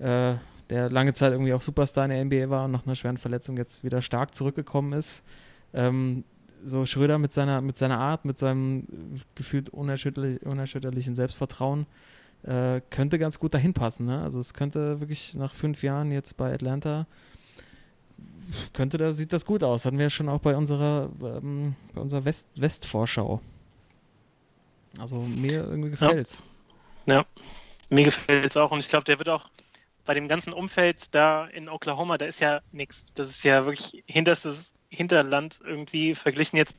äh, 0.01 0.35
der 0.71 0.91
lange 0.91 1.15
Zeit 1.15 1.33
irgendwie 1.33 1.53
auch 1.53 1.63
Superstar 1.63 2.05
in 2.07 2.11
der 2.11 2.25
NBA 2.25 2.51
war 2.51 2.65
und 2.65 2.73
nach 2.73 2.87
einer 2.87 2.95
schweren 2.95 3.19
Verletzung 3.19 3.57
jetzt 3.57 3.85
wieder 3.85 4.03
stark 4.03 4.35
zurückgekommen 4.35 4.93
ist. 4.93 5.23
Ähm, 5.73 6.25
so 6.65 6.85
Schröder 6.85 7.19
mit 7.19 7.33
seiner, 7.33 7.61
mit 7.61 7.77
seiner 7.77 7.99
Art, 7.99 8.25
mit 8.25 8.39
seinem 8.39 8.87
gefühlt 9.35 9.69
unerschütterlich, 9.69 10.45
unerschütterlichen 10.45 11.15
Selbstvertrauen 11.15 11.87
äh, 12.43 12.81
könnte 12.91 13.19
ganz 13.19 13.39
gut 13.39 13.55
dahin 13.55 13.75
passen. 13.75 14.07
Ne? 14.07 14.21
Also 14.23 14.41
es 14.41 14.55
könnte 14.55 15.01
wirklich 15.01 15.35
nach 15.35 15.55
fünf 15.55 15.83
Jahren 15.83 16.11
jetzt 16.11 16.37
bei 16.37 16.53
Atlanta 16.53 17.07
könnte 18.73 18.99
da 18.99 19.13
sieht 19.13 19.33
das 19.33 19.45
gut 19.45 19.65
aus. 19.65 19.85
Hatten 19.85 19.99
wir 19.99 20.07
ja 20.07 20.11
schon 20.11 20.29
auch 20.29 20.41
bei 20.41 20.57
unserer 20.57 21.11
ähm, 21.23 21.75
bei 21.95 22.01
unserer 22.01 22.25
West 22.25 22.47
Westvorschau. 22.57 23.41
Also 24.99 25.17
mir 25.17 25.65
irgendwie 25.65 25.91
gefällt's. 25.91 26.43
Ja, 27.07 27.15
ja. 27.17 27.27
mir 27.91 28.05
gefällt's 28.05 28.57
auch 28.57 28.71
und 28.71 28.79
ich 28.79 28.89
glaube, 28.89 29.05
der 29.05 29.19
wird 29.19 29.29
auch 29.29 29.49
bei 30.07 30.15
dem 30.15 30.29
ganzen 30.29 30.53
Umfeld 30.53 31.15
da 31.15 31.47
in 31.47 31.69
Oklahoma, 31.69 32.17
da 32.17 32.27
ist 32.27 32.41
ja 32.41 32.61
nichts. 32.73 33.05
Das 33.15 33.29
ist 33.29 33.45
ja 33.45 33.67
wirklich 33.67 34.03
hinterstes 34.07 34.75
Hinterland 34.89 35.61
irgendwie 35.63 36.15
verglichen 36.15 36.57
jetzt 36.57 36.75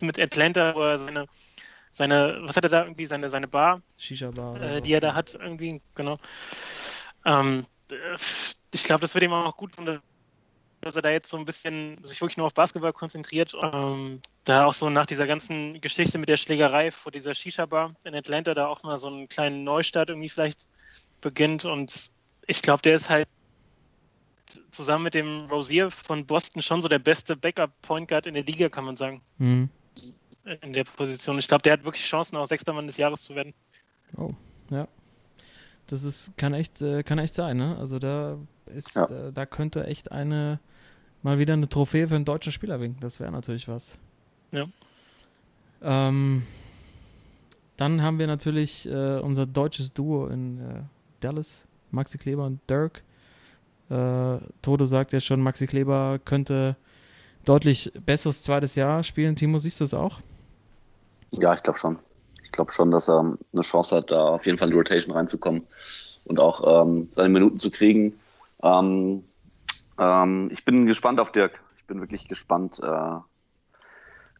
mit 0.00 0.18
Atlanta, 0.18 0.74
wo 0.74 0.82
er 0.82 0.98
seine, 0.98 1.26
seine, 1.90 2.38
was 2.42 2.56
hat 2.56 2.64
er 2.64 2.70
da 2.70 2.84
irgendwie, 2.84 3.06
seine, 3.06 3.30
seine 3.30 3.48
Bar, 3.48 3.82
Shisha-Bar, 3.96 4.60
äh, 4.60 4.80
die 4.82 4.92
er 4.92 5.00
da 5.00 5.14
hat, 5.14 5.34
irgendwie, 5.34 5.80
genau. 5.94 6.18
Ähm, 7.24 7.66
ich 8.70 8.84
glaube, 8.84 9.00
das 9.00 9.14
wird 9.14 9.24
ihm 9.24 9.32
auch 9.32 9.56
gut 9.56 9.74
tun, 9.74 10.00
dass 10.80 10.96
er 10.96 11.02
da 11.02 11.10
jetzt 11.10 11.30
so 11.30 11.38
ein 11.38 11.46
bisschen 11.46 12.02
sich 12.04 12.20
wirklich 12.20 12.36
nur 12.36 12.46
auf 12.46 12.54
Basketball 12.54 12.92
konzentriert. 12.92 13.54
Ähm, 13.60 14.20
da 14.44 14.66
auch 14.66 14.74
so 14.74 14.90
nach 14.90 15.06
dieser 15.06 15.26
ganzen 15.26 15.80
Geschichte 15.80 16.18
mit 16.18 16.28
der 16.28 16.36
Schlägerei 16.36 16.90
vor 16.90 17.10
dieser 17.10 17.34
Shisha-Bar 17.34 17.94
in 18.04 18.14
Atlanta 18.14 18.54
da 18.54 18.66
auch 18.68 18.82
mal 18.82 18.98
so 18.98 19.08
einen 19.08 19.28
kleinen 19.28 19.64
Neustart 19.64 20.10
irgendwie 20.10 20.28
vielleicht 20.28 20.68
beginnt 21.20 21.64
und 21.64 22.10
ich 22.48 22.62
glaube, 22.62 22.82
der 22.82 22.96
ist 22.96 23.08
halt 23.08 23.28
zusammen 24.72 25.04
mit 25.04 25.14
dem 25.14 25.46
Rosier 25.50 25.90
von 25.90 26.26
Boston 26.26 26.62
schon 26.62 26.82
so 26.82 26.88
der 26.88 26.98
beste 26.98 27.36
Backup-Point 27.36 28.08
Guard 28.08 28.26
in 28.26 28.34
der 28.34 28.42
Liga, 28.42 28.68
kann 28.68 28.84
man 28.84 28.96
sagen. 28.96 29.20
Mhm. 29.38 29.68
In 30.62 30.72
der 30.72 30.84
Position. 30.84 31.38
Ich 31.38 31.46
glaube, 31.46 31.62
der 31.62 31.74
hat 31.74 31.84
wirklich 31.84 32.04
Chancen, 32.04 32.36
auch 32.36 32.46
sechster 32.46 32.72
Mann 32.72 32.86
des 32.86 32.96
Jahres 32.96 33.22
zu 33.22 33.34
werden. 33.34 33.52
Oh, 34.16 34.32
ja. 34.70 34.88
Das 35.86 36.04
ist, 36.04 36.36
kann 36.36 36.54
echt, 36.54 36.80
äh, 36.80 37.02
kann 37.02 37.18
echt 37.18 37.34
sein, 37.34 37.58
ne? 37.58 37.76
Also 37.78 37.98
da 37.98 38.38
ist, 38.66 38.96
ja. 38.96 39.04
äh, 39.04 39.32
da 39.32 39.46
könnte 39.46 39.86
echt 39.86 40.10
eine 40.10 40.58
mal 41.22 41.38
wieder 41.38 41.52
eine 41.52 41.68
Trophäe 41.68 42.08
für 42.08 42.14
einen 42.14 42.24
deutschen 42.24 42.52
Spieler 42.52 42.80
winken. 42.80 43.00
Das 43.00 43.20
wäre 43.20 43.32
natürlich 43.32 43.68
was. 43.68 43.98
Ja. 44.52 44.66
Ähm, 45.82 46.42
dann 47.76 48.02
haben 48.02 48.18
wir 48.18 48.26
natürlich 48.26 48.88
äh, 48.88 49.18
unser 49.18 49.46
deutsches 49.46 49.92
Duo 49.92 50.26
in 50.26 50.58
äh, 50.58 50.82
Dallas 51.20 51.67
Maxi 51.90 52.18
Kleber 52.18 52.46
und 52.46 52.60
Dirk. 52.68 53.02
Äh, 53.90 54.38
Toto 54.62 54.84
sagt 54.84 55.12
ja 55.12 55.20
schon, 55.20 55.40
Maxi 55.40 55.66
Kleber 55.66 56.18
könnte 56.24 56.76
deutlich 57.44 57.92
besseres 58.04 58.42
zweites 58.42 58.74
Jahr 58.74 59.02
spielen. 59.02 59.36
Timo, 59.36 59.58
siehst 59.58 59.80
du 59.80 59.84
das 59.84 59.94
auch? 59.94 60.20
Ja, 61.30 61.54
ich 61.54 61.62
glaube 61.62 61.78
schon. 61.78 61.98
Ich 62.44 62.52
glaube 62.52 62.72
schon, 62.72 62.90
dass 62.90 63.08
er 63.08 63.36
eine 63.52 63.62
Chance 63.62 63.96
hat, 63.96 64.10
da 64.10 64.28
auf 64.28 64.46
jeden 64.46 64.58
Fall 64.58 64.68
in 64.68 64.72
die 64.72 64.78
Rotation 64.78 65.14
reinzukommen 65.14 65.64
und 66.24 66.40
auch 66.40 66.82
ähm, 66.82 67.08
seine 67.10 67.28
Minuten 67.28 67.58
zu 67.58 67.70
kriegen. 67.70 68.18
Ähm, 68.62 69.22
ähm, 69.98 70.48
ich 70.52 70.64
bin 70.64 70.86
gespannt 70.86 71.20
auf 71.20 71.32
Dirk. 71.32 71.62
Ich 71.76 71.84
bin 71.84 72.00
wirklich 72.00 72.28
gespannt, 72.28 72.80
äh, 72.82 73.18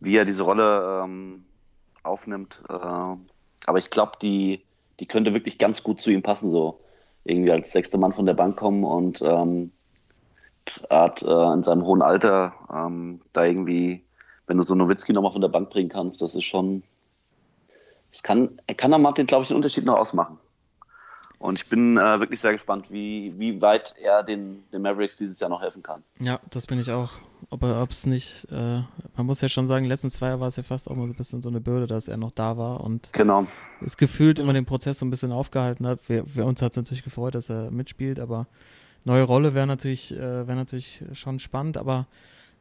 wie 0.00 0.16
er 0.16 0.24
diese 0.24 0.42
Rolle 0.42 1.02
ähm, 1.04 1.44
aufnimmt. 2.02 2.62
Äh, 2.68 2.72
aber 2.72 3.78
ich 3.78 3.90
glaube, 3.90 4.12
die, 4.20 4.64
die 5.00 5.06
könnte 5.06 5.34
wirklich 5.34 5.58
ganz 5.58 5.82
gut 5.82 6.00
zu 6.00 6.10
ihm 6.10 6.22
passen. 6.22 6.50
So 6.50 6.80
irgendwie 7.28 7.52
als 7.52 7.72
sechster 7.72 7.98
Mann 7.98 8.12
von 8.12 8.26
der 8.26 8.34
Bank 8.34 8.56
kommen 8.56 8.84
und 8.84 9.22
ähm, 9.22 9.72
gerade 10.64 11.26
äh, 11.26 11.54
in 11.54 11.62
seinem 11.62 11.84
hohen 11.84 12.02
Alter 12.02 12.54
ähm, 12.72 13.20
da 13.32 13.44
irgendwie, 13.44 14.04
wenn 14.46 14.56
du 14.56 14.62
so 14.62 14.74
Nowitzki 14.74 15.12
nochmal 15.12 15.32
von 15.32 15.40
der 15.40 15.48
Bank 15.48 15.70
bringen 15.70 15.88
kannst, 15.88 16.22
das 16.22 16.34
ist 16.34 16.44
schon, 16.44 16.82
das 18.10 18.22
kann, 18.22 18.60
er 18.66 18.74
kann 18.74 18.90
da 18.90 18.98
Martin, 18.98 19.26
glaube 19.26 19.42
ich, 19.42 19.48
den 19.48 19.56
Unterschied 19.56 19.84
noch 19.84 19.98
ausmachen. 19.98 20.38
Und 21.38 21.60
ich 21.60 21.68
bin 21.68 21.96
äh, 21.96 22.18
wirklich 22.18 22.40
sehr 22.40 22.52
gespannt, 22.52 22.90
wie, 22.90 23.32
wie 23.38 23.60
weit 23.60 23.94
er 24.00 24.24
den, 24.24 24.64
den 24.72 24.82
Mavericks 24.82 25.16
dieses 25.16 25.38
Jahr 25.38 25.50
noch 25.50 25.62
helfen 25.62 25.82
kann. 25.82 26.02
Ja, 26.18 26.40
das 26.50 26.66
bin 26.66 26.80
ich 26.80 26.90
auch. 26.90 27.10
Ob 27.50 27.90
es 27.90 28.06
nicht, 28.06 28.46
äh, 28.50 28.82
man 29.16 29.26
muss 29.26 29.40
ja 29.40 29.48
schon 29.48 29.66
sagen, 29.66 29.84
die 29.84 29.88
letzten 29.88 30.10
zwei 30.10 30.28
Jahre 30.28 30.40
war 30.40 30.48
es 30.48 30.56
ja 30.56 30.62
fast 30.62 30.90
auch 30.90 30.96
mal 30.96 31.06
so 31.06 31.12
ein 31.12 31.16
bisschen 31.16 31.42
so 31.42 31.48
eine 31.48 31.60
Bürde, 31.60 31.86
dass 31.86 32.08
er 32.08 32.16
noch 32.16 32.30
da 32.30 32.56
war 32.56 32.80
und 32.80 33.12
genau. 33.12 33.46
es 33.84 33.96
gefühlt 33.96 34.38
immer 34.38 34.52
den 34.52 34.64
Prozess 34.64 34.98
so 34.98 35.06
ein 35.06 35.10
bisschen 35.10 35.32
aufgehalten 35.32 35.86
hat. 35.86 36.08
Wir, 36.08 36.24
wir 36.34 36.46
uns 36.46 36.62
hat 36.62 36.72
es 36.72 36.76
natürlich 36.76 37.04
gefreut, 37.04 37.34
dass 37.34 37.48
er 37.48 37.70
mitspielt, 37.70 38.20
aber 38.20 38.46
neue 39.04 39.22
Rolle 39.22 39.54
wäre 39.54 39.66
natürlich, 39.66 40.12
äh, 40.12 40.46
wäre 40.46 40.56
natürlich 40.56 41.02
schon 41.12 41.38
spannend, 41.38 41.76
aber 41.76 42.06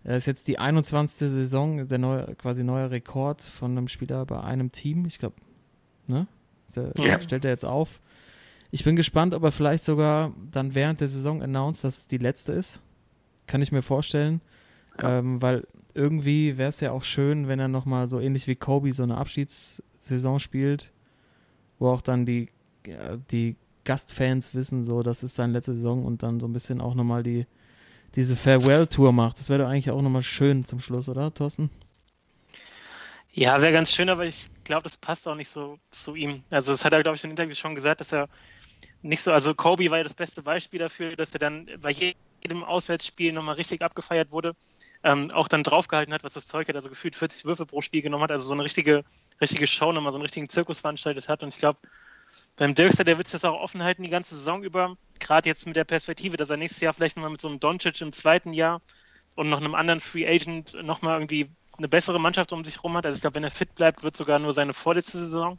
er 0.03 0.15
ist 0.15 0.25
jetzt 0.25 0.47
die 0.47 0.57
21. 0.57 1.29
Saison, 1.29 1.87
der 1.87 1.97
neue, 1.97 2.35
quasi 2.35 2.63
neue 2.63 2.91
Rekord 2.91 3.41
von 3.41 3.71
einem 3.71 3.87
Spieler 3.87 4.25
bei 4.25 4.39
einem 4.39 4.71
Team. 4.71 5.05
Ich 5.05 5.19
glaube, 5.19 5.35
ne? 6.07 6.27
Der, 6.75 6.91
ja. 6.97 7.19
Stellt 7.19 7.45
er 7.45 7.51
jetzt 7.51 7.65
auf. 7.65 7.99
Ich 8.71 8.83
bin 8.83 8.95
gespannt, 8.95 9.33
ob 9.33 9.43
er 9.43 9.51
vielleicht 9.51 9.85
sogar 9.85 10.33
dann 10.51 10.75
während 10.75 11.01
der 11.01 11.07
Saison 11.07 11.41
announced, 11.41 11.83
dass 11.83 11.97
es 11.99 12.07
die 12.07 12.17
letzte 12.17 12.53
ist. 12.53 12.81
kann 13.47 13.61
ich 13.61 13.71
mir 13.71 13.81
vorstellen. 13.81 14.41
Ja. 15.01 15.19
Ähm, 15.19 15.41
weil 15.41 15.67
irgendwie 15.93 16.57
wäre 16.57 16.69
es 16.69 16.79
ja 16.79 16.91
auch 16.91 17.03
schön, 17.03 17.47
wenn 17.47 17.59
er 17.59 17.67
nochmal 17.67 18.07
so 18.07 18.19
ähnlich 18.19 18.47
wie 18.47 18.55
Kobe 18.55 18.91
so 18.91 19.03
eine 19.03 19.17
Abschiedssaison 19.17 20.39
spielt, 20.39 20.91
wo 21.79 21.89
auch 21.89 22.01
dann 22.01 22.25
die, 22.25 22.49
äh, 22.83 23.17
die 23.31 23.55
Gastfans 23.83 24.53
wissen, 24.53 24.83
so, 24.83 25.01
das 25.01 25.23
ist 25.23 25.35
seine 25.35 25.53
letzte 25.53 25.73
Saison 25.73 26.05
und 26.05 26.21
dann 26.21 26.39
so 26.39 26.47
ein 26.47 26.53
bisschen 26.53 26.81
auch 26.81 26.93
nochmal 26.93 27.23
die, 27.23 27.47
diese 28.15 28.35
Farewell-Tour 28.35 29.11
macht. 29.13 29.39
Das 29.39 29.49
wäre 29.49 29.63
doch 29.63 29.69
eigentlich 29.69 29.89
auch 29.91 30.01
nochmal 30.01 30.23
schön 30.23 30.65
zum 30.65 30.79
Schluss, 30.79 31.07
oder, 31.09 31.33
Thorsten? 31.33 31.69
Ja, 33.31 33.61
wäre 33.61 33.71
ganz 33.71 33.93
schön, 33.93 34.09
aber 34.09 34.25
ich 34.25 34.49
glaube, 34.63 34.83
das 34.83 34.97
passt 34.97 35.27
auch 35.27 35.35
nicht 35.35 35.49
so 35.49 35.77
zu 35.91 36.15
ihm. 36.15 36.43
Also, 36.51 36.71
das 36.71 36.83
hat 36.83 36.93
er, 36.93 37.03
glaube 37.03 37.17
ich, 37.17 37.23
in 37.23 37.29
Interview 37.29 37.53
schon 37.53 37.75
gesagt, 37.75 38.01
dass 38.01 38.11
er 38.11 38.27
nicht 39.01 39.21
so, 39.21 39.31
also 39.31 39.53
Kobe 39.53 39.89
war 39.89 39.99
ja 39.99 40.03
das 40.03 40.15
beste 40.15 40.41
Beispiel 40.41 40.79
dafür, 40.79 41.15
dass 41.15 41.33
er 41.33 41.39
dann 41.39 41.69
bei 41.79 41.91
jedem 41.91 42.63
Auswärtsspiel 42.63 43.31
nochmal 43.31 43.55
richtig 43.55 43.81
abgefeiert 43.81 44.31
wurde, 44.31 44.55
ähm, 45.03 45.31
auch 45.31 45.47
dann 45.47 45.63
draufgehalten 45.63 46.13
hat, 46.13 46.23
was 46.23 46.33
das 46.33 46.47
Zeug 46.47 46.67
hat, 46.67 46.75
also 46.75 46.89
gefühlt 46.89 47.15
40 47.15 47.45
Würfe 47.45 47.65
pro 47.65 47.81
Spiel 47.81 48.01
genommen 48.01 48.23
hat, 48.23 48.31
also 48.31 48.45
so 48.45 48.53
eine 48.53 48.63
richtige, 48.63 49.03
richtige 49.39 49.67
Show 49.67 49.91
nochmal, 49.91 50.11
so 50.11 50.17
einen 50.17 50.23
richtigen 50.23 50.49
Zirkus 50.49 50.79
veranstaltet 50.79 51.29
hat. 51.29 51.43
Und 51.43 51.49
ich 51.49 51.59
glaube, 51.59 51.79
beim 52.55 52.75
Dirkster, 52.75 53.03
der 53.03 53.17
wird 53.17 53.27
sich 53.27 53.39
das 53.39 53.45
auch 53.45 53.59
offen 53.59 53.83
halten 53.83 54.03
die 54.03 54.09
ganze 54.09 54.35
Saison 54.35 54.63
über, 54.63 54.97
gerade 55.19 55.47
jetzt 55.47 55.65
mit 55.67 55.75
der 55.75 55.83
Perspektive, 55.83 56.37
dass 56.37 56.49
er 56.49 56.57
nächstes 56.57 56.81
Jahr 56.81 56.93
vielleicht 56.93 57.15
nochmal 57.15 57.31
mit 57.31 57.41
so 57.41 57.47
einem 57.47 57.59
Doncic 57.59 58.01
im 58.01 58.11
zweiten 58.11 58.53
Jahr 58.53 58.81
und 59.35 59.49
noch 59.49 59.61
einem 59.61 59.75
anderen 59.75 59.99
Free 59.99 60.27
Agent 60.27 60.73
nochmal 60.83 61.15
irgendwie 61.15 61.49
eine 61.77 61.87
bessere 61.87 62.19
Mannschaft 62.19 62.51
um 62.51 62.65
sich 62.65 62.83
rum 62.83 62.97
hat. 62.97 63.05
Also 63.05 63.15
ich 63.15 63.21
glaube, 63.21 63.35
wenn 63.35 63.43
er 63.43 63.51
fit 63.51 63.75
bleibt, 63.75 64.03
wird 64.03 64.17
sogar 64.17 64.39
nur 64.39 64.53
seine 64.53 64.73
vorletzte 64.73 65.19
Saison, 65.19 65.57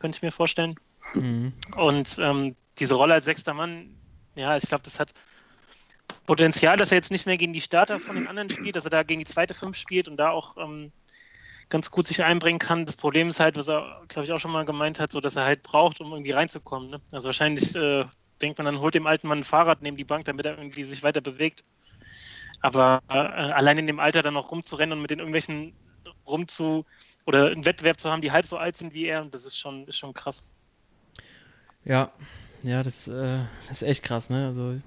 könnte 0.00 0.16
ich 0.16 0.22
mir 0.22 0.32
vorstellen. 0.32 0.74
Mhm. 1.14 1.52
Und 1.76 2.18
ähm, 2.18 2.54
diese 2.78 2.96
Rolle 2.96 3.14
als 3.14 3.24
sechster 3.24 3.54
Mann, 3.54 3.96
ja, 4.34 4.56
ich 4.56 4.64
glaube, 4.64 4.84
das 4.84 4.98
hat 4.98 5.14
Potenzial, 6.26 6.76
dass 6.76 6.92
er 6.92 6.98
jetzt 6.98 7.10
nicht 7.10 7.26
mehr 7.26 7.36
gegen 7.36 7.52
die 7.52 7.60
Starter 7.60 7.98
von 7.98 8.14
den 8.16 8.28
anderen 8.28 8.50
spielt, 8.50 8.76
dass 8.76 8.84
er 8.84 8.90
da 8.90 9.02
gegen 9.02 9.20
die 9.20 9.26
zweite 9.26 9.54
Fünf 9.54 9.76
spielt 9.76 10.08
und 10.08 10.16
da 10.16 10.30
auch 10.30 10.56
ähm, 10.56 10.92
ganz 11.68 11.90
gut 11.90 12.06
sich 12.06 12.22
einbringen 12.22 12.58
kann. 12.58 12.86
Das 12.86 12.96
Problem 12.96 13.28
ist 13.28 13.40
halt, 13.40 13.56
was 13.56 13.68
er, 13.68 14.02
glaube 14.08 14.24
ich, 14.24 14.32
auch 14.32 14.38
schon 14.38 14.52
mal 14.52 14.64
gemeint 14.64 15.00
hat, 15.00 15.10
so 15.10 15.20
dass 15.20 15.36
er 15.36 15.44
halt 15.44 15.62
braucht, 15.62 16.00
um 16.00 16.12
irgendwie 16.12 16.32
reinzukommen. 16.32 16.90
Ne? 16.90 17.00
Also 17.10 17.26
wahrscheinlich 17.26 17.74
äh, 17.74 18.04
denkt 18.40 18.58
man 18.58 18.66
dann, 18.66 18.80
holt 18.80 18.94
dem 18.94 19.06
alten 19.06 19.26
Mann 19.28 19.38
ein 19.38 19.44
Fahrrad 19.44 19.82
neben 19.82 19.96
die 19.96 20.04
Bank, 20.04 20.24
damit 20.26 20.46
er 20.46 20.58
irgendwie 20.58 20.84
sich 20.84 21.02
weiter 21.02 21.20
bewegt. 21.20 21.64
Aber 22.60 23.02
äh, 23.08 23.14
allein 23.14 23.78
in 23.78 23.86
dem 23.86 24.00
Alter 24.00 24.22
dann 24.22 24.34
noch 24.34 24.50
rumzurennen 24.52 24.92
und 24.92 25.02
mit 25.02 25.10
den 25.10 25.18
irgendwelchen 25.18 25.72
rumzu 26.26 26.84
oder 27.26 27.46
einen 27.46 27.64
Wettbewerb 27.64 27.98
zu 27.98 28.10
haben, 28.10 28.22
die 28.22 28.32
halb 28.32 28.46
so 28.46 28.56
alt 28.56 28.76
sind 28.76 28.94
wie 28.94 29.06
er, 29.06 29.24
das 29.24 29.46
ist 29.46 29.58
schon, 29.58 29.86
ist 29.86 29.98
schon 29.98 30.14
krass. 30.14 30.52
Ja, 31.84 32.12
ja, 32.62 32.82
das, 32.82 33.08
äh, 33.08 33.40
das 33.68 33.82
ist 33.82 33.88
echt 33.88 34.04
krass, 34.04 34.30
ne? 34.30 34.48
Also, 34.48 34.80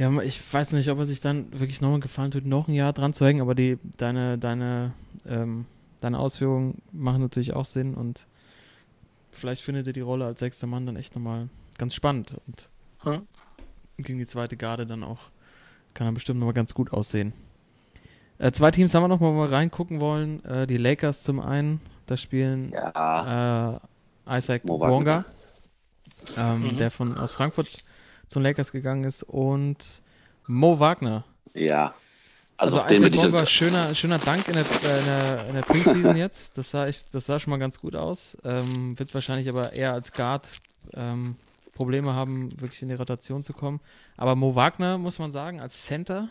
ja, 0.00 0.22
ich 0.22 0.40
weiß 0.52 0.72
nicht, 0.72 0.88
ob 0.90 0.98
er 0.98 1.06
sich 1.06 1.20
dann 1.20 1.52
wirklich 1.52 1.80
nochmal 1.80 2.00
gefallen 2.00 2.30
tut, 2.30 2.46
noch 2.46 2.68
ein 2.68 2.74
Jahr 2.74 2.92
dran 2.92 3.12
zu 3.12 3.26
hängen, 3.26 3.42
aber 3.42 3.54
die, 3.54 3.78
deine, 3.98 4.38
deine, 4.38 4.94
ähm, 5.26 5.66
deine 6.00 6.18
Ausführungen 6.18 6.80
machen 6.90 7.20
natürlich 7.20 7.52
auch 7.52 7.66
Sinn 7.66 7.94
und 7.94 8.26
vielleicht 9.30 9.62
findet 9.62 9.86
er 9.86 9.92
die 9.92 10.00
Rolle 10.00 10.24
als 10.24 10.40
sechster 10.40 10.66
Mann 10.66 10.86
dann 10.86 10.96
echt 10.96 11.14
nochmal 11.14 11.48
ganz 11.78 11.94
spannend 11.94 12.34
und 12.46 12.68
Hm? 13.02 13.26
gegen 13.98 14.18
die 14.18 14.26
zweite 14.26 14.56
Garde 14.56 14.86
dann 14.86 15.04
auch 15.04 15.30
kann 15.94 16.06
er 16.06 16.12
bestimmt 16.12 16.40
nochmal 16.40 16.54
ganz 16.54 16.72
gut 16.74 16.92
aussehen. 16.92 17.32
Äh, 18.38 18.52
zwei 18.52 18.70
Teams 18.70 18.94
haben 18.94 19.02
wir 19.02 19.08
noch 19.08 19.20
mal, 19.20 19.46
reingucken 19.46 20.00
wollen. 20.00 20.42
Äh, 20.44 20.66
die 20.66 20.78
Lakers 20.78 21.24
zum 21.24 21.40
einen, 21.40 21.80
da 22.06 22.16
spielen 22.16 22.72
Ja, 22.72 23.80
äh, 24.26 24.36
Isaac 24.38 24.62
Bonga, 24.64 24.80
Wagner. 24.80 25.24
ähm, 26.38 26.62
Mhm. 26.72 26.76
der 26.78 26.90
von 26.90 27.16
aus 27.18 27.32
Frankfurt 27.32 27.68
zu 28.30 28.38
den 28.38 28.44
Lakers 28.44 28.72
gegangen 28.72 29.04
ist, 29.04 29.22
und 29.24 30.00
Mo 30.46 30.80
Wagner. 30.80 31.24
ja. 31.54 31.94
Also, 32.56 32.78
den 32.80 33.02
Isaac 33.02 33.30
Bonga, 33.30 33.46
schöner, 33.46 33.94
schöner 33.94 34.18
Dank 34.18 34.46
in 34.46 34.52
der, 34.52 34.64
äh, 34.64 34.98
in, 34.98 35.06
der, 35.06 35.46
in 35.46 35.54
der 35.54 35.62
Preseason 35.62 36.14
jetzt. 36.18 36.58
Das 36.58 36.70
sah, 36.70 36.86
ich, 36.86 37.08
das 37.10 37.24
sah 37.24 37.38
schon 37.38 37.52
mal 37.52 37.56
ganz 37.56 37.80
gut 37.80 37.96
aus. 37.96 38.36
Ähm, 38.44 38.98
wird 38.98 39.14
wahrscheinlich 39.14 39.48
aber 39.48 39.72
eher 39.72 39.94
als 39.94 40.12
Guard 40.12 40.60
ähm, 40.92 41.36
Probleme 41.72 42.12
haben, 42.12 42.50
wirklich 42.60 42.82
in 42.82 42.90
die 42.90 42.96
Rotation 42.96 43.44
zu 43.44 43.54
kommen. 43.54 43.80
Aber 44.18 44.36
Mo 44.36 44.56
Wagner, 44.56 44.98
muss 44.98 45.18
man 45.18 45.32
sagen, 45.32 45.58
als 45.58 45.86
Center, 45.86 46.28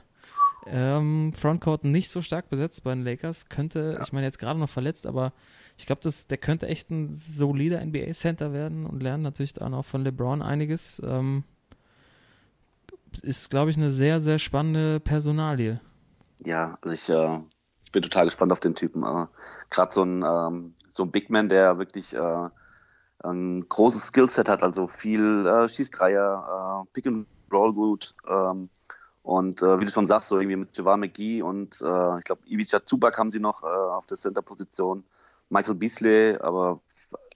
ähm, 0.68 1.34
Frontcourt 1.34 1.84
nicht 1.84 2.12
so 2.12 2.22
stark 2.22 2.48
besetzt 2.48 2.84
bei 2.84 2.94
den 2.94 3.04
Lakers. 3.04 3.50
Könnte, 3.50 4.00
ich 4.04 4.14
meine, 4.14 4.28
jetzt 4.28 4.38
gerade 4.38 4.60
noch 4.60 4.70
verletzt, 4.70 5.08
aber 5.08 5.34
ich 5.80 5.88
glaube, 5.88 6.08
der 6.30 6.38
könnte 6.38 6.68
echt 6.68 6.92
ein 6.92 7.16
solider 7.16 7.84
NBA-Center 7.84 8.54
werden 8.54 8.86
und 8.86 9.02
lernt 9.02 9.24
natürlich 9.24 9.54
dann 9.54 9.74
auch 9.74 9.86
von 9.86 10.04
LeBron 10.04 10.44
einiges. 10.44 11.02
Ähm, 11.04 11.44
ist, 13.22 13.49
glaube 13.49 13.72
ich, 13.72 13.77
eine 13.77 13.91
sehr, 13.91 14.22
sehr 14.22 14.40
spannende 14.40 14.99
Personalie. 14.99 15.80
Ja, 16.45 16.77
also 16.81 16.94
ich, 16.94 17.10
äh, 17.10 17.41
ich 17.84 17.91
bin 17.91 18.03
total 18.03 18.26
gespannt 18.26 18.52
auf 18.52 18.60
den 18.60 18.76
Typen. 18.76 19.03
Äh, 19.03 19.27
Gerade 19.69 19.94
so 19.94 20.03
ein, 20.03 20.23
ähm, 20.23 20.76
so 20.88 21.03
ein 21.03 21.11
Big 21.11 21.30
Man, 21.30 21.49
der 21.49 21.77
wirklich 21.77 22.14
äh, 22.14 22.49
ein 23.23 23.68
großes 23.68 24.07
Skillset 24.07 24.48
hat, 24.48 24.64
also 24.64 24.88
viel 24.88 25.45
äh, 25.45 25.68
Schießdreier, 25.68 26.86
äh, 26.86 26.94
Pick 26.94 27.07
and 27.07 27.27
Roll 27.52 27.73
gut. 27.73 28.15
Ähm, 28.27 28.69
und 29.22 29.61
äh, 29.61 29.80
wie 29.80 29.86
du 29.86 29.91
schon 29.91 30.07
sagst, 30.07 30.30
so 30.30 30.38
irgendwie 30.38 30.56
mit 30.56 30.77
Javar 30.77 30.98
McGee 30.98 31.41
und 31.41 31.81
äh, 31.81 32.18
ich 32.19 32.23
glaube, 32.23 32.41
Ivica 32.45 32.86
Zubak 32.86 33.18
haben 33.18 33.31
sie 33.31 33.40
noch 33.40 33.64
auf 33.64 34.06
der 34.06 34.18
Center-Position. 34.18 35.03
Michael 35.49 35.76
Beasley, 35.76 36.38
aber 36.40 36.80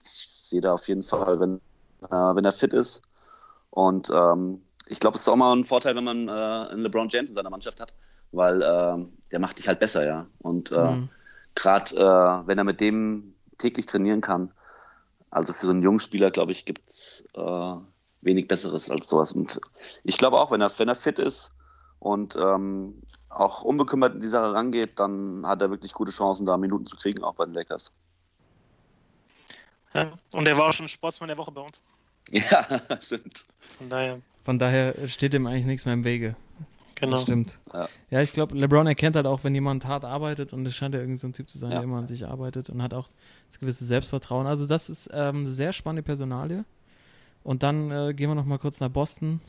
ich 0.02 0.08
sehe 0.08 0.60
da 0.60 0.74
auf 0.74 0.88
jeden 0.88 1.02
Fall, 1.02 1.40
wenn, 1.40 1.60
wenn 2.00 2.44
er 2.44 2.52
fit 2.52 2.72
ist. 2.72 3.02
Und 3.70 4.10
ähm, 4.14 4.62
ich 4.86 5.00
glaube, 5.00 5.16
es 5.16 5.22
ist 5.22 5.28
auch 5.28 5.36
mal 5.36 5.54
ein 5.54 5.64
Vorteil, 5.64 5.96
wenn 5.96 6.04
man 6.04 6.28
äh, 6.28 6.30
einen 6.30 6.82
LeBron 6.82 7.08
James 7.08 7.30
in 7.30 7.36
seiner 7.36 7.50
Mannschaft 7.50 7.80
hat, 7.80 7.94
weil 8.32 8.62
ähm, 8.62 9.12
der 9.30 9.38
macht 9.38 9.58
dich 9.58 9.68
halt 9.68 9.80
besser, 9.80 10.06
ja. 10.06 10.26
Und 10.38 10.72
äh, 10.72 10.76
Mhm. 10.76 11.08
gerade 11.54 11.96
äh, 11.96 12.46
wenn 12.46 12.58
er 12.58 12.64
mit 12.64 12.80
dem 12.80 13.34
täglich 13.58 13.86
trainieren 13.86 14.20
kann, 14.20 14.52
also 15.30 15.52
für 15.52 15.66
so 15.66 15.72
einen 15.72 15.82
jungen 15.82 16.00
Spieler, 16.00 16.30
glaube 16.30 16.52
ich, 16.52 16.64
gibt 16.64 16.88
es 16.88 17.26
äh, 17.34 17.74
wenig 18.20 18.48
Besseres 18.48 18.90
als 18.90 19.08
sowas. 19.08 19.32
Und 19.32 19.60
ich 20.02 20.16
glaube 20.16 20.38
auch, 20.40 20.50
wenn 20.50 20.60
er, 20.60 20.70
wenn 20.78 20.88
er 20.88 20.94
fit 20.94 21.18
ist 21.18 21.52
und 21.98 22.36
ähm, 22.36 23.02
auch 23.28 23.62
unbekümmert 23.62 24.14
in 24.14 24.20
die 24.20 24.28
Sache 24.28 24.54
rangeht, 24.54 24.98
dann 25.00 25.46
hat 25.46 25.60
er 25.60 25.70
wirklich 25.70 25.92
gute 25.92 26.12
Chancen, 26.12 26.46
da 26.46 26.56
Minuten 26.56 26.86
zu 26.86 26.96
kriegen, 26.96 27.24
auch 27.24 27.34
bei 27.34 27.44
den 27.44 27.54
Lakers. 27.54 27.90
Ja. 29.92 30.12
Und 30.32 30.46
er 30.46 30.56
war 30.56 30.66
auch 30.68 30.72
schon 30.72 30.88
Sportsmann 30.88 31.28
der 31.28 31.38
Woche 31.38 31.52
bei 31.52 31.60
uns. 31.60 31.80
Ja, 32.30 32.66
stimmt. 33.02 33.44
Von 33.76 33.90
daher, 33.90 34.18
Von 34.44 34.58
daher 34.58 35.08
steht 35.08 35.34
ihm 35.34 35.46
eigentlich 35.46 35.66
nichts 35.66 35.84
mehr 35.86 35.94
im 35.94 36.04
Wege. 36.04 36.36
genau. 36.94 37.12
Das 37.12 37.22
stimmt. 37.22 37.58
Ja. 37.72 37.88
Ja, 38.10 38.20
ich 38.22 38.32
glaube, 38.32 38.56
LeBron 38.56 38.86
erkennt 38.86 39.16
halt 39.16 39.26
auch, 39.26 39.42
wenn 39.42 39.54
jemand 39.54 39.86
hart 39.86 40.04
arbeitet 40.04 40.52
und 40.52 40.64
es 40.66 40.76
scheint 40.76 40.94
ja 40.94 41.00
irgend 41.00 41.18
so 41.18 41.26
ein 41.26 41.32
Typ 41.32 41.48
zu 41.50 41.58
sein, 41.58 41.70
Ja. 41.70 41.76
der 41.78 41.84
immer 41.84 41.96
an 41.98 42.06
sich 42.06 42.26
arbeitet 42.26 42.70
und 42.70 42.82
hat 42.82 42.94
auch 42.94 43.08
das 43.48 43.58
gewisse 43.58 43.84
Selbstvertrauen. 43.84 44.46
Also 44.46 44.66
das 44.66 44.88
ist 44.90 45.10
ähm, 45.12 45.38
eine 45.38 45.46
sehr 45.46 45.72
spannende 45.72 46.02
Personalie. 46.02 46.64
Und 47.42 47.62
dann 47.62 47.90
äh, 47.90 48.14
gehen 48.14 48.30
wir 48.30 48.34
noch 48.34 48.44
mal 48.46 48.58
kurz 48.58 48.80
nach 48.80 48.88
Boston 48.90 49.40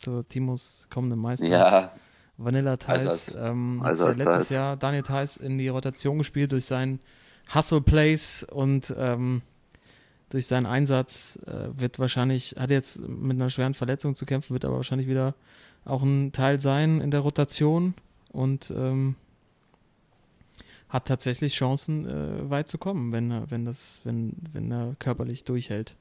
zu 0.00 0.22
Timos 0.24 0.86
kommenden 0.90 1.18
Meister. 1.20 1.46
Ja, 1.46 1.92
Vanilla 2.36 2.76
Thais 2.76 3.06
Also 3.06 3.08
als- 3.10 3.34
ähm, 3.36 3.80
hat 3.82 3.88
also 3.88 4.04
ja 4.04 4.08
als 4.08 4.18
letztes. 4.18 4.48
Jahr 4.50 4.76
Daniel 4.76 5.02
Thais 5.02 5.36
in 5.36 5.58
die 5.58 5.68
Rotation 5.68 6.18
gespielt 6.18 6.52
durch 6.52 6.64
seinen 6.64 7.00
Hustle 7.54 7.80
Plays 7.80 8.44
und 8.50 8.92
ähm, 8.98 9.42
durch 10.32 10.46
seinen 10.46 10.66
Einsatz 10.66 11.38
äh, 11.46 11.68
wird 11.78 11.98
wahrscheinlich, 11.98 12.54
hat 12.58 12.70
jetzt 12.70 13.00
mit 13.06 13.36
einer 13.36 13.50
schweren 13.50 13.74
Verletzung 13.74 14.14
zu 14.14 14.24
kämpfen, 14.26 14.52
wird 14.54 14.64
aber 14.64 14.76
wahrscheinlich 14.76 15.08
wieder 15.08 15.34
auch 15.84 16.02
ein 16.02 16.32
Teil 16.32 16.60
sein 16.60 17.00
in 17.00 17.10
der 17.10 17.20
Rotation 17.20 17.94
und 18.30 18.70
ähm, 18.70 19.16
hat 20.88 21.06
tatsächlich 21.08 21.54
Chancen, 21.54 22.06
äh, 22.06 22.50
weit 22.50 22.68
zu 22.68 22.78
kommen, 22.78 23.12
wenn 23.12 23.30
er, 23.30 23.50
wenn 23.50 23.64
das, 23.64 24.00
wenn, 24.04 24.34
wenn 24.52 24.70
er 24.70 24.94
körperlich 24.98 25.44
durchhält. 25.44 25.94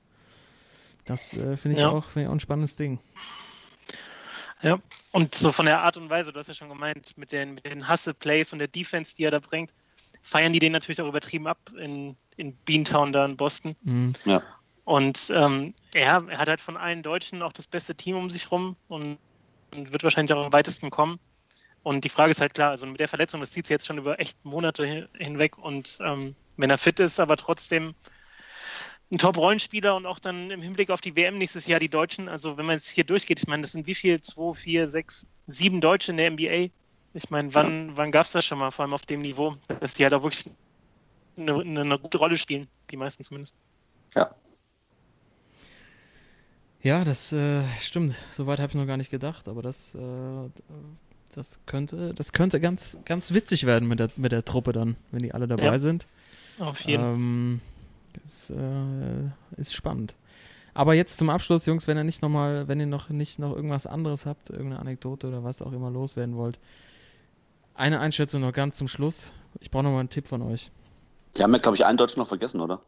Das 1.05 1.33
äh, 1.35 1.57
finde 1.57 1.77
ich, 1.77 1.83
Ja. 1.83 1.89
auch- 1.89 2.05
finde 2.05 2.23
ich 2.23 2.27
auch 2.29 2.33
ein 2.33 2.39
spannendes 2.39 2.75
Ding. 2.75 2.99
Ja, 4.61 4.77
und 5.11 5.33
so 5.33 5.51
von 5.51 5.65
der 5.65 5.81
Art 5.81 5.97
und 5.97 6.09
Weise, 6.09 6.31
du 6.31 6.39
hast 6.39 6.47
ja 6.47 6.53
schon 6.53 6.69
gemeint, 6.69 7.17
mit 7.17 7.31
den, 7.31 7.55
mit 7.55 7.65
den 7.65 7.89
Hustle-Plays 7.89 8.53
und 8.53 8.59
der 8.59 8.67
Defense, 8.67 9.15
die 9.15 9.23
er 9.23 9.31
da 9.31 9.39
bringt, 9.39 9.73
feiern 10.21 10.53
die 10.53 10.59
den 10.59 10.71
natürlich 10.71 11.01
auch 11.01 11.07
übertrieben 11.07 11.47
ab 11.47 11.59
in, 11.77 12.15
in 12.37 12.55
Beantown 12.65 13.13
da 13.13 13.25
in 13.25 13.37
Boston. 13.37 13.75
Mhm. 13.83 14.13
ja. 14.25 14.41
Und 14.83 15.31
ähm, 15.33 15.73
er, 15.93 16.23
er 16.27 16.37
hat 16.37 16.49
halt 16.49 16.61
von 16.61 16.75
allen 16.75 17.03
Deutschen 17.03 17.41
auch 17.43 17.53
das 17.53 17.67
beste 17.67 17.95
Team 17.95 18.15
um 18.17 18.29
sich 18.29 18.51
rum 18.51 18.75
und, 18.87 19.19
und 19.73 19.93
wird 19.93 20.03
wahrscheinlich 20.03 20.33
auch 20.35 20.45
am 20.45 20.53
weitesten 20.53 20.89
kommen. 20.89 21.19
Und 21.83 22.03
die 22.03 22.09
Frage 22.09 22.31
ist 22.31 22.41
halt 22.41 22.53
klar, 22.53 22.71
also 22.71 22.85
mit 22.87 22.99
der 22.99 23.07
Verletzung, 23.07 23.41
das 23.41 23.51
zieht 23.51 23.65
sich 23.65 23.73
jetzt 23.73 23.87
schon 23.87 23.97
über 23.97 24.19
echt 24.19 24.43
Monate 24.43 24.85
hin, 24.85 25.07
hinweg 25.17 25.57
und 25.57 25.97
ähm, 26.01 26.35
wenn 26.57 26.69
er 26.69 26.77
fit 26.77 26.99
ist, 26.99 27.19
aber 27.19 27.37
trotzdem 27.37 27.95
ein 29.11 29.17
Top-Rollenspieler 29.17 29.95
und 29.95 30.05
auch 30.05 30.19
dann 30.19 30.51
im 30.51 30.61
Hinblick 30.61 30.89
auf 30.89 31.01
die 31.01 31.15
WM 31.15 31.37
nächstes 31.37 31.67
Jahr 31.67 31.79
die 31.79 31.89
Deutschen, 31.89 32.29
also 32.29 32.57
wenn 32.57 32.65
man 32.65 32.77
jetzt 32.77 32.89
hier 32.89 33.03
durchgeht, 33.03 33.39
ich 33.39 33.47
meine, 33.47 33.63
das 33.63 33.73
sind 33.73 33.87
wie 33.87 33.95
viel? 33.95 34.21
Zwei, 34.21 34.53
vier, 34.53 34.87
sechs, 34.87 35.27
sieben 35.47 35.81
Deutsche 35.81 36.11
in 36.11 36.17
der 36.17 36.31
NBA. 36.31 36.69
Ich 37.13 37.29
meine, 37.29 37.53
wann, 37.53 37.95
wann 37.97 38.11
gab 38.11 38.25
es 38.25 38.31
das 38.31 38.45
schon 38.45 38.59
mal, 38.59 38.71
vor 38.71 38.83
allem 38.83 38.93
auf 38.93 39.05
dem 39.05 39.21
Niveau, 39.21 39.55
dass 39.81 39.95
die 39.95 40.03
halt 40.03 40.13
auch 40.13 40.23
wirklich 40.23 40.45
eine, 41.37 41.55
eine, 41.59 41.81
eine 41.81 41.99
gute 41.99 42.17
Rolle 42.17 42.37
spielen, 42.37 42.67
die 42.89 42.97
meisten 42.97 43.23
zumindest. 43.23 43.55
ja. 44.15 44.33
Ja, 46.83 47.03
das 47.03 47.31
äh, 47.31 47.63
stimmt. 47.79 48.15
Soweit 48.31 48.59
habe 48.59 48.69
ich 48.71 48.75
noch 48.75 48.87
gar 48.87 48.97
nicht 48.97 49.11
gedacht, 49.11 49.47
aber 49.47 49.61
das 49.61 49.93
äh, 49.93 49.99
Das 51.35 51.59
könnte, 51.67 52.13
das 52.15 52.33
könnte 52.33 52.59
ganz, 52.59 52.97
ganz 53.05 53.33
witzig 53.33 53.65
werden 53.67 53.87
mit 53.87 53.99
der, 53.99 54.09
mit 54.15 54.31
der 54.31 54.43
Truppe 54.43 54.73
dann, 54.73 54.95
wenn 55.11 55.21
die 55.21 55.31
alle 55.31 55.47
dabei 55.47 55.63
Ja. 55.63 55.77
sind. 55.79 56.07
Auf 56.59 56.79
jeden 56.81 57.03
Fall. 57.03 57.13
Ähm, 57.13 57.61
das 58.23 58.49
äh, 58.49 59.29
ist 59.61 59.75
spannend. 59.75 60.15
Aber 60.73 60.95
jetzt 60.95 61.17
zum 61.17 61.29
Abschluss, 61.29 61.65
Jungs, 61.67 61.85
wenn 61.87 61.97
ihr 61.97 62.03
nicht 62.03 62.21
noch 62.23 62.29
mal, 62.29 62.67
wenn 62.67 62.79
ihr 62.79 62.87
noch 62.87 63.09
nicht 63.09 63.37
noch 63.39 63.55
irgendwas 63.55 63.85
anderes 63.85 64.25
habt, 64.25 64.49
irgendeine 64.49 64.79
Anekdote 64.79 65.27
oder 65.27 65.43
was 65.43 65.61
auch 65.61 65.73
immer 65.73 65.91
loswerden 65.91 66.35
wollt, 66.35 66.57
eine 67.75 67.99
Einschätzung 67.99 68.41
noch 68.41 68.53
ganz 68.53 68.77
zum 68.77 68.87
Schluss. 68.87 69.31
Ich 69.59 69.71
brauche 69.71 69.83
noch 69.83 69.91
mal 69.91 69.99
einen 69.99 70.09
Tipp 70.09 70.27
von 70.27 70.41
euch. 70.41 70.71
Die 71.37 71.43
haben 71.43 71.53
ja, 71.53 71.59
glaube 71.59 71.75
ich, 71.77 71.85
einen 71.85 71.97
Deutschen 71.97 72.19
noch 72.19 72.27
vergessen, 72.27 72.59
oder? 72.61 72.81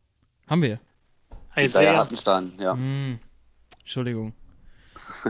Haben 0.48 0.62
wir? 0.62 0.80
Isaiah. 1.56 1.98
Hartenstein, 1.98 2.54
ja. 2.58 2.74
Hm, 2.74 3.20
Entschuldigung. 3.80 4.34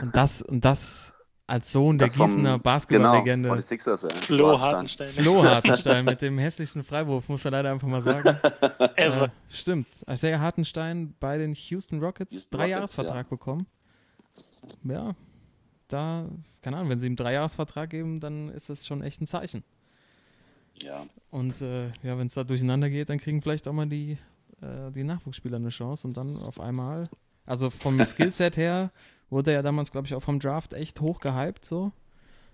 Und 0.01 0.15
das, 0.15 0.41
und 0.41 0.63
das 0.63 1.13
als 1.45 1.71
Sohn 1.71 1.97
der 1.97 2.07
Das 2.07 2.15
Gießener 2.17 2.51
Genau, 2.53 2.57
Basketballlegende. 2.59 3.49
von 3.49 3.57
den 3.57 3.63
Sixers, 3.63 4.03
ja. 4.03 4.09
Flo 4.09 4.59
Hartenstein. 4.59 5.09
Flo 5.09 5.43
Hartenstein 5.43 6.05
mit 6.05 6.21
dem 6.21 6.37
hässlichsten 6.39 6.83
Freiwurf, 6.83 7.27
muss 7.27 7.43
man 7.43 7.51
leider 7.53 7.71
einfach 7.71 7.87
mal 7.87 8.01
sagen. 8.01 8.23
Ever. 8.95 9.25
Äh, 9.25 9.29
stimmt. 9.49 9.87
Isaiah 10.09 10.39
Hartenstein 10.39 11.13
bei 11.19 11.37
den 11.37 11.53
Houston 11.53 11.99
Rockets 12.01 12.33
Houston 12.33 12.57
drei 12.57 12.63
Rockets, 12.73 12.95
Jahresvertrag 12.95 13.29
bekommen. 13.29 13.67
Ja, 14.85 15.13
da, 15.93 16.27
keine 16.61 16.77
Ahnung, 16.77 16.89
wenn 16.89 16.99
sie 16.99 17.07
ihm 17.07 17.15
drei 17.15 17.33
Jahresvertrag 17.33 17.89
geben, 17.89 18.19
dann 18.19 18.49
ist 18.49 18.69
das 18.69 18.85
schon 18.85 19.01
echt 19.01 19.21
ein 19.21 19.27
Zeichen. 19.27 19.63
Ja. 20.81 21.05
Und 21.29 21.61
äh, 21.61 21.87
ja, 22.03 22.17
wenn 22.17 22.27
es 22.27 22.33
da 22.33 22.43
durcheinander 22.43 22.89
geht, 22.89 23.09
dann 23.09 23.19
kriegen 23.19 23.41
vielleicht 23.41 23.67
auch 23.67 23.73
mal 23.73 23.87
die, 23.87 24.17
äh, 24.61 24.91
die 24.91 25.03
Nachwuchsspieler 25.03 25.57
eine 25.57 25.69
Chance 25.69 26.07
und 26.07 26.17
dann 26.17 26.37
auf 26.37 26.59
einmal, 26.59 27.07
also 27.45 27.69
vom 27.69 27.99
Skillset 28.05 28.57
her 28.57 28.91
wurde 29.29 29.51
er 29.51 29.57
ja 29.57 29.61
damals, 29.61 29.91
glaube 29.91 30.07
ich, 30.07 30.15
auch 30.15 30.23
vom 30.23 30.39
Draft 30.39 30.73
echt 30.73 30.99
hoch 31.01 31.19
gehypt 31.19 31.63
so. 31.65 31.91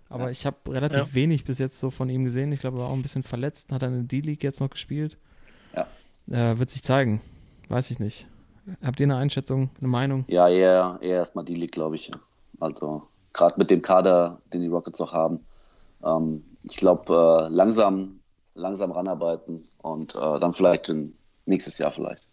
Aber 0.10 0.26
Ja. 0.26 0.30
ich 0.32 0.46
habe 0.46 0.58
relativ 0.74 0.98
Ja. 1.00 1.14
wenig 1.14 1.44
bis 1.46 1.60
jetzt 1.60 1.80
so 1.80 1.92
von 1.92 2.10
ihm 2.10 2.26
gesehen. 2.26 2.52
Ich 2.52 2.60
glaube, 2.62 2.78
er 2.78 2.82
war 2.84 2.90
auch 2.90 2.94
ein 2.96 3.02
bisschen 3.04 3.24
verletzt, 3.24 3.72
hat 3.72 3.84
er 3.84 3.90
in 3.90 3.94
der 3.96 4.04
D-League 4.04 4.44
jetzt 4.44 4.60
noch 4.60 4.70
gespielt. 4.70 5.18
Ja. 5.76 5.88
Äh, 6.30 6.58
wird 6.58 6.72
sich 6.72 6.84
zeigen. 6.84 7.22
Weiß 7.68 7.92
ich 7.92 8.00
nicht. 8.00 8.28
Habt 8.84 9.00
ihr 9.00 9.06
eine 9.06 9.18
Einschätzung, 9.18 9.70
eine 9.80 9.88
Meinung? 9.88 10.26
Ja, 10.28 10.48
eher, 10.50 10.98
eher 11.02 11.16
erstmal 11.18 11.46
die 11.46 11.56
League, 11.56 11.72
glaube 11.72 11.96
ich. 11.96 12.12
Also, 12.60 13.08
gerade 13.40 13.56
mit 13.58 13.70
dem 13.70 13.82
Kader, 13.82 14.42
den 14.54 14.62
die 14.62 14.68
Rockets 14.68 15.02
auch 15.02 15.14
haben. 15.14 15.46
Ähm, 16.04 16.44
ich 16.64 16.78
glaube, 16.78 17.48
äh, 17.48 17.54
langsam, 17.54 18.20
langsam 18.54 18.92
ranarbeiten 18.92 19.68
und 19.80 20.16
äh, 20.16 20.40
dann 20.40 20.54
vielleicht 20.54 20.90
in, 20.90 21.16
nächstes 21.46 21.78
Jahr 21.78 21.92
vielleicht. 21.92 22.28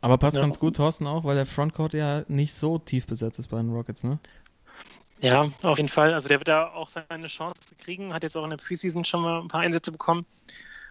Aber 0.00 0.18
passt 0.18 0.36
Ja. 0.36 0.42
ganz 0.42 0.58
gut, 0.58 0.76
Thorsten, 0.76 1.06
auch, 1.06 1.24
weil 1.24 1.36
der 1.36 1.46
Frontcourt 1.46 1.94
ja 1.94 2.24
nicht 2.28 2.54
so 2.54 2.78
tief 2.78 3.06
besetzt 3.06 3.38
ist 3.38 3.48
bei 3.48 3.56
den 3.56 3.72
Rockets, 3.72 4.04
ne? 4.04 4.18
Ja, 5.20 5.48
auf 5.62 5.78
jeden 5.78 5.88
Fall. 5.88 6.12
Also 6.12 6.28
der 6.28 6.40
wird 6.40 6.48
da 6.48 6.72
auch 6.72 6.90
seine 6.90 7.28
Chance 7.28 7.76
kriegen, 7.78 8.12
hat 8.12 8.24
jetzt 8.24 8.36
auch 8.36 8.42
in 8.42 8.50
der 8.50 8.56
Preseason 8.56 9.04
schon 9.04 9.22
mal 9.22 9.40
ein 9.40 9.48
paar 9.48 9.60
Einsätze 9.60 9.92
bekommen. 9.92 10.26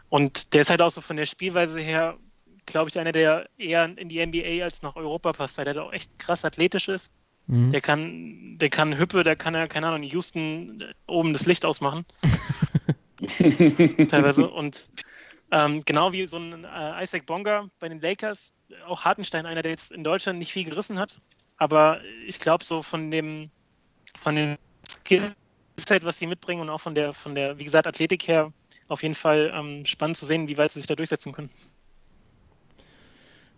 Und 0.10 0.54
der 0.54 0.62
ist 0.62 0.70
halt 0.70 0.82
auch 0.82 0.90
so 0.90 1.02
von 1.02 1.18
der 1.18 1.26
Spielweise 1.26 1.80
her, 1.80 2.18
glaube 2.66 2.90
ich, 2.90 2.98
einer, 2.98 3.12
der 3.12 3.50
eher 3.58 3.86
in 3.98 4.08
die 4.08 4.26
NBA 4.26 4.64
als 4.64 4.82
nach 4.82 4.96
Europa 4.96 5.34
passt, 5.34 5.58
weil 5.58 5.66
der 5.66 5.74
da 5.74 5.82
auch 5.84 5.94
echt 5.94 6.18
krass 6.18 6.46
athletisch 6.46 6.88
ist. 6.88 7.12
Mhm. 7.52 7.72
Der 7.72 7.82
kann, 7.82 8.58
der 8.60 8.70
kann 8.70 8.98
Hüppe, 8.98 9.24
der 9.24 9.36
kann 9.36 9.54
ja, 9.54 9.68
keine 9.68 9.88
Ahnung, 9.88 10.04
Houston 10.04 10.82
äh, 10.82 10.94
oben 11.06 11.34
das 11.34 11.46
Licht 11.46 11.66
ausmachen. 11.66 12.06
Teilweise. 13.28 14.50
Und 14.50 14.88
ähm, 15.52 15.82
genau 15.86 16.14
wie 16.14 16.26
so 16.28 16.38
ein 16.38 16.64
äh, 16.64 17.04
Isaac 17.04 17.26
Bonga 17.26 17.68
bei 17.80 17.90
den 17.90 18.00
Lakers, 18.00 18.54
auch 18.88 19.04
Hartenstein, 19.04 19.46
einer, 19.46 19.62
der 19.62 19.72
jetzt 19.72 19.92
in 19.92 20.06
Deutschland 20.06 20.40
nicht 20.40 20.54
viel 20.54 20.64
gerissen 20.64 20.98
hat. 20.98 21.20
Aber 21.58 22.00
ich 22.26 22.40
glaube, 22.40 22.64
so 22.64 22.82
von 22.82 23.12
dem, 23.12 23.52
von 24.18 24.36
dem 24.38 24.58
Skillset, 24.90 25.36
was 26.04 26.18
sie 26.18 26.28
mitbringen 26.28 26.62
und 26.62 26.70
auch 26.70 26.80
von 26.80 26.96
der, 26.96 27.14
von 27.14 27.36
der, 27.36 27.60
wie 27.60 27.66
gesagt, 27.66 27.86
Athletik 27.86 28.30
her, 28.30 28.54
auf 28.88 29.04
jeden 29.04 29.16
Fall 29.16 29.52
ähm, 29.54 29.86
spannend 29.86 30.16
zu 30.16 30.26
sehen, 30.26 30.48
wie 30.48 30.58
weit 30.58 30.72
sie 30.72 30.80
sich 30.80 30.88
da 30.88 30.96
durchsetzen 30.96 31.34
können. 31.34 31.50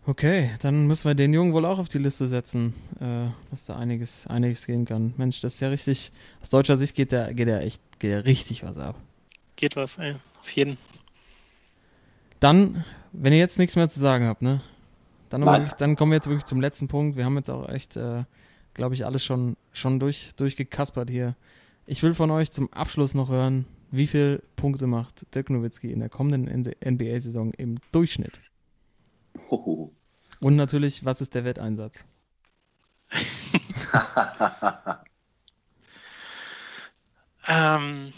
Okay, 0.05 0.51
dann 0.61 0.85
müssen 0.87 1.07
wir 1.07 1.15
den 1.15 1.33
Jungen 1.33 1.53
wohl 1.53 1.65
auch 1.65 1.79
auf 1.79 1.87
die 1.87 1.97
Liste 1.97 2.27
setzen, 2.27 2.73
äh, 2.99 3.31
dass 3.51 3.65
da 3.65 3.77
einiges, 3.77 4.27
einiges 4.27 4.65
gehen 4.65 4.83
kann. 4.83 5.13
Mensch, 5.15 5.39
das 5.39 5.55
ist 5.55 5.59
ja 5.61 5.69
richtig, 5.69 6.11
aus 6.41 6.49
deutscher 6.49 6.75
Sicht 6.75 6.93
geht 6.95 7.13
der, 7.13 7.33
geht 7.33 7.47
der 7.47 7.61
echt, 7.61 7.81
geht 7.99 8.11
der 8.11 8.25
richtig 8.25 8.63
was 8.63 8.77
ab. 8.77 8.97
Geht 9.55 9.77
was, 9.77 9.97
ey. 9.99 10.15
Auf 10.41 10.49
jeden. 10.51 10.77
Dann, 12.41 12.83
wenn 13.13 13.31
ihr 13.31 13.39
jetzt 13.39 13.57
nichts 13.57 13.77
mehr 13.77 13.89
zu 13.89 14.01
sagen 14.01 14.25
habt, 14.25 14.41
ne? 14.41 14.61
Dann, 15.29 15.45
wirklich, 15.45 15.73
dann 15.73 15.95
kommen 15.95 16.11
wir 16.11 16.17
jetzt 16.17 16.27
wirklich 16.27 16.45
zum 16.45 16.59
letzten 16.59 16.89
Punkt. 16.89 17.15
Wir 17.15 17.23
haben 17.23 17.37
jetzt 17.37 17.49
auch 17.49 17.69
echt, 17.69 17.95
äh, 17.95 18.23
glaube 18.73 18.95
ich, 18.95 19.05
alles 19.05 19.23
schon, 19.23 19.55
schon 19.71 19.99
durch, 20.01 20.31
durchgekaspert 20.35 21.09
hier. 21.09 21.35
Ich 21.85 22.03
will 22.03 22.13
von 22.13 22.29
euch 22.29 22.51
zum 22.51 22.71
Abschluss 22.73 23.13
noch 23.13 23.29
hören, 23.29 23.65
wie 23.89 24.07
viel 24.07 24.43
Punkte 24.57 24.85
macht 24.85 25.25
Dirk 25.33 25.49
Nowitzki 25.49 25.91
in 25.91 25.99
der 25.99 26.09
kommenden 26.09 26.65
NBA-Saison 26.83 27.53
im 27.53 27.77
Durchschnitt? 27.93 28.41
Hoho. 29.49 29.93
Und 30.39 30.55
natürlich, 30.55 31.05
was 31.05 31.21
ist 31.21 31.33
der 31.35 31.45
Wetteinsatz? 31.45 32.03
Ähm, 37.47 38.13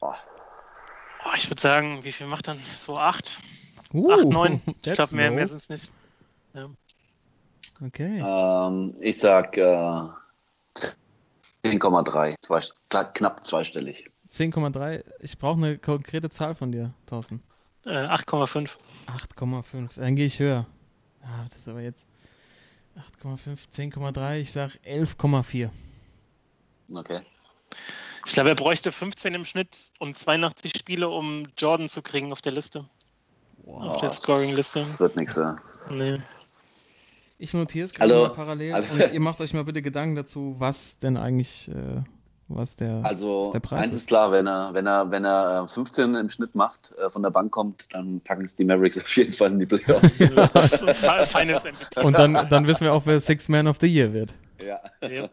oh, 0.00 0.12
ich 1.34 1.48
würde 1.48 1.60
sagen, 1.60 2.04
wie 2.04 2.12
viel 2.12 2.26
macht 2.26 2.48
dann? 2.48 2.60
So 2.76 2.98
acht? 2.98 3.38
Uh, 3.94 4.12
acht, 4.12 4.26
neun? 4.26 4.60
Ich 4.82 4.92
glaube, 4.92 5.16
mehr, 5.16 5.30
low. 5.30 5.36
mehr 5.36 5.46
sind 5.46 5.58
es 5.58 5.68
nicht. 5.68 5.90
Okay. 7.80 8.22
Ähm, 8.24 8.94
ich 9.00 9.18
sag 9.18 9.56
äh, 9.56 9.62
10,3, 11.64 12.34
zwei, 12.40 12.58
kla- 12.90 13.12
knapp 13.12 13.46
zweistellig. 13.46 14.10
10,3. 14.30 15.02
Ich 15.20 15.38
brauche 15.38 15.56
eine 15.56 15.78
konkrete 15.78 16.30
Zahl 16.30 16.54
von 16.54 16.72
dir, 16.72 16.92
Thorsten. 17.06 17.42
Äh, 17.84 18.06
8,5. 18.06 18.70
8,5. 19.06 19.90
Dann 19.96 20.16
gehe 20.16 20.26
ich 20.26 20.38
höher. 20.38 20.66
Ah, 21.22 21.44
das 21.44 21.56
ist 21.58 21.68
aber 21.68 21.80
jetzt 21.80 22.06
8,5, 23.24 23.58
10,3. 23.72 24.38
Ich 24.40 24.52
sag 24.52 24.72
11,4. 24.84 25.70
Okay. 26.94 27.18
Ich 28.26 28.34
glaube, 28.34 28.50
er 28.50 28.54
bräuchte 28.54 28.92
15 28.92 29.34
im 29.34 29.44
Schnitt 29.44 29.90
und 29.98 30.16
82 30.16 30.72
Spiele, 30.78 31.08
um 31.08 31.48
Jordan 31.58 31.88
zu 31.88 32.02
kriegen 32.02 32.30
auf 32.32 32.40
der 32.40 32.52
Liste. 32.52 32.84
Auf 33.66 33.96
der 34.00 34.10
Scoring-Liste. 34.10 34.78
Das 34.80 35.00
wird 35.00 35.16
nichts. 35.16 35.36
Ja. 35.36 35.56
Nee. 35.90 36.20
Ich 37.38 37.52
notiere 37.54 37.86
es 37.86 37.92
gerade 37.94 38.12
Also- 38.14 38.26
mal 38.28 38.34
parallel 38.34 38.74
also- 38.74 38.92
und 38.94 39.12
ihr 39.12 39.20
macht 39.20 39.40
euch 39.40 39.52
mal 39.54 39.64
bitte 39.64 39.82
Gedanken 39.82 40.14
dazu, 40.14 40.54
was 40.58 40.98
denn 40.98 41.16
eigentlich, 41.16 41.68
äh, 41.68 42.02
was 42.48 42.76
der, 42.76 43.00
Also 43.04 43.42
was 43.42 43.50
der 43.52 43.60
Preis 43.60 43.84
eins 43.84 43.94
ist. 43.94 44.08
klar, 44.08 44.30
wenn 44.32 44.46
er, 44.46 44.74
wenn 44.74 44.86
er, 44.86 45.10
wenn 45.10 45.24
er 45.24 45.64
äh, 45.64 45.68
15 45.68 46.14
im 46.14 46.28
Schnitt 46.28 46.54
macht, 46.54 46.92
äh, 46.98 47.08
von 47.08 47.22
der 47.22 47.30
Bank 47.30 47.50
kommt, 47.52 47.86
dann 47.94 48.20
packen 48.20 48.44
es 48.44 48.54
die 48.54 48.64
Mavericks 48.64 48.98
auf 49.00 49.16
jeden 49.16 49.32
Fall 49.32 49.52
in 49.52 49.58
die 49.60 49.66
Playoffs. 49.66 50.20
MVP. 50.20 52.00
Und 52.02 52.18
dann, 52.18 52.34
dann 52.48 52.66
wissen 52.66 52.84
wir 52.84 52.92
auch, 52.92 53.06
wer 53.06 53.18
Six 53.20 53.48
Man 53.48 53.66
of 53.66 53.78
the 53.80 53.86
Year 53.86 54.12
wird. 54.12 54.34
ja. 54.60 54.80
Ja. 55.08 55.28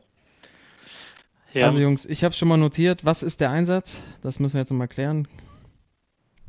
Ja. 1.51 1.65
Also 1.65 1.79
Jungs, 1.79 2.05
ich 2.05 2.23
habe 2.23 2.35
schon 2.35 2.47
mal 2.47 2.57
notiert, 2.57 3.03
was 3.05 3.23
ist 3.23 3.39
der 3.39 3.49
Einsatz? 3.49 4.01
Das 4.21 4.37
müssen 4.39 4.53
wir 4.53 4.61
jetzt 4.61 4.71
mal 4.71 4.87
klären. 4.87 5.27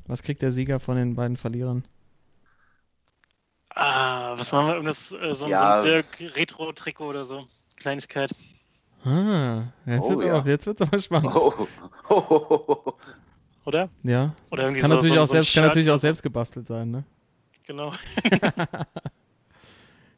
Was 0.07 0.23
kriegt 0.23 0.43
der 0.43 0.51
Sieger 0.53 0.78
von 0.78 0.97
den 0.99 1.15
beiden 1.16 1.39
Verlierern? 1.39 1.85
ah, 3.74 4.35
was 4.37 4.53
machen 4.53 4.66
wir? 4.66 4.74
Irgendwas, 4.74 5.12
äh, 5.12 5.35
so, 5.35 5.49
Ja. 5.49 5.81
so 5.81 5.89
ein 5.89 5.95
Dirk-Retro-Trikot 6.20 7.07
oder 7.09 7.24
so. 7.24 7.47
Kleinigkeit. 7.77 8.31
Ah, 9.05 9.65
jetzt 9.87 10.03
Oh, 10.05 10.11
wird's 10.11 10.25
ja. 10.25 10.35
aber, 10.37 10.49
jetzt 10.49 10.67
wird's 10.67 10.83
aber 10.83 10.99
spannend. 10.99 11.33
Oh, 11.35 11.53
oh, 12.09 12.23
oh, 12.29 12.83
oh. 12.87 12.93
Oder? 13.67 13.89
Ja, 14.03 14.35
Oder 14.51 14.63
das 14.65 14.71
irgendwie 14.73 14.81
kann 14.81 14.91
so- 14.91 14.97
natürlich 14.97 15.15
so- 15.17 15.21
auch 15.23 15.27
so 15.27 15.33
selbst, 15.33 15.55
kann 15.55 15.65
natürlich 15.65 15.91
auch 15.91 15.99
selbst 15.99 16.23
gebastelt 16.23 16.67
sein, 16.67 16.91
ne? 16.91 17.05
Genau. 17.67 17.93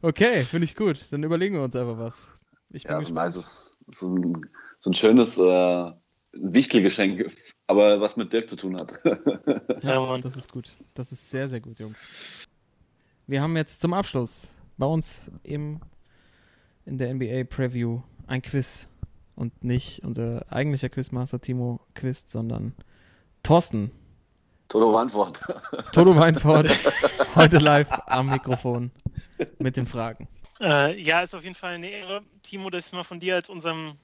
Okay, 0.05 0.43
finde 0.43 0.65
ich 0.65 0.75
gut. 0.75 1.05
Dann 1.11 1.23
überlegen 1.23 1.55
wir 1.55 1.63
uns 1.63 1.77
einfach 1.77 1.99
was. 1.99 2.27
Ich 2.71 2.85
bin 2.85 2.93
Ja, 2.93 3.01
so 3.01 3.09
ein 3.09 3.15
gespannt. 3.15 3.27
nices, 3.35 3.79
so 3.89 4.09
ein, 4.17 4.47
so 4.81 4.91
ein 4.91 4.95
schönes 4.95 5.39
äh, 5.39 5.93
Wichtelgeschenk, 6.33 7.31
aber 7.69 8.01
was 8.01 8.17
mit 8.17 8.33
Dirk 8.33 8.51
zu 8.51 8.57
tun 8.57 8.77
hat. 8.81 8.95
Ja, 9.85 10.01
Mann. 10.01 10.21
Das 10.23 10.37
ist 10.37 10.51
gut. 10.51 10.73
Das 10.95 11.11
ist 11.13 11.29
sehr, 11.31 11.49
sehr 11.49 11.61
gut, 11.61 11.79
Jungs. 11.81 12.49
Wir 13.27 13.43
haben 13.43 13.57
jetzt 13.57 13.81
zum 13.81 13.95
Abschluss 13.95 14.57
bei 14.79 14.87
uns 14.87 15.31
im, 15.43 15.81
in 16.85 16.99
der 16.99 17.13
NBA 17.15 17.45
Preview 17.45 18.01
ein 18.27 18.43
Quiz. 18.43 18.89
Und 19.35 19.65
nicht 19.65 20.03
unser 20.05 20.45
eigentlicher 20.51 20.91
Quizmaster 20.91 21.41
Timo 21.41 21.81
quizt, 21.95 22.31
sondern 22.31 22.75
Thorsten. 23.43 23.91
Toto 24.69 24.97
Antwort. 24.97 25.41
Toto 25.93 26.17
Weinfort, 26.17 26.71
heute 27.35 27.59
live 27.59 27.89
am 28.07 28.31
Mikrofon 28.31 28.91
mit 29.59 29.77
den 29.77 29.87
Fragen. 29.87 30.29
Äh, 30.61 31.01
ja, 31.03 31.21
ist 31.21 31.35
auf 31.35 31.43
jeden 31.43 31.55
Fall 31.55 31.75
eine 31.75 31.91
Ehre, 31.91 32.23
Timo, 32.43 32.71
dass 32.71 32.87
ich 32.87 32.93
mal 32.93 33.05
von 33.05 33.21
dir 33.21 33.35
als 33.35 33.51
unserem 33.51 33.95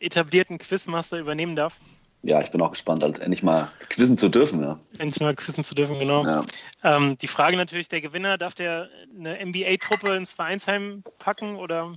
etablierten 0.00 0.58
Quizmaster 0.58 1.18
übernehmen 1.18 1.56
darf. 1.56 1.76
Ja, 2.22 2.40
ich 2.40 2.50
bin 2.50 2.60
auch 2.60 2.70
gespannt, 2.70 3.04
als 3.04 3.18
endlich 3.18 3.42
mal 3.42 3.70
quizzen 3.88 4.18
zu 4.18 4.28
dürfen. 4.28 4.62
Ja. 4.62 4.80
Endlich 4.98 5.20
mal 5.20 5.34
quizzen 5.34 5.62
zu 5.62 5.74
dürfen, 5.74 5.98
genau. 5.98 6.24
Ja. 6.24 6.44
Ähm, 6.82 7.16
die 7.18 7.28
Frage 7.28 7.56
natürlich, 7.56 7.88
der 7.88 8.00
Gewinner, 8.00 8.38
darf 8.38 8.54
der 8.54 8.88
eine 9.16 9.44
NBA-Truppe 9.44 10.16
ins 10.16 10.32
Vereinsheim 10.32 11.04
packen 11.18 11.56
oder 11.56 11.94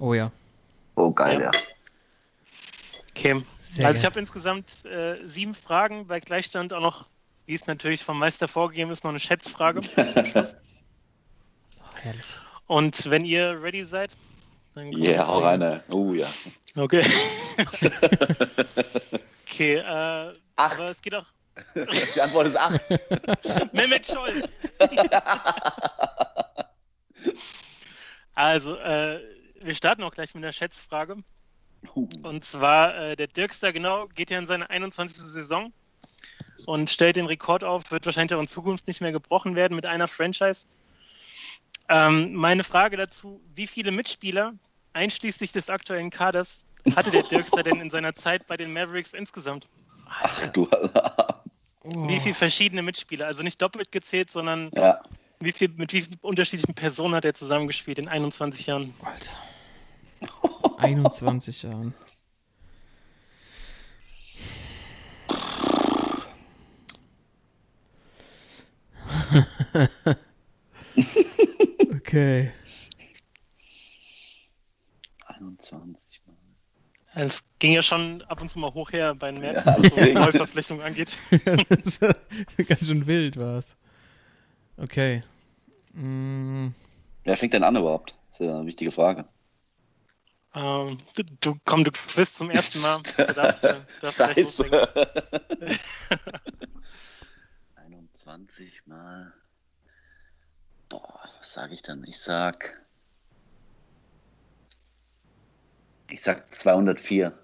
Oh 0.00 0.14
ja. 0.14 0.32
Oh, 0.96 1.10
geil, 1.10 1.40
Ja. 1.40 1.50
ja. 1.52 1.60
Okay. 3.10 3.42
Sehr 3.58 3.86
also 3.86 4.00
ich 4.00 4.04
habe 4.04 4.18
insgesamt 4.18 4.84
äh, 4.84 5.18
sieben 5.26 5.54
Fragen, 5.54 6.06
bei 6.08 6.18
Gleichstand 6.20 6.72
auch 6.72 6.80
noch, 6.80 7.06
wie 7.46 7.54
es 7.54 7.66
natürlich 7.66 8.02
vom 8.02 8.18
Meister 8.18 8.48
vorgegeben 8.48 8.90
ist, 8.90 9.04
noch 9.04 9.10
eine 9.10 9.20
Schätzfrage 9.20 9.80
zum 10.12 10.26
Schluss. 10.26 10.54
Herrlich. 12.02 12.40
Und 12.66 13.08
wenn 13.10 13.24
ihr 13.24 13.62
ready 13.62 13.84
seid, 13.84 14.16
dann 14.74 14.92
Yeah, 14.92 15.26
hau 15.26 15.38
rein. 15.40 15.62
ey. 15.62 15.80
Oh 15.90 16.12
ja. 16.12 16.26
Okay. 16.76 17.02
okay, 19.46 19.76
äh, 19.76 20.32
Acht. 20.56 20.74
aber 20.80 20.90
es 20.90 21.00
geht 21.00 21.14
auch. 21.14 21.26
Die 22.16 22.20
Antwort 22.20 22.48
ist 22.48 22.56
acht. 22.56 22.80
Mehmet 23.72 24.08
Scholl. 24.08 24.42
also, 28.34 28.74
äh, 28.76 29.20
wir 29.64 29.74
starten 29.74 30.02
auch 30.02 30.12
gleich 30.12 30.34
mit 30.34 30.44
einer 30.44 30.52
Schätzfrage. 30.52 31.16
Uh, 31.94 32.08
Und 32.22 32.44
zwar, 32.44 32.96
äh, 32.96 33.16
der 33.16 33.26
Dirkster, 33.26 33.72
genau, 33.72 34.06
geht 34.08 34.30
ja 34.30 34.38
in 34.38 34.46
seine 34.46 34.70
21. 34.70 35.22
Saison 35.22 35.72
und 36.66 36.88
stellt 36.88 37.16
den 37.16 37.26
Rekord 37.26 37.62
auf, 37.64 37.90
wird 37.90 38.06
wahrscheinlich 38.06 38.34
auch 38.34 38.40
in 38.40 38.48
Zukunft 38.48 38.86
nicht 38.86 39.00
mehr 39.00 39.12
gebrochen 39.12 39.54
werden 39.54 39.74
mit 39.74 39.84
einer 39.86 40.08
Franchise. 40.08 40.66
Ähm, 41.88 42.34
meine 42.34 42.64
Frage 42.64 42.96
dazu, 42.96 43.42
wie 43.54 43.66
viele 43.66 43.90
Mitspieler, 43.90 44.54
einschließlich 44.94 45.52
des 45.52 45.68
aktuellen 45.68 46.10
Kaders, 46.10 46.64
hatte 46.96 47.10
der 47.10 47.22
Dirkster 47.24 47.62
denn 47.62 47.80
in 47.80 47.90
seiner 47.90 48.14
Zeit 48.16 48.46
bei 48.46 48.56
den 48.56 48.72
Mavericks 48.72 49.12
insgesamt? 49.12 49.68
Ach 50.06 50.48
du 50.52 50.66
Alarm. 50.68 51.40
Wie 52.08 52.18
viele 52.20 52.34
verschiedene 52.34 52.82
Mitspieler? 52.82 53.26
Also 53.26 53.42
nicht 53.42 53.60
doppelt 53.60 53.92
gezählt, 53.92 54.30
sondern 54.30 54.70
Ja. 54.74 55.02
wie 55.40 55.52
viel, 55.52 55.68
mit 55.68 55.92
wie 55.92 56.00
vielen 56.00 56.18
unterschiedlichen 56.22 56.74
Personen 56.74 57.14
hat 57.14 57.26
er 57.26 57.34
zusammengespielt 57.34 57.98
in 57.98 58.08
21 58.08 58.66
Jahren? 58.66 58.94
Alter. 59.02 59.32
21 60.78 61.62
Jahren. 61.64 61.94
okay. 71.96 72.52
21 75.26 76.20
Mal. 76.26 76.34
Es 77.16 77.42
ging 77.60 77.72
ja 77.72 77.82
schon 77.82 78.22
ab 78.22 78.40
und 78.40 78.48
zu 78.48 78.58
mal 78.58 78.72
hoch 78.74 78.90
her 78.92 79.14
bei 79.14 79.30
den 79.30 79.40
Mavs, 79.40 79.64
Ja, 79.64 79.76
was 79.78 79.94
so. 79.94 80.00
Neuverpflichtung 80.04 80.82
angeht. 80.82 81.12
Das 81.68 82.00
Ganz 82.68 82.86
schön 82.86 83.06
wild 83.06 83.38
war's. 83.38 83.76
Okay. 84.76 85.22
Mm, 85.92 86.68
Wer 87.22 87.36
fängt 87.36 87.52
denn 87.52 87.62
an 87.64 87.76
überhaupt? 87.76 88.16
Das 88.30 88.40
ist 88.40 88.46
ja 88.46 88.56
eine 88.56 88.66
wichtige 88.66 88.90
Frage. 88.90 89.24
Ähm, 90.54 90.98
du, 91.16 91.22
du, 91.40 91.56
komm, 91.64 91.82
du 91.82 91.90
bist 92.14 92.36
zum 92.36 92.50
ersten 92.50 92.80
Mal. 92.80 93.00
Du 93.16 93.34
darfst, 93.34 93.64
äh, 93.64 93.80
darfst. 94.00 94.16
Scheiße. 94.16 94.88
21 97.74 98.82
Mal. 98.86 99.32
Boah, 100.88 101.28
was 101.38 101.52
sage 101.52 101.74
ich 101.74 101.82
dann? 101.82 102.04
Ich 102.06 102.20
sag. 102.20 102.80
Ich 106.08 106.22
sag 106.22 106.54
204. 106.54 107.36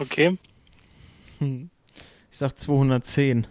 Okay. 0.00 0.38
hm. 1.38 1.70
Ich 2.30 2.38
sag 2.38 2.58
210. 2.58 3.46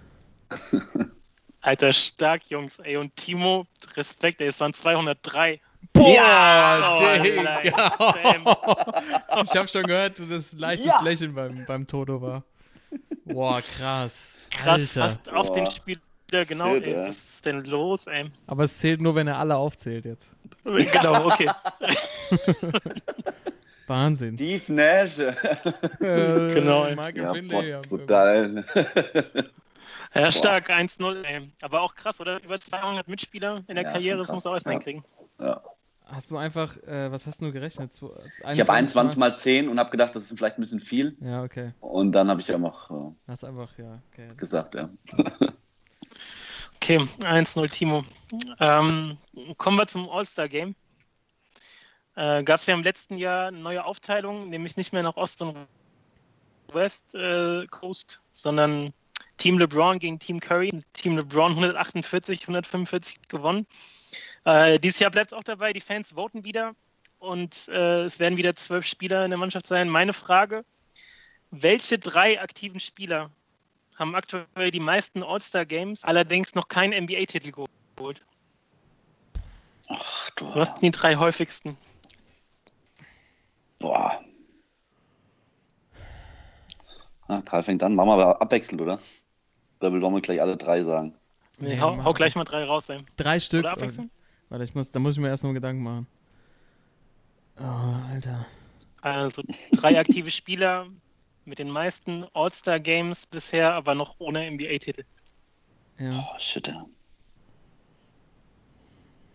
Alter, 1.61 1.93
stark, 1.93 2.49
Jungs. 2.49 2.79
Ey, 2.79 2.97
und 2.97 3.15
Timo, 3.15 3.67
Respekt, 3.95 4.41
ey, 4.41 4.47
es 4.47 4.59
waren 4.59 4.73
203. 4.73 5.61
Boah, 5.93 6.07
Ja, 6.09 7.17
Digga. 7.17 7.91
damn. 7.99 8.45
Ich 9.43 9.55
habe 9.55 9.67
schon 9.67 9.83
gehört, 9.83 10.21
das 10.29 10.53
leichtes 10.53 10.87
Ja. 10.87 11.01
Lächeln 11.01 11.33
beim, 11.33 11.65
beim 11.67 11.85
Toto 11.87 12.21
war. 12.21 12.43
Boah, 13.25 13.61
krass. 13.61 14.39
Krass, 14.51 14.67
Alter. 14.97 15.01
fast 15.09 15.33
auf 15.33 15.47
Boah. 15.47 15.55
den 15.55 15.71
Spieler, 15.71 15.99
genau, 16.47 16.73
Shit, 16.75 16.85
ey. 16.87 16.93
ja. 16.93 17.07
Was 17.09 17.15
ist 17.17 17.45
denn 17.45 17.61
los, 17.65 18.07
ey? 18.07 18.25
Aber 18.47 18.63
es 18.63 18.77
zählt 18.79 19.01
nur, 19.01 19.15
wenn 19.15 19.27
er 19.27 19.37
alle 19.37 19.55
aufzählt 19.57 20.05
jetzt. 20.05 20.31
Genau, 20.63 21.27
okay. 21.27 21.49
Wahnsinn. 23.87 24.35
Steve 24.35 24.73
Nash. 24.73 25.17
Äh, 25.19 25.33
Genau. 26.53 26.89
Michael 26.89 27.17
ja, 27.21 27.33
Finley. 27.33 27.75
brutal. 27.87 28.65
Ja, 30.13 30.31
stark, 30.31 30.69
1-0, 30.69 31.23
ey. 31.23 31.51
Aber 31.61 31.81
auch 31.81 31.95
krass, 31.95 32.19
oder? 32.19 32.41
Über 32.43 32.59
200 32.59 33.07
Mitspieler 33.07 33.63
in 33.67 33.75
der 33.75 33.83
Ja, 33.83 33.91
Karriere, 33.91 34.17
das 34.17 34.31
muss 34.31 34.45
er 34.45 34.51
auch 34.51 34.55
erstmal 34.55 34.75
ja. 34.75 34.79
hinkriegen. 34.81 35.03
ja. 35.39 35.61
Hast 36.09 36.31
du 36.31 36.37
einfach, 36.37 36.77
äh, 36.83 37.11
was 37.11 37.27
hast 37.27 37.41
du 37.41 37.51
gerechnet? 37.51 37.91
Zwo- 37.91 38.17
Ich 38.53 38.61
habe 38.61 38.71
21 38.71 39.17
mal 39.17 39.35
10 39.35 39.67
und 39.67 39.77
habe 39.77 39.89
gedacht, 39.89 40.15
das 40.15 40.31
ist 40.31 40.37
vielleicht 40.37 40.57
ein 40.57 40.61
bisschen 40.61 40.79
viel. 40.79 41.17
Ja, 41.19 41.43
okay. 41.43 41.73
Und 41.81 42.13
dann 42.13 42.29
habe 42.29 42.39
ich 42.39 42.47
ja 42.47 42.57
noch 42.57 42.89
äh, 42.89 43.11
Hast 43.27 43.43
einfach, 43.43 43.77
ja, 43.77 44.01
okay. 44.13 44.29
gesagt, 44.37 44.75
ja. 44.75 44.89
Okay, 46.75 46.99
1-0 47.19 47.69
Timo. 47.69 48.03
Ähm, 48.59 49.17
kommen 49.57 49.77
wir 49.77 49.87
zum 49.87 50.09
All-Star-Game. 50.09 50.75
Äh, 52.15 52.43
Gab 52.43 52.59
es 52.61 52.65
ja 52.67 52.73
im 52.75 52.83
letzten 52.83 53.17
Jahr 53.17 53.47
eine 53.47 53.57
neue 53.59 53.83
Aufteilung, 53.83 54.49
nämlich 54.49 54.77
nicht 54.77 54.93
mehr 54.93 55.03
nach 55.03 55.17
Ost 55.17 55.41
und 55.41 55.55
West 56.71 57.15
äh, 57.15 57.65
Coast, 57.67 58.21
sondern 58.31 58.93
Team 59.37 59.59
LeBron 59.59 59.99
gegen 59.99 60.19
Team 60.19 60.39
Curry. 60.39 60.83
Team 60.93 61.17
LeBron 61.17 61.51
148, 61.51 62.41
145 62.43 63.19
gewonnen. 63.27 63.67
Äh, 64.45 64.79
dieses 64.79 64.99
Jahr 64.99 65.11
bleibt 65.11 65.31
es 65.31 65.37
auch 65.37 65.43
dabei, 65.43 65.73
die 65.73 65.81
Fans 65.81 66.13
voten 66.13 66.43
wieder 66.43 66.73
und 67.19 67.67
äh, 67.69 68.03
es 68.03 68.19
werden 68.19 68.37
wieder 68.37 68.55
zwölf 68.55 68.85
Spieler 68.85 69.23
in 69.25 69.31
der 69.31 69.37
Mannschaft 69.37 69.67
sein. 69.67 69.89
Meine 69.89 70.13
Frage, 70.13 70.63
welche 71.51 71.99
drei 71.99 72.41
aktiven 72.41 72.79
Spieler 72.79 73.31
haben 73.95 74.15
aktuell 74.15 74.71
die 74.71 74.79
meisten 74.79 75.23
All-Star-Games, 75.23 76.03
allerdings 76.03 76.53
noch 76.55 76.67
keinen 76.67 77.03
NBA-Titel 77.03 77.51
geholt. 77.51 78.21
Ach 79.89 80.29
du. 80.31 80.53
Was 80.53 80.69
sind 80.69 80.81
die 80.83 80.91
drei 80.91 81.15
häufigsten? 81.15 81.77
Boah. 83.79 84.21
Ah, 87.27 87.41
Karl 87.41 87.63
fängt 87.63 87.83
an. 87.83 87.95
Machen 87.95 88.09
wir 88.09 88.13
aber 88.13 88.41
abwechselnd, 88.41 88.81
oder? 88.81 88.99
Oder 89.79 89.91
wollen 90.01 90.13
wir 90.13 90.21
gleich 90.21 90.41
alle 90.41 90.57
drei 90.57 90.83
sagen? 90.83 91.13
Nee, 91.59 91.69
Nee, 91.75 91.79
hau, 91.79 92.03
hau 92.03 92.13
gleich 92.13 92.35
mal 92.35 92.43
drei 92.43 92.63
raus, 92.63 92.89
ey. 92.89 92.99
Drei 93.15 93.39
Stück. 93.39 93.61
Oder 93.61 93.71
abwechseln? 93.73 94.11
Warte, 94.49 94.63
ich 94.63 94.75
muss, 94.75 94.91
da 94.91 94.99
muss 94.99 95.15
ich 95.15 95.21
mir 95.21 95.29
erst 95.29 95.43
noch 95.43 95.53
Gedanken 95.53 95.83
machen. 95.83 96.07
Oh, 97.59 97.63
Alter. 98.11 98.45
Also 99.01 99.43
drei 99.71 99.99
aktive 99.99 100.31
Spieler 100.31 100.87
mit 101.45 101.59
den 101.59 101.69
meisten 101.69 102.25
All-Star-Games 102.33 103.25
bisher, 103.25 103.73
aber 103.73 103.95
noch 103.95 104.15
ohne 104.19 104.49
NBA-Titel. 104.51 105.03
Ja. 105.97 106.09
Oh, 106.13 106.39
shit, 106.39 106.67
ja. 106.67 106.85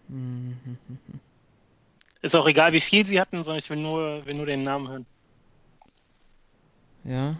Ist 2.23 2.36
auch 2.36 2.47
egal, 2.47 2.73
wie 2.73 2.81
viel 2.81 3.05
sie 3.06 3.20
hatten, 3.20 3.43
sondern 3.43 3.59
ich 3.59 3.70
will 3.70 3.78
nur, 3.78 4.24
will 4.27 4.35
nur 4.35 4.47
den 4.47 4.62
Namen 4.62 4.89
hören. 4.89 5.06
Ja. 7.05 7.32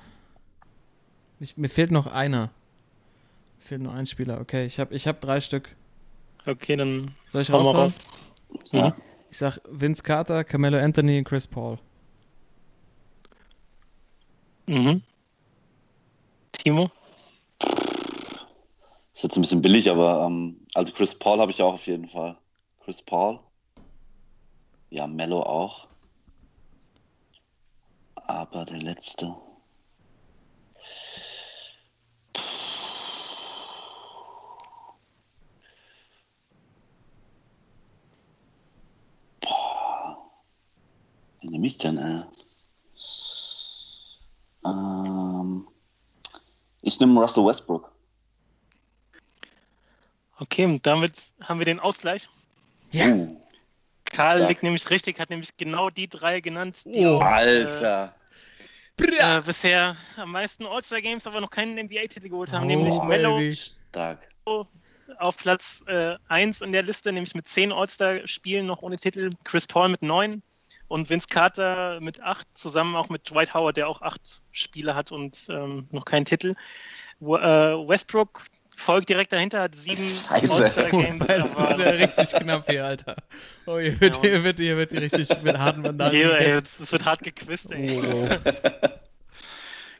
Ich, 1.39 1.57
mir 1.57 1.69
fehlt 1.69 1.93
noch 1.93 2.07
einer. 2.07 2.51
Fehlt 3.65 3.81
nur 3.83 3.93
ein 3.93 4.07
Spieler. 4.07 4.41
Okay, 4.41 4.67
ich 4.67 4.81
habe 4.81 4.95
ich 4.95 5.07
hab 5.07 5.21
drei 5.21 5.41
Stück. 5.41 5.75
Okay, 6.47 6.77
dann 6.77 7.15
Soll 7.29 7.43
ich 7.43 7.53
raushauen? 7.53 7.77
raus. 7.77 8.11
Ja. 8.73 8.97
Ich 9.31 9.39
sag 9.39 9.61
Vince 9.71 10.03
Carter, 10.03 10.43
Carmelo 10.45 10.79
Anthony 10.79 11.19
und 11.19 11.25
Chris 11.25 11.47
Paul. 11.47 11.79
Mhm. 14.67 15.03
Timo? 16.53 16.91
Ist 19.15 19.23
jetzt 19.23 19.37
ein 19.37 19.43
bisschen 19.43 19.63
billig, 19.63 19.91
aber 19.91 20.27
ähm, 20.27 20.61
also 20.75 20.93
Chris 20.93 21.15
Paul 21.15 21.41
habe 21.41 21.53
ich 21.53 21.63
auch 21.63 21.75
auf 21.75 21.87
jeden 21.87 22.09
Fall. 22.09 22.37
Chris 22.85 23.01
Paul. 23.01 23.39
Ja, 24.91 25.07
Mello 25.07 25.41
auch. 25.43 25.89
Aber 28.17 28.65
der 28.65 28.79
letzte. 28.81 29.35
Boah. 39.41 40.17
Wen 41.63 41.67
nehme 41.67 41.67
ich 41.67 41.79
denn, 41.79 41.97
ey? 41.99 42.23
Ähm, 44.65 45.69
ich 46.83 46.99
nehme 46.99 47.21
Russell 47.21 47.45
Westbrook. 47.47 47.93
Okay, 50.39 50.65
und 50.65 50.85
damit 50.85 51.23
haben 51.41 51.61
wir 51.61 51.65
den 51.65 51.79
Ausgleich. 51.79 52.29
Ja. 52.91 53.07
Uh, 53.07 53.41
Karl 54.07 54.39
Stark. 54.39 54.49
liegt 54.49 54.63
nämlich 54.65 54.91
richtig, 54.91 55.21
hat 55.21 55.31
nämlich 55.31 55.57
genau 55.57 55.89
die 55.89 56.09
drei 56.09 56.41
genannt, 56.41 56.79
die 56.85 57.07
Oh. 57.07 57.19
auch, 57.19 57.23
Alter. 57.25 58.15
äh, 58.99 59.41
bisher 59.43 59.97
am 60.17 60.33
meisten 60.33 60.67
All-Star-Games, 60.67 61.27
aber 61.29 61.41
noch 61.41 61.51
keinen 61.51 61.79
NBA-Titel 61.79 62.29
geholt 62.29 62.53
haben, 62.53 62.65
Oh, 62.65 62.67
nämlich 62.67 63.01
Mello 63.05 63.37
baby. 63.37 63.57
Stark. 63.89 64.29
auf 64.45 65.37
Platz 65.37 65.85
1 66.29 66.61
in 66.61 66.73
der 66.73 66.83
Liste, 66.83 67.13
nämlich 67.13 67.35
mit 67.37 67.47
10 67.49 67.71
All-Star-Spielen 67.73 68.67
noch 68.67 68.83
ohne 68.83 68.99
Titel, 68.99 69.31
Chris 69.45 69.67
Paul 69.69 69.91
mit 69.91 70.03
9 70.03 70.43
Und 70.93 71.09
Vince 71.09 71.27
Carter 71.27 72.01
mit 72.01 72.21
acht, 72.21 72.47
zusammen 72.53 72.97
auch 72.97 73.09
mit 73.09 73.31
Dwight 73.31 73.55
Howard, 73.55 73.79
der 73.79 73.89
auch 73.89 74.03
acht 74.03 74.43
Spiele 74.51 74.95
hat 74.95 75.11
und 75.11 75.47
ähm, 75.49 75.89
noch 75.91 76.05
keinen 76.05 76.27
Titel. 76.27 76.55
Wo, 77.19 77.39
äh, 77.39 77.41
Westbrook 77.89 78.43
folgt 78.77 79.09
direkt 79.09 79.33
dahinter, 79.33 79.63
hat 79.63 79.75
sieben 79.75 80.07
Scheiße. 80.07 80.53
All-Star-Games. 80.53 81.27
Weil 81.27 81.41
das 81.45 81.71
ist 81.71 81.79
ja 81.79 81.89
richtig 81.91 82.31
knapp 82.41 82.69
hier, 82.69 82.85
Alter. 82.85 83.17
Oh, 83.65 83.79
hier 83.79 83.99
wird, 84.03 84.17
Ja. 84.17 84.23
hier 84.23 84.45
wird, 84.45 84.59
hier 84.59 84.77
wird 84.77 84.93
die 84.93 84.99
richtig 84.99 85.43
mit 85.43 85.59
harten 85.59 85.83
Bandagen. 85.83 86.15
Hier, 86.15 86.39
ey, 86.39 86.61
das 86.61 86.93
wird 86.93 87.07
hart 87.07 87.23
gequizt, 87.23 87.71
ey. 87.71 87.99
Oh, 87.99 88.29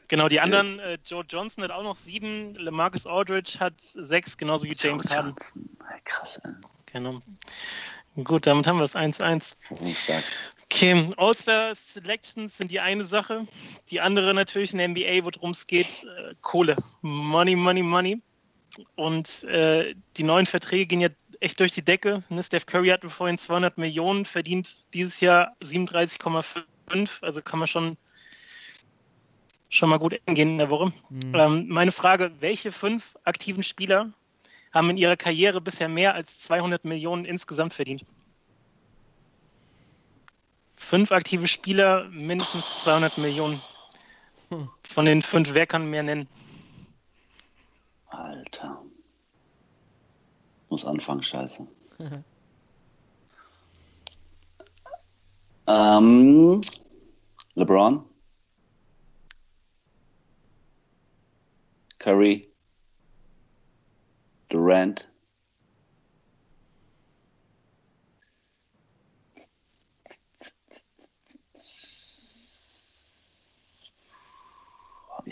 Genau, 0.09 0.27
die 0.29 0.41
anderen, 0.41 0.77
äh, 0.77 0.99
Joe 1.03 1.25
Johnson 1.27 1.63
hat 1.63 1.71
auch 1.71 1.81
noch 1.81 1.95
sieben, 1.95 2.53
LaMarcus 2.53 3.07
Aldridge 3.07 3.53
hat 3.59 3.73
sechs, 3.79 4.37
genauso 4.37 4.65
wie 4.65 4.75
James 4.77 5.05
Joe 5.05 5.15
Harden. 5.15 5.29
Johnson. 5.31 5.69
Krass, 6.05 6.39
ey. 6.43 6.51
Genau. 6.85 7.19
Gut, 8.23 8.45
damit 8.45 8.67
haben 8.67 8.77
wir 8.77 8.83
es 8.83 8.95
1-1. 8.95 9.55
Okay, 10.75 11.11
All-Star 11.17 11.75
Selections 11.75 12.57
sind 12.57 12.71
die 12.71 12.79
eine 12.79 13.05
Sache. 13.05 13.45
Die 13.91 14.01
andere 14.01 14.33
natürlich 14.33 14.73
in 14.73 14.79
der 14.79 14.87
NBA, 14.87 15.23
worum 15.23 15.51
es 15.51 15.67
geht, 15.67 16.03
äh, 16.03 16.33
Kohle. 16.41 16.75
Money, 17.03 17.55
money, 17.55 17.83
money. 17.83 18.21
Und 18.95 19.43
äh, 19.43 19.93
die 20.17 20.23
neuen 20.23 20.47
Verträge 20.47 20.87
gehen 20.87 20.99
ja 20.99 21.09
echt 21.39 21.59
durch 21.59 21.73
die 21.73 21.85
Decke. 21.85 22.23
Ne? 22.29 22.41
Steph 22.41 22.65
Curry 22.65 22.87
hat 22.87 23.03
vorhin 23.05 23.37
200 23.37 23.77
Millionen, 23.77 24.25
verdient 24.25 24.91
dieses 24.95 25.21
Jahr 25.21 25.55
37,5. 25.61 26.65
Also 27.21 27.43
kann 27.43 27.59
man 27.59 27.67
schon, 27.67 27.95
schon 29.69 29.89
mal 29.89 29.99
gut 29.99 30.19
hingehen 30.25 30.49
in 30.49 30.57
der 30.57 30.71
Woche. 30.71 30.91
Hm. 31.09 31.35
Ähm, 31.35 31.65
meine 31.67 31.91
Frage, 31.91 32.31
welche 32.39 32.71
fünf 32.71 33.15
aktiven 33.25 33.61
Spieler 33.61 34.11
haben 34.71 34.89
in 34.89 34.97
ihrer 34.97 35.17
Karriere 35.17 35.61
bisher 35.61 35.87
mehr 35.87 36.15
als 36.15 36.39
200 36.39 36.83
Millionen 36.83 37.25
insgesamt 37.25 37.75
verdient? 37.75 38.05
Fünf 40.83 41.11
aktive 41.11 41.47
Spieler, 41.47 42.09
mindestens 42.09 42.83
200 42.83 43.17
Millionen. 43.17 43.59
Hm. 44.49 44.69
Von 44.83 45.05
den 45.05 45.21
fünf, 45.21 45.53
wer 45.53 45.65
kann 45.65 45.89
mehr 45.89 46.03
nennen? 46.03 46.27
Alter. 48.07 48.83
Muss 50.69 50.85
anfangen, 50.85 51.23
scheiße. 51.23 51.65
ähm, 55.67 56.61
LeBron. 57.55 58.05
Curry. 61.97 62.53
Durant. 64.49 65.09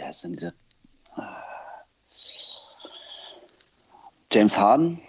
Wie 0.01 0.05
heißt 0.05 0.23
denn 0.23 0.33
dieser? 0.33 0.53
James 4.31 4.57
Harden. 4.57 4.99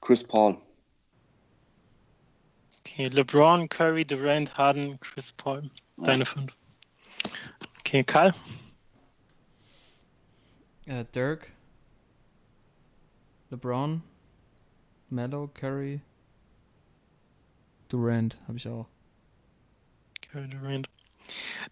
Chris 0.00 0.24
Paul. 0.24 0.60
Okay, 2.80 3.06
LeBron, 3.06 3.68
Curry, 3.68 4.04
Durant, 4.04 4.58
Harden, 4.58 4.98
Chris 4.98 5.32
Paul. 5.32 5.70
Deine 5.98 6.26
fünf. 6.26 6.56
Okay, 7.78 8.02
Karl. 8.02 8.34
Äh, 10.86 11.04
Dirk, 11.14 11.52
LeBron, 13.50 14.02
Mello, 15.10 15.48
Curry, 15.54 16.00
Durant 17.88 18.36
habe 18.48 18.58
ich 18.58 18.66
auch. 18.66 18.88
Curry, 20.22 20.48
Durant. 20.48 20.88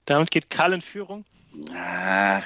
Damit 0.05 0.31
geht 0.31 0.49
Karl 0.49 0.75
in 0.75 0.81
Führung, 0.81 1.25
Ach, 1.75 2.45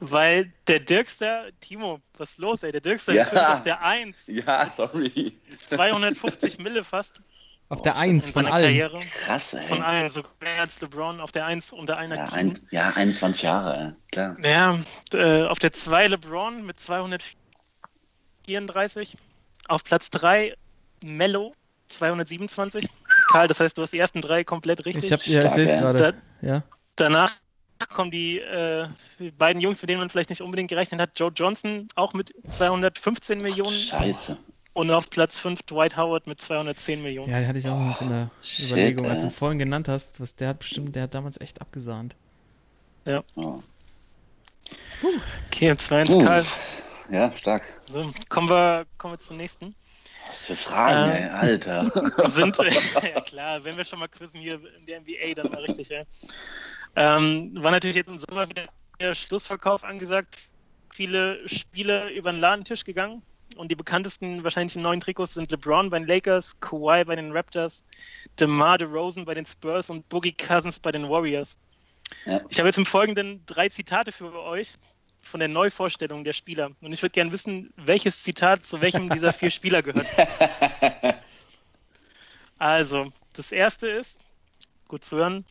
weil 0.00 0.52
der 0.66 0.80
Dirkster, 0.80 1.46
Timo, 1.60 2.00
was 2.18 2.30
ist 2.30 2.38
los, 2.38 2.62
ey? 2.62 2.72
Der 2.72 2.80
Dirkster 2.82 3.12
Ja. 3.14 3.22
ist 3.24 3.34
auf 3.36 3.62
der 3.64 3.80
1. 3.82 4.16
ja, 4.26 4.68
sorry. 4.70 5.34
250 5.62 6.58
Mille 6.58 6.84
fast 6.84 7.20
Auf 7.70 7.80
der 7.82 7.92
in 7.94 7.98
1 7.98 8.30
von 8.30 8.46
allen. 8.46 8.62
Karriere. 8.64 8.98
Krass, 8.98 9.54
ey. 9.54 9.66
Von 9.66 9.82
allen, 9.82 10.10
so 10.10 10.22
mehr 10.40 10.60
als 10.60 10.80
LeBron 10.80 11.20
auf 11.20 11.32
der 11.32 11.46
1 11.46 11.72
unter 11.72 11.96
einer 11.96 12.16
Ja, 12.16 12.24
ein, 12.32 12.52
ja, 12.70 12.90
21 12.94 13.42
Jahre, 13.42 13.78
ey. 13.78 13.92
klar. 14.12 14.36
Ja, 14.42 14.78
äh, 15.14 15.44
auf 15.46 15.58
der 15.58 15.72
2 15.72 16.06
LeBron 16.08 16.64
mit 16.66 16.78
234. 16.80 19.16
Auf 19.68 19.84
Platz 19.84 20.10
3 20.10 20.54
Mello 21.04 21.54
227. 21.88 22.88
Karl, 23.30 23.48
das 23.48 23.60
heißt, 23.60 23.76
du 23.76 23.82
hast 23.82 23.92
die 23.92 23.98
ersten 23.98 24.20
drei 24.20 24.44
komplett 24.44 24.84
richtig. 24.86 25.04
Ich, 25.04 25.12
hab, 25.12 25.22
ja, 25.26 25.44
ich 25.44 25.50
sehe 25.52 25.64
es 25.64 25.70
gerade. 25.72 26.14
Ja. 26.40 26.62
Danach 26.96 27.32
kommen 27.86 28.10
die, 28.10 28.38
äh, 28.38 28.86
die 29.18 29.30
beiden 29.30 29.60
Jungs, 29.60 29.80
mit 29.82 29.88
denen 29.88 30.00
man 30.00 30.10
vielleicht 30.10 30.30
nicht 30.30 30.42
unbedingt 30.42 30.68
gerechnet 30.70 31.00
hat. 31.00 31.10
Joe 31.16 31.30
Johnson 31.34 31.86
auch 31.94 32.12
mit 32.14 32.34
215 32.50 33.38
Millionen. 33.38 33.72
Scheiße. 33.72 34.36
Und 34.72 34.90
auf 34.90 35.10
Platz 35.10 35.38
5 35.38 35.62
Dwight 35.62 35.96
Howard 35.96 36.26
mit 36.26 36.40
210 36.40 37.02
Millionen. 37.02 37.30
ja, 37.30 37.38
den 37.40 37.48
hatte 37.48 37.58
ich 37.58 37.68
auch 37.68 37.78
noch 37.80 38.00
in 38.00 38.10
der 38.10 38.30
Shit, 38.40 38.66
Überlegung. 38.70 39.06
Als 39.06 39.22
du 39.22 39.30
vorhin 39.30 39.58
genannt 39.58 39.88
hast, 39.88 40.20
was 40.20 40.36
der 40.36 40.48
hat 40.48 40.60
bestimmt, 40.60 40.94
der 40.94 41.04
hat 41.04 41.14
damals 41.14 41.40
echt 41.40 41.60
abgesahnt. 41.60 42.14
Oh. 43.36 43.62
Okay, 45.46 45.72
2-1 45.72 46.10
Uh. 46.10 46.18
Karl. 46.18 46.44
Ja, 47.10 47.34
stark. 47.36 47.62
So, 47.86 48.10
kommen, 48.28 48.50
wir, 48.50 48.86
kommen 48.98 49.14
wir 49.14 49.18
zum 49.18 49.38
nächsten. 49.38 49.74
Was 50.28 50.44
für 50.44 50.54
Fragen, 50.56 51.10
Äh. 51.10 51.22
ey, 51.22 51.28
Alter. 51.28 51.84
sind, 52.30 52.56
ja 53.02 53.20
klar, 53.22 53.64
wenn 53.64 53.76
wir 53.76 53.84
schon 53.84 53.98
mal 53.98 54.08
quizzen 54.08 54.40
hier 54.40 54.60
in 54.78 54.86
der 54.86 55.00
NBA, 55.00 55.34
dann 55.34 55.50
mal 55.50 55.60
richtig, 55.60 55.88
ja. 55.88 56.02
Ähm, 56.96 57.52
war 57.62 57.70
natürlich 57.70 57.96
jetzt 57.96 58.08
im 58.08 58.18
Sommer 58.18 58.48
wieder 58.48 58.64
der 59.00 59.14
Schlussverkauf 59.14 59.84
angesagt. 59.84 60.36
Viele 60.92 61.48
Spiele 61.48 62.10
über 62.10 62.32
den 62.32 62.40
Ladentisch 62.40 62.84
gegangen. 62.84 63.22
Und 63.56 63.70
die 63.70 63.76
bekanntesten 63.76 64.44
wahrscheinlich 64.44 64.76
neuen 64.76 65.00
Trikots 65.00 65.34
sind 65.34 65.50
LeBron 65.50 65.90
bei 65.90 65.98
den 65.98 66.06
Lakers, 66.06 66.60
Kawhi 66.60 67.04
bei 67.04 67.16
den 67.16 67.32
Raptors, 67.32 67.82
DeMar 68.38 68.78
DeRozan 68.78 69.24
bei 69.24 69.34
den 69.34 69.46
Spurs 69.46 69.90
und 69.90 70.08
Boogie 70.08 70.32
Cousins 70.32 70.78
bei 70.78 70.92
den 70.92 71.08
Warriors. 71.08 71.58
Ja. 72.26 72.40
Ich 72.50 72.58
habe 72.58 72.68
jetzt 72.68 72.78
im 72.78 72.86
Folgenden 72.86 73.42
drei 73.46 73.68
Zitate 73.68 74.12
für 74.12 74.32
euch 74.42 74.74
von 75.28 75.40
der 75.40 75.48
Neuvorstellung 75.48 76.24
der 76.24 76.32
Spieler. 76.32 76.72
Und 76.80 76.92
ich 76.92 77.02
würde 77.02 77.12
gerne 77.12 77.32
wissen, 77.32 77.72
welches 77.76 78.22
Zitat 78.22 78.66
zu 78.66 78.80
welchem 78.80 79.08
dieser 79.10 79.32
vier 79.32 79.50
Spieler 79.50 79.82
gehört. 79.82 80.06
Also, 82.60 83.12
das 83.34 83.52
erste 83.52 83.88
ist, 83.88 84.20
gut 84.88 85.04
zu 85.04 85.16
hören, 85.16 85.44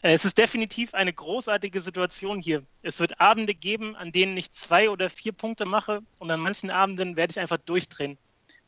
äh, 0.00 0.14
es 0.14 0.24
ist 0.24 0.38
definitiv 0.38 0.94
eine 0.94 1.12
großartige 1.12 1.82
Situation 1.82 2.40
hier. 2.40 2.62
Es 2.82 2.98
wird 2.98 3.20
Abende 3.20 3.54
geben, 3.54 3.94
an 3.96 4.10
denen 4.10 4.36
ich 4.36 4.52
zwei 4.52 4.88
oder 4.88 5.10
vier 5.10 5.32
Punkte 5.32 5.66
mache 5.66 6.00
und 6.18 6.30
an 6.30 6.40
manchen 6.40 6.70
Abenden 6.70 7.16
werde 7.16 7.32
ich 7.32 7.38
einfach 7.38 7.58
durchdrehen. 7.58 8.16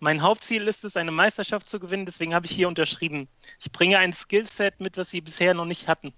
Mein 0.00 0.22
Hauptziel 0.22 0.68
ist 0.68 0.84
es, 0.84 0.96
eine 0.96 1.12
Meisterschaft 1.12 1.68
zu 1.68 1.80
gewinnen, 1.80 2.04
deswegen 2.04 2.34
habe 2.34 2.44
ich 2.44 2.52
hier 2.52 2.68
unterschrieben. 2.68 3.26
Ich 3.58 3.72
bringe 3.72 3.98
ein 3.98 4.12
Skillset 4.12 4.80
mit, 4.80 4.98
was 4.98 5.10
sie 5.10 5.22
bisher 5.22 5.54
noch 5.54 5.64
nicht 5.64 5.88
hatten. 5.88 6.12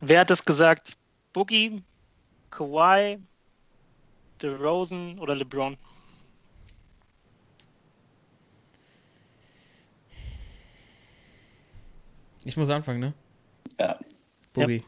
Wer 0.00 0.20
hat 0.20 0.30
das 0.30 0.44
gesagt? 0.44 0.96
Boogie, 1.32 1.82
Kawhi, 2.50 3.18
DeRozan 4.40 5.18
oder 5.20 5.34
LeBron? 5.34 5.76
Ich 12.44 12.56
muss 12.56 12.70
anfangen, 12.70 13.00
ne? 13.00 13.14
Ja. 13.78 13.98
Boogie. 14.54 14.84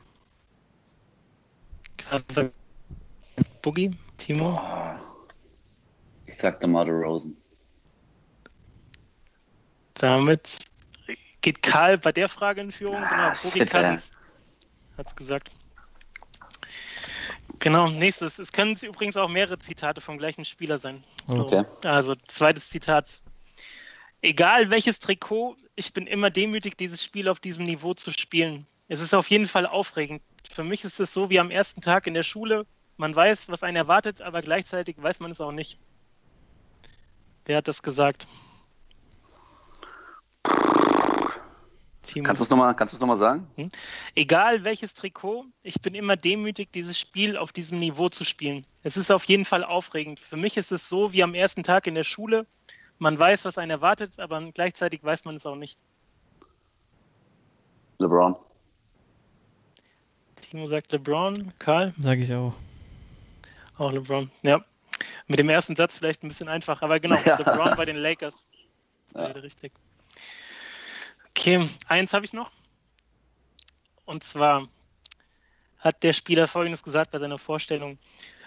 Krass. 1.98 2.24
Boogie, 3.60 3.96
Timo? 4.16 4.58
Ich 6.26 6.38
sagte 6.38 6.66
mal 6.66 6.88
Rosen. 6.88 7.36
Damit 9.94 10.58
geht 11.42 11.62
Karl 11.62 11.98
bei 11.98 12.12
der 12.12 12.28
Frage 12.28 12.62
in 12.62 12.72
Führung. 12.72 12.96
Ah, 12.96 13.10
Genau, 13.10 13.28
Boogie 13.28 13.58
shit, 13.58 13.70
Cousins 13.70 14.12
hat 14.96 15.08
es 15.08 15.16
gesagt. 15.16 15.50
Genau, 17.60 17.88
nächstes. 17.88 18.38
Es 18.38 18.52
können 18.52 18.76
übrigens 18.82 19.16
auch 19.16 19.28
mehrere 19.28 19.58
Zitate 19.58 20.00
vom 20.00 20.18
gleichen 20.18 20.44
Spieler 20.44 20.78
sein. 20.78 21.04
So, 21.26 21.44
Okay. 21.44 21.64
Also, 21.84 22.14
zweites 22.26 22.68
Zitat. 22.70 23.20
Egal 24.22 24.70
welches 24.70 24.98
Trikot, 24.98 25.56
ich 25.76 25.92
bin 25.92 26.06
immer 26.06 26.30
demütig, 26.30 26.76
dieses 26.76 27.02
Spiel 27.02 27.28
auf 27.28 27.38
diesem 27.38 27.64
Niveau 27.64 27.94
zu 27.94 28.12
spielen. 28.12 28.66
Es 28.88 29.00
ist 29.00 29.14
auf 29.14 29.28
jeden 29.28 29.46
Fall 29.46 29.66
aufregend. 29.66 30.22
Für 30.50 30.64
mich 30.64 30.84
ist 30.84 31.00
es 31.00 31.14
so 31.14 31.30
wie 31.30 31.38
am 31.38 31.50
ersten 31.50 31.80
Tag 31.80 32.06
in 32.06 32.14
der 32.14 32.22
Schule. 32.22 32.66
Man 32.96 33.14
weiß, 33.14 33.48
was 33.50 33.62
einen 33.62 33.76
erwartet, 33.76 34.20
aber 34.20 34.42
gleichzeitig 34.42 34.96
weiß 35.00 35.20
man 35.20 35.30
es 35.30 35.40
auch 35.40 35.52
nicht. 35.52 35.78
Wer 37.46 37.58
hat 37.58 37.68
das 37.68 37.82
gesagt? 37.82 38.26
Timo. 42.10 42.24
Kannst 42.26 42.40
du 42.40 42.44
es 42.44 42.50
nochmal 42.50 42.74
noch 42.74 43.06
mal 43.06 43.16
sagen? 43.16 43.70
Egal 44.14 44.64
welches 44.64 44.94
Trikot, 44.94 45.46
ich 45.62 45.80
bin 45.80 45.94
immer 45.94 46.16
demütig, 46.16 46.72
dieses 46.72 46.98
Spiel 46.98 47.36
auf 47.36 47.52
diesem 47.52 47.78
Niveau 47.78 48.08
zu 48.08 48.24
spielen. 48.24 48.66
Es 48.82 48.96
ist 48.96 49.10
auf 49.10 49.24
jeden 49.24 49.44
Fall 49.44 49.62
aufregend. 49.62 50.18
Für 50.18 50.36
mich 50.36 50.56
ist 50.56 50.72
es 50.72 50.88
so 50.88 51.12
wie 51.12 51.22
am 51.22 51.34
ersten 51.34 51.62
Tag 51.62 51.86
in 51.86 51.94
der 51.94 52.04
Schule. 52.04 52.46
Man 52.98 53.18
weiß, 53.18 53.44
was 53.44 53.58
einen 53.58 53.70
erwartet, 53.70 54.18
aber 54.18 54.42
gleichzeitig 54.52 55.04
weiß 55.04 55.24
man 55.24 55.36
es 55.36 55.46
auch 55.46 55.54
nicht. 55.54 55.78
LeBron. 57.98 58.34
Timo 60.40 60.66
sagt 60.66 60.90
LeBron, 60.90 61.52
Karl 61.58 61.94
Sage 62.00 62.22
ich 62.22 62.34
auch. 62.34 62.54
auch 63.78 63.92
LeBron. 63.92 64.30
Ja, 64.42 64.64
mit 65.28 65.38
dem 65.38 65.48
ersten 65.48 65.76
Satz 65.76 65.98
vielleicht 65.98 66.24
ein 66.24 66.28
bisschen 66.28 66.48
einfach, 66.48 66.82
aber 66.82 66.98
genau, 66.98 67.16
Ja. 67.24 67.36
LeBron 67.36 67.76
bei 67.76 67.84
den 67.84 67.96
Lakers. 67.96 68.52
Ja. 69.14 69.26
Richtig. 69.26 69.72
Okay, 71.30 71.68
eins 71.86 72.12
habe 72.12 72.24
ich 72.24 72.32
noch. 72.32 72.50
Und 74.04 74.24
zwar 74.24 74.66
hat 75.78 76.02
der 76.02 76.12
Spieler 76.12 76.48
Folgendes 76.48 76.82
gesagt 76.82 77.10
bei 77.10 77.18
seiner 77.18 77.38
Vorstellung. 77.38 77.98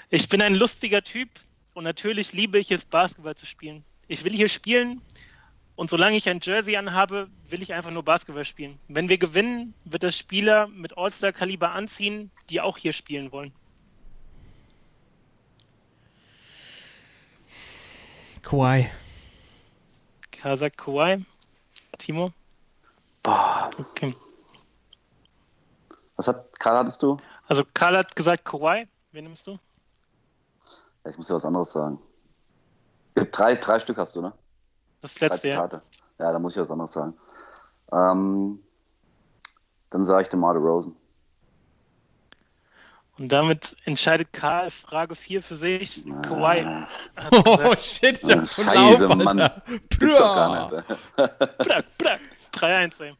Ich 0.09 0.29
bin 0.29 0.41
ein 0.41 0.55
lustiger 0.55 1.01
Typ 1.01 1.29
und 1.73 1.83
natürlich 1.83 2.33
liebe 2.33 2.59
ich 2.59 2.71
es, 2.71 2.85
Basketball 2.85 3.35
zu 3.35 3.45
spielen. 3.45 3.83
Ich 4.07 4.23
will 4.23 4.33
hier 4.33 4.49
spielen 4.49 5.01
und 5.75 5.89
solange 5.89 6.17
ich 6.17 6.29
ein 6.29 6.39
Jersey 6.41 6.75
anhabe, 6.77 7.29
will 7.49 7.63
ich 7.63 7.73
einfach 7.73 7.89
nur 7.89 8.03
Basketball 8.03 8.45
spielen. 8.45 8.77
Wenn 8.87 9.09
wir 9.09 9.17
gewinnen, 9.17 9.73
wird 9.85 10.03
das 10.03 10.17
Spieler 10.17 10.67
mit 10.67 10.97
All-Star-Kaliber 10.97 11.71
anziehen, 11.71 12.29
die 12.49 12.61
auch 12.61 12.77
hier 12.77 12.93
spielen 12.93 13.31
wollen. 13.31 13.53
Kawhi. 18.43 18.91
K 20.31 20.57
sagt 20.57 20.77
Kawhi. 20.77 21.25
Timo? 21.97 22.33
Boah, 23.23 23.69
Okay. 23.79 24.13
was 26.15 26.27
hat, 26.27 26.59
Karl, 26.59 26.77
hattest 26.77 27.01
du? 27.01 27.17
Also 27.47 27.63
Karl 27.73 27.97
hat 27.97 28.15
gesagt 28.15 28.45
Kawhi. 28.45 28.87
Wen 29.11 29.23
nimmst 29.25 29.47
du? 29.47 29.57
Ich 31.09 31.17
muss 31.17 31.27
dir 31.27 31.35
was 31.35 31.45
anderes 31.45 31.71
sagen. 31.71 31.99
Es 33.15 33.21
gibt 33.23 33.37
drei, 33.37 33.55
drei 33.55 33.79
Stück 33.79 33.97
hast 33.97 34.15
du, 34.15 34.21
ne? 34.21 34.33
Das 35.01 35.19
letzte, 35.19 35.49
ja. 35.49 35.67
Ja, 36.19 36.31
da 36.31 36.39
muss 36.39 36.55
ich 36.55 36.61
was 36.61 36.71
anderes 36.71 36.93
sagen. 36.93 37.13
Ähm, 37.91 38.59
dann 39.89 40.05
sage 40.05 40.23
ich 40.23 40.29
DeMar 40.29 40.55
Rosen. 40.55 40.95
Und 43.19 43.31
damit 43.31 43.75
entscheidet 43.85 44.33
Karl 44.33 44.71
Frage 44.71 45.13
4 45.15 45.43
für 45.43 45.55
sich. 45.55 46.03
Kawhi 46.23 46.61
Ah, 46.65 46.87
hat 47.15 47.31
Oh 47.47 47.75
shit, 47.75 48.23
ich 48.23 48.31
hab's 48.31 48.63
Scheiße, 48.63 49.05
lauf, 49.05 49.15
Mann. 49.17 49.51
Gibt's 49.89 50.17
doch 50.17 50.35
gar 50.35 50.71
nicht. 50.71 50.85
ey. 52.63 52.87
Brack, 52.87 52.97
brack. 52.97 52.99
3-1, 52.99 53.03
ey. 53.03 53.15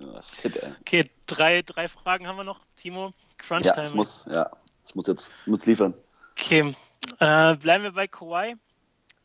Oh, 0.00 0.20
shit, 0.22 0.56
ey. 0.56 0.72
Okay, 0.80 1.10
drei, 1.26 1.62
drei 1.62 1.88
Fragen 1.88 2.26
haben 2.26 2.36
wir 2.36 2.44
noch. 2.44 2.60
Timo, 2.76 3.12
Crunch 3.38 3.66
Ja, 3.66 3.72
Time. 3.72 3.88
ich 3.88 3.94
muss, 3.94 4.26
ja, 4.30 4.50
ich 4.86 4.94
muss 4.94 5.06
jetzt, 5.06 5.30
muss 5.46 5.66
liefern. 5.66 5.94
Okay, 6.38 6.74
äh, 7.18 7.56
bleiben 7.56 7.84
wir 7.84 7.92
bei 7.92 8.08
Kawhi. 8.08 8.56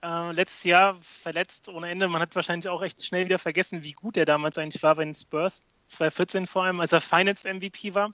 Äh, 0.04 0.32
letztes 0.32 0.64
Jahr 0.64 0.98
verletzt 1.02 1.70
ohne 1.70 1.90
Ende. 1.90 2.08
Man 2.08 2.22
hat 2.22 2.36
wahrscheinlich 2.36 2.70
auch 2.70 2.82
recht 2.82 3.04
schnell 3.04 3.26
wieder 3.26 3.40
vergessen, 3.40 3.84
wie 3.84 3.94
gut 3.94 4.18
er 4.18 4.26
damals 4.26 4.58
eigentlich 4.58 4.84
war 4.84 4.96
bei 4.96 5.06
den 5.06 5.16
Spurs. 5.16 5.64
2014 5.88 6.48
vor 6.48 6.64
allem, 6.64 6.80
als 6.80 6.92
er 6.92 7.02
Finals 7.02 7.46
MVP 7.46 7.96
war. 7.96 8.14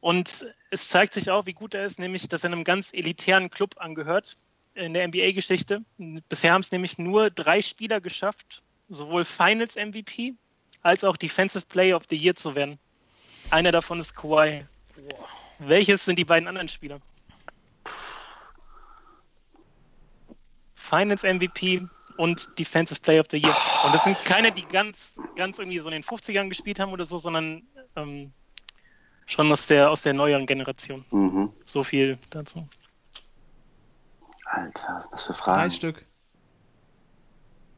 Und 0.00 0.46
es 0.70 0.88
zeigt 0.88 1.14
sich 1.14 1.30
auch, 1.30 1.46
wie 1.46 1.52
gut 1.52 1.74
er 1.74 1.84
ist, 1.84 2.00
nämlich, 2.00 2.28
dass 2.28 2.42
er 2.42 2.50
einem 2.50 2.64
ganz 2.64 2.92
elitären 2.92 3.50
Club 3.50 3.76
angehört 3.78 4.36
in 4.74 4.94
der 4.94 5.06
NBA-Geschichte. 5.06 5.82
Bisher 6.28 6.52
haben 6.52 6.62
es 6.62 6.72
nämlich 6.72 6.98
nur 6.98 7.30
drei 7.30 7.62
Spieler 7.62 8.00
geschafft, 8.00 8.62
sowohl 8.92 9.24
Finals 9.24 9.76
MVP 9.76 10.34
als 10.82 11.04
auch 11.04 11.16
Defensive 11.16 11.66
Player 11.66 11.96
of 11.96 12.04
the 12.10 12.16
Year 12.16 12.34
zu 12.34 12.54
werden. 12.54 12.78
Einer 13.50 13.72
davon 13.72 14.00
ist 14.00 14.14
Kawhi. 14.14 14.66
Welches 15.58 16.04
sind 16.04 16.18
die 16.18 16.24
beiden 16.24 16.48
anderen 16.48 16.68
Spieler? 16.68 17.00
Finals 20.74 21.22
MVP 21.22 21.86
und 22.18 22.48
Defensive 22.58 23.00
Player 23.00 23.20
of 23.20 23.26
the 23.30 23.38
Year. 23.38 23.56
Und 23.84 23.94
das 23.94 24.04
sind 24.04 24.16
keine, 24.24 24.52
die 24.52 24.62
ganz, 24.62 25.18
ganz 25.36 25.58
irgendwie 25.58 25.78
so 25.78 25.88
in 25.88 25.92
den 25.92 26.04
50ern 26.04 26.48
gespielt 26.48 26.78
haben 26.78 26.92
oder 26.92 27.04
so, 27.04 27.18
sondern 27.18 27.62
ähm, 27.96 28.32
schon 29.26 29.50
aus 29.50 29.66
der, 29.66 29.90
aus 29.90 30.02
der 30.02 30.12
neueren 30.12 30.46
Generation. 30.46 31.04
Mhm. 31.10 31.52
So 31.64 31.82
viel 31.82 32.18
dazu. 32.30 32.68
Alter, 34.44 34.94
was 34.94 35.04
sind 35.04 35.12
das 35.12 35.26
für 35.26 35.32
Drei 35.32 35.70
Fragen? 35.70 35.96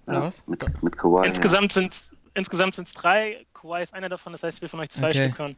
Ja, 0.07 0.23
was? 0.23 0.47
Mit, 0.47 0.83
mit 0.83 0.97
Kawhi. 0.99 1.27
Insgesamt 1.27 1.73
sind 1.73 1.93
es 1.93 2.13
insgesamt 2.35 2.75
sind's 2.75 2.93
drei. 2.93 3.47
Kawhi 3.55 3.83
ist 3.83 3.95
einer 3.95 4.09
davon, 4.09 4.33
das 4.33 4.43
heißt, 4.43 4.61
wir 4.61 4.69
von 4.69 4.81
euch 4.81 4.91
zwei 4.91 5.11
Okay. 5.11 5.27
Stück 5.29 5.39
hören. 5.39 5.57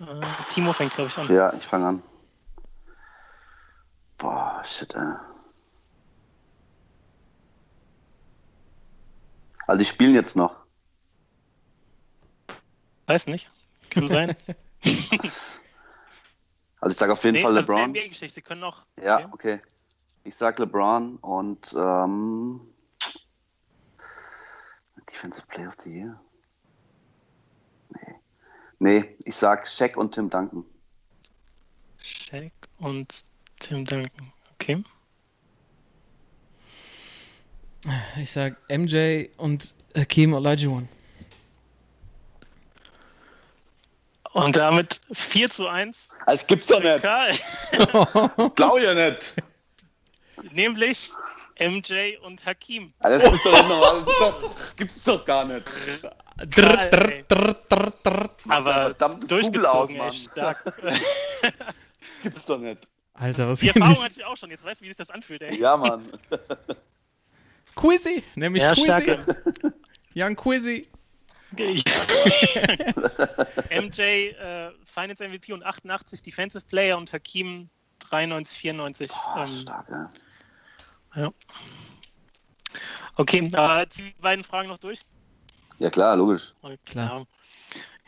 Äh, 0.00 0.20
Timo 0.52 0.72
fängt, 0.72 0.94
glaube 0.94 1.08
ich, 1.08 1.18
an. 1.18 1.28
Ja, 1.28 1.34
ja 1.34 1.52
ich 1.54 1.64
fange 1.64 1.86
an. 1.86 2.02
Boah, 4.18 4.62
shit, 4.64 4.94
ey. 4.94 5.14
Also, 9.66 9.78
die 9.78 9.84
spielen 9.84 10.14
jetzt 10.14 10.36
noch. 10.36 10.56
Weiß 13.06 13.26
nicht. 13.26 13.50
Kann 13.90 14.08
sein. 14.08 14.36
Also, 16.82 16.94
ich 16.94 16.98
sage 16.98 17.12
auf 17.12 17.22
jeden 17.24 17.34
nee, 17.34 17.42
Fall 17.42 17.54
also 17.54 17.70
LeBron. 17.70 17.90
NBA-Geschichte 17.90 18.40
können 18.40 18.62
noch. 18.62 18.86
Ja, 19.02 19.18
Okay. 19.18 19.28
okay. 19.32 19.60
Ich 20.24 20.36
sag 20.36 20.58
LeBron 20.58 21.16
und 21.16 21.74
ähm, 21.76 22.60
Defensive 25.10 25.46
Player 25.46 25.68
of 25.68 25.74
the 25.80 25.90
Year. 25.90 26.20
Nee. 27.90 28.14
Nee, 28.78 29.16
ich 29.24 29.34
sag 29.34 29.66
Shaq 29.66 29.96
und 29.96 30.14
Tim 30.14 30.30
Duncan. 30.30 30.64
Shaq 31.98 32.52
und 32.78 33.24
Tim 33.58 33.84
Duncan. 33.84 34.32
Okay. 34.54 34.84
Ich 38.18 38.30
sag 38.30 38.56
MJ 38.68 39.28
und 39.38 39.74
Hakim 39.96 40.34
Olajuwon. 40.34 40.88
Und 44.32 44.54
damit 44.56 45.00
4 45.12 45.50
zu 45.50 45.66
1. 45.66 46.10
Das 46.26 46.46
gibt's 46.46 46.68
doch 46.68 46.82
nicht. 46.82 47.02
Karl. 47.02 47.34
Blau 48.54 48.78
ja 48.78 48.94
nicht. 48.94 49.34
Nämlich 50.52 51.10
MJ 51.58 52.16
und 52.22 52.44
Hakim. 52.46 52.92
Ah, 53.00 53.10
Das 53.10 53.24
ist 53.32 53.44
doch 53.44 53.68
normal. 53.68 54.02
Das, 54.04 54.08
ist 54.12 54.20
doch, 54.20 54.54
das 54.54 54.76
gibt's 54.76 55.04
doch 55.04 55.24
gar 55.24 55.44
nicht. 55.44 55.66
Drr, 56.02 56.88
drr, 56.88 57.22
drr, 57.28 57.54
drr, 57.68 57.92
drr. 58.02 58.30
Aber 58.48 58.94
aus, 58.98 59.20
durchgezogen, 59.28 59.96
ey, 59.96 60.02
Mann. 60.02 60.12
stark. 60.12 60.64
Gibt's 62.22 62.46
doch 62.46 62.58
nicht. 62.58 62.88
Alter, 63.14 63.48
was 63.48 63.60
Die 63.60 63.68
Erfahrung 63.68 63.90
nicht? 63.90 64.04
hatte 64.04 64.14
ich 64.20 64.24
auch 64.24 64.36
schon. 64.36 64.50
Jetzt 64.50 64.64
weißt 64.64 64.80
du, 64.80 64.84
wie 64.84 64.88
sich 64.88 64.96
das 64.96 65.10
anfühlt, 65.10 65.42
ey. 65.42 65.58
Ja, 65.58 65.76
Mann. 65.76 66.10
Quizzy, 67.76 68.22
nämlich 68.36 68.62
Ja, 68.62 68.72
Quizzy. 68.72 69.18
Young 70.14 70.34
Quizzy. 70.36 70.88
MJ 73.70 74.00
äh, 74.00 74.70
Finals 74.84 75.18
MVP 75.20 75.52
und 75.52 75.64
88 75.64 76.22
Defensive 76.22 76.64
Player 76.66 76.96
und 76.96 77.12
Hakim 77.12 77.68
93, 78.10 78.58
94. 78.58 79.08
Boah, 79.10 79.46
ähm, 79.46 79.60
stark, 79.60 79.86
ja. 79.90 80.10
Ja. 81.14 81.32
Okay, 83.16 83.50
äh, 83.52 83.86
die 83.86 84.14
beiden 84.20 84.44
Fragen 84.44 84.68
noch 84.68 84.78
durch. 84.78 85.00
Ja, 85.78 85.90
klar, 85.90 86.16
logisch. 86.16 86.54
Okay, 86.62 86.78
Klar. 86.84 87.26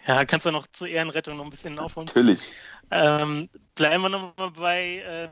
Ja, 0.07 0.17
Ja, 0.17 0.25
kannst 0.25 0.47
du 0.47 0.51
noch 0.51 0.67
zur 0.69 0.89
Ehrenrettung 0.89 1.37
noch 1.37 1.45
ein 1.45 1.51
bisschen 1.51 1.79
aufholen. 1.79 2.07
Natürlich. 2.07 2.53
Ähm, 2.91 3.49
bleiben 3.75 4.03
wir 4.03 4.09
nochmal 4.09 4.51
bei 4.51 4.99
äh, 4.99 5.29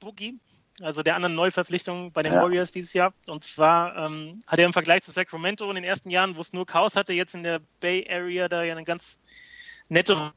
Boogie, 0.00 0.38
also 0.80 1.02
der 1.02 1.16
anderen 1.16 1.34
Neuverpflichtung 1.34 2.12
bei 2.12 2.22
den 2.22 2.32
Ja. 2.32 2.42
Warriors 2.42 2.72
dieses 2.72 2.92
Jahr. 2.92 3.12
Und 3.26 3.44
zwar 3.44 3.96
ähm, 3.96 4.40
hat 4.46 4.58
er 4.58 4.66
im 4.66 4.72
Vergleich 4.72 5.02
zu 5.02 5.10
Sacramento 5.10 5.68
in 5.68 5.74
den 5.76 5.84
ersten 5.84 6.10
Jahren, 6.10 6.36
wo 6.36 6.40
es 6.40 6.52
nur 6.52 6.66
Chaos 6.66 6.94
hatte, 6.96 7.12
jetzt 7.12 7.34
in 7.34 7.42
der 7.42 7.60
Bay 7.80 8.06
Area 8.08 8.48
da 8.48 8.62
ja 8.62 8.72
eine 8.72 8.84
ganz 8.84 9.18
nette 9.88 10.32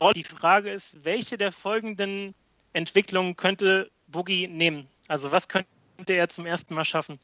Rolle. 0.00 0.14
Die 0.14 0.24
Frage 0.24 0.70
ist, 0.70 1.04
welche 1.04 1.36
der 1.38 1.52
folgenden 1.52 2.34
Entwicklungen 2.72 3.36
könnte 3.36 3.90
Boogie 4.06 4.46
nehmen? 4.48 4.88
Also 5.08 5.32
was 5.32 5.48
könnte 5.48 5.68
er 6.06 6.28
zum 6.28 6.46
ersten 6.46 6.74
Mal 6.74 6.84
schaffen? 6.84 7.18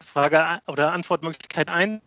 Frage 0.00 0.60
oder 0.66 0.92
Antwortmöglichkeit 0.92 1.68
1. 1.68 2.02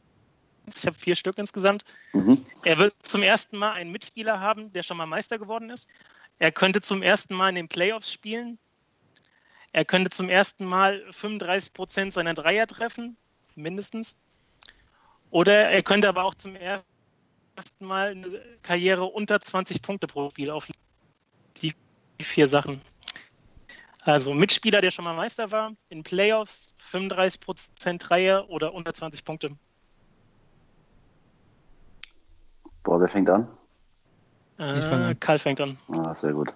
Ich 0.73 0.85
habe 0.85 0.97
vier 0.97 1.15
Stück 1.15 1.37
insgesamt. 1.37 1.83
Mhm. 2.13 2.43
Er 2.63 2.77
wird 2.77 2.95
zum 3.03 3.23
ersten 3.23 3.57
Mal 3.57 3.73
einen 3.73 3.91
Mitspieler 3.91 4.39
haben, 4.39 4.71
der 4.73 4.83
schon 4.83 4.97
mal 4.97 5.05
Meister 5.05 5.37
geworden 5.37 5.69
ist. 5.69 5.87
Er 6.39 6.51
könnte 6.51 6.81
zum 6.81 7.01
ersten 7.01 7.35
Mal 7.35 7.49
in 7.49 7.55
den 7.55 7.67
Playoffs 7.67 8.11
spielen. 8.11 8.57
Er 9.71 9.85
könnte 9.85 10.09
zum 10.09 10.29
ersten 10.29 10.65
Mal 10.65 11.03
35 11.11 11.73
Prozent 11.73 12.13
seiner 12.13 12.33
Dreier 12.33 12.67
treffen, 12.67 13.17
mindestens. 13.55 14.15
Oder 15.31 15.69
er 15.69 15.83
könnte 15.83 16.07
aber 16.09 16.23
auch 16.23 16.35
zum 16.35 16.55
ersten 16.55 16.85
Mal 17.79 18.11
eine 18.11 18.41
Karriere 18.63 19.05
unter 19.05 19.39
20 19.39 19.81
Punkte 19.81 20.07
pro 20.07 20.29
Spiel 20.29 20.49
auflegen. 20.49 20.81
Die 21.61 21.73
vier 22.23 22.47
Sachen. 22.47 22.81
Also 24.05 24.35
Mitspieler, 24.35 24.81
der 24.81 24.91
schon 24.91 25.03
mal 25.03 25.15
Meister 25.15 25.51
war, 25.51 25.73
in 25.89 26.03
Playoffs 26.03 26.71
35 26.77 27.41
Prozent 27.41 28.07
Dreier 28.07 28.47
oder 28.51 28.71
unter 28.75 28.93
20 28.93 29.25
Punkte. 29.25 29.57
Boah, 32.83 33.01
wer 33.01 33.07
fängt 33.07 33.27
an? 33.31 33.47
Äh, 34.59 34.77
Ich 34.77 34.85
fang 34.85 35.01
an. 35.01 35.19
Karl 35.19 35.39
fängt 35.39 35.59
an. 35.59 35.79
Ah, 35.87 36.13
sehr 36.13 36.33
gut. 36.33 36.55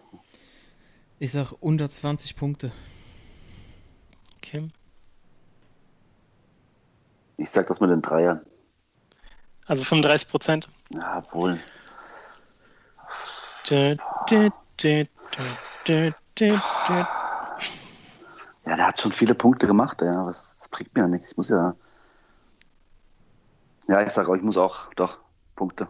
Ich 1.18 1.32
sag 1.32 1.52
unter 1.60 1.90
20 1.90 2.36
Punkte. 2.36 2.72
Okay. 4.38 4.70
Ich 7.38 7.50
sag 7.50 7.66
das 7.66 7.80
mit 7.82 7.90
den 7.90 8.04
Dreiern. 8.04 8.46
Also 9.66 9.84
35 9.84 10.30
Prozent. 10.30 10.70
Ja, 10.92 11.24
wohl. 11.34 11.60
Ja, 18.70 18.76
der 18.76 18.86
hat 18.86 19.02
schon 19.02 19.12
viele 19.12 19.34
Punkte 19.34 19.66
gemacht, 19.66 20.04
ja. 20.04 20.28
Was, 20.28 20.58
das 20.58 20.70
bringt 20.70 20.94
mir 20.96 21.02
ja 21.02 21.08
nichts. 21.08 21.32
Ich 21.32 21.38
muss 21.38 21.50
ja. 21.50 21.76
Ja, 23.88 24.04
ich 24.04 24.10
sag 24.10 24.30
auch, 24.30 24.36
ich 24.36 24.44
muss 24.44 24.58
auch 24.58 24.94
doch 24.94 25.18
Punkte 25.56 25.88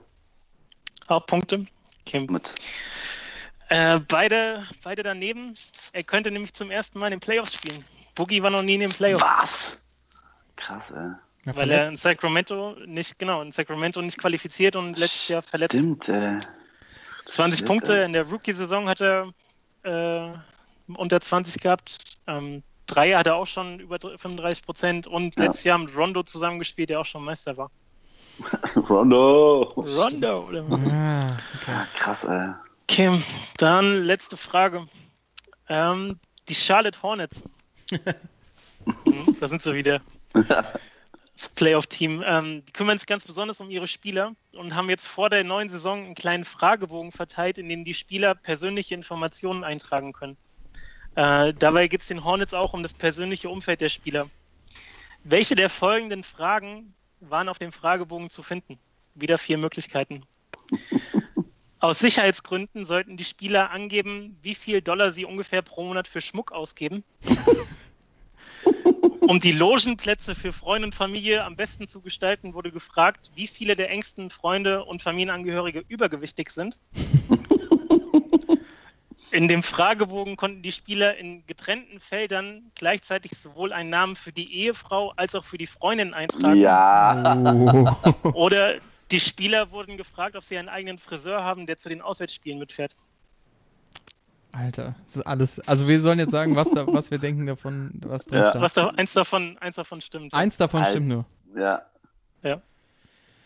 Auch 1.07 1.26
Punkte. 1.26 1.65
Okay. 2.07 2.26
mit. 2.30 2.56
Äh, 3.68 3.99
beide, 3.99 4.65
beide 4.81 5.03
daneben. 5.03 5.53
Er 5.91 6.03
könnte 6.03 6.31
nämlich 6.31 6.53
zum 6.53 6.72
ersten 6.72 6.99
Mal 6.99 7.07
in 7.07 7.11
den 7.11 7.19
Playoffs 7.19 7.53
spielen. 7.53 7.84
Boogie 8.15 8.41
war 8.41 8.49
noch 8.49 8.64
nie 8.64 8.76
in 8.76 8.80
den 8.80 8.91
Playoffs, 8.91 9.22
Was? 9.22 10.03
Krass, 10.56 10.91
ey. 10.91 11.11
Ja, 11.45 11.56
weil 11.57 11.69
er 11.72 11.89
in. 11.89 11.97
Sacramento 11.97 12.77
nicht, 12.85 13.19
genau, 13.19 13.41
in 13.41 13.51
Sacramento 13.51 14.01
nicht 14.01 14.18
qualifiziert 14.18 14.77
und 14.77 14.97
letztes 14.97 15.27
Jahr 15.27 15.41
verletzt. 15.41 15.76
Stimmt, 15.76 16.07
ey. 16.07 16.39
20 17.26 17.60
Shit, 17.60 17.68
Punkte 17.68 17.99
ey. 17.99 18.06
in 18.06 18.14
der 18.14 18.23
Rookie-Saison 18.23 18.88
hat 18.88 19.01
er 19.01 19.34
äh, 19.84 20.31
unter 20.88 21.19
20 21.19 21.61
gehabt. 21.61 21.97
Ähm, 22.26 22.64
Dreier 22.90 23.20
hat 23.20 23.28
er 23.28 23.36
auch 23.36 23.48
schon 23.48 23.80
über 23.80 23.99
35 23.99 24.64
Prozent 24.64 25.07
und 25.07 25.38
Ja. 25.38 25.45
letztes 25.45 25.64
Jahr 25.64 25.78
mit 25.78 25.95
Rondo 25.95 26.24
zusammengespielt, 26.24 26.90
der 26.90 26.99
auch 26.99 27.06
schon 27.06 27.24
Meister 27.24 27.56
war. 27.57 27.72
Rondo. 28.90 29.64
Rondo, 29.76 30.48
oder? 30.48 30.66
Ah, 30.70 31.28
okay. 31.56 31.86
Krass, 31.95 32.24
ey. 32.24 32.48
Okay, 32.90 33.22
dann 33.57 34.03
letzte 34.03 34.38
Frage. 34.38 34.88
Ähm, 35.68 36.20
die 36.48 36.56
Charlotte 36.56 37.02
Hornets. 37.02 37.44
Hm, 39.03 39.36
da 39.40 39.48
sind 39.48 39.61
sie 39.61 39.76
wieder. 39.76 40.02
Das 40.34 41.49
Playoff-Team. 41.56 42.24
Ähm, 42.26 42.66
die 42.66 42.72
kümmern 42.72 42.98
sich 42.98 43.07
ganz 43.07 43.26
besonders 43.26 43.61
um 43.61 43.70
ihre 43.70 43.88
Spieler 43.88 44.34
und 44.53 44.76
haben 44.76 44.90
jetzt 44.90 45.07
vor 45.07 45.30
der 45.30 45.44
neuen 45.44 45.70
Saison 45.70 46.06
einen 46.06 46.16
kleinen 46.16 46.44
Fragebogen 46.44 47.11
verteilt, 47.11 47.57
in 47.60 47.70
dem 47.70 47.86
die 47.86 47.94
Spieler 47.94 48.36
persönliche 48.36 48.95
Informationen 48.95 49.64
eintragen 49.64 50.11
können. 50.11 50.38
Äh, 51.20 51.54
dabei 51.54 51.90
geht 51.90 52.00
es 52.00 52.08
den 52.08 52.24
Hornets 52.24 52.54
auch 52.54 52.72
um 52.72 52.82
das 52.82 52.94
persönliche 52.94 53.50
Umfeld 53.50 53.82
der 53.82 53.90
Spieler. 53.90 54.30
Welche 55.26 55.54
der 55.54 55.70
folgenden 55.70 56.24
Fragen 56.24 56.94
waren 57.20 57.50
auf 57.50 57.60
dem 57.60 57.74
Fragebogen 57.74 58.30
zu 58.30 58.41
finden? 58.41 58.80
Wieder 59.16 59.38
vier 59.38 59.58
Möglichkeiten. 59.58 60.24
Aus 61.82 62.00
Sicherheitsgründen 62.00 62.86
sollten 62.86 63.18
die 63.18 63.26
Spieler 63.26 63.70
angeben, 63.72 64.38
wie 64.44 64.56
viel 64.56 64.82
Dollar 64.82 65.12
sie 65.12 65.26
ungefähr 65.26 65.62
pro 65.62 65.84
Monat 65.84 66.08
für 66.08 66.22
Schmuck 66.22 66.54
ausgeben. 66.54 67.04
Um 69.20 69.41
die 69.41 69.52
Logenplätze 69.52 70.36
für 70.36 70.54
Freunde 70.54 70.88
und 70.88 70.96
Familie 70.96 71.44
am 71.44 71.58
besten 71.58 71.90
zu 71.90 72.00
gestalten, 72.00 72.54
wurde 72.54 72.72
gefragt, 72.72 73.32
wie 73.36 73.48
viele 73.48 73.76
der 73.76 73.90
engsten 73.90 74.30
Freunde 74.30 74.86
und 74.86 75.02
Familienangehörige 75.02 75.84
übergewichtig 75.90 76.50
sind. 76.52 76.80
In 79.31 79.47
dem 79.47 79.61
Fragebogen 79.61 80.35
konnten 80.38 80.64
die 80.64 80.72
Spieler 80.72 81.18
in 81.18 81.45
getrennten 81.45 81.99
Feldern 81.99 82.72
gleichzeitig 82.76 83.31
sowohl 83.38 83.72
einen 83.73 83.89
Namen 83.91 84.15
für 84.15 84.31
die 84.31 84.51
Ehefrau 84.53 85.14
als 85.15 85.35
auch 85.35 85.43
für 85.43 85.57
die 85.60 85.68
Freundin 85.68 86.14
eintragen. 86.15 86.56
Ja. 86.60 87.95
Oh. 88.23 88.30
Oder 88.34 88.76
die 89.11 89.19
Spieler 89.19 89.72
wurden 89.72 89.97
gefragt, 89.97 90.35
ob 90.35 90.43
sie 90.43 90.57
einen 90.57 90.69
eigenen 90.69 90.97
Friseur 90.97 91.43
haben, 91.43 91.68
der 91.68 91.77
zu 91.77 91.89
den 91.89 92.01
Auswärtsspielen 92.01 92.57
mitfährt. 92.57 92.95
Alter, 94.51 94.95
das 95.03 95.18
ist 95.18 95.27
alles. 95.27 95.60
Also 95.68 95.88
wir 95.88 96.01
sollen 96.01 96.18
jetzt 96.18 96.31
sagen, 96.31 96.56
was, 96.56 96.72
da, 96.72 96.88
was 96.88 97.11
wir 97.11 97.19
denken 97.19 97.45
davon, 97.45 97.91
was 98.06 98.26
drin 98.26 98.39
Ja. 98.39 98.49
stand. 98.49 98.64
Was 98.64 98.73
da, 98.73 98.88
eins, 98.89 99.14
davon, 99.14 99.57
eins 99.60 99.76
davon 99.76 100.01
stimmt. 100.01 100.34
Eins 100.34 100.57
davon 100.57 100.81
Al- 100.81 100.89
stimmt 100.89 101.07
nur. 101.07 101.26
Ja. 101.56 101.84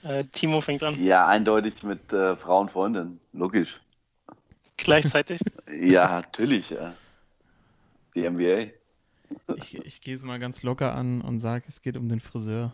Äh, 0.06 0.26
Timo 0.34 0.60
fängt 0.60 0.84
an. 0.84 1.02
ja, 1.02 1.28
eindeutig 1.28 1.82
mit 1.84 2.12
äh, 2.12 2.36
Frau 2.36 2.60
und 2.60 2.70
Freundin. 2.70 3.18
Logisch. 3.32 3.80
Gleichzeitig. 4.78 5.42
Ja, 5.82 6.22
natürlich, 6.22 6.70
ja. 6.70 6.94
Die 8.16 8.30
NBA. 8.30 8.68
Ich, 9.56 9.76
ich 9.76 10.02
gehe 10.02 10.16
es 10.16 10.22
mal 10.24 10.38
ganz 10.40 10.62
locker 10.62 10.94
an 10.96 11.22
und 11.22 11.40
sage, 11.40 11.64
es 11.68 11.82
geht 11.82 11.98
um 11.98 12.10
den 12.10 12.20
Friseur. 12.20 12.74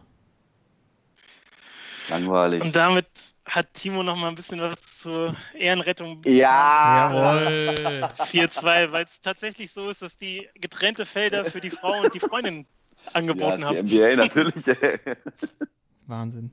Langweilig. 2.10 2.62
Und 2.62 2.76
damit 2.76 3.08
hat 3.46 3.74
Timo 3.74 4.04
noch 4.04 4.16
mal 4.18 4.30
ein 4.30 4.36
bisschen 4.36 4.60
was 4.60 4.80
zur 5.00 5.36
Ehrenrettung. 5.54 6.22
Ja. 6.26 7.12
Jawohl. 7.14 8.04
4-2, 8.06 8.92
weil 8.92 9.06
es 9.06 9.22
tatsächlich 9.22 9.72
so 9.72 9.90
ist, 9.90 10.02
dass 10.02 10.18
die 10.18 10.48
getrennte 10.56 11.06
Felder 11.06 11.46
für 11.46 11.62
die 11.62 11.70
Frau 11.70 12.02
und 12.02 12.14
die 12.14 12.20
Freundin 12.20 12.66
angeboten 13.14 13.62
ja, 13.62 13.82
die 13.82 14.04
haben. 14.04 14.12
NBA 14.12 14.16
natürlich. 14.16 14.68
ey. 14.68 15.00
Wahnsinn. 16.08 16.52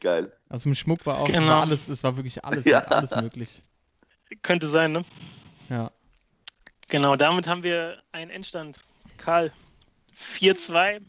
Geil. 0.00 0.32
Also 0.48 0.68
im 0.68 0.74
Schmuck 0.74 1.04
war 1.06 1.18
auch, 1.18 1.28
es 1.28 1.34
Genau. 1.34 1.46
war 1.46 1.60
alles, 1.62 1.88
es 1.88 2.02
war 2.04 2.16
wirklich 2.16 2.44
alles, 2.44 2.64
Ja. 2.64 2.80
alles 2.84 3.14
möglich. 3.16 3.62
Könnte 4.42 4.68
sein, 4.68 4.92
ne? 4.92 5.04
Ja. 5.68 5.90
Genau, 6.88 7.16
damit 7.16 7.46
haben 7.46 7.62
wir 7.62 8.02
einen 8.12 8.30
Endstand. 8.30 8.78
Karl, 9.16 9.52
4-2. 10.38 11.00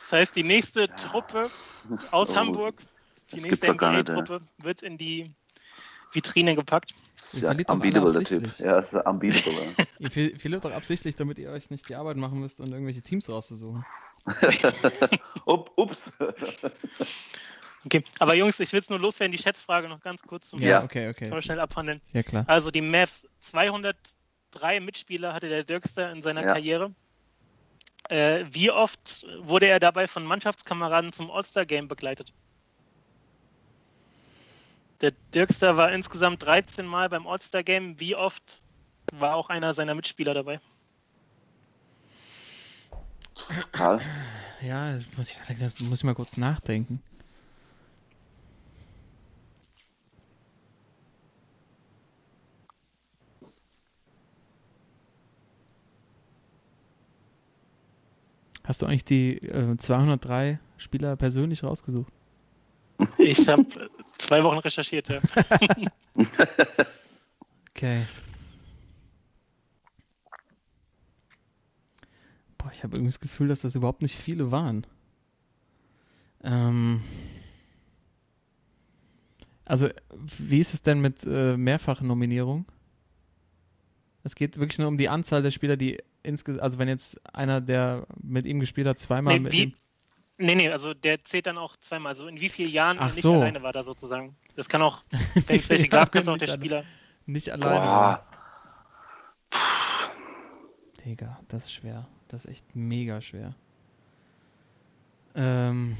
Das 0.00 0.12
heißt, 0.12 0.36
die 0.36 0.42
nächste 0.42 0.88
Truppe 0.88 1.50
aus 2.10 2.30
Oh, 2.30 2.36
Hamburg, 2.36 2.80
die 3.32 3.36
das 3.40 3.42
nächste. 3.44 3.72
NBA-Truppe, 3.74 4.40
wird 4.58 4.82
in 4.82 4.98
die 4.98 5.30
Vitrine 6.12 6.54
gepackt. 6.54 6.94
Ja, 7.32 7.50
unbeatable, 7.50 8.12
der 8.12 8.22
Typ. 8.24 8.58
Ja, 8.58 8.78
ist 8.78 8.94
unbeatable. 8.94 9.74
Ihr 9.98 10.10
ver- 10.10 10.38
verliert 10.38 10.64
doch 10.64 10.72
absichtlich, 10.72 11.16
damit 11.16 11.38
ihr 11.38 11.50
euch 11.50 11.70
nicht 11.70 11.88
die 11.88 11.96
Arbeit 11.96 12.16
machen 12.16 12.38
müsst 12.40 12.60
und 12.60 12.68
irgendwelche 12.70 13.00
Teams 13.00 13.28
rauszusuchen. 13.28 13.84
Up, 15.46 15.70
ups. 15.76 16.12
Okay, 17.84 18.02
aber 18.18 18.34
Jungs, 18.34 18.58
ich 18.60 18.72
will 18.72 18.80
es 18.80 18.88
nur 18.88 18.98
loswerden, 18.98 19.32
die 19.32 19.38
Schätzfrage 19.42 19.88
noch 19.88 20.00
ganz 20.00 20.22
kurz 20.22 20.48
zum 20.48 20.60
Ja. 20.60 20.80
Schluss. 20.80 20.84
okay, 20.90 21.12
Können 21.12 21.28
okay. 21.28 21.30
wir 21.32 21.42
schnell 21.42 21.60
abhandeln. 21.60 22.00
Ja, 22.12 22.22
klar. 22.22 22.44
Also 22.48 22.70
die 22.70 22.80
Mavs, 22.80 23.28
203 23.40 24.80
Mitspieler 24.80 25.34
hatte 25.34 25.48
der 25.48 25.64
Dirkster 25.64 26.10
in 26.10 26.22
seiner 26.22 26.42
Ja. 26.42 26.52
Karriere. 26.54 26.92
Äh, 28.08 28.44
wie 28.50 28.70
oft 28.70 29.26
wurde 29.40 29.66
er 29.66 29.80
dabei 29.80 30.06
von 30.06 30.24
Mannschaftskameraden 30.24 31.12
zum 31.12 31.30
All-Star-Game 31.30 31.88
begleitet? 31.88 32.32
Der 35.00 35.12
Dirkster 35.34 35.76
war 35.76 35.92
insgesamt 35.92 36.42
13 36.42 36.86
Mal 36.86 37.08
beim 37.08 37.26
All-Star-Game. 37.26 37.98
Wie 38.00 38.14
oft 38.14 38.62
war 39.12 39.34
auch 39.36 39.50
einer 39.50 39.74
seiner 39.74 39.94
Mitspieler 39.94 40.32
dabei? 40.34 40.60
Karl. 43.72 44.00
Ja, 44.62 44.98
muss 45.16 45.30
ich, 45.32 45.58
das 45.58 45.80
muss 45.80 45.98
ich 46.00 46.04
mal 46.04 46.14
kurz 46.14 46.36
nachdenken. 46.36 47.02
Hast 58.64 58.80
du 58.80 58.86
eigentlich 58.86 59.04
die 59.04 59.36
äh, 59.42 59.76
203 59.76 60.58
Spieler 60.78 61.16
persönlich 61.16 61.62
rausgesucht? 61.62 62.12
Ich 63.18 63.48
habe 63.48 63.66
zwei 64.04 64.42
Wochen 64.44 64.58
recherchiert. 64.58 65.08
Ja. 65.08 65.20
Okay. 67.76 68.02
Boah, 72.56 72.70
ich 72.72 72.84
habe 72.84 72.94
irgendwie 72.94 73.08
das 73.08 73.18
Gefühl, 73.18 73.48
dass 73.48 73.62
das 73.62 73.74
überhaupt 73.74 74.00
nicht 74.00 74.14
viele 74.16 74.52
waren. 74.52 74.86
Ähm. 76.44 77.02
Also, 79.66 79.88
wie 80.38 80.60
ist 80.60 80.72
es 80.72 80.82
denn 80.82 81.00
mit 81.00 81.24
äh, 81.26 81.56
Mehrfachnominierung? 81.56 82.64
Es 84.22 84.36
geht 84.36 84.56
wirklich 84.58 84.78
nur 84.78 84.86
um 84.86 84.96
die 84.96 85.08
Anzahl 85.08 85.42
der 85.42 85.50
Spieler, 85.50 85.76
die 85.76 85.98
insgesamt, 86.24 86.62
also 86.62 86.78
wenn 86.78 86.88
jetzt 86.88 87.20
einer, 87.34 87.60
der 87.60 88.06
mit 88.22 88.46
ihm 88.46 88.60
gespielt 88.60 88.86
hat, 88.86 88.98
zweimal 88.98 89.34
Nee, 89.34 89.40
mit 89.40 89.52
wie, 89.52 89.62
ihm. 89.64 89.74
nee, 90.38 90.54
nee, 90.54 90.68
also 90.70 90.94
der 90.94 91.22
zählt 91.24 91.46
dann 91.46 91.58
auch 91.58 91.76
zweimal. 91.76 92.10
Also 92.10 92.26
in 92.26 92.40
wie 92.40 92.48
vielen 92.48 92.70
Jahren 92.70 92.96
Ach 92.98 93.08
er 93.10 93.14
nicht 93.14 93.22
so. 93.22 93.34
alleine 93.34 93.62
war 93.62 93.72
da 93.72 93.82
sozusagen. 93.84 94.34
Das 94.56 94.68
kann 94.68 94.82
auch, 94.82 95.04
wenn 95.46 95.58
es 95.58 95.68
welche 95.68 95.88
gab, 95.88 96.10
kann 96.12 96.22
es 96.22 96.28
auch 96.28 96.36
der 96.38 96.52
Spieler. 96.52 96.84
Nicht 97.26 97.50
alleine. 97.50 97.74
war. 97.74 98.16
Boah. 98.16 99.58
Digga, 101.04 101.40
das 101.48 101.64
ist 101.64 101.72
schwer. 101.72 102.06
Das 102.28 102.44
ist 102.44 102.50
echt 102.50 102.74
mega 102.76 103.20
schwer. 103.20 103.54
Ähm, 105.34 105.96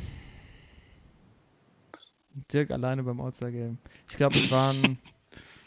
Dirk 2.52 2.70
alleine 2.70 3.02
beim 3.02 3.20
All-Star-Game. 3.20 3.78
Ich 4.08 4.16
glaube, 4.16 4.36
es 4.36 4.50
waren, 4.50 4.98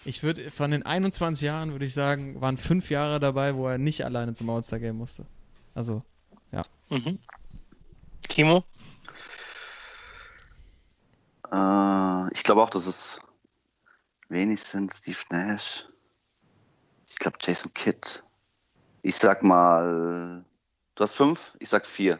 ich 0.07 0.23
würde, 0.23 0.49
von 0.51 0.71
den 0.71 0.84
21 0.85 1.43
Jahren 1.45 1.71
würde 1.71 1.85
ich 1.85 1.93
sagen, 1.93 2.39
waren 2.41 2.57
fünf 2.57 2.89
Jahre 2.89 3.19
dabei, 3.19 3.55
wo 3.55 3.67
er 3.67 3.77
nicht 3.77 4.03
alleine 4.05 4.34
zum 4.34 4.49
All-Star-Game 4.49 4.95
musste. 4.97 5.25
Also, 5.75 6.03
Mhm. 6.89 7.19
Timo? 8.29 8.63
Äh, 11.51 12.34
ich 12.34 12.43
glaube 12.43 12.61
auch, 12.63 12.69
dass 12.69 12.85
es 12.85 13.19
wenig 14.29 14.61
sind. 14.61 14.93
Steve 14.93 15.17
Nash. 15.29 15.85
Ich 17.09 17.17
glaube 17.17 17.38
Jason 17.41 17.73
Kidd. 17.73 18.23
Ich 19.01 19.15
sag 19.17 19.43
mal. 19.43 20.43
Du 20.95 21.03
hast 21.03 21.13
fünf? 21.13 21.55
Ich 21.59 21.69
sag 21.69 21.85
vier. 21.85 22.19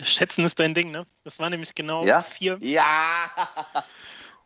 Schätzen 0.00 0.44
ist 0.44 0.58
dein 0.58 0.74
Ding, 0.74 0.90
ne? 0.90 1.06
Das 1.24 1.38
war 1.38 1.50
nämlich 1.50 1.74
genau 1.74 2.04
Ja? 2.06 2.22
vier. 2.22 2.56
Ja! 2.62 3.30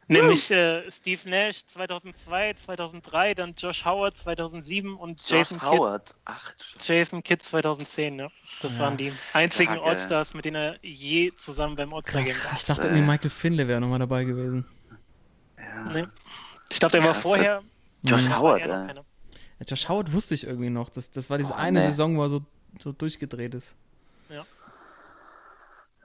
Nämlich 0.09 0.51
äh, 0.51 0.91
Steve 0.91 1.29
Nash 1.29 1.65
2002, 1.67 2.55
2003, 2.55 3.35
dann 3.35 3.55
Josh 3.57 3.85
Howard 3.85 4.17
2007 4.17 4.97
und 4.97 5.21
Jason 5.27 5.59
Josh 5.59 5.71
Kidd, 5.71 5.79
Howard. 5.79 6.15
Ach, 6.27 6.53
Jason 6.83 7.23
Kidd 7.23 7.43
2010. 7.43 8.17
Ne? 8.17 8.29
Das 8.61 8.75
Ja. 8.75 8.81
waren 8.81 8.97
die 8.97 9.13
einzigen. 9.33 9.79
All-Stars, 9.79 10.35
mit 10.35 10.45
denen 10.45 10.57
er 10.57 10.79
je 10.83 11.33
zusammen 11.39 11.77
beim 11.77 11.93
All-Star-Game 11.95 12.37
war. 12.45 12.53
Ich 12.55 12.65
dachte 12.65 12.83
irgendwie 12.89 13.03
Michael 13.03 13.31
Finley 13.31 13.67
wäre 13.67 13.81
nochmal 13.81 13.99
dabei 13.99 14.25
gewesen. 14.25 14.67
Nee. 15.93 16.07
Ich 16.71 16.79
glaube, 16.81 16.93
der 16.93 17.05
war 17.05 17.15
vorher. 17.15 17.63
Josh 18.03 18.29
Mhm. 18.29 18.37
Howard, 18.39 18.63
ey. 18.67 18.71
keiner. 18.71 19.05
Ja, 19.61 19.67
Josh 19.67 19.89
Howard 19.89 20.13
wusste 20.13 20.35
ich 20.35 20.45
irgendwie 20.47 20.71
noch. 20.71 20.91
Das, 20.91 21.11
das 21.11 21.31
war 21.31 21.39
diese 21.39 21.53
Boah, 21.55 21.61
eine 21.61 21.81
nee. 21.81 21.87
Saison, 21.87 22.17
wo 22.19 22.23
er 22.23 22.29
so, 22.29 22.43
so 22.79 22.93
durchgedreht 22.93 23.55
ist. 23.55 23.75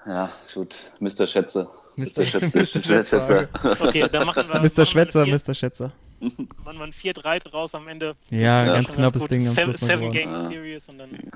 Ja, 0.05 0.31
gut. 0.53 0.76
Mr. 0.99 1.27
Schätze. 1.27 1.69
Mr. 1.99 2.26
Schätze. 2.26 2.45
Mr. 2.80 2.81
Schätze. 2.81 3.49
Okay, 3.80 4.07
dann 4.11 4.26
machen 4.26 4.47
wir. 4.47 4.59
Mr. 4.61 4.85
Schwätzer, 4.85 5.26
Mr. 5.26 5.53
Schätzer. 5.53 5.91
vier- 6.19 6.31
Machen 6.65 6.77
wir 6.80 6.84
ein 6.85 6.91
4-3 6.93 7.39
draus 7.49 7.73
am 7.76 7.88
Ende. 7.88 8.15
Ja, 8.30 8.65
Ja, 8.65 8.73
ganz 8.73 8.91
knappes. 8.91 9.26
Ding 9.26 9.47
am 9.47 9.53
Seven, 9.53 9.73
Schluss 9.73 9.80
Seven 9.89 10.11
gewonnen. 10.11 10.11
Game 10.11 10.31
Ja. 10.31 10.47
Series 10.49 10.89
und 10.89 10.97
dann. 10.97 11.31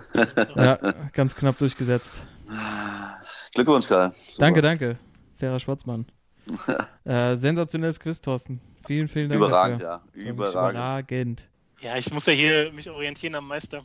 Ja, 0.55 0.79
ganz 1.13 1.35
knapp 1.35 1.57
durchgesetzt. 1.57 2.21
Glückwunsch, 3.53 3.87
Karl. 3.87 4.11
Super. 4.13 4.39
Danke, 4.39 4.61
danke. 4.61 4.97
Fairer 5.37 5.59
Sportsmann. 5.59 6.05
äh, 7.05 7.37
sensationelles 7.37 7.99
Quiz, 7.99 8.19
Thorsten. 8.19 8.59
Vielen, 8.85 9.07
vielen 9.07 9.29
Dank 9.29 9.37
Überragend, 9.39 9.81
dafür. 9.81 10.21
ja. 10.23 10.29
Überragend. 10.29 10.73
Überragend. 10.73 11.43
Ja, 11.81 11.97
ich 11.97 12.11
muss 12.11 12.25
ja 12.25 12.33
hier 12.33 12.71
mich 12.73 12.89
orientieren 12.89 13.35
am 13.35 13.47
Meister. 13.47 13.83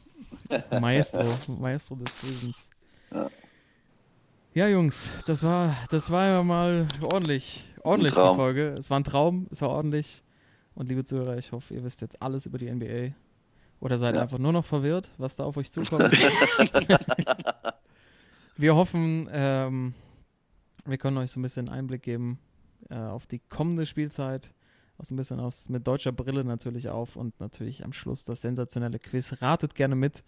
Maestro, 0.81 1.23
Maestro 1.61 1.95
des 1.97 2.23
Wissens. 2.25 2.71
Ja. 3.13 3.29
Ja, 4.59 4.67
Jungs, 4.67 5.13
das 5.25 5.45
war, 5.45 5.77
das 5.89 6.11
war 6.11 6.27
ja 6.27 6.43
mal 6.43 6.89
ordentlich, 7.05 7.63
ordentlich 7.85 8.13
die. 8.13 8.35
Folge. 8.35 8.75
Es 8.77 8.91
war 8.91 8.99
ein 8.99 9.05
Traum, 9.05 9.47
es 9.53 9.61
war 9.63 9.69
ordentlich. 9.69 10.25
Und 10.75 10.89
liebe 10.89 11.05
Zuhörer, 11.05 11.39
ich 11.39 11.53
hoffe, 11.53 11.75
ihr 11.75 11.85
wisst 11.85 12.01
jetzt 12.01 12.21
alles 12.21 12.45
über 12.45 12.59
die 12.59 12.69
NBA. 12.69 13.15
Oder 13.79 13.99
seid 13.99 14.17
Ja. 14.17 14.23
einfach 14.23 14.39
nur 14.39 14.53
noch 14.53 14.65
verwirrt, 14.65 15.11
was 15.17 15.37
da 15.37 15.45
auf 15.45 15.57
euch 15.59 15.71
zukommt. 15.71 16.11
wir 18.57 18.75
hoffen, 18.75 19.29
ähm, 19.31 19.95
wir 20.85 20.99
können 20.99 21.19
euch 21.19 21.31
so 21.31 21.39
ein 21.39 21.45
bisschen 21.45 21.69
Einblick 21.69 22.03
geben 22.03 22.41
äh, 22.91 22.97
auf 22.97 23.29
die 23.29 23.39
kommende 23.39 23.87
Spielzeit. 23.87 24.53
Auch 24.99 25.05
so 25.05 25.15
ein 25.15 25.19
bisschen 25.19 25.39
aus 25.39 25.69
mit 25.69 25.87
deutscher 25.87 26.11
Brille 26.11 26.43
natürlich 26.43 26.89
auf 26.89 27.15
und 27.15 27.39
natürlich 27.39 27.85
am 27.85 27.93
Schluss 27.93 28.25
das 28.25 28.41
sensationelle 28.41 28.99
Quiz. 28.99 29.41
Ratet 29.41 29.77
gerne 29.77 29.95
mit 29.95 30.25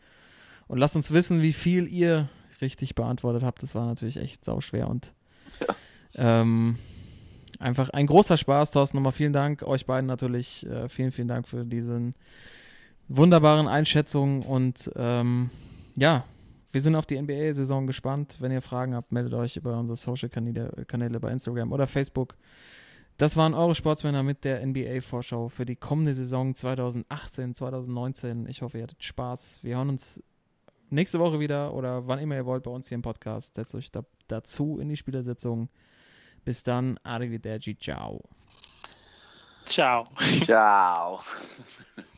und 0.69 0.79
lasst 0.79 0.95
uns 0.95 1.11
wissen, 1.11 1.43
wie 1.43 1.53
viel 1.53 1.89
ihr 1.89 2.29
richtig 2.61 2.95
beantwortet 2.95 3.43
habt. 3.43 3.63
Das 3.63 3.75
war 3.75 3.87
natürlich 3.87 4.17
echt 4.17 4.45
sauschwer 4.45 4.89
und 4.89 5.13
ähm, 6.17 6.77
einfach 7.59 7.91
ein 7.91 8.07
großer 8.07 8.37
Spaß, 8.37 8.71
Thorsten. 8.71 8.97
Nochmal 8.97 9.13
vielen 9.13 9.33
Dank 9.33 9.63
euch 9.63 9.87
beiden 9.87 10.07
natürlich. 10.07 10.67
Äh, 10.67 10.89
vielen, 10.89 11.13
vielen 11.13 11.29
Dank 11.29 11.49
für 11.49 11.65
diesen 11.65 12.15
wunderbaren 13.09 13.69
Einschätzungen 13.69 14.43
und 14.43 14.91
ähm, 14.97 15.51
ja, 15.97 16.25
wir 16.73 16.81
sind 16.81 16.95
auf 16.95 17.07
die 17.07 17.21
NBA-Saison 17.21 17.87
gespannt. 17.87 18.37
Wenn 18.41 18.53
ihr 18.53 18.63
Fragen 18.63 18.95
habt, 18.95 19.11
meldet 19.11 19.35
euch 19.35 19.57
über 19.57 19.77
unsere 19.77 19.97
Social-Kanäle 19.97 20.85
Kanäle 20.87 21.19
bei 21.19 21.33
Instagram 21.33 21.73
oder 21.73 21.87
Facebook. 21.89 22.37
Das 23.17 23.37
waren 23.37 23.53
eure 23.53 23.75
Sportsmänner 23.75 24.23
mit 24.23 24.45
der 24.45 24.65
NBA-Vorschau 24.65 25.49
für 25.49 25.67
die 25.67 25.77
kommende 25.77 26.15
Saison 26.15 26.55
2018, 26.55 27.55
2019. 27.55 28.47
Ich 28.49 28.63
hoffe, 28.63 28.79
ihr 28.79 28.85
hattet 28.85 29.03
Spaß. 29.03 29.59
Wir 29.63 29.77
hören 29.77 29.91
uns 29.91 30.23
nächste 30.91 31.19
Woche 31.19 31.41
wieder 31.41 31.75
oder 31.75 32.07
wann 32.07 32.19
immer 32.19 32.37
ihr 32.37 32.47
wollt 32.47 32.65
bei 32.65 32.71
uns 32.71 32.89
hier 32.89 32.97
im 32.97 33.03
Podcast. 33.03 33.57
Setzt 33.57 33.75
euch 33.75 33.91
da, 33.91 34.05
dazu 34.29 34.79
in 34.79 34.89
die 34.89 34.97
Spielersitzung. 34.97 35.69
Bis 36.45 36.63
dann, 36.63 36.99
arrivederci, 37.03 37.77
ciao. 37.79 38.23
Ciao. 39.67 40.05
Ciao. 40.43 41.21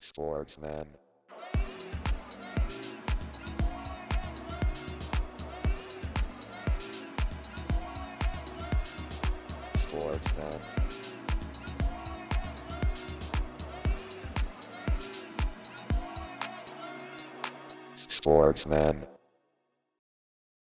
Sportsman. 0.00 0.86
Sportsman. 9.76 10.60
Sportsman. 17.96 19.17